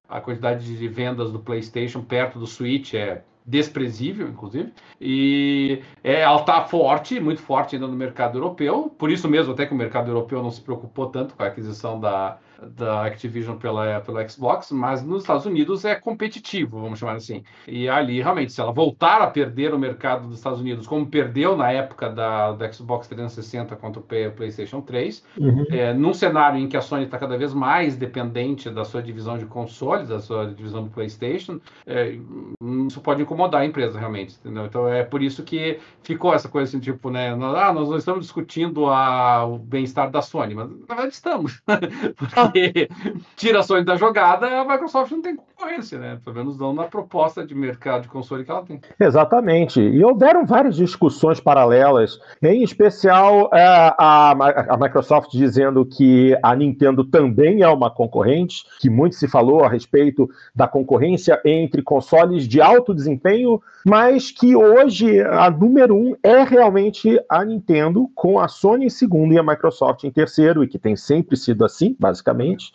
a 0.08 0.20
quantidade 0.20 0.76
de 0.76 0.88
vendas 0.88 1.32
do 1.32 1.40
PlayStation 1.40 2.02
perto 2.02 2.38
do 2.38 2.46
Switch 2.46 2.94
é 2.94 3.22
desprezível, 3.46 4.28
inclusive, 4.28 4.72
e 5.00 5.80
é, 6.02 6.22
ela 6.22 6.40
está 6.40 6.62
forte, 6.64 7.20
muito 7.20 7.40
forte 7.40 7.76
ainda 7.76 7.86
no 7.86 7.94
mercado 7.94 8.38
europeu, 8.38 8.92
por 8.98 9.10
isso 9.10 9.28
mesmo 9.28 9.52
até 9.52 9.64
que 9.64 9.72
o 9.72 9.76
mercado 9.76 10.10
europeu 10.10 10.42
não 10.42 10.50
se 10.50 10.60
preocupou 10.60 11.06
tanto 11.06 11.34
com 11.34 11.42
a 11.44 11.46
aquisição 11.46 12.00
da, 12.00 12.38
da 12.62 13.04
Activision 13.04 13.56
pela, 13.56 14.00
pela 14.00 14.26
Xbox, 14.28 14.70
mas 14.70 15.02
nos 15.02 15.22
Estados 15.22 15.46
Unidos 15.46 15.84
é 15.84 15.94
competitivo, 15.94 16.80
vamos 16.80 16.98
chamar 16.98 17.16
assim. 17.16 17.42
E 17.66 17.88
ali, 17.88 18.20
realmente, 18.20 18.52
se 18.52 18.60
ela 18.60 18.72
voltar 18.72 19.20
a 19.20 19.26
perder 19.26 19.74
o 19.74 19.78
mercado 19.78 20.28
dos 20.28 20.38
Estados 20.38 20.60
Unidos, 20.60 20.86
como 20.86 21.06
perdeu 21.06 21.56
na 21.56 21.70
época 21.70 22.08
da, 22.08 22.52
da 22.52 22.72
Xbox 22.72 23.06
360 23.08 23.76
contra 23.76 24.00
o 24.00 24.04
PlayStation 24.32 24.80
3, 24.80 25.24
uhum. 25.38 25.64
é, 25.70 25.92
num 25.92 26.14
cenário 26.14 26.58
em 26.58 26.68
que 26.68 26.76
a 26.76 26.80
Sony 26.80 27.04
está 27.04 27.18
cada 27.18 27.36
vez 27.36 27.52
mais 27.52 27.96
dependente 27.96 28.70
da 28.70 28.84
sua 28.84 29.02
divisão 29.02 29.38
de 29.38 29.46
consoles, 29.46 30.08
da 30.08 30.20
sua 30.20 30.46
divisão 30.46 30.84
do 30.84 30.90
PlayStation, 30.90 31.60
é, 31.86 32.18
isso 32.86 33.00
pode 33.00 33.22
incomodar 33.22 33.62
a 33.62 33.66
empresa, 33.66 33.98
realmente, 33.98 34.36
entendeu? 34.40 34.66
Então 34.66 34.88
é 34.88 35.02
por 35.02 35.22
isso 35.22 35.42
que 35.42 35.78
ficou 36.02 36.32
essa 36.34 36.48
coisa 36.48 36.68
assim, 36.68 36.80
tipo, 36.80 37.10
né, 37.10 37.30
ah, 37.30 37.72
nós 37.72 37.88
não 37.88 37.96
estamos 37.96 38.24
discutindo 38.24 38.86
a, 38.86 39.44
o 39.44 39.58
bem-estar 39.58 40.10
da 40.10 40.22
Sony, 40.22 40.54
mas 40.54 40.68
na 40.68 40.86
verdade 40.86 41.12
estamos. 41.12 41.62
porque 42.16 42.45
tira 43.36 43.60
a 43.60 43.62
Sony 43.62 43.84
da 43.84 43.96
jogada, 43.96 44.46
a 44.46 44.64
Microsoft 44.64 45.10
não 45.12 45.22
tem 45.22 45.36
concorrência, 45.36 45.98
né? 45.98 46.18
Pelo 46.24 46.36
menos 46.36 46.58
não 46.58 46.72
na 46.72 46.84
proposta 46.84 47.46
de 47.46 47.54
mercado 47.54 48.02
de 48.02 48.08
console 48.08 48.44
que 48.44 48.50
ela 48.50 48.62
tem. 48.62 48.80
Exatamente. 49.00 49.80
E 49.80 50.04
houveram 50.04 50.44
várias 50.44 50.76
discussões 50.76 51.40
paralelas, 51.40 52.18
em 52.42 52.62
especial 52.62 53.50
é, 53.52 53.64
a, 53.64 54.32
a 54.68 54.76
Microsoft 54.76 55.30
dizendo 55.32 55.84
que 55.84 56.36
a 56.42 56.54
Nintendo 56.54 57.04
também 57.04 57.62
é 57.62 57.68
uma 57.68 57.90
concorrente, 57.90 58.64
que 58.80 58.90
muito 58.90 59.16
se 59.16 59.26
falou 59.26 59.64
a 59.64 59.68
respeito 59.68 60.28
da 60.54 60.68
concorrência 60.68 61.40
entre 61.44 61.82
consoles 61.82 62.46
de 62.46 62.60
alto 62.60 62.94
desempenho, 62.94 63.60
mas 63.84 64.30
que 64.30 64.54
hoje 64.54 65.22
a 65.22 65.50
número 65.50 65.96
um 65.96 66.16
é 66.22 66.42
realmente 66.42 67.20
a 67.28 67.44
Nintendo, 67.44 68.10
com 68.14 68.38
a 68.38 68.48
Sony 68.48 68.86
em 68.86 68.90
segundo 68.90 69.32
e 69.32 69.38
a 69.38 69.42
Microsoft 69.42 70.04
em 70.04 70.10
terceiro, 70.10 70.62
e 70.62 70.68
que 70.68 70.78
tem 70.78 70.96
sempre 70.96 71.36
sido 71.36 71.64
assim, 71.64 71.96
basicamente 71.98 72.35
basicamente. 72.36 72.72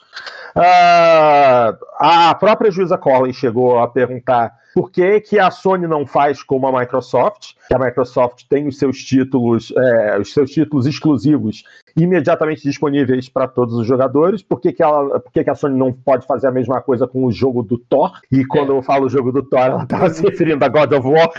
Uh, 0.56 1.78
a 2.00 2.36
própria 2.36 2.72
juíza 2.72 2.98
Corley 2.98 3.34
chegou 3.34 3.80
a 3.80 3.88
perguntar 3.88 4.54
por 4.74 4.92
que, 4.92 5.20
que 5.22 5.40
a 5.40 5.52
Sony 5.52 5.88
não 5.88 6.06
faz 6.06 6.42
como 6.44 6.68
a 6.68 6.80
Microsoft, 6.80 7.54
que 7.68 7.74
a 7.74 7.80
Microsoft 7.80 8.44
tem 8.50 8.68
os 8.68 8.78
seus 8.78 9.04
títulos, 9.04 9.74
é, 9.76 10.20
os 10.20 10.34
seus 10.34 10.52
títulos 10.52 10.86
exclusivos 10.86 11.64
imediatamente 11.96 12.64
disponíveis 12.64 13.28
para 13.28 13.48
todos 13.48 13.76
os 13.76 13.86
jogadores. 13.86 14.42
Por 14.42 14.60
que, 14.60 14.72
que, 14.72 14.82
ela, 14.82 15.20
por 15.20 15.32
que, 15.32 15.44
que 15.44 15.50
a 15.50 15.56
Sony 15.56 15.78
não 15.78 15.92
pode 15.92 16.26
fazer 16.26 16.48
a 16.48 16.52
mesma 16.52 16.82
coisa 16.82 17.08
com 17.08 17.26
o 17.26 17.32
jogo 17.32 17.64
do 17.64 17.78
Thor? 17.78 18.12
E 18.32 18.46
quando 18.46 18.72
eu 18.72 18.82
falo 18.82 19.10
jogo 19.10 19.32
do 19.32 19.44
Thor, 19.44 19.60
ela 19.60 19.84
estava 19.84 20.10
se 20.10 20.24
referindo 20.24 20.64
a 20.64 20.70
God 20.70 20.94
of 20.94 21.08
War. 21.08 21.30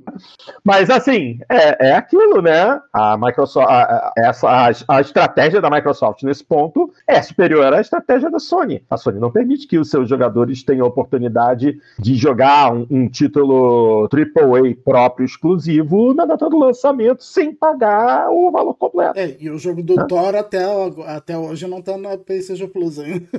Mas 0.65 0.91
assim, 0.91 1.39
é, 1.49 1.91
é 1.91 1.93
aquilo, 1.95 2.43
né? 2.43 2.81
A 2.93 3.17
Microsoft, 3.17 3.69
a, 3.69 4.13
essa, 4.17 4.49
a, 4.49 4.71
a 4.89 5.01
estratégia 5.01 5.61
da 5.61 5.71
Microsoft 5.71 6.23
nesse 6.23 6.45
ponto 6.45 6.93
é 7.07 7.21
superior 7.23 7.73
à 7.73 7.81
estratégia 7.81 8.31
da 8.31 8.39
Sony. 8.39 8.83
A 8.91 8.97
Sony 8.97 9.19
não 9.19 9.31
permite 9.31 9.67
que 9.67 9.79
os 9.79 9.91
seus 9.91 10.09
jogadores 10.09 10.63
tenham 10.63 10.87
a 10.87 10.89
oportunidade 10.89 11.68
de 11.99 12.15
jogar 12.15 12.73
um, 12.73 12.87
um 12.91 13.09
título 13.09 14.09
AAA 14.13 14.75
próprio 14.85 15.25
exclusivo 15.25 16.15
na 16.15 16.25
data 16.25 16.49
do 16.49 16.59
lançamento 16.59 17.23
sem 17.25 17.55
pagar 17.55 18.31
o 18.31 18.51
valor 18.51 18.75
completo. 18.75 19.19
É, 19.19 19.37
e 19.41 19.51
o 19.51 19.59
jogo 19.59 19.83
do 19.83 20.07
Thor 20.07 20.35
até, 20.35 20.65
até 21.07 21.37
hoje 21.37 21.67
não 21.67 21.83
tá 21.83 21.97
na 21.97 22.17
PlayStation 22.17 22.69
Plus 22.69 22.99
ainda. 22.99 23.27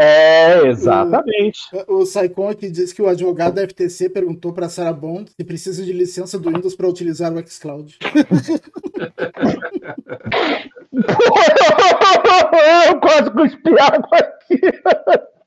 É, 0.00 0.68
exatamente. 0.68 1.60
O, 1.88 2.02
o 2.02 2.06
Saikon 2.06 2.50
aqui 2.50 2.70
diz 2.70 2.92
que 2.92 3.02
o 3.02 3.08
advogado 3.08 3.54
da 3.54 3.66
FTC 3.66 4.08
perguntou 4.08 4.52
para 4.52 4.68
Sarah 4.68 4.92
Bond 4.92 5.30
se 5.36 5.44
precisa 5.44 5.84
de 5.84 5.92
licença 5.92 6.38
do 6.38 6.50
Windows 6.50 6.76
para 6.76 6.88
utilizar 6.88 7.32
o 7.32 7.48
xCloud. 7.48 7.98
eu 12.88 13.00
quase 13.00 13.30
cuspi 13.30 13.70
água 13.78 14.18
aqui. 14.18 14.60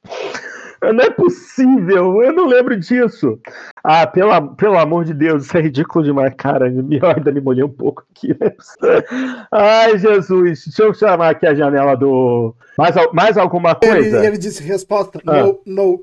Não 0.82 1.04
é 1.04 1.12
possível, 1.12 2.24
eu 2.24 2.34
não 2.34 2.48
lembro 2.48 2.76
disso. 2.76 3.40
Ah, 3.84 4.08
pela, 4.08 4.42
pelo 4.56 4.80
amor 4.80 5.06
de 5.06 5.14
Deus, 5.14 5.46
isso 5.46 5.56
é 5.56 5.62
ridículo 5.62 6.04
demais, 6.04 6.34
cara. 6.36 6.74
Eu 6.74 7.08
ainda 7.08 7.32
me 7.32 7.40
molhei 7.40 7.64
um 7.64 7.70
pouco 7.70 8.04
aqui. 8.10 8.30
Né? 8.30 8.52
Ai, 9.52 10.00
Jesus, 10.00 10.66
deixa 10.66 10.84
eu 10.84 10.92
chamar 10.96 11.30
aqui 11.30 11.46
a 11.46 11.54
janela 11.54 11.96
do. 11.96 12.56
Mais, 12.76 12.96
mais 13.14 13.38
alguma 13.38 13.76
coisa? 13.76 14.18
Ele, 14.18 14.28
ele 14.28 14.38
disse 14.40 14.64
resposta: 14.64 15.22
ah. 15.28 15.44
no, 15.44 15.62
no. 15.68 16.02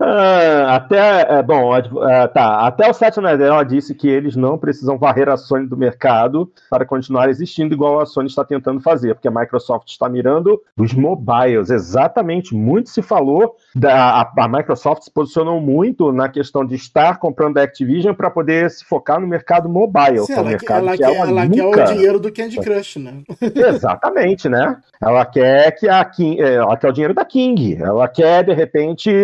Ah, 0.00 0.76
até, 0.76 1.38
é, 1.38 1.42
bom, 1.42 1.74
é, 1.76 2.26
tá, 2.28 2.66
até 2.66 2.90
o 2.90 2.94
Satya 2.94 3.22
Nadella 3.22 3.64
disse 3.64 3.94
que 3.94 4.08
eles 4.08 4.36
não 4.36 4.58
precisam 4.58 4.98
varrer 4.98 5.28
a 5.28 5.36
Sony 5.36 5.66
do 5.66 5.76
mercado 5.76 6.50
para 6.68 6.84
continuar 6.84 7.28
existindo 7.28 7.74
igual 7.74 8.00
a 8.00 8.06
Sony 8.06 8.28
está 8.28 8.44
tentando 8.44 8.80
fazer, 8.80 9.14
porque 9.14 9.28
a 9.28 9.30
Microsoft 9.30 9.88
está 9.88 10.08
mirando 10.08 10.60
os 10.76 10.92
mobiles, 10.92 11.70
exatamente, 11.70 12.54
muito 12.54 12.90
se 12.90 13.02
falou, 13.02 13.56
da, 13.74 14.20
a, 14.20 14.32
a 14.36 14.48
Microsoft 14.48 15.02
se 15.02 15.10
posicionou 15.10 15.60
muito 15.60 16.12
na 16.12 16.28
questão 16.28 16.64
de 16.64 16.74
estar 16.74 17.18
comprando 17.18 17.58
a 17.58 17.62
Activision 17.62 18.14
para 18.14 18.30
poder 18.30 18.70
se 18.70 18.84
focar 18.84 19.20
no 19.20 19.26
mercado 19.26 19.68
mobile, 19.68 20.20
Sim, 20.20 20.34
que 20.34 20.40
é 20.40 20.42
mercado 20.42 20.86
ela 20.86 20.96
que, 20.96 21.04
é 21.04 21.10
quer, 21.10 21.16
ela 21.16 21.44
nunca... 21.44 21.76
quer 21.76 21.84
o 21.84 21.94
dinheiro 21.94 22.20
do 22.20 22.32
Candy 22.32 22.56
Crush, 22.58 22.96
né? 22.96 23.22
Exatamente, 23.40 24.48
né? 24.48 24.76
Ela 25.00 25.24
quer 25.24 25.70
que 25.72 25.88
a 25.88 26.04
King, 26.04 26.40
é, 26.40 26.54
ela 26.54 26.76
quer 26.76 26.88
o 26.88 26.92
dinheiro 26.92 27.14
da 27.14 27.24
King, 27.24 27.76
ela 27.80 28.08
quer, 28.08 28.44
de 28.44 28.52
repente, 28.52 29.23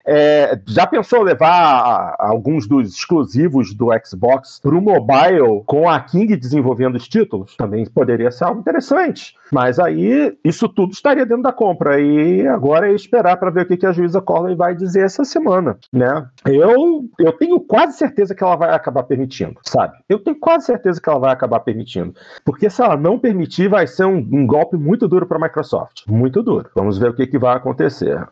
é, 0.05 0.59
já 0.67 0.87
pensou 0.87 1.21
levar 1.21 2.15
alguns 2.19 2.67
dos 2.67 2.93
exclusivos 2.93 3.73
do 3.73 3.89
Xbox 4.03 4.59
para 4.61 4.75
o 4.75 4.81
mobile 4.81 5.63
com 5.65 5.89
a 5.89 5.99
King 5.99 6.35
desenvolvendo 6.35 6.95
os 6.95 7.07
títulos? 7.07 7.55
Também 7.55 7.85
poderia 7.85 8.31
ser 8.31 8.45
algo 8.45 8.59
interessante. 8.59 9.35
Mas 9.51 9.79
aí 9.79 10.37
isso 10.43 10.67
tudo 10.69 10.93
estaria 10.93 11.25
dentro 11.25 11.43
da 11.43 11.51
compra. 11.51 11.99
E 11.99 12.47
agora 12.47 12.89
é 12.89 12.93
esperar 12.93 13.37
para 13.37 13.51
ver 13.51 13.63
o 13.63 13.65
que, 13.65 13.77
que 13.77 13.85
a 13.85 13.91
juíza 13.91 14.21
Corley 14.21 14.55
vai 14.55 14.75
dizer 14.75 15.05
essa 15.05 15.23
semana. 15.23 15.77
Né? 15.91 16.25
Eu, 16.45 17.05
eu 17.19 17.31
tenho 17.33 17.59
quase 17.59 17.97
certeza 17.97 18.33
que 18.33 18.43
ela 18.43 18.55
vai 18.55 18.73
acabar 18.73 19.03
permitindo, 19.03 19.55
sabe? 19.63 19.97
Eu 20.07 20.19
tenho 20.19 20.39
quase 20.39 20.65
certeza 20.65 21.01
que 21.01 21.09
ela 21.09 21.19
vai 21.19 21.31
acabar 21.31 21.59
permitindo. 21.59 22.13
Porque 22.45 22.69
se 22.69 22.81
ela 22.81 22.95
não 22.95 23.19
permitir, 23.19 23.67
vai 23.67 23.87
ser 23.87 24.05
um, 24.05 24.17
um 24.17 24.47
golpe 24.47 24.77
muito 24.77 25.07
duro 25.07 25.25
para 25.25 25.37
a 25.37 25.41
Microsoft. 25.41 26.03
Muito 26.07 26.41
duro. 26.41 26.69
Vamos 26.75 26.97
ver 26.97 27.09
o 27.09 27.13
que, 27.13 27.27
que 27.27 27.37
vai 27.37 27.55
acontecer. 27.55 28.25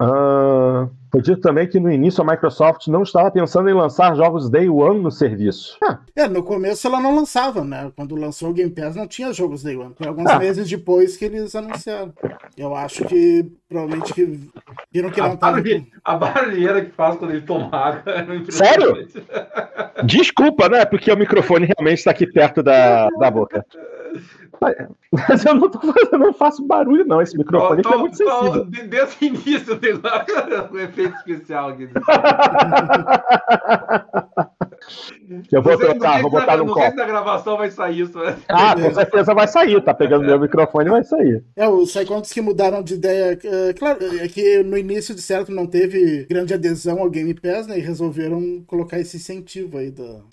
Dito 1.21 1.41
também 1.41 1.58
também 1.59 1.67
que 1.67 1.79
no 1.79 1.91
início 1.91 2.23
a 2.23 2.25
Microsoft 2.25 2.87
não 2.87 3.03
estava 3.03 3.29
pensando 3.31 3.69
em 3.69 3.73
lançar 3.73 4.15
jogos 4.15 4.49
Day 4.49 4.69
One 4.69 5.01
no 5.01 5.11
serviço. 5.11 5.77
Ah. 5.83 5.99
É, 6.15 6.27
no 6.27 6.43
começo 6.43 6.87
ela 6.87 7.01
não 7.01 7.15
lançava, 7.15 7.63
né? 7.63 7.91
Quando 7.95 8.15
lançou 8.15 8.49
o 8.49 8.53
Game 8.53 8.71
Pass 8.71 8.95
não 8.95 9.07
tinha 9.07 9.33
jogos 9.33 9.63
Day 9.63 9.75
One. 9.75 9.93
Foi 9.97 10.07
alguns 10.07 10.29
ah. 10.29 10.39
meses 10.39 10.69
depois 10.69 11.17
que 11.17 11.25
eles 11.25 11.55
anunciaram. 11.55 12.13
Eu 12.57 12.75
acho 12.75 13.03
que 13.05 13.51
provavelmente 13.67 14.13
que 14.13 14.39
viram 14.91 15.09
que 15.09 15.19
a 15.19 15.27
não 15.27 15.37
tava. 15.37 15.61
A 16.03 16.15
barulheira 16.15 16.85
que 16.85 16.91
faz 16.91 17.17
quando 17.17 17.31
ele 17.31 17.41
tomar. 17.41 18.03
É 18.05 18.51
Sério? 18.51 19.07
Desculpa, 20.03 20.69
né? 20.69 20.85
Porque 20.85 21.11
o 21.11 21.17
microfone 21.17 21.67
realmente 21.77 21.99
está 21.99 22.11
aqui 22.11 22.25
perto 22.25 22.63
da, 22.63 23.09
da 23.19 23.29
boca. 23.31 23.65
Mas 25.11 25.45
eu 25.45 25.55
não, 25.55 25.69
tô, 25.69 25.79
eu 26.11 26.19
não 26.19 26.33
faço 26.33 26.65
barulho, 26.65 27.05
não. 27.05 27.21
Esse 27.21 27.37
microfone 27.37 27.81
tô, 27.81 27.89
tô, 27.89 27.95
é 27.95 27.97
muito 27.97 28.17
sensível. 28.17 28.65
Desde 28.65 29.17
o 29.25 29.27
início 29.27 29.77
tem 29.77 29.93
lá 29.93 30.25
um 30.71 30.77
efeito 30.77 31.15
especial 31.15 31.69
aqui. 31.69 31.89
Eu 35.51 35.61
vou 35.61 35.77
trocar, 35.77 36.21
vou 36.21 36.31
botar 36.31 36.57
no 36.57 36.65
copo. 36.65 36.79
Não 36.79 36.85
sei 36.85 36.91
se 36.91 36.97
na 36.97 37.05
gravação 37.05 37.57
vai 37.57 37.69
sair 37.69 38.01
isso. 38.01 38.17
Né? 38.17 38.37
Ah, 38.47 38.73
com 38.75 38.93
certeza 38.93 39.33
vai 39.33 39.47
sair. 39.47 39.83
Tá 39.83 39.93
pegando 39.93 40.25
meu 40.25 40.39
microfone 40.39 40.87
e 40.87 40.91
vai 40.91 41.03
sair. 41.03 41.43
É, 41.55 41.67
os 41.67 41.91
Psychonauts 41.91 42.31
que 42.31 42.41
mudaram 42.41 42.81
de 42.81 42.95
ideia. 42.95 43.37
É, 43.43 43.73
claro, 43.73 43.99
é 44.17 44.27
que 44.27 44.63
no 44.63 44.77
início, 44.77 45.13
de 45.13 45.21
certo, 45.21 45.51
não 45.51 45.67
teve 45.67 46.25
grande 46.29 46.53
adesão 46.53 46.99
ao 46.99 47.09
Game 47.09 47.33
Pass, 47.33 47.67
né? 47.67 47.77
E 47.77 47.81
resolveram 47.81 48.63
colocar 48.65 48.99
esse 48.99 49.17
incentivo 49.17 49.77
aí 49.77 49.91
do, 49.91 50.23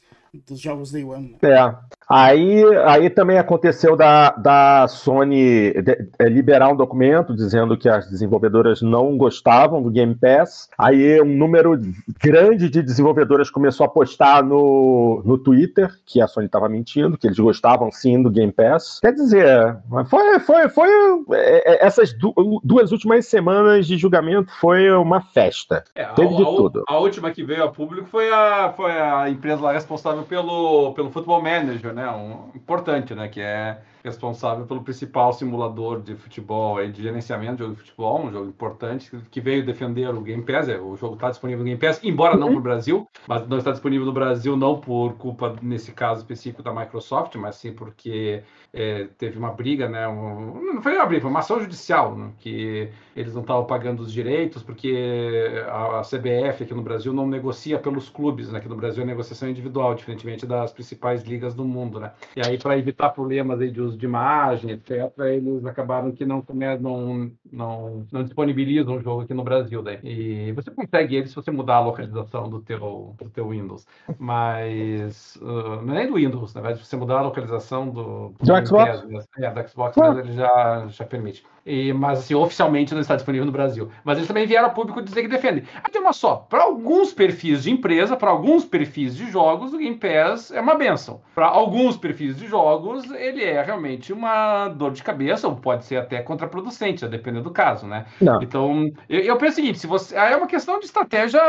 dos 0.46 0.60
jogos 0.60 0.90
Day 0.90 1.04
One. 1.04 1.36
É. 1.42 1.74
Aí, 2.08 2.62
aí 2.84 3.10
também 3.10 3.36
aconteceu 3.36 3.96
da, 3.96 4.30
da 4.30 4.86
Sony 4.88 5.72
de, 5.82 6.08
é, 6.18 6.28
liberar 6.28 6.68
um 6.68 6.76
documento 6.76 7.34
dizendo 7.34 7.76
que 7.76 7.88
as 7.88 8.08
desenvolvedoras 8.08 8.80
não 8.80 9.16
gostavam 9.16 9.82
do 9.82 9.90
Game 9.90 10.14
Pass. 10.14 10.68
Aí 10.78 11.20
um 11.20 11.36
número 11.36 11.76
grande 12.22 12.70
de 12.70 12.80
desenvolvedoras 12.80 13.50
começou 13.50 13.84
a 13.84 13.88
postar 13.88 14.44
no, 14.44 15.20
no 15.24 15.36
Twitter 15.36 15.92
que 16.06 16.20
a 16.20 16.28
Sony 16.28 16.46
estava 16.46 16.68
mentindo, 16.68 17.18
que 17.18 17.26
eles 17.26 17.38
gostavam 17.38 17.90
sim 17.90 18.22
do 18.22 18.30
Game 18.30 18.52
Pass. 18.52 19.00
Quer 19.00 19.12
dizer, 19.12 19.76
foi, 20.08 20.38
foi, 20.40 20.68
foi 20.68 20.88
é, 21.32 21.72
é, 21.72 21.86
essas 21.86 22.14
duas 22.62 22.92
últimas 22.92 23.26
semanas 23.26 23.84
de 23.86 23.98
julgamento 23.98 24.52
foi 24.60 24.90
uma 24.92 25.20
festa. 25.20 25.82
É, 25.94 26.04
Teve 26.04 26.34
a, 26.34 26.36
de 26.36 26.44
tudo. 26.44 26.84
A, 26.88 26.94
a 26.94 26.98
última 26.98 27.32
que 27.32 27.42
veio 27.42 27.64
a 27.64 27.68
público 27.68 28.06
foi 28.06 28.30
a, 28.30 28.72
foi 28.76 28.92
a 28.92 29.28
empresa 29.28 29.60
lá 29.60 29.72
responsável 29.72 30.22
pelo, 30.22 30.92
pelo 30.92 31.10
Football 31.10 31.42
Manager, 31.42 31.95
né? 31.96 32.08
Um 32.10 32.50
importante, 32.54 33.14
né? 33.14 33.28
Que 33.28 33.40
é 33.40 33.78
responsável 34.06 34.64
pelo 34.66 34.82
principal 34.82 35.32
simulador 35.32 36.00
de 36.00 36.14
futebol 36.14 36.82
e 36.82 36.90
de 36.90 37.02
gerenciamento 37.02 37.56
de 37.56 37.62
jogo 37.62 37.74
de 37.74 37.80
futebol, 37.80 38.24
um 38.24 38.30
jogo 38.30 38.48
importante, 38.48 39.10
que 39.30 39.40
veio 39.40 39.66
defender 39.66 40.08
o 40.08 40.20
Game 40.20 40.42
Pass. 40.42 40.68
É, 40.68 40.78
o 40.78 40.96
jogo 40.96 41.14
está 41.14 41.30
disponível 41.30 41.58
no 41.60 41.64
Game 41.64 41.80
Pass, 41.80 42.00
embora 42.02 42.36
não 42.36 42.48
para 42.48 42.58
o 42.58 42.62
Brasil, 42.62 43.08
mas 43.26 43.46
não 43.48 43.58
está 43.58 43.72
disponível 43.72 44.06
no 44.06 44.12
Brasil 44.12 44.56
não 44.56 44.80
por 44.80 45.14
culpa, 45.14 45.56
nesse 45.60 45.92
caso 45.92 46.20
específico, 46.20 46.62
da 46.62 46.72
Microsoft, 46.72 47.34
mas 47.36 47.56
sim 47.56 47.72
porque 47.72 48.42
é, 48.72 49.08
teve 49.18 49.38
uma 49.38 49.50
briga, 49.52 49.88
né? 49.88 50.06
Um, 50.06 50.74
não 50.74 50.82
foi 50.82 50.94
uma 50.94 51.06
briga, 51.06 51.22
foi 51.22 51.30
uma 51.30 51.40
ação 51.40 51.60
judicial, 51.60 52.14
né, 52.16 52.30
que 52.38 52.88
eles 53.14 53.34
não 53.34 53.40
estavam 53.40 53.64
pagando 53.64 54.00
os 54.00 54.12
direitos, 54.12 54.62
porque 54.62 55.64
a, 55.66 56.00
a, 56.00 56.02
CBF 56.02 56.62
aqui 56.62 56.74
no 56.74 56.82
Brasil 56.82 57.12
não 57.12 57.26
negocia 57.26 57.78
pelos 57.78 58.08
clubes, 58.08 58.50
né? 58.50 58.58
Aqui 58.58 58.68
no 58.68 58.76
Brasil 58.76 59.02
é 59.02 59.06
negociação 59.06 59.48
individual, 59.48 59.94
diferentemente 59.94 60.46
das 60.46 60.72
principais 60.72 61.22
ligas 61.22 61.54
do 61.54 61.64
mundo, 61.64 61.98
né? 61.98 62.12
E 62.36 62.46
aí, 62.46 62.58
para 62.58 62.78
evitar 62.78 63.10
problemas 63.10 63.60
aí 63.60 63.70
de 63.70 63.80
uso 63.80 63.95
de 63.96 64.06
imagem, 64.06 64.72
etc., 64.72 65.12
eles 65.26 65.64
acabaram 65.64 66.12
que 66.12 66.24
não, 66.24 66.44
não, 66.80 67.30
não, 67.50 68.06
não 68.12 68.22
disponibilizam 68.22 68.96
o 68.96 69.02
jogo 69.02 69.22
aqui 69.22 69.34
no 69.34 69.44
Brasil. 69.44 69.82
Daí. 69.82 69.98
E 70.02 70.52
você 70.52 70.70
consegue 70.70 71.16
ele 71.16 71.26
se 71.26 71.34
você 71.34 71.50
mudar 71.50 71.76
a 71.76 71.80
localização 71.80 72.48
do 72.48 72.60
teu, 72.60 73.14
do 73.18 73.30
teu 73.30 73.48
Windows. 73.48 73.86
Mas 74.18 75.36
uh, 75.36 75.82
não 75.82 75.94
é 75.94 75.98
nem 75.98 76.08
do 76.08 76.14
Windows, 76.14 76.54
na 76.54 76.60
verdade, 76.60 76.82
se 76.82 76.88
você 76.88 76.96
mudar 76.96 77.18
a 77.18 77.22
localização 77.22 77.88
do, 77.88 78.34
do, 78.40 78.44
do 78.44 78.66
Xbox, 78.66 79.02
é, 79.38 79.50
do 79.50 79.68
Xbox 79.68 79.98
ah. 79.98 80.16
ele 80.18 80.32
já, 80.32 80.86
já 80.88 81.04
permite. 81.04 81.44
E, 81.66 81.92
mas 81.92 82.20
assim, 82.20 82.34
oficialmente 82.34 82.94
não 82.94 83.00
está 83.00 83.16
disponível 83.16 83.44
no 83.44 83.50
Brasil. 83.50 83.90
Mas 84.04 84.18
eles 84.18 84.28
também 84.28 84.46
vieram 84.46 84.68
a 84.68 84.70
público 84.70 85.02
dizer 85.02 85.22
que 85.22 85.28
defendem. 85.28 85.64
Aí 85.82 85.90
tem 85.90 86.00
uma 86.00 86.12
só, 86.12 86.36
para 86.36 86.62
alguns 86.62 87.12
perfis 87.12 87.64
de 87.64 87.72
empresa, 87.72 88.16
para 88.16 88.30
alguns 88.30 88.64
perfis 88.64 89.16
de 89.16 89.28
jogos, 89.30 89.74
o 89.74 89.78
Game 89.78 89.96
Pass 89.96 90.52
é 90.52 90.60
uma 90.60 90.76
benção. 90.76 91.20
Para 91.34 91.46
alguns 91.46 91.96
perfis 91.96 92.36
de 92.36 92.46
jogos, 92.46 93.10
ele 93.10 93.42
é 93.42 93.60
realmente 93.62 93.85
uma 94.12 94.68
dor 94.68 94.92
de 94.92 95.02
cabeça, 95.02 95.48
ou 95.48 95.56
pode 95.56 95.84
ser 95.84 95.96
até 95.96 96.20
contraproducente, 96.20 97.04
a 97.04 97.08
depender 97.08 97.40
do 97.40 97.50
caso, 97.50 97.86
né? 97.86 98.06
Não. 98.20 98.42
Então, 98.42 98.90
eu, 99.08 99.20
eu 99.20 99.36
penso 99.36 99.52
o 99.52 99.56
seguinte, 99.56 99.78
se 99.78 99.86
você. 99.86 100.16
É 100.16 100.36
uma 100.36 100.46
questão 100.46 100.78
de 100.78 100.86
estratégia 100.86 101.40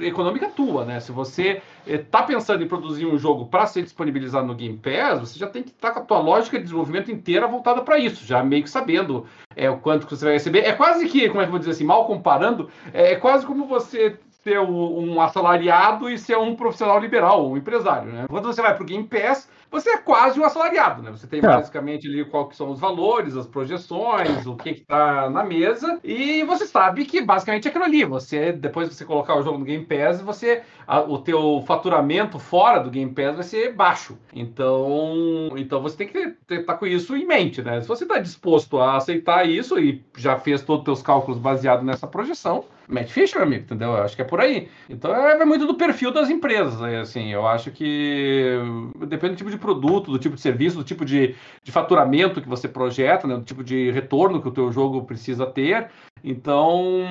econômica 0.00 0.48
tua, 0.48 0.84
né? 0.84 1.00
Se 1.00 1.12
você 1.12 1.60
está 1.86 2.20
eh, 2.20 2.26
pensando 2.26 2.62
em 2.62 2.68
produzir 2.68 3.06
um 3.06 3.18
jogo 3.18 3.46
para 3.46 3.66
ser 3.66 3.82
disponibilizado 3.82 4.46
no 4.46 4.54
Game 4.54 4.78
Pass, 4.78 5.20
você 5.20 5.38
já 5.38 5.46
tem 5.46 5.62
que 5.62 5.70
estar 5.70 5.88
tá 5.88 5.94
com 5.94 6.00
a 6.00 6.04
tua 6.04 6.18
lógica 6.18 6.56
de 6.58 6.64
desenvolvimento 6.64 7.10
inteira 7.10 7.46
voltada 7.46 7.82
para 7.82 7.98
isso, 7.98 8.24
já 8.24 8.42
meio 8.42 8.62
que 8.62 8.70
sabendo 8.70 9.26
é, 9.56 9.68
o 9.70 9.78
quanto 9.78 10.06
que 10.06 10.16
você 10.16 10.24
vai 10.24 10.34
receber. 10.34 10.60
É 10.60 10.72
quase 10.72 11.06
que, 11.06 11.28
como 11.28 11.40
é 11.40 11.44
que 11.44 11.48
eu 11.48 11.52
vou 11.52 11.58
dizer 11.58 11.72
assim, 11.72 11.84
mal 11.84 12.06
comparando, 12.06 12.70
é, 12.92 13.12
é 13.12 13.16
quase 13.16 13.46
como 13.46 13.66
você 13.66 14.16
ser 14.42 14.58
um 14.58 15.20
assalariado 15.20 16.10
e 16.10 16.18
ser 16.18 16.36
um 16.36 16.56
profissional 16.56 16.98
liberal, 16.98 17.48
um 17.48 17.56
empresário. 17.56 18.10
Né? 18.10 18.26
Quando 18.28 18.46
você 18.46 18.60
vai 18.60 18.74
para 18.74 18.82
o 18.82 18.86
Game 18.86 19.04
Pass, 19.04 19.48
você 19.72 19.90
é 19.90 19.96
quase 19.96 20.38
um 20.38 20.44
assalariado, 20.44 21.02
né? 21.02 21.10
Você 21.10 21.26
tem 21.26 21.38
é. 21.38 21.42
basicamente 21.42 22.06
ali 22.06 22.24
qual 22.26 22.46
que 22.46 22.54
são 22.54 22.70
os 22.70 22.78
valores, 22.78 23.36
as 23.36 23.46
projeções, 23.46 24.46
o 24.46 24.54
que 24.54 24.70
está 24.70 25.30
na 25.30 25.42
mesa, 25.42 25.98
e 26.04 26.44
você 26.44 26.66
sabe 26.66 27.06
que 27.06 27.22
basicamente 27.22 27.66
é 27.66 27.70
aquilo 27.70 27.84
ali. 27.84 28.04
Você, 28.04 28.52
depois 28.52 28.88
que 28.88 28.94
você 28.94 29.04
colocar 29.04 29.34
o 29.34 29.42
jogo 29.42 29.58
no 29.58 29.64
Game 29.64 29.84
Pass, 29.84 30.20
você, 30.20 30.62
a, 30.86 31.00
o 31.00 31.18
teu 31.18 31.64
faturamento 31.66 32.38
fora 32.38 32.80
do 32.80 32.90
Game 32.90 33.12
Pass 33.12 33.34
vai 33.34 33.44
ser 33.44 33.72
baixo. 33.72 34.18
Então, 34.34 35.48
então 35.56 35.80
você 35.80 35.96
tem 35.96 36.08
que 36.08 36.18
estar 36.18 36.74
tá 36.74 36.74
com 36.74 36.86
isso 36.86 37.16
em 37.16 37.26
mente, 37.26 37.62
né? 37.62 37.80
Se 37.80 37.88
você 37.88 38.04
está 38.04 38.18
disposto 38.18 38.78
a 38.78 38.96
aceitar 38.96 39.48
isso 39.48 39.78
e 39.78 40.04
já 40.16 40.38
fez 40.38 40.60
todos 40.60 40.80
os 40.80 40.84
teus 40.84 41.02
cálculos 41.02 41.40
baseados 41.40 41.84
nessa 41.84 42.06
projeção, 42.06 42.66
Matt 42.88 43.08
Fisher, 43.08 43.38
meu 43.38 43.46
amigo, 43.46 43.64
entendeu? 43.64 43.90
Eu 43.90 44.02
acho 44.02 44.14
que 44.14 44.22
é 44.22 44.24
por 44.24 44.40
aí. 44.40 44.68
Então 44.88 45.14
é, 45.14 45.44
muito 45.44 45.66
do 45.66 45.74
perfil 45.74 46.10
das 46.10 46.28
empresas, 46.28 46.80
assim, 46.82 47.32
eu 47.32 47.46
acho 47.46 47.70
que 47.70 48.58
depende 49.06 49.34
do 49.34 49.38
tipo 49.38 49.50
de 49.50 49.58
produto, 49.62 50.10
do 50.10 50.18
tipo 50.18 50.34
de 50.34 50.40
serviço, 50.42 50.76
do 50.76 50.84
tipo 50.84 51.04
de, 51.04 51.34
de 51.62 51.72
faturamento 51.72 52.42
que 52.42 52.48
você 52.48 52.68
projeta, 52.68 53.26
né? 53.26 53.36
do 53.36 53.44
tipo 53.44 53.64
de 53.64 53.90
retorno 53.90 54.42
que 54.42 54.48
o 54.48 54.52
teu 54.52 54.70
jogo 54.70 55.02
precisa 55.04 55.46
ter. 55.46 55.88
Então, 56.24 57.04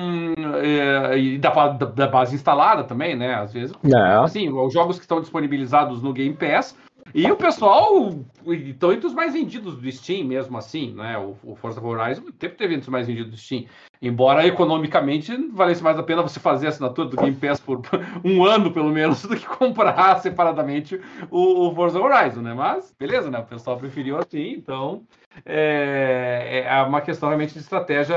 é, 0.62 1.18
e 1.18 1.38
da, 1.38 1.50
da, 1.50 1.86
da, 1.86 2.06
base 2.06 2.34
instalada 2.34 2.84
também, 2.84 3.14
né? 3.14 3.34
Às 3.34 3.52
vezes, 3.52 3.74
é. 3.84 4.14
assim, 4.14 4.48
os 4.50 4.72
jogos 4.72 4.96
que 4.96 5.04
estão 5.04 5.20
disponibilizados 5.20 6.02
no 6.02 6.12
Game 6.12 6.34
Pass 6.34 6.76
e 7.14 7.30
o 7.30 7.36
pessoal, 7.36 8.14
então, 8.46 8.92
entre 8.92 9.06
os 9.06 9.12
mais 9.12 9.34
vendidos 9.34 9.76
do 9.76 9.92
Steam, 9.92 10.24
mesmo 10.24 10.56
assim, 10.56 10.92
né? 10.94 11.18
O, 11.18 11.36
o 11.44 11.54
Forza 11.54 11.80
Horizon 11.84 12.22
sempre 12.22 12.56
teve 12.56 12.74
entre 12.74 12.82
os 12.82 12.88
mais 12.88 13.06
vendidos 13.06 13.30
do 13.30 13.36
Steam. 13.36 13.66
Embora 14.00 14.46
economicamente 14.46 15.36
valesse 15.52 15.82
mais 15.82 15.98
a 15.98 16.02
pena 16.02 16.22
você 16.22 16.40
fazer 16.40 16.66
a 16.66 16.68
assinatura 16.70 17.08
do 17.08 17.16
Game 17.16 17.36
Pass 17.36 17.60
por 17.60 17.80
um 18.24 18.44
ano, 18.44 18.72
pelo 18.72 18.90
menos, 18.90 19.22
do 19.26 19.36
que 19.36 19.46
comprar 19.46 20.18
separadamente 20.20 21.00
o, 21.30 21.68
o 21.68 21.74
Forza 21.74 22.00
Horizon, 22.00 22.40
né? 22.40 22.54
Mas, 22.54 22.94
beleza, 22.98 23.30
né? 23.30 23.38
O 23.38 23.46
pessoal 23.46 23.76
preferiu 23.76 24.16
assim, 24.18 24.52
então 24.52 25.02
é, 25.44 26.64
é 26.66 26.82
uma 26.82 27.00
questão 27.00 27.28
realmente 27.28 27.54
de 27.54 27.60
estratégia 27.60 28.16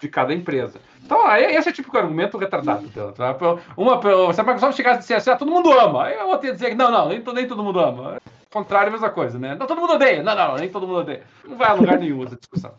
de 0.00 0.08
cada 0.08 0.32
empresa. 0.34 0.80
Então, 1.04 1.34
esse 1.36 1.68
é 1.68 1.70
o 1.70 1.74
típico 1.74 1.96
argumento 1.96 2.36
retardado. 2.36 2.84
Então, 2.84 3.12
tá? 3.12 3.36
Uma, 3.76 4.00
se 4.32 4.40
a 4.40 4.44
Microsoft 4.44 4.76
chegasse 4.76 4.98
e 4.98 5.00
dissesse, 5.00 5.30
ah, 5.30 5.36
todo 5.36 5.50
mundo 5.50 5.72
ama, 5.72 6.10
eu 6.10 6.26
vou 6.26 6.38
ter 6.38 6.48
que 6.48 6.52
dizer 6.54 6.70
que 6.70 6.74
não, 6.74 6.90
não, 6.90 7.08
nem, 7.08 7.22
nem 7.22 7.48
todo 7.48 7.62
mundo 7.62 7.80
ama. 7.80 8.20
Contrário, 8.50 8.88
a 8.88 8.92
mesma 8.92 9.10
coisa, 9.10 9.38
né? 9.38 9.54
Não, 9.54 9.66
todo 9.66 9.80
mundo 9.80 9.94
odeia. 9.94 10.22
Não, 10.22 10.34
não, 10.34 10.56
nem 10.56 10.68
todo 10.68 10.86
mundo 10.86 11.00
odeia. 11.00 11.22
Não 11.44 11.56
vai 11.56 11.68
a 11.68 11.74
lugar 11.74 11.98
nenhum 11.98 12.24
essa 12.24 12.36
discussão. 12.36 12.72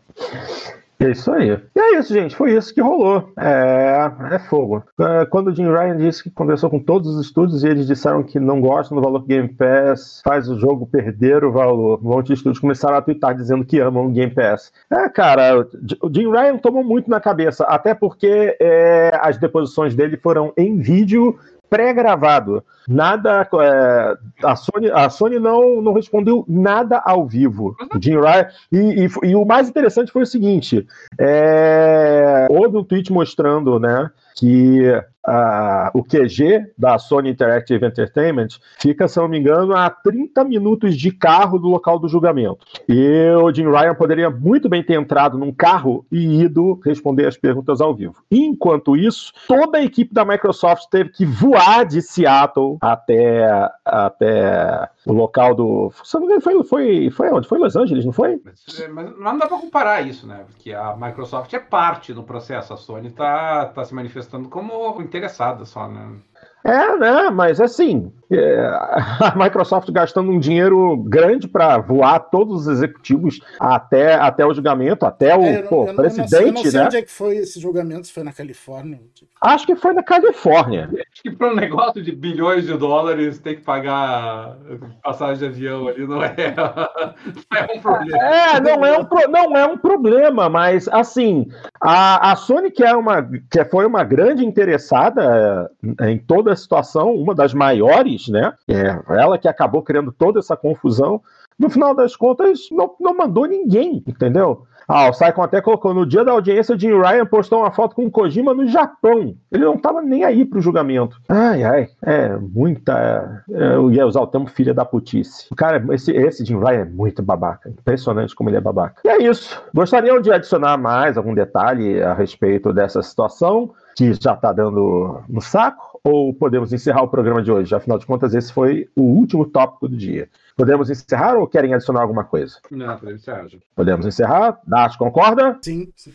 É 1.00 1.10
isso 1.10 1.32
aí. 1.32 1.58
E 1.74 1.80
é 1.80 1.98
isso, 1.98 2.12
gente. 2.12 2.36
Foi 2.36 2.52
isso 2.52 2.74
que 2.74 2.80
rolou. 2.80 3.32
É, 3.38 4.12
é 4.32 4.38
fogo. 4.38 4.84
É, 5.00 5.24
quando 5.24 5.48
o 5.48 5.54
Jim 5.54 5.66
Ryan 5.66 5.96
disse 5.96 6.22
que 6.22 6.30
conversou 6.30 6.68
com 6.68 6.78
todos 6.78 7.14
os 7.14 7.24
estúdios 7.24 7.64
e 7.64 7.68
eles 7.68 7.86
disseram 7.86 8.22
que 8.22 8.38
não 8.38 8.60
gostam 8.60 8.96
do 8.96 9.02
valor 9.02 9.22
que 9.22 9.28
Game 9.28 9.48
Pass 9.48 10.20
faz 10.22 10.48
o 10.50 10.58
jogo 10.58 10.86
perder 10.86 11.42
o 11.42 11.52
valor. 11.52 11.98
Um 12.04 12.08
monte 12.08 12.26
de 12.26 12.34
estúdios 12.34 12.60
começaram 12.60 12.98
a 12.98 13.02
twittar 13.02 13.34
dizendo 13.34 13.64
que 13.64 13.80
amam 13.80 14.06
o 14.06 14.10
Game 14.10 14.34
Pass. 14.34 14.70
É, 14.90 15.08
cara, 15.08 15.66
o 16.02 16.14
Jim 16.14 16.30
Ryan 16.30 16.58
tomou 16.58 16.84
muito 16.84 17.08
na 17.08 17.18
cabeça, 17.18 17.64
até 17.64 17.94
porque 17.94 18.56
é, 18.60 19.18
as 19.22 19.38
deposições 19.38 19.94
dele 19.94 20.18
foram 20.18 20.52
em 20.54 20.78
vídeo 20.78 21.38
pré-gravado. 21.70 22.62
Nada. 22.88 23.48
É, 23.62 24.16
a 24.44 24.56
Sony, 24.56 24.90
a 24.90 25.08
Sony 25.08 25.38
não, 25.38 25.80
não 25.80 25.92
respondeu 25.92 26.44
nada 26.48 27.00
ao 27.04 27.24
vivo. 27.24 27.76
Jim 28.00 28.18
Ryan. 28.18 28.48
E, 28.72 28.78
e, 29.04 29.30
e, 29.30 29.36
o 29.36 29.44
mais 29.44 29.68
interessante 29.68 30.10
foi 30.10 30.22
o 30.22 30.26
seguinte: 30.26 30.86
é, 31.16 32.48
houve 32.50 32.76
um 32.76 32.84
tweet 32.84 33.12
mostrando, 33.12 33.78
né? 33.78 34.10
Que 34.36 34.90
uh, 35.26 35.90
o 35.94 36.02
QG 36.02 36.72
da 36.76 36.98
Sony 36.98 37.30
Interactive 37.30 37.84
Entertainment 37.84 38.48
fica, 38.78 39.08
se 39.08 39.18
não 39.18 39.28
me 39.28 39.38
engano, 39.38 39.74
a 39.76 39.90
30 39.90 40.44
minutos 40.44 40.96
de 40.96 41.10
carro 41.10 41.58
do 41.58 41.68
local 41.68 41.98
do 41.98 42.08
julgamento. 42.08 42.58
E 42.88 43.30
o 43.42 43.52
Jim 43.52 43.70
Ryan 43.70 43.94
poderia 43.94 44.30
muito 44.30 44.68
bem 44.68 44.82
ter 44.82 44.94
entrado 44.94 45.38
num 45.38 45.52
carro 45.52 46.04
e 46.10 46.42
ido 46.42 46.80
responder 46.84 47.26
as 47.26 47.36
perguntas 47.36 47.80
ao 47.80 47.94
vivo. 47.94 48.16
Enquanto 48.30 48.96
isso, 48.96 49.32
toda 49.46 49.78
a 49.78 49.82
equipe 49.82 50.14
da 50.14 50.24
Microsoft 50.24 50.84
teve 50.90 51.10
que 51.10 51.24
voar 51.24 51.84
de 51.84 52.02
Seattle 52.02 52.78
até, 52.80 53.70
até 53.84 54.88
o 55.06 55.12
local 55.12 55.54
do. 55.54 55.90
Foi, 55.90 56.64
foi, 56.64 57.10
foi 57.10 57.30
onde? 57.30 57.48
Foi 57.48 57.58
Los 57.58 57.76
Angeles, 57.76 58.04
não 58.04 58.12
foi? 58.12 58.40
Mas, 58.44 58.88
mas 58.90 59.16
não 59.18 59.38
dá 59.38 59.46
para 59.46 59.58
comparar 59.58 60.02
isso, 60.02 60.26
né? 60.26 60.44
Porque 60.46 60.72
a 60.72 60.94
Microsoft 60.96 61.52
é 61.54 61.58
parte 61.58 62.12
do 62.12 62.22
processo. 62.22 62.72
A 62.72 62.76
Sony 62.76 63.08
está 63.08 63.66
tá 63.66 63.84
se 63.84 63.94
manifestando 63.94 64.48
como 64.48 65.00
interessada 65.00 65.64
só, 65.64 65.88
né? 65.88 66.16
É, 66.64 66.96
né? 66.96 67.30
Mas 67.30 67.60
assim, 67.60 68.12
é, 68.30 68.58
a 69.24 69.34
Microsoft 69.36 69.90
gastando 69.90 70.30
um 70.30 70.38
dinheiro 70.38 70.96
grande 70.96 71.48
para 71.48 71.78
voar 71.78 72.18
todos 72.18 72.62
os 72.62 72.68
executivos 72.68 73.40
até, 73.58 74.14
até 74.14 74.44
o 74.44 74.52
julgamento, 74.52 75.06
até 75.06 75.36
o 75.36 75.42
é, 75.42 75.62
pô, 75.62 75.86
eu 75.86 75.94
presidente, 75.94 76.32
não, 76.32 76.40
eu 76.40 76.52
não 76.52 76.62
sei 76.62 76.72
né? 76.72 76.86
onde 76.86 76.96
é 76.96 77.02
que 77.02 77.10
foi 77.10 77.36
esse 77.36 77.60
julgamento, 77.60 78.06
se 78.06 78.12
foi 78.12 78.22
na 78.22 78.32
Califórnia. 78.32 79.00
Acho 79.40 79.66
que 79.66 79.76
foi 79.76 79.94
na 79.94 80.02
Califórnia. 80.02 80.90
Acho 81.12 81.22
que 81.22 81.30
para 81.30 81.52
um 81.52 81.54
negócio 81.54 82.02
de 82.02 82.12
bilhões 82.12 82.66
de 82.66 82.76
dólares 82.76 83.38
tem 83.38 83.56
que 83.56 83.62
pagar 83.62 84.58
passagem 85.02 85.38
de 85.38 85.46
avião 85.46 85.88
ali, 85.88 86.06
não 86.06 86.22
é, 86.22 86.34
não 86.56 87.58
é 87.58 87.76
um 87.76 87.80
problema. 87.80 88.18
É, 88.18 88.60
não 88.60 88.84
é 88.84 88.98
um, 88.98 89.30
não 89.30 89.56
é 89.56 89.66
um 89.66 89.78
problema, 89.78 90.48
mas 90.48 90.88
assim, 90.88 91.46
a, 91.80 92.32
a 92.32 92.36
Sony, 92.36 92.70
que, 92.70 92.84
é 92.84 92.94
uma, 92.94 93.22
que 93.50 93.64
foi 93.64 93.86
uma 93.86 94.04
grande 94.04 94.44
interessada 94.44 95.70
em 96.02 96.18
toda 96.18 96.40
toda 96.40 96.52
a 96.52 96.56
situação, 96.56 97.14
uma 97.14 97.34
das 97.34 97.52
maiores, 97.54 98.19
né? 98.28 98.52
É, 98.68 98.98
ela 99.08 99.38
que 99.38 99.48
acabou 99.48 99.82
criando 99.82 100.12
toda 100.12 100.38
essa 100.38 100.56
confusão. 100.56 101.22
No 101.58 101.68
final 101.68 101.94
das 101.94 102.16
contas, 102.16 102.68
não, 102.70 102.94
não 102.98 103.14
mandou 103.14 103.46
ninguém, 103.46 104.02
entendeu? 104.06 104.66
Ah, 104.92 105.08
o 105.08 105.12
Saikon 105.12 105.42
até 105.42 105.60
colocou 105.60 105.94
no 105.94 106.04
dia 106.04 106.24
da 106.24 106.32
audiência, 106.32 106.76
Jim 106.76 107.00
Ryan 107.00 107.24
postou 107.24 107.60
uma 107.60 107.70
foto 107.70 107.94
com 107.94 108.06
o 108.06 108.10
Kojima 108.10 108.52
no 108.52 108.66
Japão. 108.66 109.36
Ele 109.52 109.64
não 109.64 109.74
estava 109.74 110.02
nem 110.02 110.24
aí 110.24 110.44
pro 110.44 110.60
julgamento. 110.60 111.16
Ai, 111.28 111.62
ai, 111.62 111.88
é 112.02 112.36
muita. 112.36 113.44
É, 113.48 113.76
eu 113.76 113.92
ia 113.92 114.04
usar 114.04 114.20
o 114.20 114.26
termo 114.26 114.48
filha 114.48 114.74
da 114.74 114.84
putice. 114.84 115.46
O 115.52 115.54
cara, 115.54 115.80
esse, 115.94 116.10
esse 116.10 116.44
Jim 116.44 116.58
Ryan 116.58 116.80
é 116.80 116.84
muito 116.84 117.22
babaca. 117.22 117.70
Impressionante 117.70 118.34
como 118.34 118.50
ele 118.50 118.56
é 118.56 118.60
babaca. 118.60 119.00
E 119.04 119.08
é 119.08 119.22
isso. 119.22 119.62
Gostariam 119.72 120.20
de 120.20 120.32
adicionar 120.32 120.76
mais 120.76 121.16
algum 121.16 121.34
detalhe 121.34 122.02
a 122.02 122.12
respeito 122.12 122.72
dessa 122.72 123.00
situação? 123.00 123.70
que 124.00 124.14
já 124.14 124.32
está 124.32 124.52
dando 124.52 125.22
no 125.28 125.40
saco? 125.42 125.89
Ou 126.02 126.32
podemos 126.32 126.72
encerrar 126.72 127.02
o 127.02 127.08
programa 127.08 127.42
de 127.42 127.52
hoje? 127.52 127.74
Afinal 127.74 127.98
de 127.98 128.06
contas, 128.06 128.34
esse 128.34 128.52
foi 128.52 128.88
o 128.96 129.02
último 129.02 129.44
tópico 129.44 129.88
do 129.88 129.96
dia. 129.96 130.28
Podemos 130.56 130.88
encerrar 130.88 131.36
ou 131.36 131.46
querem 131.46 131.74
adicionar 131.74 132.00
alguma 132.00 132.24
coisa? 132.24 132.58
Não, 132.70 132.98
podemos 132.98 133.20
encerrar. 133.22 133.46
Podemos 133.74 134.06
encerrar? 134.06 134.60
Nath, 134.66 134.96
concorda? 134.96 135.58
Sim, 135.62 135.92
sim. 135.94 136.12